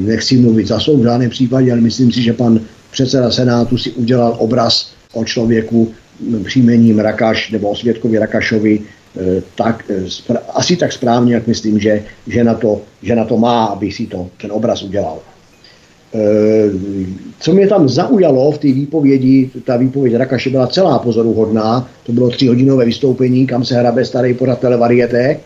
nechci 0.00 0.36
mluvit 0.36 0.66
za 0.66 0.80
soud 0.80 1.00
v 1.00 1.04
žádném 1.04 1.30
případě, 1.30 1.72
ale 1.72 1.80
myslím 1.80 2.12
si, 2.12 2.22
že 2.22 2.32
pan 2.32 2.60
předseda 2.90 3.30
Senátu 3.30 3.78
si 3.78 3.90
udělal 3.92 4.36
obraz 4.38 4.92
o 5.12 5.24
člověku 5.24 5.92
příjmením 6.44 6.98
Rakaš 6.98 7.50
nebo 7.50 7.68
o 7.70 7.76
svědkovi 7.76 8.18
Rakašovi 8.18 8.80
eh, 8.80 9.42
tak, 9.54 9.84
eh, 9.92 10.38
asi 10.54 10.76
tak 10.76 10.92
správně, 10.92 11.34
jak 11.34 11.46
myslím, 11.46 11.78
že, 11.78 12.04
že, 12.26 12.44
na 12.44 12.54
to, 12.54 12.80
že 13.02 13.16
na 13.16 13.24
to 13.24 13.36
má, 13.36 13.76
aby 13.76 13.92
si 13.92 14.06
to, 14.06 14.28
ten 14.40 14.52
obraz 14.52 14.82
udělal. 14.82 15.20
Co 17.40 17.52
mě 17.52 17.68
tam 17.68 17.88
zaujalo 17.88 18.52
v 18.52 18.58
té 18.58 18.72
výpovědi, 18.72 19.50
ta 19.64 19.76
výpověď 19.76 20.14
Rakaše 20.14 20.50
byla 20.50 20.66
celá 20.66 20.98
pozoruhodná, 20.98 21.90
to 22.06 22.12
bylo 22.12 22.30
tříhodinové 22.30 22.84
vystoupení, 22.84 23.46
kam 23.46 23.64
se 23.64 23.74
hrabe 23.76 24.04
starý 24.04 24.34
pořad 24.34 24.60
televariete, 24.60 25.40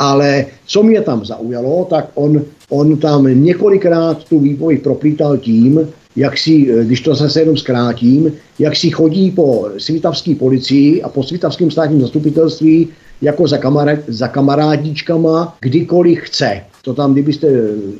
ale 0.00 0.46
co 0.66 0.82
mě 0.82 1.00
tam 1.00 1.24
zaujalo, 1.24 1.86
tak 1.90 2.08
on, 2.14 2.42
on 2.70 2.96
tam 2.96 3.44
několikrát 3.44 4.24
tu 4.24 4.40
výpověď 4.40 4.82
proplítal 4.82 5.36
tím, 5.38 5.88
jak 6.16 6.38
si, 6.38 6.72
eh, 6.72 6.84
když 6.84 7.00
to 7.00 7.14
zase 7.14 7.40
jenom 7.40 7.56
zkrátím, 7.56 8.32
jak 8.58 8.76
si 8.76 8.90
chodí 8.90 9.30
po 9.30 9.68
svítavské 9.78 10.34
policii 10.34 11.02
a 11.02 11.08
po 11.08 11.22
svítavském 11.22 11.70
státním 11.70 12.00
zastupitelství 12.00 12.88
jako 13.22 13.48
za, 13.48 13.58
kamarád, 13.58 13.98
za 14.08 14.28
kamarádíčkama 14.28 15.56
kdykoliv 15.60 16.18
chce. 16.18 16.60
To 16.82 16.94
tam, 16.94 17.12
kdybyste, 17.12 17.48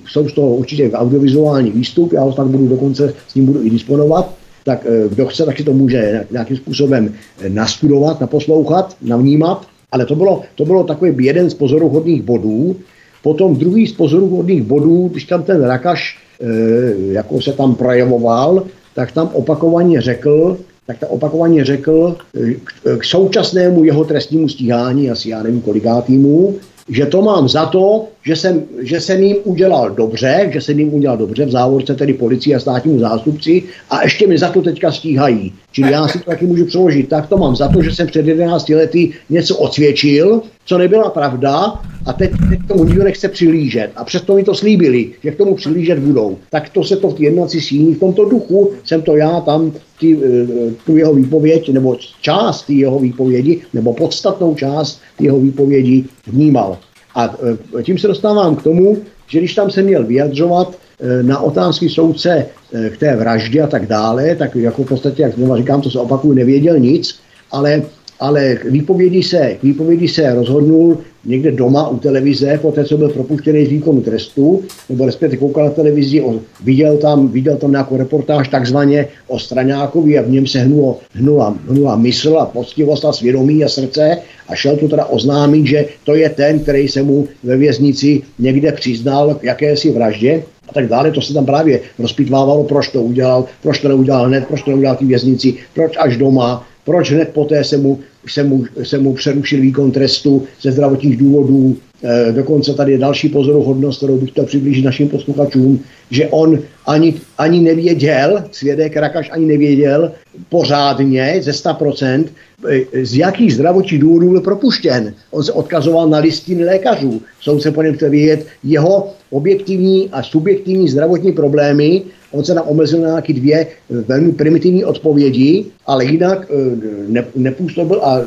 jsou 0.06 0.28
z 0.28 0.32
toho 0.32 0.48
určitě 0.48 0.90
audiovizuální 0.90 1.70
výstup, 1.70 2.12
já 2.12 2.22
ho 2.22 2.32
tak 2.32 2.46
budu 2.46 2.68
dokonce 2.68 3.14
s 3.28 3.34
ním 3.34 3.46
budu 3.46 3.62
i 3.62 3.70
disponovat, 3.70 4.34
tak 4.64 4.86
eh, 4.86 5.08
kdo 5.08 5.26
chce, 5.26 5.44
tak 5.44 5.56
si 5.56 5.64
to 5.64 5.72
může 5.72 6.26
nějakým 6.30 6.56
způsobem 6.56 7.12
eh, 7.40 7.48
nastudovat, 7.48 8.20
naposlouchat, 8.20 8.96
navnímat, 9.02 9.66
ale 9.92 10.06
to 10.06 10.14
bylo, 10.14 10.42
to 10.54 10.64
bylo 10.64 10.84
takový 10.84 11.24
jeden 11.24 11.50
z 11.50 11.54
pozoruhodných 11.54 12.22
bodů. 12.22 12.76
Potom 13.22 13.56
druhý 13.56 13.86
z 13.86 13.92
pozoruhodných 13.92 14.62
bodů, 14.62 15.08
když 15.08 15.24
tam 15.24 15.42
ten 15.42 15.64
Rakaš 15.64 16.18
e, 16.40 17.12
jako 17.12 17.40
se 17.40 17.52
tam 17.52 17.74
projevoval, 17.74 18.64
tak 18.94 19.12
tam 19.12 19.30
opakovaně 19.32 20.00
řekl, 20.00 20.56
tak 20.86 20.98
ta 20.98 21.10
opakovaně 21.10 21.64
řekl 21.64 22.16
k, 22.64 22.98
k 22.98 23.04
současnému 23.04 23.84
jeho 23.84 24.04
trestnímu 24.04 24.48
stíhání, 24.48 25.10
asi 25.10 25.28
já 25.28 25.42
nevím 25.42 25.60
kolikátýmu, 25.60 26.54
že 26.88 27.06
to 27.06 27.22
mám 27.22 27.48
za 27.48 27.66
to, 27.66 28.08
že 28.22 28.36
jsem, 28.36 28.62
že 28.80 29.00
jsem 29.00 29.22
jim 29.22 29.36
udělal 29.44 29.90
dobře, 29.90 30.50
že 30.52 30.60
jsem 30.60 30.78
jim 30.78 30.94
udělal 30.94 31.16
dobře 31.16 31.44
v 31.44 31.50
závorce 31.50 31.94
tedy 31.94 32.14
policii 32.14 32.54
a 32.54 32.60
státnímu 32.60 32.98
zástupci 32.98 33.62
a 33.90 34.02
ještě 34.02 34.26
mi 34.26 34.38
za 34.38 34.48
to 34.48 34.62
teďka 34.62 34.92
stíhají. 34.92 35.52
Čili 35.72 35.92
já 35.92 36.08
si 36.08 36.18
to 36.18 36.24
taky 36.24 36.46
můžu 36.46 36.66
přeložit. 36.66 37.08
Tak 37.08 37.28
to 37.28 37.36
mám 37.36 37.56
za 37.56 37.68
to, 37.68 37.82
že 37.82 37.90
jsem 37.90 38.06
před 38.06 38.26
11 38.26 38.68
lety 38.68 39.10
něco 39.30 39.56
odsvědčil, 39.56 40.42
co 40.64 40.78
nebyla 40.78 41.10
pravda 41.10 41.80
a 42.06 42.12
teď, 42.12 42.30
teď 42.48 42.60
tomu 42.68 42.84
nikdo 42.84 43.04
nechce 43.04 43.28
přilížet. 43.28 43.90
A 43.96 44.04
přesto 44.04 44.34
mi 44.34 44.44
to 44.44 44.54
slíbili, 44.54 45.10
že 45.24 45.30
k 45.30 45.36
tomu 45.36 45.54
přilížet 45.54 45.98
budou. 45.98 46.38
Tak 46.50 46.68
to 46.68 46.84
se 46.84 46.96
to 46.96 47.10
v 47.10 47.20
jednací 47.20 47.60
síni, 47.60 47.94
v 47.94 48.00
tomto 48.00 48.24
duchu 48.24 48.70
jsem 48.84 49.02
to 49.02 49.16
já 49.16 49.40
tam 49.40 49.72
ty, 50.00 50.18
eh, 50.18 50.46
tu 50.86 50.96
jeho 50.96 51.14
výpověď, 51.14 51.72
nebo 51.72 51.96
část 52.20 52.70
jeho 52.70 52.98
výpovědi, 52.98 53.60
nebo 53.74 53.94
podstatnou 53.94 54.54
část 54.54 55.00
jeho 55.20 55.40
výpovědi 55.40 56.04
vnímal. 56.26 56.78
A 57.14 57.34
eh, 57.78 57.82
tím 57.82 57.98
se 57.98 58.08
dostávám 58.08 58.56
k 58.56 58.62
tomu, 58.62 58.98
že 59.26 59.38
když 59.38 59.54
tam 59.54 59.70
se 59.70 59.82
měl 59.82 60.04
vyjadřovat 60.04 60.78
eh, 61.00 61.22
na 61.22 61.40
otázky 61.40 61.88
soudce 61.88 62.46
k 62.90 62.96
té 62.96 63.16
vraždě 63.16 63.62
a 63.62 63.66
tak 63.66 63.86
dále, 63.86 64.36
tak 64.36 64.56
jako 64.56 64.84
v 64.84 64.88
podstatě, 64.88 65.22
jak 65.22 65.34
znovu 65.34 65.56
říkám, 65.56 65.80
to 65.80 65.90
se 65.90 65.98
opakuju, 65.98 66.34
nevěděl 66.34 66.78
nic, 66.78 67.18
ale 67.50 67.82
ale 68.20 68.54
k 68.54 68.64
výpovědi 68.64 69.22
se, 69.22 69.56
k 69.60 69.62
výpovědi 69.62 70.08
se 70.08 70.34
rozhodnul 70.34 70.98
někde 71.24 71.52
doma 71.52 71.88
u 71.88 71.98
televize, 71.98 72.58
po 72.62 72.72
té, 72.72 72.84
co 72.84 72.96
byl 72.96 73.08
propuštěný 73.08 73.66
z 73.66 73.68
výkonu 73.68 74.00
trestu, 74.00 74.62
nebo 74.88 75.06
respektive 75.06 75.40
koukal 75.40 75.64
na 75.64 75.70
televizi, 75.70 76.20
on 76.20 76.40
viděl 76.64 76.96
tam, 76.96 77.28
viděl 77.28 77.56
tam 77.56 77.70
nějakou 77.70 77.96
reportáž 77.96 78.48
takzvaně 78.48 79.06
o 79.28 79.38
Straňákovi 79.38 80.18
a 80.18 80.22
v 80.22 80.30
něm 80.30 80.46
se 80.46 80.58
hnulo, 80.58 80.98
hnula, 81.12 81.56
hnula 81.68 81.96
mysl 81.96 82.38
a 82.38 82.46
poctivost 82.46 83.04
a 83.04 83.12
svědomí 83.12 83.64
a 83.64 83.68
srdce 83.68 84.18
a 84.48 84.54
šel 84.54 84.76
tu 84.76 84.88
teda 84.88 85.04
oznámit, 85.04 85.66
že 85.66 85.86
to 86.04 86.14
je 86.14 86.28
ten, 86.30 86.58
který 86.60 86.88
se 86.88 87.02
mu 87.02 87.28
ve 87.42 87.56
věznici 87.56 88.22
někde 88.38 88.72
přiznal 88.72 89.34
k 89.34 89.44
jakési 89.44 89.90
vraždě 89.90 90.42
a 90.68 90.72
tak 90.72 90.88
dále. 90.88 91.10
To 91.10 91.20
se 91.20 91.34
tam 91.34 91.46
právě 91.46 91.80
rozpitvávalo, 91.98 92.64
proč 92.64 92.88
to 92.88 93.02
udělal, 93.02 93.44
proč 93.62 93.78
to 93.78 93.88
neudělal 93.88 94.26
hned, 94.26 94.46
proč 94.46 94.62
to 94.62 94.70
neudělal 94.70 94.96
v 94.96 95.06
věznici, 95.06 95.54
proč 95.74 95.92
až 95.98 96.16
doma, 96.16 96.66
proč 96.84 97.12
hned 97.12 97.28
poté 97.28 97.64
se 97.64 97.76
mu, 97.76 97.98
se 98.28 98.42
mu, 98.42 98.64
se 98.82 98.98
mu 98.98 99.14
přerušil 99.14 99.60
výkon 99.60 99.92
trestu 99.92 100.44
ze 100.62 100.72
zdravotních 100.72 101.16
důvodů. 101.16 101.76
E, 102.02 102.32
dokonce 102.32 102.74
tady 102.74 102.92
je 102.92 102.98
další 102.98 103.28
pozoruhodnost, 103.28 103.98
kterou 103.98 104.16
bych 104.16 104.30
chtěl 104.30 104.44
přiblížit 104.44 104.84
našim 104.84 105.08
posluchačům, 105.08 105.80
že 106.10 106.28
on 106.28 106.58
ani, 106.86 107.14
ani 107.38 107.60
nevěděl, 107.60 108.44
svědek 108.52 108.96
Rakaš 108.96 109.30
ani 109.32 109.46
nevěděl 109.46 110.12
pořádně 110.48 111.36
ze 111.40 111.50
100%, 111.50 112.24
e, 112.68 113.04
z 113.04 113.16
jakých 113.16 113.54
zdravotních 113.54 114.00
důvodů 114.00 114.30
byl 114.30 114.40
propuštěn. 114.40 115.14
On 115.30 115.42
se 115.44 115.52
odkazoval 115.52 116.08
na 116.08 116.18
listiny 116.18 116.64
lékařů. 116.64 117.22
Soud 117.40 117.66
po 117.74 117.82
něm 117.82 117.94
chtěl 117.94 118.10
vědět 118.10 118.46
jeho 118.64 119.12
objektivní 119.30 120.08
a 120.12 120.22
subjektivní 120.22 120.88
zdravotní 120.88 121.32
problémy 121.32 122.02
On 122.32 122.44
se 122.44 122.54
nám 122.54 122.64
omezil 122.68 123.00
na 123.00 123.08
nějaké 123.08 123.32
dvě 123.32 123.58
eh, 123.60 123.94
velmi 124.08 124.32
primitivní 124.32 124.84
odpovědi, 124.84 125.64
ale 125.86 126.04
jinak 126.04 126.50
eh, 126.50 126.76
ne, 127.08 127.24
nepůsobil 127.36 128.00
a 128.02 128.20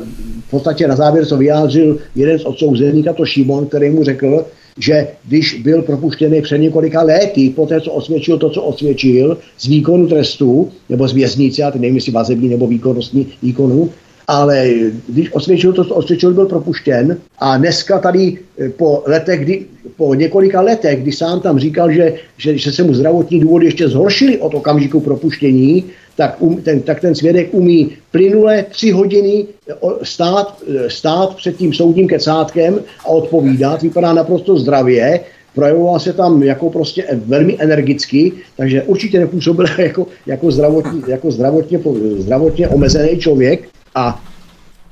v 0.46 0.50
podstatě 0.50 0.88
na 0.88 0.96
závěr 0.96 1.24
se 1.24 1.36
vyjádřil 1.36 1.98
jeden 2.14 2.38
z 2.38 2.44
odsouzených, 2.44 3.08
a 3.08 3.12
to 3.12 3.24
Šimon, 3.24 3.66
který 3.66 3.90
mu 3.90 4.04
řekl, 4.04 4.44
že 4.78 5.08
když 5.28 5.62
byl 5.62 5.82
propuštěný 5.82 6.42
před 6.42 6.58
několika 6.58 7.02
lety, 7.02 7.50
po 7.50 7.66
té, 7.66 7.80
co 7.80 7.92
osvědčil 7.92 8.38
to, 8.38 8.50
co 8.50 8.62
osvědčil, 8.62 9.38
z 9.58 9.66
výkonu 9.66 10.08
trestu, 10.08 10.70
nebo 10.88 11.08
z 11.08 11.12
věznice, 11.12 11.62
já 11.62 11.70
teď 11.70 11.80
nevím, 11.80 11.94
jestli 11.94 12.12
vazební 12.12 12.48
nebo 12.48 12.66
výkonnostní 12.66 13.26
výkonu, 13.42 13.90
ale 14.26 14.68
když 15.08 15.32
osvědčil 15.32 15.72
to, 15.72 15.84
co 15.84 15.94
osvědčil, 15.94 16.34
byl 16.34 16.46
propuštěn. 16.46 17.16
A 17.38 17.56
dneska 17.56 17.98
tady 17.98 18.38
eh, 18.58 18.68
po 18.68 19.02
letech, 19.06 19.40
kdy, 19.40 19.66
po 19.96 20.14
několika 20.14 20.60
letech, 20.60 21.02
kdy 21.02 21.12
sám 21.12 21.40
tam 21.40 21.58
říkal, 21.58 21.92
že, 21.92 22.14
že, 22.36 22.58
že 22.58 22.72
se 22.72 22.82
mu 22.82 22.94
zdravotní 22.94 23.40
důvody 23.40 23.66
ještě 23.66 23.88
zhoršily 23.88 24.38
od 24.38 24.54
okamžiku 24.54 25.00
propuštění, 25.00 25.84
tak, 26.16 26.36
um, 26.38 26.62
ten, 26.62 26.80
tak 26.80 27.00
ten 27.00 27.14
svědek 27.14 27.48
umí 27.52 27.90
plynule 28.10 28.64
tři 28.70 28.90
hodiny 28.90 29.44
eh, 29.68 29.74
stát, 30.02 30.62
eh, 30.68 30.90
stát 30.90 31.36
před 31.36 31.56
tím 31.56 31.74
soudním 31.74 32.08
kecátkem 32.08 32.80
a 33.04 33.08
odpovídat, 33.08 33.82
vypadá 33.82 34.12
naprosto 34.12 34.58
zdravě, 34.58 35.20
projevoval 35.54 36.00
se 36.00 36.12
tam 36.12 36.42
jako 36.42 36.70
prostě 36.70 37.04
velmi 37.26 37.56
energicky, 37.58 38.32
takže 38.56 38.82
určitě 38.82 39.18
nepůsobil 39.18 39.66
jako, 39.78 40.06
jako, 40.26 40.50
zdravotní, 40.50 41.02
jako 41.08 41.30
zdravotně, 41.30 41.80
zdravotně 42.18 42.68
omezený 42.68 43.18
člověk, 43.18 43.73
a 43.94 44.22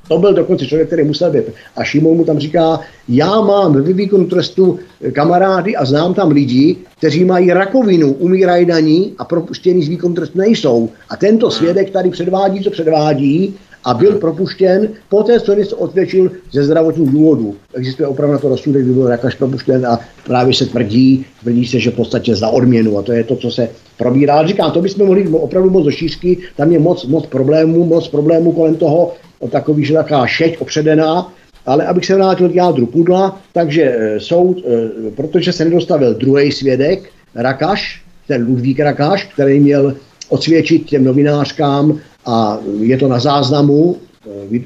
to 0.07 0.17
byl 0.17 0.33
dokonce 0.33 0.65
člověk, 0.65 0.87
který 0.87 1.03
musel 1.03 1.31
být. 1.31 1.43
A 1.75 1.83
Šimon 1.83 2.17
mu 2.17 2.25
tam 2.25 2.39
říká, 2.39 2.79
já 3.07 3.41
mám 3.41 3.73
ve 3.73 3.93
výkonu 3.93 4.25
trestu 4.25 4.79
kamarády 5.11 5.75
a 5.75 5.85
znám 5.85 6.13
tam 6.13 6.31
lidi, 6.31 6.75
kteří 6.97 7.25
mají 7.25 7.53
rakovinu, 7.53 8.13
umírají 8.13 8.65
na 8.65 8.79
ní 8.79 9.13
a 9.17 9.25
propuštění 9.25 9.83
z 9.83 9.89
výkonu 9.89 10.15
trestu 10.15 10.37
nejsou. 10.37 10.89
A 11.09 11.15
tento 11.15 11.51
svědek 11.51 11.89
tady 11.89 12.09
předvádí, 12.09 12.63
co 12.63 12.71
předvádí 12.71 13.55
a 13.85 13.93
byl 13.93 14.19
propuštěn 14.19 14.89
poté, 15.09 15.39
co 15.39 15.55
se 15.63 15.75
osvědčil 15.75 16.31
ze 16.51 16.63
zdravotních 16.63 17.09
důvodů. 17.09 17.55
Existuje 17.73 18.07
opravdu 18.07 18.33
na 18.33 18.39
to 18.39 18.49
rozsudek, 18.49 18.83
kdy 18.83 18.93
byl 18.93 19.07
Rakaš 19.07 19.35
propuštěn 19.35 19.85
a 19.85 19.99
právě 20.25 20.53
se 20.53 20.65
tvrdí, 20.65 21.25
tvrdí 21.41 21.67
se, 21.67 21.79
že 21.79 21.91
v 21.91 21.95
podstatě 21.95 22.35
za 22.35 22.49
odměnu 22.49 22.97
a 22.97 23.01
to 23.01 23.11
je 23.11 23.23
to, 23.23 23.35
co 23.35 23.51
se 23.51 23.69
probírá. 23.97 24.33
Ale 24.33 24.47
říkám, 24.47 24.71
to 24.71 24.81
bychom 24.81 25.05
mohli 25.05 25.27
opravdu 25.27 25.69
moc 25.69 25.85
do 25.85 25.91
šířky, 25.91 26.37
tam 26.55 26.71
je 26.71 26.79
moc, 26.79 27.05
moc 27.05 27.25
problémů, 27.25 27.85
moc 27.85 28.07
problémů 28.07 28.51
kolem 28.51 28.75
toho, 28.75 29.13
takový, 29.49 29.85
že 29.85 29.93
taková 29.93 30.27
šeť 30.27 30.61
opředená, 30.61 31.33
ale 31.65 31.85
abych 31.85 32.05
se 32.05 32.15
vrátil 32.15 32.49
k 32.49 32.55
jádru 32.55 32.85
pudla, 32.85 33.41
takže 33.53 33.83
e, 33.83 34.19
soud, 34.19 34.57
e, 34.57 35.11
protože 35.11 35.53
se 35.53 35.65
nedostavil 35.65 36.13
druhý 36.13 36.51
svědek, 36.51 37.09
Rakaš, 37.35 38.03
ten 38.27 38.45
Ludvík 38.47 38.79
Rakaš, 38.79 39.23
který 39.33 39.59
měl 39.59 39.95
odsvědčit 40.29 40.85
těm 40.85 41.03
novinářkám 41.03 41.99
a 42.25 42.59
je 42.79 42.97
to 42.97 43.07
na 43.07 43.19
záznamu, 43.19 43.97
e, 44.51 44.59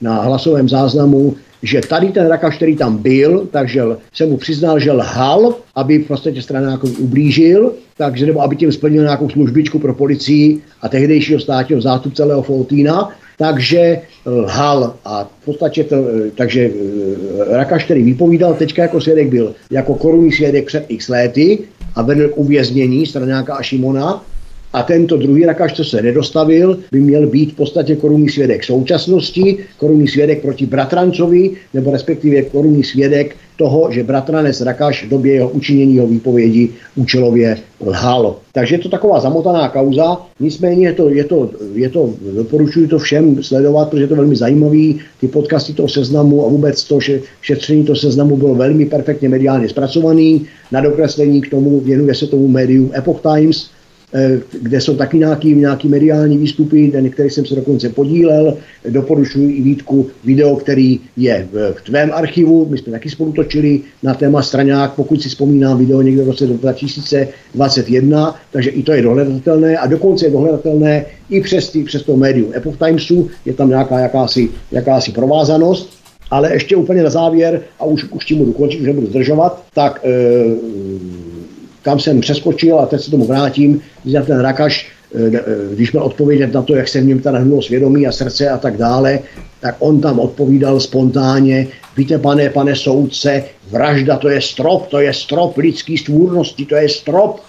na 0.00 0.22
hlasovém 0.22 0.68
záznamu, 0.68 1.36
že 1.62 1.80
tady 1.80 2.08
ten 2.08 2.26
Rakaš, 2.26 2.56
který 2.56 2.76
tam 2.76 2.96
byl, 2.96 3.48
takže 3.50 3.82
se 4.12 4.26
mu 4.26 4.36
přiznal, 4.36 4.80
že 4.80 4.92
lhal, 4.92 5.54
aby 5.74 5.98
v 5.98 6.06
podstatě 6.06 6.40
jako 6.52 6.88
ublížil, 6.98 7.72
takže 7.96 8.26
nebo 8.26 8.42
aby 8.42 8.56
tím 8.56 8.72
splnil 8.72 9.02
nějakou 9.02 9.30
službičku 9.30 9.78
pro 9.78 9.94
policii 9.94 10.62
a 10.82 10.88
tehdejšího 10.88 11.40
státního 11.40 11.80
zástupce 11.80 12.24
Leo 12.24 12.42
Foltína, 12.42 13.08
takže 13.38 14.00
lhal. 14.26 14.94
A 15.04 15.24
v 15.24 15.44
podstatě 15.44 15.84
to, 15.84 15.96
takže 16.34 16.70
eh, 16.70 17.56
Rakaš, 17.56 17.84
který 17.84 18.02
vypovídal 18.02 18.54
teďka 18.54 18.82
jako 18.82 19.00
svědek 19.00 19.28
byl 19.28 19.54
jako 19.70 19.94
korunní 19.94 20.32
svědek 20.32 20.66
před 20.66 20.84
x 20.88 21.08
léty 21.08 21.58
a 21.94 22.02
vedl 22.02 22.28
k 22.28 22.38
uvěznění 22.38 23.06
Straňáka 23.06 23.54
a 23.54 23.62
Šimona, 23.62 24.24
a 24.72 24.82
tento 24.82 25.16
druhý 25.16 25.46
rakaž, 25.46 25.72
co 25.72 25.84
se 25.84 26.02
nedostavil, 26.02 26.78
by 26.92 27.00
měl 27.00 27.26
být 27.26 27.52
v 27.52 27.56
podstatě 27.56 27.96
korunní 27.96 28.28
svědek 28.28 28.64
současnosti, 28.64 29.58
korunní 29.78 30.08
svědek 30.08 30.42
proti 30.42 30.66
bratrancovi, 30.66 31.50
nebo 31.74 31.90
respektive 31.90 32.42
korunní 32.42 32.84
svědek 32.84 33.36
toho, 33.56 33.92
že 33.92 34.04
bratranec 34.04 34.60
Rakaš 34.60 35.04
v 35.04 35.08
době 35.08 35.34
jeho 35.34 35.50
učinění 35.50 35.94
jeho 35.94 36.06
výpovědi 36.06 36.68
účelově 36.96 37.56
lhal. 37.86 38.36
Takže 38.52 38.74
je 38.74 38.78
to 38.78 38.88
taková 38.88 39.20
zamotaná 39.20 39.68
kauza, 39.68 40.18
nicméně 40.40 40.86
je 40.86 40.92
to, 40.92 41.08
je 41.08 41.24
to, 41.24 41.50
je 41.74 41.88
to 41.88 42.14
doporučuji 42.36 42.88
to 42.88 42.98
všem 42.98 43.42
sledovat, 43.42 43.88
protože 43.88 44.02
je 44.02 44.08
to 44.08 44.16
velmi 44.16 44.36
zajímavý, 44.36 45.00
ty 45.20 45.28
podcasty 45.28 45.72
toho 45.72 45.88
seznamu 45.88 46.46
a 46.46 46.48
vůbec 46.48 46.84
to, 46.84 47.00
že 47.00 47.20
šetření 47.42 47.84
toho 47.84 47.96
seznamu 47.96 48.36
bylo 48.36 48.54
velmi 48.54 48.86
perfektně 48.86 49.28
mediálně 49.28 49.68
zpracovaný, 49.68 50.46
na 50.72 50.80
dokreslení 50.80 51.40
k 51.40 51.50
tomu 51.50 51.80
věnuje 51.80 52.14
se 52.14 52.26
tomu 52.26 52.48
médium 52.48 52.90
Epoch 52.96 53.20
Times, 53.20 53.70
kde 54.62 54.80
jsou 54.80 54.96
taky 54.96 55.18
nějaký, 55.18 55.54
nějaký 55.54 55.88
mediální 55.88 56.38
výstupy, 56.38 56.90
na 56.94 57.00
některých 57.00 57.32
jsem 57.32 57.46
se 57.46 57.54
dokonce 57.54 57.88
podílel. 57.88 58.56
Doporučuji 58.88 59.52
i 59.52 59.62
Vítku 59.62 60.06
video, 60.24 60.56
který 60.56 61.00
je 61.16 61.48
v 61.52 61.82
tvém 61.82 62.10
archivu. 62.12 62.66
My 62.70 62.78
jsme 62.78 62.92
taky 62.92 63.10
spolu 63.10 63.32
točili 63.32 63.80
na 64.02 64.14
téma 64.14 64.42
Straňák, 64.42 64.92
pokud 64.94 65.22
si 65.22 65.28
vzpomínám 65.28 65.78
video 65.78 66.02
někde 66.02 66.22
v 66.22 66.26
roce 66.26 66.46
2021, 66.46 68.34
takže 68.52 68.70
i 68.70 68.82
to 68.82 68.92
je 68.92 69.02
dohledatelné 69.02 69.76
a 69.76 69.86
dokonce 69.86 70.26
je 70.26 70.30
dohledatelné 70.30 71.04
i 71.30 71.40
přes, 71.40 71.68
tý, 71.68 71.84
přes 71.84 72.02
to 72.02 72.16
médium 72.16 72.52
Epoch 72.54 72.78
Timesu, 72.78 73.28
je 73.44 73.52
tam 73.52 73.68
nějaká 73.68 73.98
jakási, 73.98 74.48
jakási 74.72 75.12
provázanost. 75.12 76.00
Ale 76.30 76.52
ještě 76.52 76.76
úplně 76.76 77.02
na 77.02 77.10
závěr, 77.10 77.62
a 77.78 77.84
už, 77.84 78.04
už 78.04 78.24
tím 78.24 78.38
budu 78.38 78.52
končit, 78.52 78.80
už 78.80 78.86
nebudu 78.86 79.06
zdržovat, 79.06 79.62
tak 79.74 80.00
e, 80.04 80.10
kam 81.82 82.00
jsem 82.00 82.20
přeskočil 82.20 82.78
a 82.78 82.86
teď 82.86 83.00
se 83.00 83.10
tomu 83.10 83.24
vrátím, 83.24 83.80
když 84.02 84.16
ten 84.26 84.40
Rakaš, 84.40 84.92
e, 85.14 85.36
e, 85.36 85.42
když 85.74 85.92
měl 85.92 86.04
odpovědět 86.04 86.54
na 86.54 86.62
to, 86.62 86.74
jak 86.74 86.88
se 86.88 87.00
v 87.00 87.04
něm 87.04 87.18
teda 87.18 87.38
hnulo 87.38 87.62
svědomí 87.62 88.06
a 88.06 88.12
srdce 88.12 88.48
a 88.48 88.58
tak 88.58 88.76
dále, 88.76 89.18
tak 89.60 89.76
on 89.78 90.00
tam 90.00 90.18
odpovídal 90.18 90.80
spontánně, 90.80 91.66
víte 91.96 92.18
pane, 92.18 92.50
pane 92.50 92.76
soudce, 92.76 93.44
vražda 93.70 94.16
to 94.16 94.28
je 94.28 94.40
strop, 94.40 94.88
to 94.88 95.00
je 95.00 95.14
strop 95.14 95.56
lidský 95.56 95.98
stvůrnosti, 95.98 96.66
to 96.66 96.74
je 96.74 96.88
strop. 96.88 97.40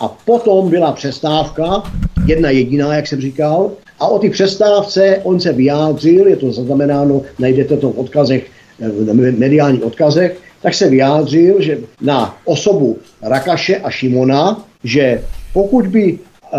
A 0.00 0.08
potom 0.08 0.70
byla 0.70 0.92
přestávka, 0.92 1.82
jedna 2.26 2.50
jediná, 2.50 2.94
jak 2.94 3.06
jsem 3.06 3.20
říkal, 3.20 3.70
a 4.00 4.06
o 4.06 4.18
ty 4.18 4.30
přestávce 4.30 5.20
on 5.22 5.40
se 5.40 5.52
vyjádřil, 5.52 6.26
je 6.26 6.36
to 6.36 6.52
zaznamenáno, 6.52 7.22
najdete 7.38 7.76
to 7.76 7.90
v 7.90 7.98
odkazech, 7.98 8.46
v 8.78 9.38
mediálních 9.38 9.84
odkazech, 9.84 10.38
tak 10.62 10.74
se 10.74 10.88
vyjádřil, 10.88 11.62
že 11.62 11.78
na 12.00 12.36
osobu 12.44 12.98
Rakaše 13.22 13.76
a 13.76 13.90
Šimona, 13.90 14.64
že 14.84 15.24
pokud 15.52 15.86
by 15.86 16.18
eh, 16.52 16.58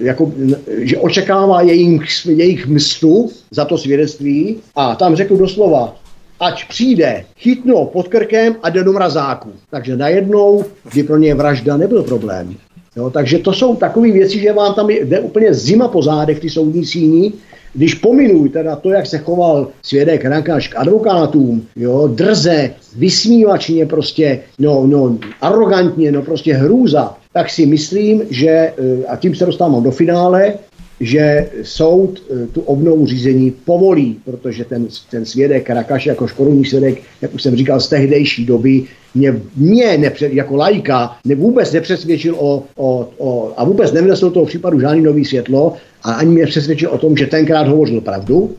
jako, 0.00 0.32
že 0.78 0.98
očekává 0.98 1.62
jejich, 1.62 2.26
jejich 2.26 2.66
mstu 2.66 3.30
za 3.50 3.64
to 3.64 3.78
svědectví 3.78 4.56
a 4.76 4.94
tam 4.94 5.16
řekl 5.16 5.36
doslova, 5.36 5.96
ať 6.40 6.68
přijde, 6.68 7.24
chytno 7.36 7.84
pod 7.84 8.08
krkem 8.08 8.56
a 8.62 8.70
jde 8.70 8.84
do 8.84 8.92
mrazáku. 8.92 9.52
Takže 9.70 9.96
najednou, 9.96 10.64
kdy 10.92 11.02
pro 11.02 11.18
ně 11.18 11.34
vražda 11.34 11.76
nebyl 11.76 12.02
problém. 12.02 12.56
Jo, 12.96 13.10
takže 13.10 13.38
to 13.38 13.52
jsou 13.52 13.76
takové 13.76 14.10
věci, 14.10 14.38
že 14.38 14.52
vám 14.52 14.74
tam 14.74 14.90
jde 14.90 15.20
úplně 15.20 15.54
zima 15.54 15.88
po 15.88 16.02
zádech, 16.02 16.40
ty 16.40 16.50
soudní 16.50 16.86
síní, 16.86 17.32
když 17.74 17.94
pominu 17.94 18.48
teda 18.48 18.76
to, 18.76 18.90
jak 18.90 19.06
se 19.06 19.18
choval 19.18 19.68
svědek 19.82 20.24
Rakaš 20.24 20.68
k 20.68 20.76
advokátům, 20.76 21.66
jo, 21.76 22.08
drze, 22.14 22.70
vysmívačně 22.96 23.86
prostě, 23.86 24.40
no, 24.58 24.86
no, 24.86 25.18
arrogantně, 25.40 26.12
no 26.12 26.22
prostě 26.22 26.54
hrůza, 26.54 27.16
tak 27.32 27.50
si 27.50 27.66
myslím, 27.66 28.22
že, 28.30 28.48
eh, 28.48 28.72
a 29.08 29.16
tím 29.16 29.34
se 29.34 29.46
dostávám 29.46 29.82
do 29.82 29.90
finále, 29.90 30.54
že 31.00 31.50
soud 31.62 32.22
eh, 32.30 32.46
tu 32.46 32.60
obnovu 32.60 33.06
řízení 33.06 33.50
povolí, 33.64 34.16
protože 34.24 34.64
ten, 34.64 34.88
ten 35.10 35.24
svědek 35.24 35.70
Rakaš 35.70 36.06
jako 36.06 36.26
škorunní 36.26 36.64
svědek, 36.64 37.02
jak 37.22 37.34
už 37.34 37.42
jsem 37.42 37.56
říkal, 37.56 37.80
z 37.80 37.88
tehdejší 37.88 38.46
doby 38.46 38.84
mě, 39.14 39.40
mě 39.56 39.98
nepřed, 39.98 40.32
jako 40.32 40.56
lajka 40.56 41.16
ne, 41.24 41.34
vůbec 41.34 41.72
nepřesvědčil 41.72 42.34
o, 42.38 42.64
o, 42.76 43.08
o, 43.18 43.52
a 43.56 43.64
vůbec 43.64 43.92
nevnesl 43.92 44.30
toho 44.30 44.46
případu 44.46 44.80
žádný 44.80 45.02
nový 45.02 45.24
světlo 45.24 45.74
a 46.02 46.12
ani 46.12 46.30
mě 46.30 46.46
přesvědčil 46.46 46.90
o 46.90 46.98
tom, 46.98 47.16
že 47.16 47.26
tenkrát 47.26 47.68
hovořil 47.68 48.00
pravdu. 48.00 48.50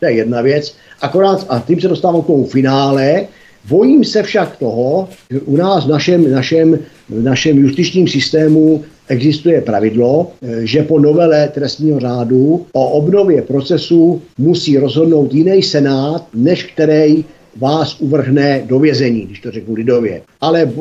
To 0.00 0.06
je 0.06 0.12
jedna 0.12 0.40
věc. 0.40 0.74
Akorát, 1.00 1.46
a 1.48 1.60
tím 1.66 1.80
se 1.80 1.88
dostávám 1.88 2.22
k 2.22 2.26
tomu 2.26 2.46
finále, 2.46 3.26
Bojím 3.68 4.04
se 4.04 4.22
však 4.22 4.56
toho, 4.56 5.08
že 5.30 5.40
u 5.40 5.56
nás 5.56 5.84
v 5.86 5.88
našem, 5.88 6.32
našem, 6.32 6.78
v 7.08 7.22
našem 7.22 7.58
justičním 7.58 8.08
systému 8.08 8.84
existuje 9.10 9.60
pravidlo, 9.60 10.30
že 10.62 10.82
po 10.82 10.98
novele 10.98 11.48
trestního 11.48 12.00
řádu 12.00 12.66
o 12.72 12.90
obnově 12.90 13.42
procesu 13.42 14.22
musí 14.38 14.78
rozhodnout 14.78 15.34
jiný 15.34 15.62
senát, 15.62 16.26
než 16.34 16.64
který 16.64 17.24
vás 17.56 18.00
uvrhne 18.00 18.62
do 18.66 18.78
vězení, 18.78 19.20
když 19.20 19.40
to 19.40 19.50
řeknu 19.50 19.74
lidově. 19.74 20.22
Ale 20.40 20.72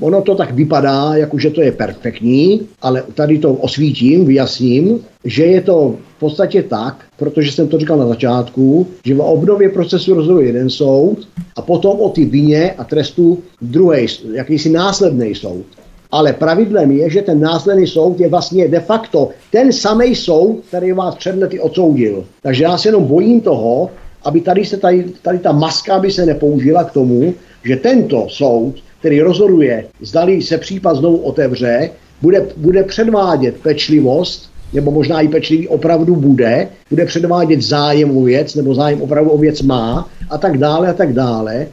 ono 0.00 0.22
to 0.22 0.34
tak 0.34 0.54
vypadá, 0.54 1.14
jako 1.14 1.38
že 1.38 1.50
to 1.50 1.62
je 1.62 1.72
perfektní, 1.72 2.60
ale 2.82 3.02
tady 3.14 3.38
to 3.38 3.52
osvítím, 3.52 4.24
vyjasním, 4.24 5.00
že 5.24 5.44
je 5.44 5.60
to 5.60 5.94
v 6.16 6.20
podstatě 6.20 6.62
tak, 6.62 7.04
protože 7.16 7.52
jsem 7.52 7.68
to 7.68 7.78
říkal 7.78 7.98
na 7.98 8.06
začátku, 8.06 8.86
že 9.04 9.14
v 9.14 9.20
obnově 9.20 9.68
procesu 9.68 10.14
rozhoduje 10.14 10.46
jeden 10.46 10.70
soud 10.70 11.28
a 11.56 11.62
potom 11.62 12.00
o 12.00 12.08
ty 12.08 12.24
vině 12.24 12.72
a 12.72 12.84
trestu 12.84 13.38
druhý, 13.62 14.06
jakýsi 14.32 14.70
následný 14.70 15.34
soud. 15.34 15.66
Ale 16.10 16.32
pravidlem 16.32 16.90
je, 16.90 17.10
že 17.10 17.22
ten 17.22 17.40
následný 17.40 17.86
soud 17.86 18.20
je 18.20 18.28
vlastně 18.28 18.68
de 18.68 18.80
facto 18.80 19.30
ten 19.52 19.72
samý 19.72 20.14
soud, 20.14 20.60
který 20.68 20.92
vás 20.92 21.14
před 21.14 21.36
lety 21.36 21.60
odsoudil. 21.60 22.24
Takže 22.42 22.64
já 22.64 22.78
se 22.78 22.88
jenom 22.88 23.04
bojím 23.04 23.40
toho, 23.40 23.90
aby 24.24 24.40
tady, 24.40 24.64
se 24.64 24.76
tady, 24.76 25.04
tady 25.22 25.38
ta 25.38 25.52
maska 25.52 25.98
by 25.98 26.10
se 26.10 26.26
nepoužila 26.26 26.84
k 26.84 26.92
tomu, 26.92 27.34
že 27.64 27.76
tento 27.76 28.26
soud, 28.28 28.74
který 29.00 29.20
rozhoduje, 29.20 29.86
zdali 30.00 30.42
se 30.42 30.58
případ 30.58 30.96
znovu 30.96 31.16
otevře, 31.16 31.90
bude, 32.22 32.46
bude 32.56 32.82
předvádět 32.82 33.54
pečlivost, 33.62 34.50
nebo 34.72 34.90
možná 34.90 35.20
i 35.20 35.28
pečlivý 35.28 35.68
opravdu 35.68 36.16
bude, 36.16 36.68
bude 36.90 37.04
předvádět 37.04 37.62
zájem 37.62 38.16
o 38.16 38.22
věc, 38.22 38.54
nebo 38.54 38.74
zájem 38.74 39.02
opravdu 39.02 39.30
o 39.30 39.38
věc 39.38 39.62
má, 39.62 40.08
a 40.30 40.38
tak 40.38 40.58
dále, 40.58 40.88
a 40.88 40.92
tak 40.92 41.12
dále. 41.12 41.66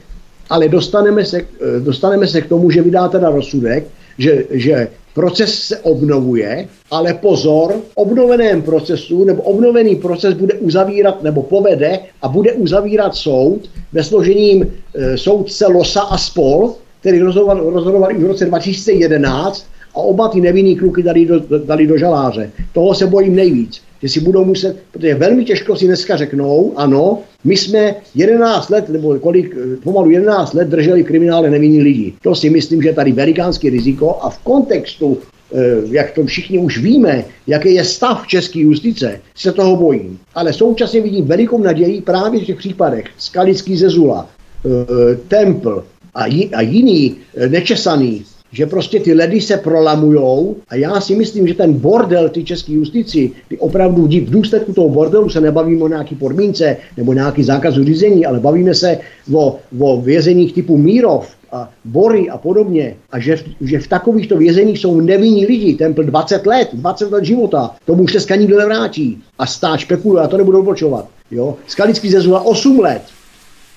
Ale 0.49 0.69
dostaneme 0.69 1.26
se, 1.26 1.41
dostaneme 1.80 2.27
se 2.27 2.41
k 2.41 2.49
tomu, 2.49 2.72
že 2.72 2.81
vydá 2.81 3.07
teda 3.07 3.30
rozsudek, 3.30 3.84
že, 4.18 4.45
že 4.52 4.88
proces 5.14 5.60
se 5.60 5.80
obnovuje, 5.80 6.68
ale 6.91 7.14
pozor, 7.14 7.76
obnoveném 7.95 8.61
procesu 8.61 9.23
nebo 9.23 9.41
obnovený 9.41 9.95
proces 9.95 10.34
bude 10.34 10.53
uzavírat 10.53 11.23
nebo 11.23 11.44
povede 11.44 11.99
a 12.22 12.27
bude 12.27 12.53
uzavírat 12.53 13.15
soud 13.15 13.69
ve 13.91 14.03
složením 14.03 14.73
e, 14.95 15.18
soudce 15.18 15.68
Losa 15.68 16.02
a 16.02 16.18
spol, 16.18 16.73
který 16.99 17.19
rozhodoval, 17.19 17.69
rozhodoval 17.69 18.11
i 18.11 18.18
v 18.18 18.27
roce 18.27 18.45
2011 18.45 19.65
a 19.95 19.98
oba 19.98 20.27
ty 20.27 20.41
nevinný 20.41 20.76
kluky 20.76 21.03
dali 21.03 21.26
do, 21.26 21.40
dali 21.57 21.88
do 21.88 21.98
žaláře. 21.98 22.52
Toho 22.73 22.94
se 22.94 23.07
bojím 23.07 23.35
nejvíc, 23.35 23.81
že 24.03 24.09
si 24.09 24.19
budou 24.19 24.45
muset, 24.45 24.77
protože 24.91 25.15
velmi 25.15 25.45
těžko 25.45 25.75
si 25.75 25.85
dneska 25.85 26.17
řeknou, 26.17 26.73
ano, 26.75 27.19
my 27.43 27.57
jsme 27.57 27.95
11 28.15 28.69
let, 28.69 28.89
nebo 28.89 29.19
kolik, 29.19 29.55
pomalu 29.84 30.09
11 30.11 30.53
let 30.53 30.67
drželi 30.67 31.03
kriminále 31.03 31.49
nevinní 31.49 31.81
lidi. 31.81 32.13
To 32.21 32.35
si 32.35 32.49
myslím, 32.49 32.81
že 32.81 32.89
je 32.89 32.93
tady 32.93 33.11
velikánský 33.11 33.69
riziko 33.69 34.17
a 34.21 34.30
v 34.30 34.38
kontextu 34.38 35.17
eh, 35.17 35.57
jak 35.91 36.11
to 36.11 36.25
všichni 36.25 36.59
už 36.59 36.77
víme, 36.77 37.25
jaký 37.47 37.73
je 37.73 37.84
stav 37.84 38.27
české 38.27 38.59
justice, 38.59 39.21
se 39.35 39.51
toho 39.51 39.75
bojím. 39.75 40.19
Ale 40.35 40.53
současně 40.53 41.01
vidím 41.01 41.25
velikou 41.25 41.57
naději 41.57 42.01
právě 42.01 42.41
v 42.41 42.45
těch 42.45 42.57
případech 42.57 43.05
Skalický 43.17 43.77
Zezula, 43.77 44.27
eh, 44.65 45.15
Templ 45.27 45.84
a, 46.15 46.61
jiný 46.61 47.15
eh, 47.38 47.49
nečesaný, 47.49 48.25
že 48.53 48.65
prostě 48.65 48.99
ty 48.99 49.13
ledy 49.13 49.41
se 49.41 49.57
prolamujou 49.57 50.55
a 50.69 50.75
já 50.75 51.01
si 51.01 51.15
myslím, 51.15 51.47
že 51.47 51.53
ten 51.53 51.73
bordel 51.73 52.30
ty 52.30 52.43
české 52.43 52.71
justici, 52.73 53.31
ty 53.49 53.57
opravdu 53.57 54.07
v 54.07 54.30
důsledku 54.30 54.73
toho 54.73 54.89
bordelu 54.89 55.30
se 55.30 55.41
nebavíme 55.41 55.84
o 55.84 55.88
nějaký 55.88 56.15
podmínce 56.15 56.77
nebo 56.97 57.13
nějaký 57.13 57.43
zákazu 57.43 57.84
řízení, 57.84 58.25
ale 58.25 58.39
bavíme 58.39 58.73
se 58.73 58.97
o, 59.34 59.57
o 59.80 60.01
vězeních 60.01 60.53
typu 60.53 60.77
Mírov, 60.77 61.35
a 61.53 61.69
Bory 61.85 62.30
a 62.30 62.38
podobně, 62.38 62.95
a 63.11 63.19
že, 63.19 63.38
že 63.61 63.80
v 63.80 63.88
takovýchto 63.88 64.38
vězeních 64.38 64.80
jsou 64.80 65.01
nevinní 65.01 65.45
lidi, 65.45 65.73
templ 65.73 66.03
20 66.03 66.45
let, 66.45 66.69
20 66.73 67.11
let 67.11 67.25
života, 67.25 67.75
tomu 67.85 68.03
už 68.03 68.13
se 68.13 68.38
nikdo 68.38 68.57
nevrátí. 68.57 69.21
A 69.39 69.45
stát 69.45 69.80
špekuluje, 69.80 70.23
a 70.23 70.27
to 70.27 70.38
nebudu 70.38 70.59
odbočovat. 70.59 71.07
Jo? 71.31 71.55
Skalický 71.67 72.09
zezula 72.09 72.41
8 72.41 72.80
let, 72.80 73.01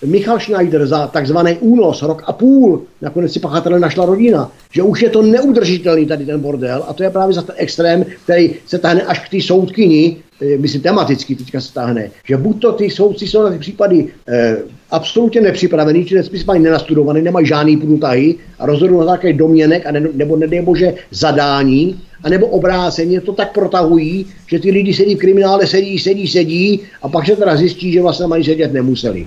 Michal 0.05 0.41
Schneider 0.41 0.87
za 0.87 1.07
takzvaný 1.07 1.57
únos, 1.61 2.03
rok 2.03 2.23
a 2.27 2.33
půl, 2.33 2.83
nakonec 3.03 3.33
si 3.33 3.41
pachatele 3.41 3.81
našla 3.81 4.07
rodina, 4.07 4.53
že 4.73 4.83
už 4.83 5.03
je 5.03 5.11
to 5.11 5.23
neudržitelný 5.23 6.07
tady 6.07 6.27
ten 6.27 6.41
bordel 6.41 6.85
a 6.89 6.93
to 6.93 7.03
je 7.03 7.11
právě 7.11 7.35
za 7.35 7.43
ten 7.43 7.55
extrém, 7.59 8.05
který 8.25 8.55
se 8.67 8.79
tahne 8.79 9.03
až 9.03 9.29
k 9.29 9.31
té 9.31 9.43
soudkyni, 9.43 10.17
eh, 10.43 10.59
myslím 10.59 10.83
tematicky 10.83 11.35
teďka 11.35 11.61
se 11.61 11.73
tahne, 11.73 12.11
že 12.25 12.37
buď 12.37 12.61
to 12.61 12.73
ty 12.73 12.91
soudci 12.91 13.27
jsou 13.27 13.43
na 13.43 13.51
ty 13.51 13.59
případy 13.59 14.09
eh, 14.29 14.57
absolutně 14.91 15.41
nepřipravený, 15.41 16.05
či 16.05 16.23
spíš 16.23 16.45
mají 16.45 16.63
nenastudovaný, 16.63 17.23
nemají 17.23 17.47
žádný 17.47 17.77
průtahy 17.77 18.35
a 18.59 18.67
rozhodují 18.67 19.01
na 19.01 19.07
základě 19.07 19.33
domněnek 19.33 19.87
a 19.87 19.91
ne, 19.91 20.09
nebo 20.13 20.37
nedej 20.37 20.63
bože 20.63 20.95
zadání, 21.11 22.01
a 22.23 22.29
nebo 22.29 22.47
obráceně 22.47 23.21
to 23.21 23.33
tak 23.33 23.53
protahují, 23.53 24.27
že 24.47 24.59
ty 24.59 24.71
lidi 24.71 24.95
sedí 24.95 25.15
v 25.15 25.19
kriminále, 25.19 25.67
sedí, 25.67 25.99
sedí, 25.99 26.29
sedí 26.29 26.81
a 27.03 27.09
pak 27.09 27.27
se 27.27 27.37
teda 27.37 27.57
zjistí, 27.57 27.93
že 27.93 28.03
vlastně 28.03 28.27
mají 28.27 28.45
sedět 28.45 28.73
nemuseli 28.73 29.27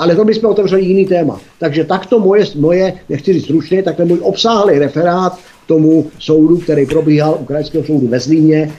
ale 0.00 0.16
to 0.16 0.24
bychom 0.24 0.50
otevřeli 0.50 0.84
jiný 0.84 1.06
téma. 1.06 1.40
Takže 1.58 1.84
takto 1.84 2.18
moje, 2.18 2.44
moje 2.56 2.92
nechci 3.08 3.32
říct 3.32 3.44
stručně, 3.44 3.82
tak 3.82 3.96
ten 3.96 4.08
můj 4.08 4.18
obsáhlý 4.22 4.78
referát 4.78 5.38
k 5.64 5.66
tomu 5.66 6.06
soudu, 6.18 6.58
který 6.58 6.86
probíhal 6.86 7.38
u 7.40 7.44
Krajského 7.44 7.84
soudu 7.84 8.06
ve 8.08 8.20
Zlíně 8.20 8.72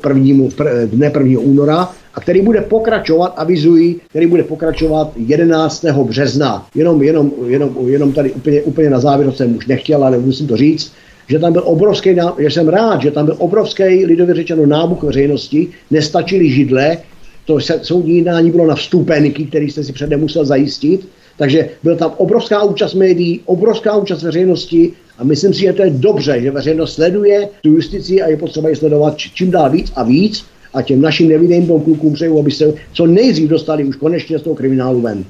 prvnímu, 0.00 0.48
dne 0.86 1.12
1. 1.18 1.40
února 1.40 1.88
a 2.14 2.20
který 2.20 2.42
bude 2.42 2.60
pokračovat, 2.60 3.34
avizuji, 3.36 4.00
který 4.08 4.26
bude 4.26 4.42
pokračovat 4.42 5.12
11. 5.16 5.84
března. 5.84 6.66
Jenom, 6.74 7.02
jenom, 7.02 7.32
jenom, 7.46 7.76
jenom 7.86 8.12
tady 8.12 8.32
úplně, 8.32 8.62
úplně 8.62 8.90
na 8.90 9.00
závěr, 9.00 9.32
jsem 9.32 9.56
už 9.56 9.66
nechtěl, 9.66 10.04
ale 10.04 10.18
musím 10.18 10.46
to 10.46 10.56
říct. 10.56 10.92
že 11.28 11.38
tam 11.38 11.52
byl 11.52 11.62
obrovský, 11.64 12.16
že 12.38 12.50
jsem 12.50 12.68
rád, 12.68 13.02
že 13.02 13.10
tam 13.10 13.26
byl 13.26 13.36
obrovský, 13.38 14.04
lidově 14.04 14.34
řečeno, 14.34 14.66
nábuk 14.66 15.02
veřejnosti, 15.02 15.68
nestačily 15.90 16.50
židle, 16.50 16.98
to 17.48 17.60
se, 17.60 17.80
soudní 17.82 18.16
jednání 18.16 18.50
bylo 18.50 18.66
na 18.66 18.74
vstupenky, 18.74 19.44
který 19.44 19.70
jste 19.70 19.84
si 19.84 19.92
předem 19.92 20.20
musel 20.20 20.44
zajistit, 20.44 21.08
takže 21.36 21.68
byl 21.82 21.96
tam 21.96 22.12
obrovská 22.16 22.62
účast 22.62 22.94
médií, 22.94 23.40
obrovská 23.44 23.96
účast 23.96 24.22
veřejnosti 24.22 24.92
a 25.18 25.24
myslím 25.24 25.54
si, 25.54 25.60
že 25.60 25.72
to 25.72 25.82
je 25.82 25.90
dobře, 25.90 26.40
že 26.40 26.50
veřejnost 26.50 26.94
sleduje 26.94 27.48
tu 27.62 27.70
justici 27.70 28.22
a 28.22 28.28
je 28.28 28.36
potřeba 28.36 28.68
ji 28.68 28.76
sledovat 28.76 29.16
čím 29.16 29.50
dál 29.50 29.70
víc 29.70 29.92
a 29.96 30.02
víc 30.02 30.44
a 30.74 30.82
těm 30.82 31.00
našim 31.00 31.28
nevidejným 31.28 31.80
klukům 31.80 32.12
přeju, 32.12 32.38
aby 32.38 32.50
se 32.50 32.72
co 32.92 33.06
nejdřív 33.06 33.48
dostali 33.48 33.84
už 33.84 33.96
konečně 33.96 34.38
z 34.38 34.42
toho 34.42 34.56
kriminálu 34.56 35.00
ven. 35.00 35.24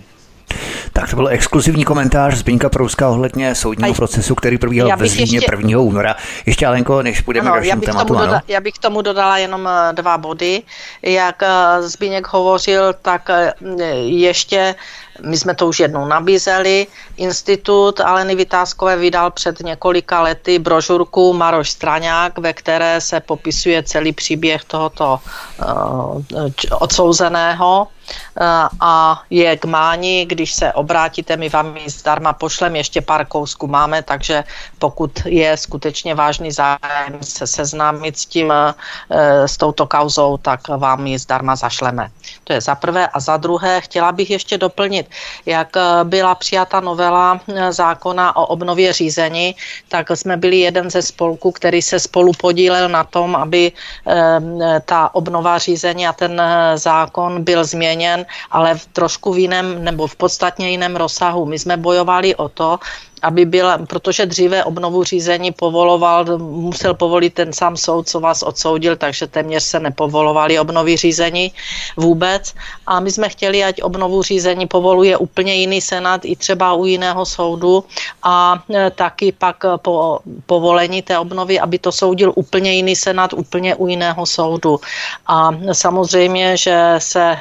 Tak 1.00 1.10
to 1.10 1.16
byl 1.16 1.28
exkluzivní 1.28 1.84
komentář 1.84 2.34
Zbínka 2.34 2.68
Prouska 2.68 3.08
ohledně 3.08 3.54
soudního 3.54 3.94
procesu, 3.94 4.34
který 4.34 4.58
probíhal 4.58 4.96
ve 4.96 5.08
Zlíně 5.08 5.36
ještě... 5.36 5.56
1. 5.56 5.78
února. 5.78 6.16
Ještě 6.46 6.66
Alenko, 6.66 7.02
než 7.02 7.20
půjdeme 7.20 7.50
ano, 7.50 7.60
k 7.60 7.64
dalšímu 7.64 7.82
tématu. 7.82 8.14
Doda- 8.14 8.40
já 8.48 8.60
bych 8.60 8.74
k 8.74 8.78
tomu 8.78 9.02
dodala 9.02 9.38
jenom 9.38 9.68
eh, 9.68 9.92
dva 9.92 10.18
body. 10.18 10.62
Jak 11.02 11.42
eh, 11.42 11.48
Zbíněk 11.82 12.26
hovořil, 12.26 12.94
tak 13.02 13.30
eh, 13.30 13.52
ještě 13.94 14.74
my 15.26 15.36
jsme 15.36 15.54
to 15.54 15.66
už 15.66 15.80
jednou 15.80 16.06
nabízeli. 16.06 16.86
Institut 17.16 18.00
Aleny 18.00 18.34
Vytázkové 18.34 18.96
vydal 18.96 19.30
před 19.30 19.60
několika 19.60 20.22
lety 20.22 20.58
brožurku 20.58 21.32
Maroš 21.32 21.70
Straňák, 21.70 22.38
ve 22.38 22.52
které 22.52 23.00
se 23.00 23.20
popisuje 23.20 23.82
celý 23.82 24.12
příběh 24.12 24.64
tohoto 24.64 25.18
uh, 25.62 26.22
odsouzeného 26.78 27.88
a 28.80 29.22
je 29.30 29.56
k 29.56 29.64
máni, 29.64 30.26
když 30.26 30.54
se 30.54 30.72
obrátíte, 30.72 31.36
my 31.36 31.48
vám 31.48 31.76
ji 31.76 31.90
zdarma 31.90 32.32
pošlem, 32.32 32.76
ještě 32.76 33.00
pár 33.00 33.26
kousků 33.26 33.66
máme, 33.66 34.02
takže 34.02 34.44
pokud 34.78 35.10
je 35.24 35.56
skutečně 35.56 36.14
vážný 36.14 36.52
zájem 36.52 37.18
se 37.20 37.46
seznámit 37.46 38.18
s 38.18 38.26
tím, 38.26 38.48
uh, 38.48 38.72
s 39.46 39.56
touto 39.56 39.86
kauzou, 39.86 40.36
tak 40.36 40.68
vám 40.68 41.06
ji 41.06 41.18
zdarma 41.18 41.56
zašleme. 41.56 42.10
To 42.44 42.52
je 42.52 42.60
za 42.60 42.74
prvé. 42.74 43.08
A 43.08 43.20
za 43.20 43.36
druhé, 43.36 43.80
chtěla 43.80 44.12
bych 44.12 44.30
ještě 44.30 44.58
doplnit, 44.58 45.10
jak 45.46 45.76
eh, 45.76 46.04
byla 46.04 46.34
přijata 46.34 46.80
novela 46.80 47.40
eh, 47.48 47.72
zákona 47.72 48.36
o 48.36 48.46
obnově 48.46 48.92
řízení, 48.92 49.56
tak 49.88 50.10
jsme 50.10 50.36
byli 50.36 50.58
jeden 50.58 50.90
ze 50.90 51.02
spolků, 51.02 51.52
který 51.52 51.82
se 51.82 52.00
spolu 52.00 52.32
podílel 52.32 52.88
na 52.88 53.04
tom, 53.04 53.36
aby 53.36 53.72
eh, 53.72 54.80
ta 54.84 55.14
obnova 55.14 55.58
řízení 55.58 56.06
a 56.06 56.12
ten 56.12 56.42
zákon 56.74 57.44
byl 57.44 57.64
změněn, 57.64 57.97
ale 58.50 58.74
v 58.74 58.86
trošku 58.86 59.32
v 59.32 59.38
jiném 59.38 59.84
nebo 59.84 60.06
v 60.06 60.16
podstatně 60.16 60.70
jiném 60.70 60.96
rozsahu. 60.96 61.46
My 61.46 61.58
jsme 61.58 61.76
bojovali 61.76 62.34
o 62.34 62.48
to, 62.48 62.78
aby 63.22 63.44
byla, 63.44 63.78
protože 63.78 64.26
dříve 64.26 64.64
obnovu 64.64 65.04
řízení 65.04 65.52
povoloval, 65.52 66.38
musel 66.38 66.94
povolit 66.94 67.34
ten 67.34 67.52
sám 67.52 67.76
soud, 67.76 68.08
co 68.08 68.20
vás 68.20 68.42
odsoudil, 68.42 68.96
takže 68.96 69.26
téměř 69.26 69.62
se 69.62 69.80
nepovolovali 69.80 70.58
obnovy 70.58 70.96
řízení 70.96 71.52
vůbec. 71.96 72.54
A 72.86 73.00
my 73.00 73.10
jsme 73.10 73.28
chtěli, 73.28 73.64
ať 73.64 73.82
obnovu 73.82 74.22
řízení 74.22 74.66
povoluje 74.66 75.16
úplně 75.16 75.54
jiný 75.54 75.80
senát 75.80 76.20
i 76.24 76.36
třeba 76.36 76.74
u 76.74 76.84
jiného 76.84 77.26
soudu 77.26 77.84
a 78.22 78.62
e, 78.74 78.90
taky 78.90 79.32
pak 79.32 79.56
po 79.82 80.18
povolení 80.46 81.02
té 81.02 81.18
obnovy, 81.18 81.60
aby 81.60 81.78
to 81.78 81.92
soudil 81.92 82.32
úplně 82.36 82.72
jiný 82.72 82.96
senát, 82.96 83.32
úplně 83.32 83.74
u 83.74 83.86
jiného 83.86 84.26
soudu. 84.26 84.80
A 85.26 85.50
samozřejmě, 85.72 86.56
že 86.56 86.94
se 86.98 87.22
e, 87.22 87.38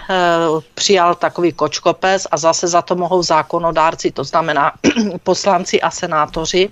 přijal 0.74 1.16
takový 1.16 1.52
kočkopes 1.52 2.28
a 2.32 2.38
zase 2.38 2.68
za 2.68 2.82
to 2.82 2.96
mohou 2.96 3.24
zákonodárci, 3.24 4.12
to 4.12 4.24
znamená 4.24 4.72
poslanci 5.24 5.67
poslanci 5.68 5.82
a 5.82 5.92
senátoři, 5.92 6.70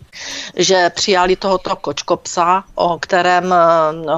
že 0.55 0.89
přijali 0.89 1.35
tohoto 1.35 1.75
kočkopsa, 1.75 2.63
o 2.75 2.97
kterém 2.99 3.53
eh, 3.53 3.57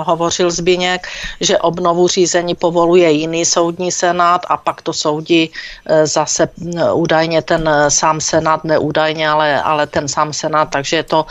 hovořil 0.05 0.51
Zběněk, 0.51 1.07
že 1.41 1.57
obnovu 1.57 2.07
řízení 2.07 2.55
povoluje 2.55 3.11
jiný 3.11 3.45
soudní 3.45 3.91
senát 3.91 4.45
a 4.49 4.57
pak 4.57 4.81
to 4.81 4.93
soudí 4.93 5.49
eh, 5.49 6.05
zase 6.07 6.45
eh, 6.45 6.91
údajně 6.93 7.41
ten 7.41 7.69
sám 7.89 8.21
senát, 8.21 8.63
neúdajně, 8.63 9.29
ale, 9.29 9.61
ale 9.61 9.87
ten 9.87 10.07
sám 10.07 10.33
senát, 10.33 10.69
takže 10.69 10.95
je 10.95 11.03
to 11.03 11.25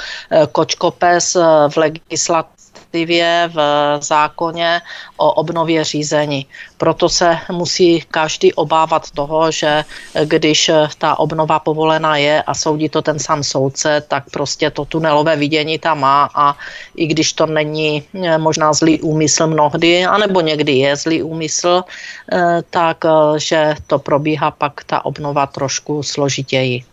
kočkopes 0.52 1.36
v 1.68 1.77
legislativě 1.77 2.55
legislativě, 2.92 3.50
v 3.54 3.58
zákoně 4.02 4.80
o 5.16 5.32
obnově 5.32 5.84
řízení. 5.84 6.46
Proto 6.76 7.08
se 7.08 7.38
musí 7.52 8.02
každý 8.10 8.52
obávat 8.54 9.10
toho, 9.10 9.50
že 9.50 9.84
když 10.24 10.70
ta 10.98 11.18
obnova 11.18 11.58
povolená 11.58 12.16
je 12.16 12.42
a 12.42 12.54
soudí 12.54 12.88
to 12.88 13.02
ten 13.02 13.18
sám 13.18 13.42
soudce, 13.42 14.02
tak 14.08 14.30
prostě 14.30 14.70
to 14.70 14.84
tunelové 14.84 15.36
vidění 15.36 15.78
tam 15.78 16.00
má 16.00 16.30
a 16.34 16.56
i 16.96 17.06
když 17.06 17.32
to 17.32 17.46
není 17.46 18.02
eh, 18.14 18.38
možná 18.38 18.72
zlý 18.72 19.00
úmysl 19.00 19.46
mnohdy, 19.46 20.04
anebo 20.04 20.40
někdy 20.40 20.72
je 20.72 20.96
zlý 20.96 21.22
úmysl, 21.22 21.84
eh, 22.32 22.62
tak 22.70 23.04
eh, 23.04 23.38
že 23.38 23.74
to 23.86 23.98
probíhá 23.98 24.50
pak 24.50 24.84
ta 24.84 25.04
obnova 25.04 25.46
trošku 25.46 26.02
složitěji. 26.02 26.84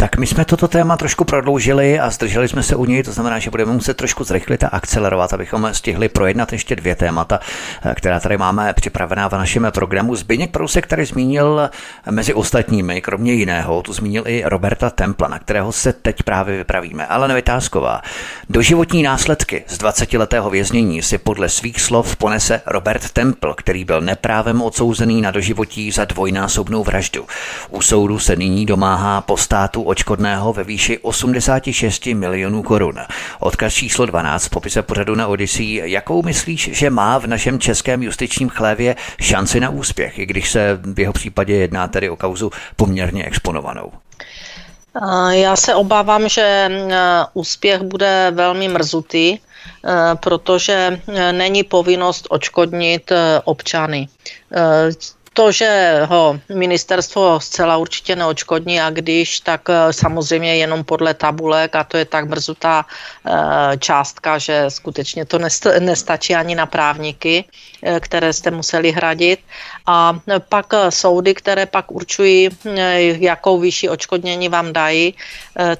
Tak 0.00 0.16
my 0.16 0.26
jsme 0.26 0.44
toto 0.44 0.68
téma 0.68 0.96
trošku 0.96 1.24
prodloužili 1.24 2.00
a 2.00 2.10
zdrželi 2.10 2.48
jsme 2.48 2.62
se 2.62 2.76
u 2.76 2.84
něj, 2.84 3.02
to 3.02 3.12
znamená, 3.12 3.38
že 3.38 3.50
budeme 3.50 3.72
muset 3.72 3.96
trošku 3.96 4.24
zrychlit 4.24 4.64
a 4.64 4.68
akcelerovat, 4.68 5.32
abychom 5.32 5.68
stihli 5.72 6.08
projednat 6.08 6.52
ještě 6.52 6.76
dvě 6.76 6.96
témata, 6.96 7.40
která 7.94 8.20
tady 8.20 8.38
máme 8.38 8.72
připravená 8.72 9.28
v 9.28 9.32
našem 9.32 9.66
programu. 9.70 10.16
Zbyněk 10.16 10.50
Prousek 10.50 10.86
tady 10.86 11.04
zmínil 11.04 11.70
mezi 12.10 12.34
ostatními, 12.34 13.00
kromě 13.00 13.32
jiného, 13.32 13.82
tu 13.82 13.92
zmínil 13.92 14.22
i 14.26 14.42
Roberta 14.46 14.90
Templa, 14.90 15.28
na 15.28 15.38
kterého 15.38 15.72
se 15.72 15.92
teď 15.92 16.22
právě 16.22 16.58
vypravíme. 16.58 17.06
Ale 17.06 17.28
nevytázková. 17.28 18.02
Doživotní 18.50 19.02
následky 19.02 19.64
z 19.68 19.78
20-letého 19.78 20.50
věznění 20.50 21.02
si 21.02 21.18
podle 21.18 21.48
svých 21.48 21.80
slov 21.80 22.16
ponese 22.16 22.62
Robert 22.66 23.10
Temple, 23.10 23.54
který 23.56 23.84
byl 23.84 24.00
neprávem 24.00 24.62
odsouzený 24.62 25.20
na 25.20 25.30
doživotí 25.30 25.90
za 25.90 26.04
dvojnásobnou 26.04 26.84
vraždu. 26.84 27.26
U 27.70 27.82
soudu 27.82 28.18
se 28.18 28.36
nyní 28.36 28.66
domáhá 28.66 29.20
po 29.20 29.36
státu 29.36 29.89
očkodného 29.90 30.52
ve 30.52 30.64
výši 30.64 30.98
86 30.98 32.06
milionů 32.06 32.62
korun. 32.62 32.94
Odkaz 33.40 33.74
číslo 33.74 34.06
12 34.06 34.46
v 34.46 34.50
popise 34.50 34.82
pořadu 34.82 35.14
na 35.14 35.26
Odyssey. 35.26 35.82
Jakou 35.84 36.22
myslíš, 36.22 36.70
že 36.72 36.90
má 36.90 37.18
v 37.18 37.26
našem 37.26 37.58
českém 37.58 38.02
justičním 38.02 38.48
chlévě 38.48 38.96
šanci 39.20 39.60
na 39.60 39.70
úspěch, 39.70 40.18
i 40.18 40.26
když 40.26 40.50
se 40.50 40.78
v 40.94 41.00
jeho 41.00 41.12
případě 41.12 41.54
jedná 41.54 41.88
tedy 41.88 42.10
o 42.10 42.16
kauzu 42.16 42.50
poměrně 42.76 43.24
exponovanou? 43.24 43.92
Já 45.30 45.56
se 45.56 45.74
obávám, 45.74 46.28
že 46.28 46.70
úspěch 47.34 47.82
bude 47.82 48.32
velmi 48.34 48.68
mrzutý, 48.68 49.38
protože 50.14 51.00
není 51.32 51.62
povinnost 51.62 52.26
očkodnit 52.30 53.12
občany 53.44 54.08
to, 55.32 55.52
že 55.52 56.00
ho 56.08 56.40
ministerstvo 56.48 57.40
zcela 57.40 57.76
určitě 57.76 58.16
neočkodní 58.16 58.80
a 58.80 58.90
když, 58.90 59.40
tak 59.40 59.70
eh, 59.70 59.92
samozřejmě 59.92 60.56
jenom 60.56 60.84
podle 60.84 61.14
tabulek 61.14 61.76
a 61.76 61.84
to 61.84 61.96
je 61.96 62.04
tak 62.04 62.28
mrzutá 62.28 62.86
eh, 62.86 63.78
částka, 63.78 64.38
že 64.38 64.64
skutečně 64.68 65.24
to 65.24 65.38
nestačí 65.80 66.34
ani 66.34 66.54
na 66.54 66.66
právníky, 66.66 67.44
které 68.00 68.32
jste 68.32 68.50
museli 68.50 68.92
hradit. 68.92 69.40
A 69.86 70.18
pak 70.48 70.66
soudy, 70.88 71.34
které 71.34 71.66
pak 71.66 71.90
určují, 71.90 72.48
jakou 73.18 73.60
výši 73.60 73.88
očkodnění 73.88 74.48
vám 74.48 74.72
dají, 74.72 75.14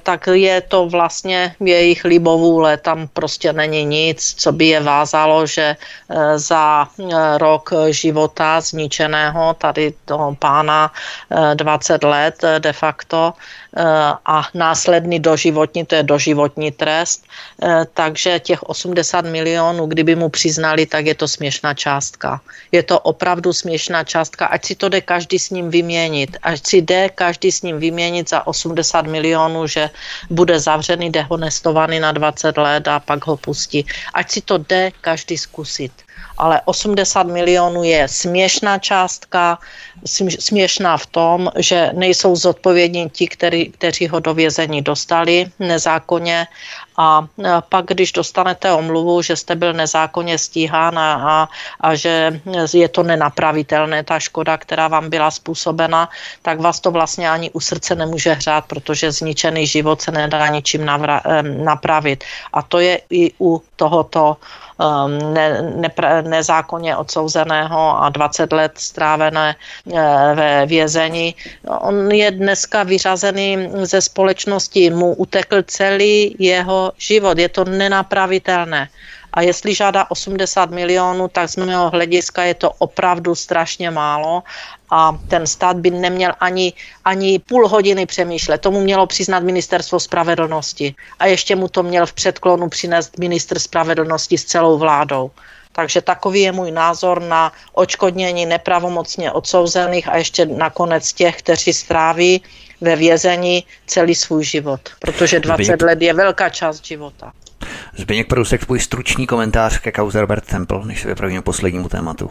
tak 0.03 0.27
je 0.33 0.61
to 0.61 0.85
vlastně 0.85 1.55
jejich 1.59 2.05
libovůle. 2.05 2.77
Tam 2.77 3.07
prostě 3.07 3.53
není 3.53 3.85
nic, 3.85 4.33
co 4.37 4.51
by 4.51 4.65
je 4.65 4.79
vázalo, 4.79 5.45
že 5.45 5.75
za 6.35 6.87
rok 7.37 7.69
života 7.89 8.61
zničeného 8.61 9.53
tady 9.53 9.93
toho 10.05 10.35
pána 10.35 10.91
20 11.55 12.03
let 12.03 12.35
de 12.59 12.73
facto 12.73 13.21
Eh, 13.21 13.33
a 14.25 14.47
následný 14.53 15.19
doživotní, 15.19 15.85
to 15.85 15.95
je 15.95 16.03
doživotní 16.03 16.71
trest, 16.71 17.23
eh, 17.63 17.85
takže 17.93 18.39
těch 18.39 18.63
80 18.63 19.25
milionů, 19.25 19.85
kdyby 19.85 20.15
mu 20.15 20.29
přiznali, 20.29 20.85
tak 20.85 21.05
je 21.05 21.15
to 21.15 21.27
směšná 21.27 21.73
částka. 21.73 22.41
Je 22.71 22.83
to 22.83 22.99
opravdu 22.99 23.53
směšná 23.53 24.03
částka, 24.03 24.45
ať 24.45 24.65
si 24.65 24.75
to 24.75 24.89
jde 24.89 25.01
každý 25.01 25.39
s 25.39 25.49
ním 25.49 25.69
vyměnit, 25.69 26.37
ať 26.43 26.59
si 26.67 26.77
jde 26.81 27.09
každý 27.09 27.51
s 27.51 27.61
ním 27.61 27.79
vyměnit 27.79 28.29
za 28.29 28.47
80 28.47 29.07
milionů, 29.07 29.67
že 29.67 29.89
bude 30.29 30.59
zavřený, 30.59 31.09
dehonestovaný 31.11 31.99
na 31.99 32.11
20 32.11 32.57
let 32.57 32.87
a 32.87 32.99
pak 32.99 33.27
ho 33.27 33.37
pustí. 33.37 33.85
Ať 34.13 34.31
si 34.31 34.41
to 34.41 34.57
jde 34.57 34.91
každý 35.01 35.37
zkusit 35.37 35.91
ale 36.41 36.61
80 36.65 37.27
milionů 37.27 37.83
je 37.83 38.07
směšná 38.07 38.77
částka, 38.77 39.59
směšná 40.39 40.97
v 40.97 41.05
tom, 41.05 41.39
že 41.57 41.93
nejsou 41.93 42.35
zodpovědní 42.35 43.09
ti, 43.09 43.27
který, 43.27 43.69
kteří 43.69 44.07
ho 44.07 44.19
do 44.19 44.33
vězení 44.33 44.81
dostali 44.81 45.45
nezákonně 45.59 46.47
a 46.97 47.27
pak, 47.69 47.85
když 47.85 48.11
dostanete 48.11 48.73
omluvu, 48.73 49.21
že 49.21 49.35
jste 49.35 49.55
byl 49.55 49.73
nezákonně 49.73 50.37
stíhán 50.37 50.99
a, 50.99 51.13
a, 51.13 51.35
a 51.79 51.95
že 51.95 52.41
je 52.73 52.89
to 52.89 53.03
nenapravitelné, 53.03 54.03
ta 54.03 54.19
škoda, 54.19 54.57
která 54.57 54.87
vám 54.87 55.09
byla 55.09 55.31
způsobena, 55.31 56.09
tak 56.41 56.59
vás 56.59 56.79
to 56.79 56.91
vlastně 56.91 57.29
ani 57.29 57.49
u 57.53 57.59
srdce 57.59 57.95
nemůže 57.95 58.33
hřát, 58.33 58.65
protože 58.65 59.11
zničený 59.11 59.67
život 59.67 60.01
se 60.01 60.11
nedá 60.11 60.47
ničím 60.47 60.85
navra, 60.85 61.21
napravit. 61.41 62.23
A 62.53 62.61
to 62.61 62.79
je 62.79 63.01
i 63.09 63.31
u 63.39 63.61
tohoto 63.75 64.37
Um, 64.37 64.70
ne, 65.07 65.61
ne, 65.61 65.91
nezákonně 66.21 66.97
odsouzeného 66.97 68.03
a 68.03 68.09
20 68.09 68.53
let 68.53 68.71
strávené 68.75 69.55
eh, 69.55 70.35
ve 70.35 70.65
vězení. 70.65 71.35
On 71.67 72.11
je 72.11 72.31
dneska 72.31 72.83
vyřazený 72.83 73.69
ze 73.83 74.01
společnosti, 74.01 74.89
mu 74.89 75.13
utekl 75.13 75.63
celý 75.63 76.35
jeho 76.39 76.91
život, 76.97 77.37
je 77.37 77.49
to 77.49 77.65
nenapravitelné. 77.65 78.89
A 79.33 79.41
jestli 79.41 79.75
žádá 79.75 80.11
80 80.11 80.71
milionů, 80.71 81.27
tak 81.27 81.49
z 81.49 81.55
mého 81.55 81.89
hlediska 81.89 82.43
je 82.43 82.53
to 82.53 82.71
opravdu 82.71 83.35
strašně 83.35 83.91
málo 83.91 84.43
a 84.89 85.17
ten 85.27 85.47
stát 85.47 85.77
by 85.77 85.91
neměl 85.91 86.31
ani, 86.39 86.73
ani 87.05 87.39
půl 87.39 87.67
hodiny 87.67 88.05
přemýšlet. 88.05 88.61
Tomu 88.61 88.81
mělo 88.81 89.07
přiznat 89.07 89.43
ministerstvo 89.43 89.99
spravedlnosti 89.99 90.95
a 91.19 91.25
ještě 91.25 91.55
mu 91.55 91.67
to 91.67 91.83
měl 91.83 92.05
v 92.05 92.13
předklonu 92.13 92.69
přinést 92.69 93.17
ministr 93.17 93.59
spravedlnosti 93.59 94.37
s 94.37 94.45
celou 94.45 94.77
vládou. 94.77 95.31
Takže 95.71 96.01
takový 96.01 96.41
je 96.41 96.51
můj 96.51 96.71
názor 96.71 97.21
na 97.21 97.51
očkodnění 97.73 98.45
nepravomocně 98.45 99.31
odsouzených 99.31 100.07
a 100.07 100.17
ještě 100.17 100.45
nakonec 100.45 101.13
těch, 101.13 101.39
kteří 101.39 101.73
stráví 101.73 102.43
ve 102.81 102.95
vězení 102.95 103.63
celý 103.87 104.15
svůj 104.15 104.43
život, 104.43 104.81
protože 104.99 105.39
20 105.39 105.81
let 105.81 106.01
je 106.01 106.13
velká 106.13 106.49
část 106.49 106.85
života. 106.85 107.31
Zbyněk 107.97 108.27
Prusek, 108.27 108.65
tvůj 108.65 108.79
stručný 108.79 109.27
komentář 109.27 109.79
ke 109.79 109.91
kauze 109.91 110.21
Robert 110.21 110.45
Temple, 110.45 110.85
než 110.85 111.01
se 111.01 111.07
vypravíme 111.07 111.41
poslednímu 111.41 111.89
tématu 111.89 112.29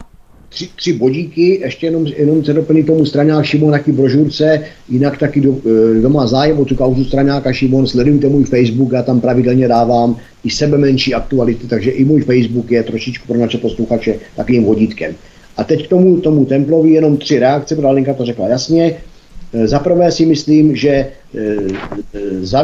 tři, 0.51 0.69
tři 0.75 0.93
bodíky, 0.93 1.59
ještě 1.63 1.87
jenom, 1.87 2.05
jenom 2.05 2.43
se 2.43 2.53
doplní 2.53 2.83
tomu 2.83 3.05
straňák 3.05 3.45
Šimon 3.45 3.71
taky 3.71 3.91
brožurce, 3.91 4.63
jinak 4.89 5.17
taky 5.17 5.41
do, 5.41 5.51
kdo 5.99 6.09
má 6.09 6.27
zájem 6.27 6.59
o 6.59 6.65
tu 6.65 6.75
kauzu 6.75 7.05
straňáka 7.05 7.53
Šimon, 7.53 7.87
sledujte 7.87 8.27
můj 8.27 8.43
Facebook, 8.43 8.91
já 8.91 9.03
tam 9.03 9.21
pravidelně 9.21 9.67
dávám 9.67 10.15
i 10.43 10.49
sebe 10.49 10.77
menší 10.77 11.13
aktuality, 11.13 11.67
takže 11.67 11.91
i 11.91 12.05
můj 12.05 12.21
Facebook 12.21 12.71
je 12.71 12.83
trošičku 12.83 13.27
pro 13.27 13.37
naše 13.37 13.57
posluchače 13.57 14.15
takovým 14.35 14.63
vodítkem. 14.63 15.15
A 15.57 15.63
teď 15.63 15.85
k 15.85 15.89
tomu, 15.89 16.19
tomu 16.19 16.45
Templovi 16.45 16.89
jenom 16.89 17.17
tři 17.17 17.39
reakce, 17.39 17.75
protože 17.75 17.87
Linka 17.87 18.13
to 18.13 18.25
řekla 18.25 18.47
jasně. 18.47 18.95
E, 19.53 19.67
za 19.67 19.79
prvé 19.79 20.11
si 20.11 20.25
myslím, 20.25 20.75
že 20.75 20.89
e, 20.89 21.07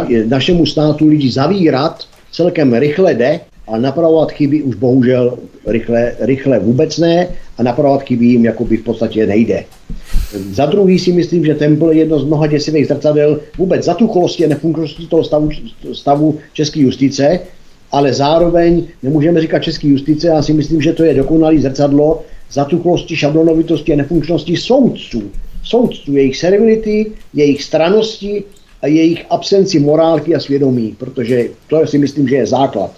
e, 0.10 0.26
našemu 0.26 0.66
státu 0.66 1.08
lidi 1.08 1.32
zavírat 1.32 2.04
celkem 2.38 2.74
rychle 2.74 3.14
jde, 3.14 3.40
a 3.68 3.78
napravovat 3.78 4.32
chyby 4.32 4.64
už 4.64 4.76
bohužel 4.76 5.38
rychle, 5.68 6.16
rychle 6.20 6.60
vůbec 6.60 6.98
ne 6.98 7.28
a 7.58 7.64
napravovat 7.64 8.04
chyby 8.04 8.26
jim 8.26 8.46
jakoby 8.46 8.78
v 8.78 8.84
podstatě 8.84 9.28
nejde. 9.28 9.64
Za 10.52 10.66
druhý 10.66 11.00
si 11.00 11.12
myslím, 11.12 11.46
že 11.46 11.56
Temple 11.56 11.94
je 11.94 12.00
jedno 12.00 12.20
z 12.20 12.24
mnoha 12.24 12.48
děsivých 12.48 12.88
zrcadel 12.88 13.40
vůbec 13.58 13.86
zatucholosti 13.86 14.46
a 14.46 14.50
nefunkčnosti 14.50 15.08
toho 15.08 15.24
stavu, 15.24 15.50
stavu 15.94 16.38
české 16.54 16.80
justice, 16.80 17.40
ale 17.92 18.14
zároveň 18.14 18.84
nemůžeme 19.04 19.42
říkat 19.42 19.60
české 19.60 19.88
justice, 19.88 20.28
já 20.28 20.42
si 20.42 20.54
myslím, 20.54 20.82
že 20.82 20.94
to 20.94 21.04
je 21.04 21.14
dokonalý 21.14 21.60
zrcadlo 21.60 22.24
zatuchlosti, 22.52 23.16
šablonovitosti 23.16 23.94
a 23.94 23.96
nefunkčnosti 23.96 24.58
soudců. 24.58 25.24
Soudců, 25.64 26.16
jejich 26.16 26.38
servility, 26.38 27.12
jejich 27.34 27.64
stranosti 27.64 28.44
jejich 28.86 29.26
absenci 29.30 29.80
morálky 29.80 30.36
a 30.36 30.40
svědomí, 30.40 30.96
protože 31.00 31.50
to 31.70 31.88
si 31.88 31.98
myslím, 31.98 32.28
že 32.28 32.36
je 32.36 32.46
základ 32.46 32.92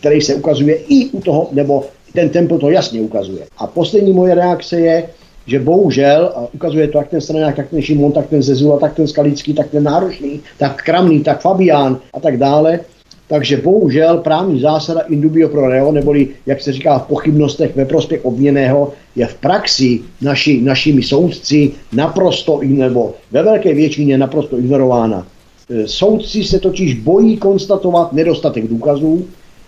který 0.00 0.20
se 0.20 0.34
ukazuje 0.34 0.74
i 0.88 1.06
u 1.06 1.20
toho, 1.20 1.48
nebo 1.52 1.84
ten 2.12 2.28
tempo 2.28 2.58
to 2.58 2.70
jasně 2.70 3.00
ukazuje. 3.00 3.46
A 3.58 3.66
poslední 3.66 4.12
moje 4.12 4.34
reakce 4.34 4.80
je, 4.80 5.08
že 5.46 5.58
bohužel, 5.58 6.32
a 6.36 6.48
ukazuje 6.54 6.88
to 6.88 6.98
jak 6.98 7.08
ten 7.08 7.20
stranák, 7.20 7.56
tak 7.56 7.68
ten 7.68 7.82
Šimon, 7.82 8.12
tak 8.12 8.28
ten 8.28 8.42
Zezula, 8.42 8.78
tak 8.78 8.94
ten 8.94 9.06
Skalický, 9.06 9.54
tak 9.54 9.70
ten 9.70 9.84
Náročný, 9.84 10.40
tak 10.58 10.82
Kramný, 10.82 11.20
tak 11.20 11.40
Fabián 11.40 12.00
a 12.12 12.20
tak 12.20 12.36
dále, 12.36 12.80
takže 13.28 13.56
bohužel 13.56 14.18
právní 14.18 14.60
zásada 14.60 15.00
indubio 15.00 15.48
pro 15.48 15.68
reo, 15.68 15.92
neboli 15.92 16.28
jak 16.46 16.60
se 16.60 16.72
říká 16.72 16.98
v 16.98 17.06
pochybnostech 17.06 17.76
ve 17.76 17.84
prospěch 17.84 18.24
obměného, 18.24 18.92
je 19.16 19.26
v 19.26 19.34
praxi 19.34 20.00
naši, 20.20 20.60
našimi 20.60 21.02
soudci 21.02 21.72
naprosto, 21.92 22.60
nebo 22.62 23.14
ve 23.30 23.42
velké 23.42 23.74
většině 23.74 24.18
naprosto 24.18 24.58
ignorována. 24.58 25.26
E, 25.70 25.88
soudci 25.88 26.44
se 26.44 26.58
totiž 26.58 26.94
bojí 26.94 27.36
konstatovat 27.36 28.12
nedostatek 28.12 28.68
důkazů, 28.68 29.24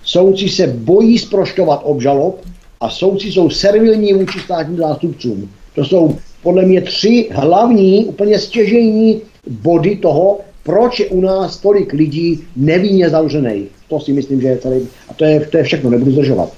Soudci 0.07 0.49
se 0.49 0.67
bojí 0.67 1.19
sproštovat 1.19 1.81
obžalob 1.83 2.41
a 2.81 2.91
soudci 2.91 3.33
jsou 3.33 3.51
servilní 3.51 4.13
vůči 4.13 4.39
státním 4.41 4.77
zástupcům. 4.77 5.51
To 5.75 5.85
jsou 5.85 6.17
podle 6.43 6.65
mě 6.65 6.81
tři 6.81 7.29
hlavní, 7.33 8.05
úplně 8.05 8.39
stěžejní 8.39 9.21
body 9.47 9.97
toho, 9.97 10.39
proč 10.67 11.01
je 11.01 11.07
u 11.07 11.21
nás 11.21 11.59
tolik 11.59 11.93
lidí 11.93 12.45
nevinně 12.57 13.11
zavřených. 13.11 13.69
To 13.89 14.01
si 14.01 14.13
myslím, 14.13 14.41
že 14.41 14.49
je 14.49 14.57
tady. 14.57 14.83
A 15.09 15.15
to 15.15 15.25
je, 15.25 15.41
to 15.41 15.59
je 15.59 15.65
všechno, 15.65 15.91
nebudu 15.91 16.13
zdržovat. 16.13 16.53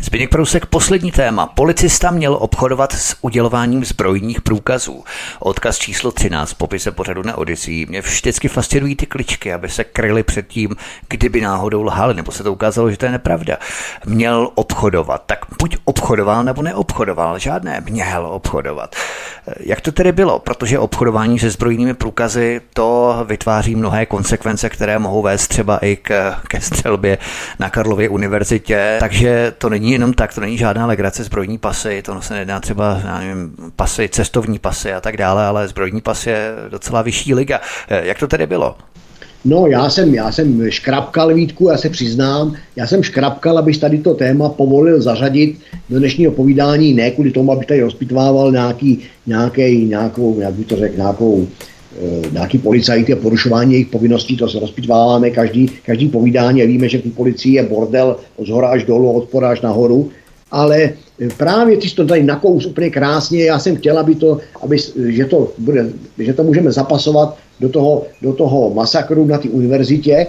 Zbigněk 0.00 0.30
Prousek, 0.30 0.66
poslední 0.66 1.12
téma. 1.12 1.46
Policista 1.46 2.10
měl 2.10 2.34
obchodovat 2.40 2.92
s 2.92 3.16
udělováním 3.20 3.84
zbrojních 3.84 4.40
průkazů. 4.40 5.04
Odkaz 5.40 5.78
číslo 5.78 6.12
13 6.12 6.52
popise 6.52 6.90
pořadu 6.90 7.22
na 7.22 7.38
Odyssey. 7.38 7.86
Mě 7.86 8.00
vždycky 8.00 8.48
fascinují 8.48 8.96
ty 8.96 9.06
kličky, 9.06 9.52
aby 9.52 9.68
se 9.68 9.84
kryly 9.84 10.22
před 10.22 10.46
tím, 10.46 10.76
kdyby 11.08 11.40
náhodou 11.40 11.82
lhali, 11.82 12.14
nebo 12.14 12.32
se 12.32 12.42
to 12.42 12.52
ukázalo, 12.52 12.90
že 12.90 12.96
to 12.96 13.06
je 13.06 13.12
nepravda. 13.12 13.56
Měl 14.06 14.50
obchodovat. 14.54 15.22
Tak 15.26 15.38
buď 15.58 15.76
obchodoval, 15.84 16.44
nebo 16.44 16.62
neobchodoval. 16.62 17.38
Žádné 17.38 17.82
měl 17.90 18.26
obchodovat. 18.26 18.96
Jak 19.60 19.80
to 19.80 19.92
tedy 19.92 20.12
bylo? 20.12 20.38
Protože 20.38 20.78
obchodování 20.78 21.38
se 21.38 21.50
zbrojnými 21.50 21.94
průkazy 21.94 22.60
to 22.72 23.16
vytváří 23.28 23.74
mnohé 23.74 24.06
konsekvence, 24.06 24.68
které 24.68 24.98
mohou 24.98 25.22
vést 25.22 25.48
třeba 25.48 25.78
i 25.78 25.96
k, 25.96 26.36
ke 26.48 26.60
střelbě 26.60 27.18
na 27.58 27.70
Karlově 27.70 28.08
univerzitě. 28.08 28.96
Takže 29.00 29.52
to 29.58 29.68
není 29.68 29.87
jenom 29.92 30.12
tak, 30.12 30.34
to 30.34 30.40
není 30.40 30.58
žádná 30.58 30.86
legrace 30.86 31.24
zbrojní 31.24 31.58
pasy, 31.58 32.02
to 32.02 32.22
se 32.22 32.34
nedá 32.34 32.60
třeba, 32.60 33.00
já 33.04 33.18
nevím, 33.18 33.54
pasy, 33.76 34.08
cestovní 34.08 34.58
pasy 34.58 34.92
a 34.92 35.00
tak 35.00 35.16
dále, 35.16 35.46
ale 35.46 35.68
zbrojní 35.68 36.00
pas 36.00 36.26
je 36.26 36.52
docela 36.68 37.02
vyšší 37.02 37.34
liga. 37.34 37.60
Jak 38.02 38.18
to 38.18 38.26
tedy 38.26 38.46
bylo? 38.46 38.76
No, 39.44 39.66
já 39.66 39.90
jsem, 39.90 40.14
já 40.14 40.32
jsem 40.32 40.70
škrapkal, 40.70 41.34
Vítku, 41.34 41.68
já 41.68 41.76
se 41.76 41.88
přiznám, 41.90 42.54
já 42.76 42.86
jsem 42.86 43.02
škrapkal, 43.02 43.58
abych 43.58 43.78
tady 43.78 43.98
to 43.98 44.14
téma 44.14 44.48
povolil 44.48 45.02
zařadit 45.02 45.58
do 45.90 45.98
dnešního 45.98 46.32
povídání, 46.32 46.94
ne 46.94 47.10
kvůli 47.10 47.30
tomu, 47.30 47.52
abych 47.52 47.66
tady 47.66 47.80
rozpitvával 47.80 48.52
nějaký, 48.52 48.98
nějaký, 49.26 49.84
nějakou, 49.84 50.40
jak 50.40 50.54
bych 50.54 50.66
to 50.66 50.76
řekl, 50.76 50.96
nějakou, 50.96 51.48
nějaký 52.32 52.58
policajty 52.58 53.12
a 53.12 53.16
porušování 53.16 53.72
jejich 53.72 53.86
povinností, 53.86 54.36
to 54.36 54.48
se 54.48 54.60
rozpitváváme 54.60 55.30
každý, 55.30 55.70
každý 55.86 56.08
povídání 56.08 56.62
a 56.62 56.66
víme, 56.66 56.88
že 56.88 56.98
v 56.98 57.10
policii 57.10 57.54
je 57.54 57.62
bordel 57.62 58.16
od 58.36 58.46
zhora 58.46 58.68
až 58.68 58.84
dolů, 58.84 59.12
od 59.12 59.28
spora 59.28 59.48
až 59.48 59.60
nahoru, 59.60 60.10
ale 60.50 60.90
právě 61.36 61.76
ty 61.76 61.88
jsi 61.88 61.94
to 61.94 62.06
tady 62.06 62.22
nakous 62.22 62.66
úplně 62.66 62.90
krásně, 62.90 63.44
já 63.44 63.58
jsem 63.58 63.76
chtěl, 63.76 63.98
aby 63.98 64.14
to, 64.14 64.38
aby, 64.62 64.76
že, 65.06 65.24
to 65.24 65.52
bude, 65.58 65.86
že 66.18 66.32
to 66.32 66.42
můžeme 66.42 66.72
zapasovat 66.72 67.36
do 67.60 67.68
toho, 67.68 68.06
do 68.22 68.32
toho 68.32 68.74
masakru 68.74 69.26
na 69.26 69.38
té 69.38 69.48
univerzitě 69.48 70.26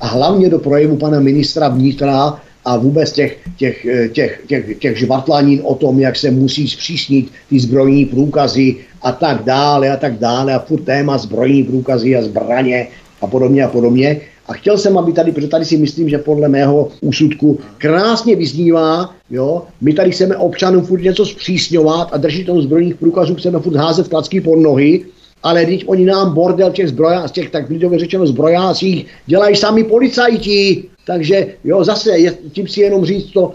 a 0.00 0.06
hlavně 0.06 0.48
do 0.48 0.58
projevu 0.58 0.96
pana 0.96 1.20
ministra 1.20 1.68
vnitra 1.68 2.40
a 2.64 2.76
vůbec 2.76 3.12
těch, 3.12 3.38
těch, 3.56 3.86
těch, 4.12 4.40
těch, 4.46 4.78
těch 4.78 4.98
žvatlanin 4.98 5.60
o 5.64 5.74
tom, 5.74 6.00
jak 6.00 6.16
se 6.16 6.30
musí 6.30 6.68
zpřísnit 6.68 7.30
ty 7.48 7.60
zbrojní 7.60 8.06
průkazy 8.06 8.76
a 9.02 9.12
tak 9.12 9.44
dále 9.44 9.90
a 9.90 9.96
tak 9.96 10.18
dále 10.18 10.54
a 10.54 10.58
furt 10.58 10.84
téma 10.84 11.18
zbrojní 11.18 11.62
průkazy 11.62 12.16
a 12.16 12.22
zbraně 12.22 12.86
a 13.20 13.26
podobně 13.26 13.64
a 13.64 13.68
podobně. 13.68 14.20
A 14.46 14.52
chtěl 14.52 14.78
jsem, 14.78 14.98
aby 14.98 15.12
tady, 15.12 15.32
protože 15.32 15.48
tady 15.48 15.64
si 15.64 15.76
myslím, 15.76 16.08
že 16.08 16.18
podle 16.18 16.48
mého 16.48 16.88
úsudku 17.00 17.58
krásně 17.78 18.36
vyznívá, 18.36 19.14
jo, 19.30 19.62
my 19.80 19.92
tady 19.92 20.10
chceme 20.10 20.36
občanům 20.36 20.84
furt 20.84 21.02
něco 21.02 21.26
zpřísňovat 21.26 22.08
a 22.12 22.16
držitelům 22.16 22.62
zbrojních 22.62 22.94
průkazů 22.94 23.34
chceme 23.34 23.58
furt 23.58 23.76
házet 23.76 24.08
klacky 24.08 24.40
pod 24.40 24.56
nohy, 24.56 25.04
ale 25.42 25.64
když 25.64 25.84
oni 25.86 26.04
nám 26.04 26.34
bordel 26.34 26.70
těch 26.70 26.88
zbrojá, 26.88 27.28
z 27.28 27.32
těch 27.32 27.50
tak 27.50 27.70
lidově 27.70 27.98
řečeno 27.98 28.26
zbrojácích 28.26 29.06
dělají 29.26 29.56
sami 29.56 29.84
policajti. 29.84 30.84
Takže 31.06 31.46
jo, 31.64 31.84
zase, 31.84 32.18
je, 32.18 32.34
tím 32.52 32.68
si 32.68 32.80
jenom 32.80 33.04
říct 33.04 33.30
to, 33.32 33.54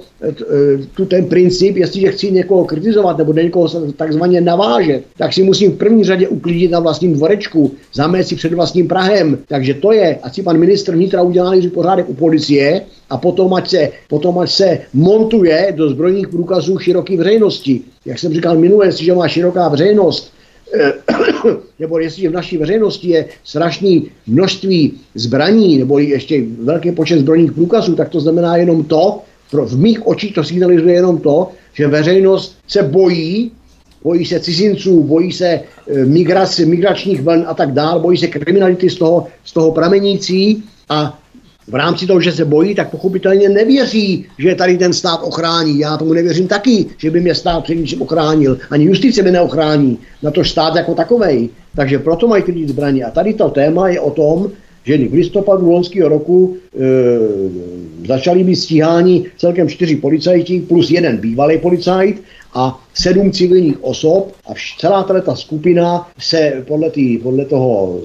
tu 0.96 1.06
ten 1.06 1.26
princip, 1.26 1.78
jestliže 1.78 2.12
chci 2.12 2.32
někoho 2.32 2.66
kritizovat 2.66 3.18
nebo 3.18 3.34
někoho 3.34 3.68
takzvaně 3.98 4.42
navážet, 4.42 5.04
tak 5.18 5.34
si 5.34 5.44
musím 5.44 5.72
v 5.72 5.78
první 5.78 6.04
řadě 6.04 6.28
uklidit 6.28 6.72
na 6.72 6.80
vlastním 6.80 7.14
dvorečku, 7.14 7.72
zamést 7.94 8.30
si 8.30 8.36
před 8.36 8.54
vlastním 8.54 8.88
Prahem. 8.88 9.38
Takže 9.48 9.74
to 9.74 9.92
je, 9.92 10.20
ať 10.24 10.36
si 10.36 10.44
pan 10.44 10.58
ministr 10.58 10.96
vnitra 10.96 11.22
udělá 11.22 11.54
pořádek 11.74 12.10
u 12.10 12.14
policie 12.14 12.82
a 13.10 13.18
potom 13.18 13.54
ať, 13.54 13.70
se, 13.70 13.90
potom 14.10 14.40
ať 14.40 14.52
se 14.52 14.80
montuje 14.94 15.74
do 15.76 15.90
zbrojních 15.90 16.28
průkazů 16.28 16.80
široké 16.80 17.18
veřejnosti. 17.18 17.82
Jak 18.06 18.20
jsem 18.20 18.34
říkal 18.34 18.58
minule, 18.58 18.86
jestliže 18.86 19.14
má 19.14 19.28
široká 19.28 19.70
veřejnost 19.70 20.32
Eh, 20.32 20.37
nebo 21.80 22.00
jestli 22.00 22.28
v 22.28 22.32
naší 22.32 22.58
veřejnosti 22.58 23.10
je 23.10 23.26
strašný 23.44 24.10
množství 24.28 24.94
zbraní, 25.16 25.78
nebo 25.78 26.00
ještě 26.00 26.44
velký 26.64 26.92
počet 26.92 27.20
zbrojních 27.20 27.52
průkazů, 27.52 27.96
tak 27.96 28.10
to 28.10 28.20
znamená 28.20 28.58
jenom 28.58 28.84
to, 28.84 29.22
v 29.52 29.80
mých 29.80 30.08
očích 30.08 30.34
to 30.34 30.44
signalizuje 30.44 30.94
jenom 30.94 31.18
to, 31.18 31.52
že 31.74 31.88
veřejnost 31.88 32.58
se 32.68 32.84
bojí, 32.84 33.52
bojí 34.04 34.26
se 34.26 34.40
cizinců, 34.40 35.04
bojí 35.04 35.32
se 35.32 35.48
eh, 35.48 36.06
migrace, 36.06 36.66
migračních 36.66 37.22
vln 37.22 37.44
a 37.48 37.54
tak 37.54 37.72
dále, 37.72 38.00
bojí 38.00 38.18
se 38.18 38.28
kriminality 38.28 38.90
z 38.90 38.96
toho, 38.96 39.28
z 39.46 39.54
toho 39.54 39.72
pramenící 39.72 40.64
a 40.90 41.20
v 41.68 41.76
rámci 41.76 42.08
toho, 42.08 42.22
že 42.22 42.32
se 42.32 42.46
bojí, 42.46 42.76
tak 42.76 42.90
pochopitelně 42.90 43.50
nevěří, 43.50 44.26
že 44.40 44.56
tady 44.56 44.78
ten 44.78 44.94
stát 44.94 45.20
ochrání. 45.24 45.80
Já 45.80 45.98
tomu 45.98 46.14
nevěřím 46.14 46.48
taky, 46.48 46.86
že 46.98 47.12
by 47.12 47.22
mě 47.22 47.36
stát 47.36 47.64
před 47.64 47.76
ničím 47.76 48.02
ochránil. 48.02 48.58
Ani 48.70 48.86
justice 48.86 49.24
by 49.24 49.32
neochrání. 49.32 49.98
Na 50.24 50.32
to 50.32 50.44
stát 50.44 50.76
jako 50.76 50.96
takovej. 50.96 51.50
Takže 51.76 52.00
proto 52.00 52.28
mají 52.28 52.44
klidit 52.44 52.70
zbraně. 52.70 53.04
A 53.04 53.12
tady 53.12 53.34
to 53.34 53.50
téma 53.50 53.90
je 53.90 54.00
o 54.00 54.12
tom, 54.12 54.52
že 54.84 54.98
v 54.98 55.14
listopadu 55.14 55.72
loňského 55.72 56.10
roku 56.10 56.58
e, 56.58 58.08
začali 58.08 58.44
být 58.44 58.56
stíháni 58.56 59.26
celkem 59.38 59.70
čtyři 59.70 59.96
policajti 59.96 60.62
plus 60.62 60.92
jeden 60.92 61.18
bývalý 61.18 61.58
policajt 61.58 62.24
a 62.54 62.80
sedm 62.94 63.32
civilních 63.32 63.84
osob 63.84 64.32
a 64.50 64.54
celá 64.80 65.04
ta 65.04 65.36
skupina 65.36 66.08
se 66.20 66.64
podle, 66.68 66.90
tý, 66.90 67.18
podle 67.18 67.46
toho 67.46 68.00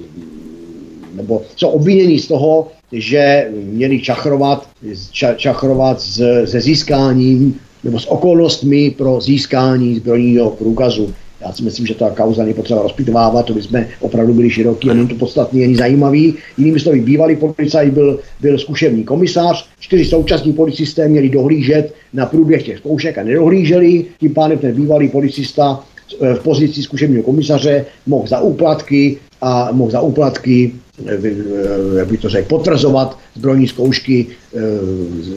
nebo 1.15 1.41
jsou 1.55 1.67
obviněni 1.67 2.19
z 2.19 2.27
toho, 2.27 2.67
že 2.93 3.47
měli 3.53 3.99
čachrovat, 3.99 4.69
ča, 5.11 5.33
čachrovat 5.33 6.01
s, 6.01 6.45
se 6.45 6.61
získáním 6.61 7.59
nebo 7.83 7.99
s 7.99 8.11
okolnostmi 8.11 8.91
pro 8.97 9.21
získání 9.21 9.95
zbrojního 9.95 10.49
průkazu. 10.49 11.13
Já 11.41 11.51
si 11.51 11.63
myslím, 11.63 11.85
že 11.87 11.95
ta 11.95 12.09
kauza 12.09 12.43
není 12.43 12.53
potřeba 12.53 12.81
rozpitovávat, 12.81 13.45
to 13.45 13.53
by 13.53 13.61
jsme 13.61 13.87
opravdu 13.99 14.33
byli 14.33 14.49
široký 14.49 14.89
a 14.89 14.93
není 14.93 15.07
to 15.07 15.15
podstatný 15.15 15.63
ani 15.63 15.75
zajímavý. 15.75 16.33
Jinými 16.57 16.79
slovy, 16.79 17.01
bývalý 17.01 17.35
policajt 17.35 17.93
byl, 17.93 18.19
byl 18.41 18.57
zkušební 18.57 19.03
komisář, 19.03 19.67
čtyři 19.79 20.05
současní 20.05 20.53
policisté 20.53 21.07
měli 21.07 21.29
dohlížet 21.29 21.93
na 22.13 22.25
průběh 22.25 22.63
těch 22.63 22.77
zkoušek 22.77 23.17
a 23.17 23.23
nedohlíželi, 23.23 24.05
tím 24.19 24.33
pádem 24.33 24.57
ten 24.57 24.75
bývalý 24.75 25.09
policista 25.09 25.83
eh, 26.21 26.33
v 26.33 26.39
pozici 26.39 26.83
zkušebního 26.83 27.23
komisaře 27.23 27.85
mohl 28.07 28.27
za 28.27 28.39
úplatky 28.39 29.17
a 29.43 29.69
mohl 29.71 29.91
za 29.91 30.01
úplatky 30.01 30.73
Eh, 31.07 31.97
jak 31.97 32.07
by 32.07 32.17
to 32.17 32.29
řekl, 32.29 32.47
potvrzovat 32.47 33.17
zbrojní 33.35 33.67
zkoušky 33.67 34.27
eh, 34.55 34.59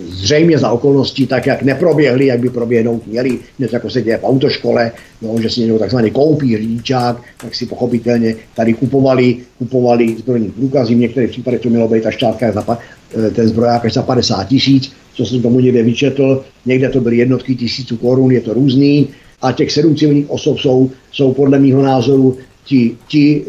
zřejmě 0.08 0.58
za 0.58 0.70
okolností 0.70 1.26
tak, 1.26 1.46
jak 1.46 1.62
neproběhly, 1.62 2.26
jak 2.26 2.40
by 2.40 2.50
proběhnout 2.50 3.06
měly, 3.06 3.38
něco 3.58 3.76
jako 3.76 3.90
se 3.90 4.02
děje 4.02 4.18
v 4.18 4.24
autoškole, 4.24 4.92
no, 5.22 5.40
že 5.40 5.50
si 5.50 5.60
někdo 5.60 5.78
takzvaný 5.78 6.10
koupí 6.10 6.56
řidičák, 6.56 7.22
tak 7.40 7.54
si 7.54 7.66
pochopitelně 7.66 8.34
tady 8.56 8.74
kupovali, 8.74 9.36
kupovali 9.58 10.16
zbrojní 10.18 10.50
průkazy, 10.50 10.94
v 10.94 10.98
některých 10.98 11.30
případech 11.30 11.60
to 11.60 11.68
mělo 11.68 11.88
být 11.88 12.06
až 12.06 12.16
částka 12.16 12.52
za, 12.52 12.78
eh, 13.16 13.30
ten 13.30 13.48
zbroják 13.48 13.84
až 13.84 13.92
za 13.92 14.02
50 14.02 14.44
tisíc, 14.44 14.92
co 15.14 15.26
jsem 15.26 15.42
tomu 15.42 15.60
někde 15.60 15.82
vyčetl, 15.82 16.44
někde 16.66 16.88
to 16.88 17.00
byly 17.00 17.16
jednotky 17.16 17.54
tisíců 17.54 17.96
korun, 17.96 18.30
je 18.30 18.40
to 18.40 18.54
různý, 18.54 19.08
a 19.42 19.52
těch 19.52 19.72
sedm 19.72 19.96
civilních 19.96 20.30
osob 20.30 20.58
jsou, 20.58 20.90
jsou 21.12 21.32
podle 21.32 21.58
mého 21.58 21.82
názoru 21.82 22.36
ti, 22.64 22.96
ti 23.08 23.44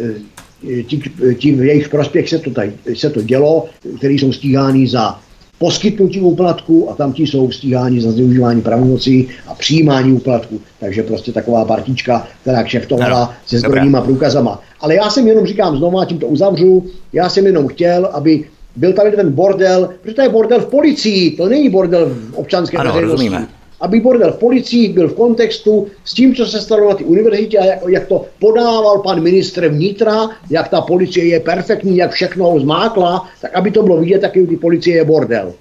ti, 0.87 1.01
ti 1.37 1.51
v 1.55 1.63
jejich 1.63 1.89
prospěch 1.89 2.29
se 2.29 2.39
to, 2.39 2.51
tady, 2.51 2.73
se 2.93 3.09
to 3.09 3.21
dělo, 3.21 3.65
který 3.97 4.19
jsou 4.19 4.33
stíháni 4.33 4.87
za 4.87 5.19
poskytnutí 5.59 6.21
úplatku 6.21 6.89
a 6.91 6.95
tam 6.95 7.13
ti 7.13 7.23
jsou 7.23 7.51
stíháni 7.51 8.01
za 8.01 8.11
zneužívání 8.11 8.61
pravomocí 8.61 9.27
a 9.47 9.55
přijímání 9.55 10.13
úplatku. 10.13 10.61
Takže 10.79 11.03
prostě 11.03 11.31
taková 11.31 11.65
partička, 11.65 12.27
která 12.41 12.63
kšeftovala 12.63 13.19
no, 13.19 13.29
se 13.45 13.59
zbrojníma 13.59 14.01
průkazama. 14.01 14.61
Ale 14.79 14.95
já 14.95 15.09
jsem 15.09 15.27
jenom 15.27 15.45
říkám 15.45 15.77
znovu, 15.77 15.99
a 15.99 16.05
tím 16.05 16.19
to 16.19 16.27
uzavřu, 16.27 16.85
já 17.13 17.29
jsem 17.29 17.45
jenom 17.45 17.67
chtěl, 17.67 18.05
aby 18.05 18.43
byl 18.75 18.93
tady 18.93 19.11
ten 19.11 19.31
bordel, 19.31 19.89
protože 20.01 20.15
to 20.15 20.21
je 20.21 20.29
bordel 20.29 20.59
v 20.59 20.65
policii, 20.65 21.31
to 21.31 21.49
není 21.49 21.69
bordel 21.69 22.05
v 22.05 22.33
občanské 22.33 22.77
ano, 22.77 22.93
veřejnosti. 22.93 23.11
Rozumíme 23.11 23.56
aby 23.81 23.99
bordel 23.99 24.31
v 24.31 24.39
policii 24.39 24.93
byl 24.93 25.07
v 25.07 25.13
kontextu 25.13 25.87
s 26.05 26.13
tím, 26.13 26.35
co 26.35 26.45
se 26.45 26.61
stalo 26.61 26.89
na 26.89 26.95
té 26.95 27.03
univerzitě 27.03 27.57
a 27.57 27.65
jak, 27.65 27.79
jak 27.89 28.07
to 28.07 28.25
podával 28.39 28.99
pan 28.99 29.23
ministr 29.23 29.67
vnitra, 29.67 30.29
jak 30.49 30.67
ta 30.67 30.81
policie 30.81 31.25
je 31.25 31.39
perfektní, 31.39 31.97
jak 31.97 32.11
všechno 32.11 32.59
zmákla, 32.59 33.29
tak 33.41 33.55
aby 33.55 33.71
to 33.71 33.83
bylo 33.83 33.97
vidět, 33.97 34.23
jaký 34.23 34.47
ty 34.47 34.57
policie 34.57 34.95
je 34.95 35.05
bordel. 35.05 35.53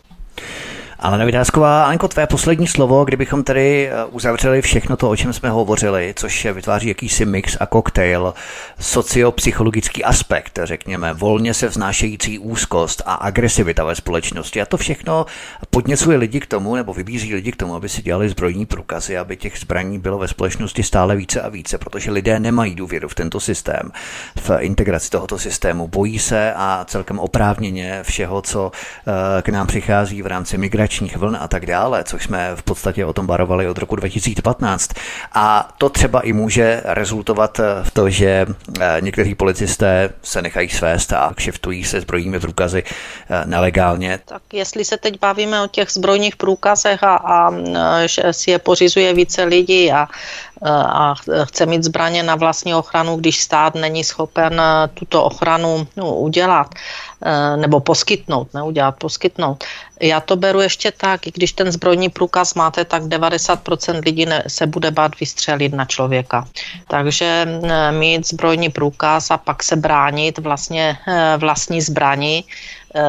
Ale 0.98 1.18
Nevydásková, 1.18 1.84
Anko, 1.84 2.08
tvé 2.08 2.26
poslední 2.26 2.66
slovo, 2.66 3.04
kdybychom 3.04 3.44
tady 3.44 3.88
eh, 3.88 4.04
uzavřeli 4.04 4.62
všechno 4.62 4.96
to, 4.96 5.10
o 5.10 5.16
čem 5.16 5.32
jsme 5.32 5.50
hovořili, 5.50 6.14
což 6.16 6.44
vytváří 6.44 6.88
jakýsi 6.88 7.24
mix 7.24 7.56
a 7.60 7.66
koktejl, 7.66 8.34
sociopsychologický 8.80 10.04
aspekt, 10.04 10.58
řekněme, 10.62 11.12
volně 11.12 11.54
se 11.54 11.68
vznášející 11.68 12.38
úzkost 12.38 13.02
a 13.06 13.14
agresivita 13.14 13.84
ve 13.84 13.94
společnosti. 13.94 14.62
A 14.62 14.66
to 14.66 14.76
všechno 14.76 15.26
podněcuje 15.70 16.18
lidi 16.18 16.40
k 16.40 16.46
tomu, 16.46 16.76
nebo 16.76 16.94
vybízí 16.94 17.34
lidi 17.34 17.52
k 17.52 17.56
tomu, 17.56 17.74
aby 17.74 17.88
si 17.88 18.02
dělali 18.02 18.28
zbrojní 18.28 18.66
průkazy, 18.66 19.18
aby 19.18 19.36
těch 19.36 19.58
zbraní 19.58 19.98
bylo 19.98 20.18
ve 20.18 20.28
společnosti 20.28 20.82
stále 20.82 21.16
více 21.16 21.40
a 21.40 21.48
více, 21.48 21.78
protože 21.78 22.10
lidé 22.10 22.40
nemají 22.40 22.74
důvěru 22.74 23.08
v 23.08 23.14
tento 23.14 23.40
systém, 23.40 23.92
v 24.36 24.50
integraci 24.58 25.10
tohoto 25.10 25.38
systému, 25.38 25.88
bojí 25.88 26.18
se 26.18 26.52
a 26.56 26.84
celkem 26.88 27.18
oprávněně 27.18 27.98
všeho, 28.02 28.42
co 28.42 28.72
eh, 29.38 29.42
k 29.42 29.48
nám 29.48 29.66
přichází 29.66 30.22
v 30.22 30.26
rámci 30.26 30.58
migrace 30.58 30.85
migračních 30.86 31.16
vln 31.16 31.36
a 31.40 31.48
tak 31.48 31.66
dále, 31.66 32.04
což 32.04 32.24
jsme 32.24 32.56
v 32.56 32.62
podstatě 32.62 33.04
o 33.04 33.12
tom 33.12 33.26
barovali 33.26 33.68
od 33.68 33.78
roku 33.78 33.96
2015. 33.96 34.90
A 35.32 35.68
to 35.78 35.88
třeba 35.88 36.20
i 36.20 36.32
může 36.32 36.82
rezultovat 36.84 37.60
v 37.82 37.90
to, 37.90 38.10
že 38.10 38.46
eh, 38.80 38.96
někteří 39.00 39.34
policisté 39.34 40.10
se 40.22 40.42
nechají 40.42 40.68
svést 40.68 41.12
a 41.12 41.32
kšeftují 41.34 41.84
se 41.84 42.00
zbrojními 42.00 42.40
průkazy 42.40 42.82
eh, 42.86 43.42
nelegálně. 43.46 44.18
Tak 44.24 44.42
jestli 44.52 44.84
se 44.84 44.96
teď 44.96 45.20
bavíme 45.20 45.62
o 45.62 45.66
těch 45.66 45.90
zbrojních 45.90 46.36
průkazech 46.36 47.02
a, 47.02 47.16
a 47.16 47.50
eh, 47.50 48.08
že 48.08 48.22
si 48.30 48.50
je 48.50 48.58
pořizuje 48.58 49.14
více 49.14 49.44
lidí 49.44 49.92
a 49.92 50.06
a 50.64 51.14
chce 51.44 51.66
mít 51.66 51.84
zbraně 51.84 52.22
na 52.22 52.34
vlastní 52.34 52.74
ochranu, 52.74 53.16
když 53.16 53.40
stát 53.40 53.74
není 53.74 54.04
schopen 54.04 54.62
tuto 54.94 55.24
ochranu 55.24 55.86
no, 55.96 56.14
udělat 56.14 56.74
nebo 57.56 57.80
poskytnout, 57.80 58.54
neudělat, 58.54 58.94
poskytnout. 58.98 59.64
Já 60.00 60.20
to 60.20 60.36
beru 60.36 60.60
ještě 60.60 60.92
tak, 60.92 61.26
i 61.26 61.32
když 61.34 61.52
ten 61.52 61.72
zbrojní 61.72 62.08
průkaz 62.08 62.54
máte, 62.54 62.84
tak 62.84 63.02
90% 63.02 64.04
lidí 64.04 64.26
ne, 64.26 64.42
se 64.46 64.66
bude 64.66 64.90
bát 64.90 65.20
vystřelit 65.20 65.74
na 65.74 65.84
člověka. 65.84 66.48
Takže 66.88 67.46
mít 67.90 68.28
zbrojní 68.28 68.68
průkaz 68.68 69.30
a 69.30 69.36
pak 69.36 69.62
se 69.62 69.76
bránit 69.76 70.38
vlastně 70.38 70.98
vlastní 71.38 71.80
zbraní, 71.80 72.44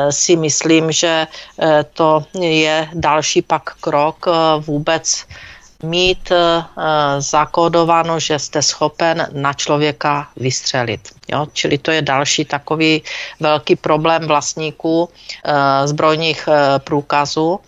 si 0.10 0.36
myslím, 0.36 0.91
že 0.91 1.28
to 1.94 2.26
je 2.40 2.90
další 2.94 3.41
pak 3.41 3.74
krok 3.82 4.26
vůbec 4.60 5.26
mít 5.84 6.32
uh, 6.32 6.64
zakódováno, 7.20 8.20
že 8.20 8.40
jste 8.40 8.62
schopen 8.62 9.28
na 9.34 9.54
člověka 9.54 10.30
vystřelit. 10.36 11.10
Jo? 11.32 11.48
Čili 11.54 11.78
to 11.78 11.91
je 11.91 12.02
další 12.02 12.45
takový 12.45 13.04
velký 13.40 13.76
problém 13.76 14.28
vlastníků 14.28 15.04
uh, 15.04 15.10
zbrojních 15.86 16.49
průkazů 16.78 17.60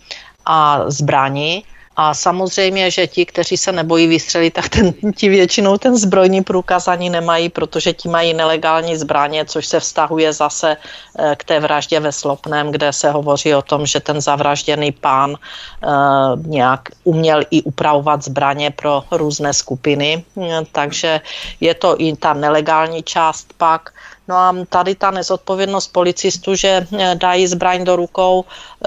a 0.46 0.90
zbraní, 0.90 1.64
a 2.00 2.14
samozřejmě, 2.14 2.90
že 2.90 3.06
ti, 3.06 3.26
kteří 3.26 3.56
se 3.56 3.72
nebojí 3.72 4.06
vystřelit, 4.06 4.54
tak 4.54 4.68
ten, 4.68 4.92
ti 5.16 5.28
většinou 5.28 5.76
ten 5.76 5.96
zbrojní 5.96 6.40
průkaz 6.42 6.88
ani 6.88 7.10
nemají, 7.10 7.48
protože 7.48 7.92
ti 7.92 8.08
mají 8.08 8.34
nelegální 8.34 8.96
zbraně, 8.96 9.44
což 9.44 9.66
se 9.66 9.80
vztahuje 9.80 10.32
zase 10.32 10.76
eh, 10.80 11.36
k 11.36 11.44
té 11.44 11.60
vraždě 11.60 12.00
ve 12.00 12.12
Slopném, 12.12 12.72
kde 12.72 12.92
se 12.92 13.10
hovoří 13.10 13.54
o 13.54 13.62
tom, 13.62 13.86
že 13.86 14.00
ten 14.00 14.20
zavražděný 14.20 14.92
pán 14.92 15.30
uh, 15.30 16.46
nějak 16.46 16.88
uměl 17.04 17.42
i 17.50 17.62
upravovat 17.62 18.24
zbraně 18.24 18.70
pro 18.70 19.04
různé 19.10 19.52
skupiny. 19.52 20.24
Takže 20.72 21.20
je 21.60 21.74
to 21.74 22.00
i 22.00 22.16
ta 22.16 22.32
nelegální 22.32 23.02
část 23.02 23.52
pak. 23.56 23.92
No 24.30 24.36
a 24.36 24.54
tady 24.68 24.94
ta 24.94 25.10
nezodpovědnost 25.10 25.92
policistů, 25.92 26.54
že 26.54 26.86
dají 27.14 27.46
zbraň 27.46 27.84
do 27.84 27.96
rukou 27.96 28.44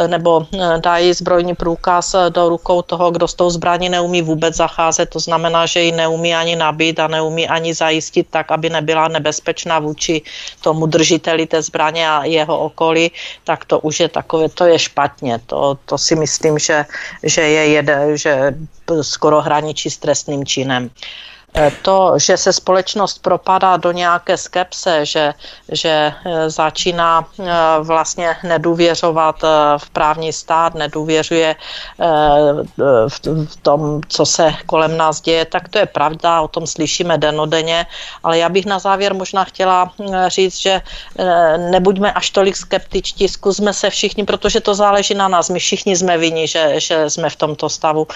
nebo 0.07 0.47
dají 0.79 1.13
zbrojní 1.13 1.55
průkaz 1.55 2.15
do 2.29 2.49
rukou 2.49 2.81
toho, 2.81 3.11
kdo 3.11 3.27
s 3.27 3.33
tou 3.33 3.49
zbraní 3.49 3.89
neumí 3.89 4.21
vůbec 4.21 4.55
zacházet, 4.55 5.09
to 5.09 5.19
znamená, 5.19 5.65
že 5.65 5.81
ji 5.81 5.91
neumí 5.91 6.35
ani 6.35 6.55
nabít 6.55 6.99
a 6.99 7.07
neumí 7.07 7.47
ani 7.47 7.73
zajistit 7.73 8.27
tak, 8.31 8.51
aby 8.51 8.69
nebyla 8.69 9.07
nebezpečná 9.07 9.79
vůči 9.79 10.21
tomu 10.61 10.85
držiteli 10.85 11.45
té 11.45 11.61
zbraně 11.61 12.09
a 12.09 12.23
jeho 12.23 12.59
okolí, 12.59 13.11
tak 13.43 13.65
to 13.65 13.79
už 13.79 13.99
je 13.99 14.09
takové, 14.09 14.49
to 14.49 14.65
je 14.65 14.79
špatně. 14.79 15.39
To, 15.45 15.77
to 15.85 15.97
si 15.97 16.15
myslím, 16.15 16.59
že, 16.59 16.85
že 17.23 17.41
je 17.41 17.67
jede, 17.67 18.17
že 18.17 18.55
skoro 19.01 19.41
hraničí 19.41 19.89
s 19.91 19.97
trestným 19.97 20.45
činem. 20.45 20.87
Eh, 20.87 21.32
to, 21.81 22.13
že 22.17 22.37
se 22.37 22.53
společnost 22.53 23.21
propadá 23.21 23.77
do 23.77 23.91
nějaké 23.91 24.37
skepse, 24.37 25.05
že, 25.05 25.33
že 25.71 26.13
eh, 26.25 26.49
začíná 26.49 27.25
eh, 27.39 27.43
vlastně 27.79 28.35
nedůvěřovat 28.43 29.35
v 29.77 29.89
právní 29.89 30.33
stát, 30.33 30.75
nedůvěřuje 30.75 31.55
v 33.07 33.55
tom, 33.61 34.01
co 34.07 34.25
se 34.25 34.53
kolem 34.65 34.97
nás 34.97 35.21
děje, 35.21 35.45
tak 35.45 35.69
to 35.69 35.77
je 35.77 35.85
pravda, 35.85 36.41
o 36.41 36.47
tom 36.47 36.67
slyšíme 36.67 37.17
denodenně, 37.17 37.85
ale 38.23 38.37
já 38.37 38.49
bych 38.49 38.65
na 38.65 38.79
závěr 38.79 39.13
možná 39.13 39.43
chtěla 39.43 39.91
říct, 40.27 40.57
že 40.57 40.81
nebuďme 41.57 42.13
až 42.13 42.29
tolik 42.29 42.55
skeptičtí, 42.55 43.27
zkusme 43.27 43.73
se 43.73 43.89
všichni, 43.89 44.23
protože 44.23 44.61
to 44.61 44.75
záleží 44.75 45.13
na 45.13 45.27
nás, 45.27 45.49
my 45.49 45.59
všichni 45.59 45.95
jsme 45.95 46.17
vinni, 46.17 46.47
že, 46.47 46.79
že 46.79 47.09
jsme 47.09 47.29
v 47.29 47.35
tomto 47.35 47.69
stavu. 47.69 48.07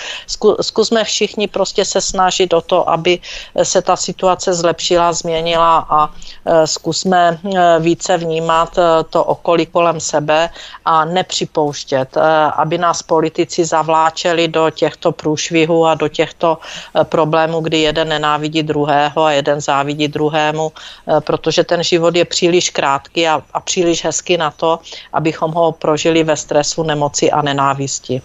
Zkusme 0.61 1.03
všichni 1.03 1.47
prostě 1.47 1.85
se 1.85 2.01
snažit 2.01 2.53
o 2.53 2.61
to, 2.61 2.89
aby 2.89 3.19
se 3.63 3.81
ta 3.81 3.95
situace 3.95 4.53
zlepšila, 4.53 5.13
změnila 5.13 5.85
a 5.89 6.09
e, 6.45 6.67
zkusme 6.67 7.39
e, 7.55 7.79
více 7.79 8.17
vnímat 8.17 8.77
e, 8.77 9.03
to 9.09 9.23
okolí 9.23 9.65
kolem 9.65 9.99
sebe 9.99 10.49
a 10.85 11.05
nepřipouštět, 11.05 12.17
aby 12.57 12.77
nás 12.77 13.01
politici 13.03 13.65
zavláčeli 13.65 14.47
do 14.47 14.69
těchto 14.69 15.11
průšvihů 15.11 15.85
a 15.85 15.95
do 15.95 16.07
těchto 16.07 16.57
problémů, 17.03 17.59
kdy 17.59 17.79
jeden 17.79 18.07
nenávidí 18.07 18.63
druhého 18.63 19.23
a 19.23 19.31
jeden 19.31 19.61
závidí 19.61 20.07
druhému, 20.07 20.71
protože 21.19 21.63
ten 21.63 21.83
život 21.83 22.15
je 22.15 22.25
příliš 22.25 22.69
krátký 22.69 23.27
a, 23.27 23.41
a 23.53 23.59
příliš 23.59 24.05
hezký 24.05 24.37
na 24.37 24.51
to, 24.51 24.79
abychom 25.13 25.51
ho 25.51 25.71
prožili 25.71 26.23
ve 26.23 26.37
stresu, 26.37 26.83
nemoci 26.83 27.31
a 27.31 27.41
nenávisti. 27.41 28.21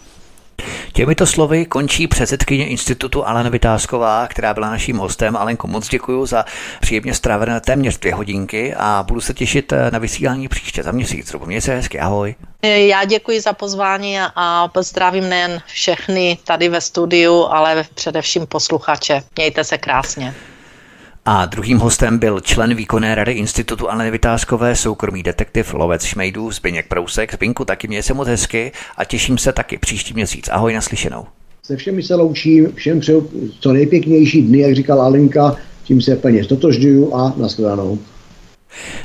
Těmito 0.92 1.26
slovy 1.26 1.66
končí 1.66 2.06
předsedkyně 2.06 2.66
institutu 2.66 3.28
Alena 3.28 3.50
Vytázková, 3.50 4.26
která 4.26 4.54
byla 4.54 4.70
naším 4.70 4.98
hostem. 4.98 5.36
Alenko, 5.36 5.66
moc 5.66 5.88
děkuji 5.88 6.26
za 6.26 6.44
příjemně 6.80 7.14
strávené 7.14 7.60
téměř 7.60 7.98
dvě 7.98 8.14
hodinky 8.14 8.74
a 8.74 9.04
budu 9.08 9.20
se 9.20 9.34
těšit 9.34 9.72
na 9.90 9.98
vysílání 9.98 10.48
příště 10.48 10.82
za 10.82 10.92
měsíc. 10.92 11.34
Mějte 11.44 11.64
se 11.64 11.74
hezky, 11.74 12.00
ahoj. 12.00 12.34
Já 12.62 13.04
děkuji 13.04 13.40
za 13.40 13.52
pozvání 13.52 14.18
a 14.20 14.68
pozdravím 14.68 15.28
nejen 15.28 15.62
všechny 15.66 16.38
tady 16.44 16.68
ve 16.68 16.80
studiu, 16.80 17.46
ale 17.50 17.84
především 17.94 18.46
posluchače. 18.46 19.22
Mějte 19.36 19.64
se 19.64 19.78
krásně. 19.78 20.34
A 21.24 21.46
druhým 21.46 21.78
hostem 21.78 22.18
byl 22.18 22.40
člen 22.40 22.74
výkonné 22.74 23.14
rady 23.14 23.32
Institutu 23.32 23.90
Aleny 23.90 24.10
Vytázkové, 24.10 24.76
soukromý 24.76 25.22
detektiv 25.22 25.74
Lovec 25.74 26.04
Šmejdů, 26.04 26.50
Zbyněk 26.50 26.86
Prousek. 26.88 27.34
Zbyňku, 27.34 27.64
taky 27.64 27.88
mě 27.88 28.02
se 28.02 28.14
moc 28.14 28.28
hezky 28.28 28.72
a 28.96 29.04
těším 29.04 29.38
se 29.38 29.52
taky 29.52 29.78
příští 29.78 30.14
měsíc. 30.14 30.48
Ahoj, 30.48 30.74
naslyšenou. 30.74 31.26
Se 31.62 31.76
všemi 31.76 32.02
se 32.02 32.14
loučím, 32.14 32.72
všem 32.74 33.00
přeju 33.00 33.30
co 33.60 33.72
nejpěknější 33.72 34.42
dny, 34.42 34.58
jak 34.58 34.74
říkal 34.74 35.00
Alenka, 35.00 35.56
tím 35.84 36.00
se 36.00 36.16
plně 36.16 36.44
stotožňuju 36.44 37.14
a 37.14 37.34
nashledanou. 37.36 37.98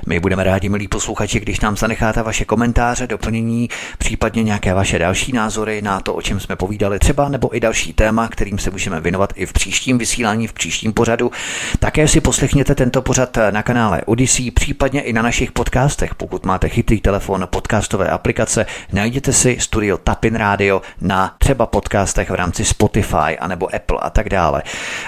My 0.06 0.19
budeme 0.19 0.44
rádi, 0.44 0.69
milí 0.69 0.88
posluchači, 0.88 1.39
když 1.39 1.60
nám 1.60 1.77
zanecháte 1.77 2.23
vaše 2.23 2.45
komentáře, 2.45 3.07
doplnění, 3.07 3.69
případně 3.98 4.44
nějaké 4.44 4.73
vaše 4.73 4.99
další 4.99 5.31
názory 5.31 5.81
na 5.81 5.99
to, 5.99 6.14
o 6.14 6.22
čem 6.22 6.39
jsme 6.39 6.56
povídali 6.56 6.99
třeba, 6.99 7.30
nebo 7.30 7.56
i 7.56 7.60
další 7.60 7.94
téma, 7.94 8.27
kterým 8.27 8.60
se 8.60 8.72
můžeme 8.72 9.02
věnovat 9.02 9.34
i 9.35 9.45
v 9.45 9.53
příštím 9.53 9.98
vysílání, 9.98 10.48
v 10.48 10.53
příštím 10.53 10.94
pořadu. 10.94 11.31
Také 11.80 12.07
si 12.07 12.22
poslechněte 12.22 12.76
tento 12.76 13.02
pořad 13.02 13.38
na 13.52 13.64
kanále 13.64 14.02
Odyssey, 14.06 14.52
případně 14.52 15.02
i 15.02 15.14
na 15.14 15.22
našich 15.22 15.52
podcastech. 15.52 16.15
Pokud 16.15 16.45
máte 16.45 16.69
chytrý 16.69 17.02
telefon, 17.02 17.48
podcastové 17.49 18.10
aplikace, 18.10 18.65
najděte 18.94 19.34
si 19.34 19.57
studio 19.60 19.98
Tapin 19.98 20.35
Radio 20.35 20.81
na 21.02 21.35
třeba 21.38 21.65
podcastech 21.65 22.30
v 22.30 22.35
rámci 22.35 22.65
Spotify 22.65 23.38
anebo 23.39 23.76
Apple 23.76 23.98
a 24.02 24.10
tak 24.10 24.30
dále. 24.30 24.64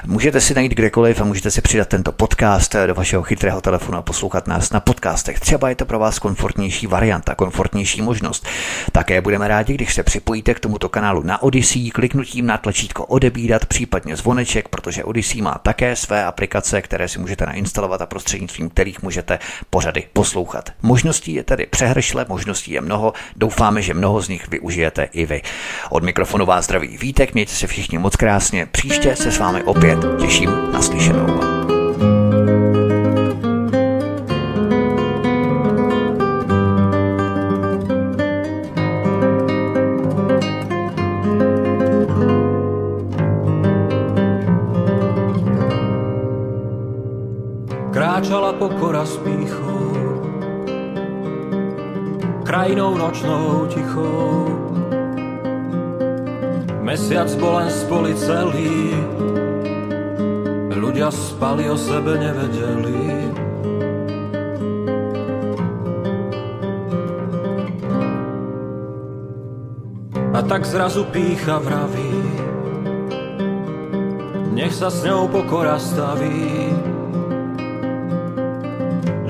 Můžete 0.06 0.42
si 0.42 0.54
najít 0.54 0.72
kdekoliv 0.72 1.22
a 1.22 1.24
můžete 1.24 1.52
si 1.52 1.62
přidat 1.62 1.88
tento 1.88 2.12
podcast 2.12 2.76
do 2.88 2.96
vašeho 2.96 3.24
chytrého 3.24 3.62
telefonu 3.62 3.98
a 3.98 4.02
poslouchat 4.02 4.48
nás 4.50 4.72
na 4.72 4.80
podcastech. 4.80 5.40
Třeba 5.40 5.70
je 5.70 5.76
to 5.76 5.86
pro 5.86 6.00
vás 6.00 6.20
komfortnější 6.20 6.88
varianta, 6.88 7.36
komfortnější 7.36 8.02
možnost. 8.02 8.48
Také 8.92 9.22
budeme 9.22 9.48
rádi, 9.48 9.74
když 9.74 9.94
se 9.94 10.04
připojíte 10.04 10.54
k 10.54 10.60
tomuto 10.60 10.90
kanálu 10.90 11.24
na 11.24 11.42
Odyssey 11.42 11.92
kliknutím 11.92 12.46
na 12.46 12.58
tlačítko 12.58 13.06
odebírat, 13.06 13.66
případně 13.66 14.16
zvoneček, 14.16 14.68
protože 14.68 15.04
Odyssey 15.04 15.42
má 15.42 15.60
také 15.64 15.96
své 15.96 16.26
aplikace, 16.26 16.82
které 16.82 17.08
si 17.08 17.20
můžete 17.20 17.46
nainstalovat 17.46 18.02
a 18.02 18.06
prostřednictvím 18.06 18.70
kterých 18.70 19.04
můžete 19.04 19.40
pořady 19.70 20.08
poslouchat. 20.14 20.70
Možností 20.82 21.34
je 21.34 21.44
tedy 21.44 21.66
přehršle, 21.66 22.26
možností 22.30 22.72
je 22.72 22.82
mnoho, 22.82 23.14
doufáme, 23.36 23.82
že 23.82 23.94
mnoho 23.94 24.22
z 24.22 24.30
nich 24.30 24.48
využijete 24.50 25.04
i 25.04 25.26
vy. 25.26 25.42
Od 25.90 26.04
mikrofonu 26.04 26.46
vás 26.46 26.66
zdraví 26.66 26.98
Vítek, 26.98 27.34
mějte 27.34 27.52
se 27.52 27.68
všichni 27.68 27.98
moc 27.98 28.16
krásně, 28.16 28.66
příště 28.66 29.16
se 29.16 29.32
s 29.32 29.40
vámi 29.40 29.64
opět 29.64 30.00
těším 30.20 30.50
na 30.74 30.82
krajinou 52.90 52.98
nočnou 52.98 53.68
tichou. 53.68 54.48
Mesiac 56.82 57.30
bol 57.38 57.54
len 57.62 57.70
spoli 57.70 58.12
celý, 58.18 58.98
ľudia 60.74 61.14
spali 61.14 61.70
o 61.70 61.78
sebe 61.78 62.18
nevedeli. 62.18 63.30
A 70.34 70.40
tak 70.42 70.66
zrazu 70.66 71.04
pícha 71.14 71.60
vraví, 71.60 72.16
nech 74.56 74.74
sa 74.74 74.90
s 74.90 75.04
ňou 75.04 75.30
pokora 75.30 75.78
staví 75.78 76.74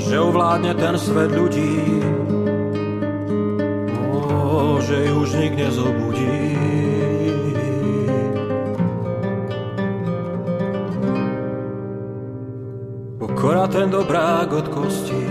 že 0.09 0.17
ovládne 0.17 0.73
ten 0.73 0.97
svet 0.97 1.29
ľudí, 1.37 2.01
že 4.89 5.05
ju 5.05 5.21
už 5.21 5.31
nik 5.37 5.53
nezobudí. 5.53 6.57
Pokora 13.21 13.69
ten 13.69 13.93
dobrák 13.93 14.49
od 14.49 14.67
kosti, 14.73 15.25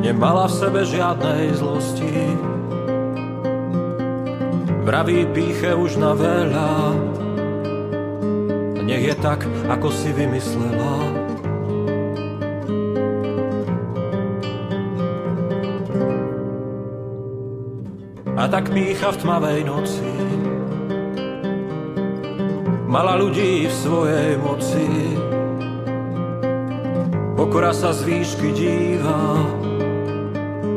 nemala 0.00 0.48
v 0.48 0.56
sebe 0.56 0.80
žiadnej 0.88 1.52
zlosti. 1.60 2.16
Vraví 4.88 5.28
píche 5.36 5.76
už 5.76 6.00
na 6.00 6.16
veľa, 6.16 6.72
nech 8.80 9.12
je 9.12 9.16
tak, 9.20 9.44
ako 9.68 9.92
si 9.92 10.08
vymyslela. 10.16 11.05
A 18.46 18.48
tak 18.48 18.70
pícha 18.70 19.10
v 19.10 19.26
tmavej 19.26 19.60
noci. 19.66 20.06
Mala 22.86 23.18
ľudí 23.18 23.66
v 23.66 23.74
svojej 23.74 24.38
moci, 24.38 24.86
pokora 27.34 27.74
sa 27.74 27.90
z 27.90 28.06
výšky 28.06 28.54
díva, 28.54 29.18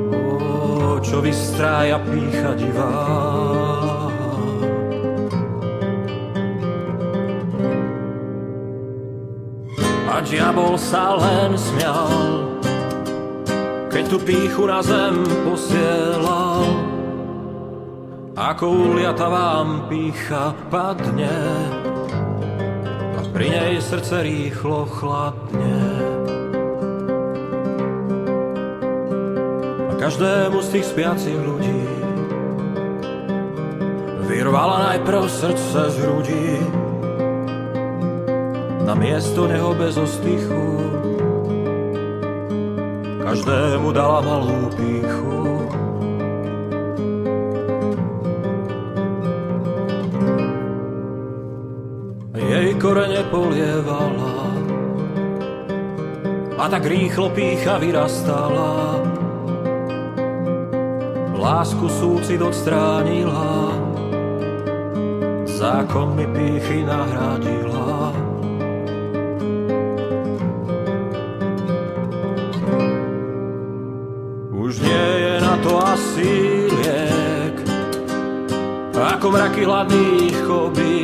o, 0.10 0.98
čo 0.98 1.22
vystrája 1.22 2.02
pícha 2.10 2.58
divá. 2.58 2.90
A 10.10 10.26
diabol 10.26 10.74
sa 10.74 11.22
len 11.22 11.54
smial, 11.54 12.50
keď 13.94 14.04
tu 14.10 14.18
píchu 14.26 14.66
na 14.66 14.82
zem 14.82 15.22
posielal 15.46 16.89
Ako 18.40 18.96
uliata 18.96 19.28
vám 19.28 19.92
pícha 19.92 20.56
padne 20.72 21.36
a 23.12 23.20
pri 23.36 23.52
nej 23.52 23.74
srdce 23.84 24.24
rýchlo 24.24 24.88
chladne. 24.88 25.84
A 29.92 29.94
každému 30.00 30.56
z 30.64 30.68
tých 30.72 30.88
spiacich 30.88 31.36
ľudí 31.36 31.84
vyrvala 34.32 34.96
najprv 34.96 35.28
srdce 35.28 35.92
z 35.92 35.96
hrudí 36.00 36.52
na 38.88 38.96
miesto 38.96 39.52
neho 39.52 39.76
bez 39.76 40.00
ostichu 40.00 40.80
každému 43.20 43.92
dala 43.92 44.24
malú 44.24 44.72
píchu. 44.80 45.39
Korene 53.50 53.82
polievala 53.82 54.38
a 56.60 56.68
tak 56.70 56.86
rýchlo 56.86 57.30
pícha 57.34 57.80
vyrastala. 57.80 59.02
Lásku 61.40 61.88
súcit 61.88 62.42
odstránila, 62.44 63.72
zákon 65.48 66.20
mi 66.20 66.28
píchy 66.28 66.84
nahradila. 66.84 68.12
Už 74.52 74.84
nie 74.84 75.08
je 75.24 75.34
na 75.40 75.56
to 75.64 75.72
asi 75.80 76.32
liek, 76.68 77.56
ako 79.00 79.32
mraky 79.32 79.64
hladných 79.64 80.38
kobíliek. 80.44 80.99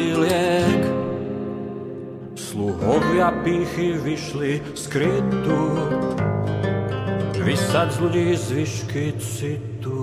Píchy 3.46 3.94
vyšli 4.02 4.62
z 4.74 4.84
krytu, 4.90 5.62
vysať 7.46 7.88
z 7.94 7.98
ľudí 8.02 8.26
zvyšky 8.34 9.14
citu. 9.22 10.02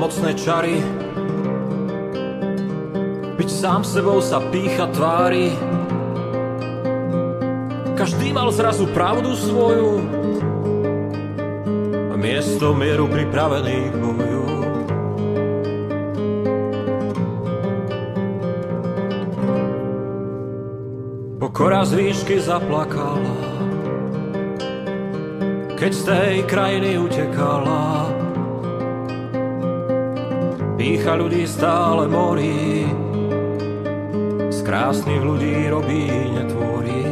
mocné 0.00 0.34
čary. 0.34 0.99
Sám 3.70 3.86
sebou 3.86 4.18
sa 4.18 4.42
pícha 4.50 4.90
tvári. 4.90 5.54
Každý 7.94 8.34
mal 8.34 8.50
zrazu 8.50 8.90
pravdu 8.90 9.30
svoju. 9.38 10.02
A 12.10 12.18
miesto 12.18 12.74
mieru 12.74 13.06
pripravených 13.06 13.94
boju. 13.94 14.46
Pokora 21.38 21.86
z 21.86 21.94
výšky 21.94 22.42
zaplakala, 22.42 23.38
keď 25.78 25.92
z 25.94 26.02
tej 26.10 26.34
krajiny 26.50 26.98
utekala. 26.98 28.10
Pícha 30.74 31.14
ľudí 31.14 31.46
stále 31.46 32.10
morí, 32.10 32.82
krásnych 34.70 35.18
ľudí 35.18 35.66
robí 35.66 36.06
netvorí. 36.30 37.02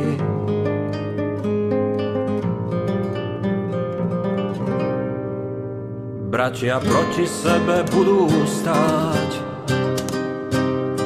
Bratia 6.31 6.79
proti 6.79 7.27
sebe 7.27 7.83
budú 7.91 8.31
stáť, 8.47 9.31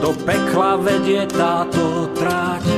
do 0.05 0.13
pekla 0.29 0.77
vedie 0.77 1.25
táto 1.25 2.13
tráť. 2.21 2.69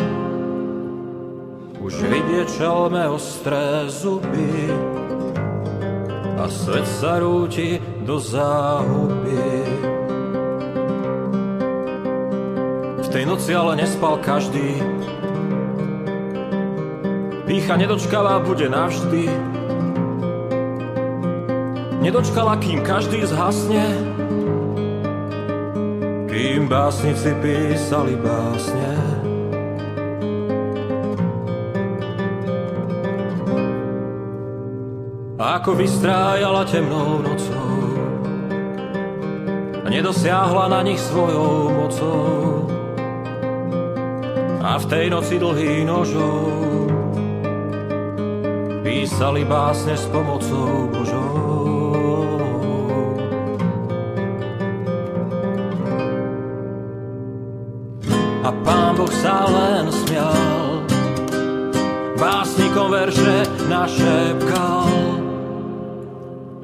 Už 1.83 1.99
vidie 2.07 2.47
čelme 2.55 3.11
ostré 3.11 3.91
zuby 3.91 4.71
a 6.39 6.47
svet 6.47 6.87
sa 6.87 7.19
rúti 7.19 7.83
do 8.07 8.23
záhuby. 8.23 9.84
Tej 13.15 13.31
noci 13.31 13.55
ale 13.55 13.79
nespal 13.79 14.19
každý. 14.19 14.83
Pícha 17.47 17.79
nedočkavá 17.79 18.43
bude 18.43 18.67
navždy. 18.67 19.31
Nedočkala, 22.03 22.59
kým 22.59 22.83
každý 22.83 23.23
zhasne. 23.23 23.87
Kým 26.27 26.67
básnici 26.67 27.31
písali 27.39 28.19
básne. 28.19 28.91
A 35.39 35.63
ako 35.63 35.79
vystrájala 35.79 36.67
temnou 36.67 37.23
nocou 37.23 37.63
nedosiahla 39.95 40.67
na 40.67 40.83
nich 40.83 40.99
svojou 40.99 41.71
mocou. 41.71 42.74
A 44.65 44.81
v 44.81 44.85
tej 44.89 45.13
noci 45.13 45.37
dlhý 45.37 45.85
nožou 45.85 46.49
písali 48.81 49.45
básne 49.45 49.93
s 49.93 50.09
pomocou 50.09 50.89
Božou. 50.89 52.41
A 58.41 58.49
pán 58.65 58.97
Boh 58.97 59.13
sa 59.21 59.45
len 59.45 59.93
smial, 59.93 60.81
básnikom 62.17 62.89
verše 62.89 63.45
našepkal, 63.69 64.89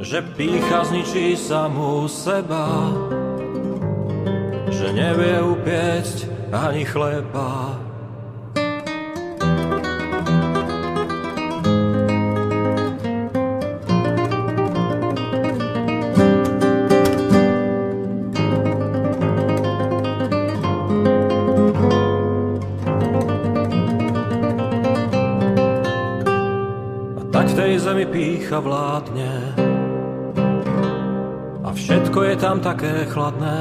že 0.01 0.25
pícha 0.41 0.89
zničí 0.89 1.37
samú 1.37 2.09
seba 2.09 2.89
že 4.71 4.97
nevie 4.97 5.45
upiecť 5.45 6.25
ani 6.57 6.89
chleba. 6.89 7.80
Také 32.61 33.09
chladné 33.09 33.61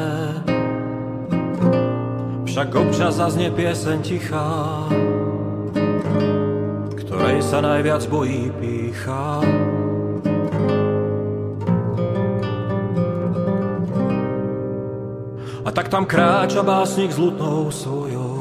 však 2.49 2.76
občas 2.76 3.15
zaznie 3.15 3.51
pieseň 3.51 3.97
tichá, 4.01 4.49
ktorej 6.97 7.39
sa 7.45 7.61
najviac 7.61 8.03
bojí 8.09 8.51
pícha. 8.57 9.39
A 15.61 15.69
tak 15.69 15.93
tam 15.93 16.05
kráča 16.05 16.63
básnik 16.63 17.11
s 17.11 17.19
lutnou 17.19 17.71
svojou, 17.71 18.39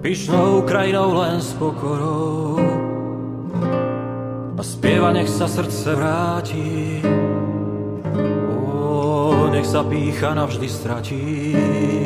pyšnou 0.00 0.62
krajinou 0.62 1.14
len 1.20 1.42
s 1.42 1.52
pokorou. 1.54 2.56
A 4.56 4.62
spieva, 4.62 5.12
nech 5.12 5.28
sa 5.28 5.50
srdce 5.50 5.92
vráti, 5.92 6.45
sa 9.76 9.84
navždy 10.32 10.68
stratí. 10.72 12.05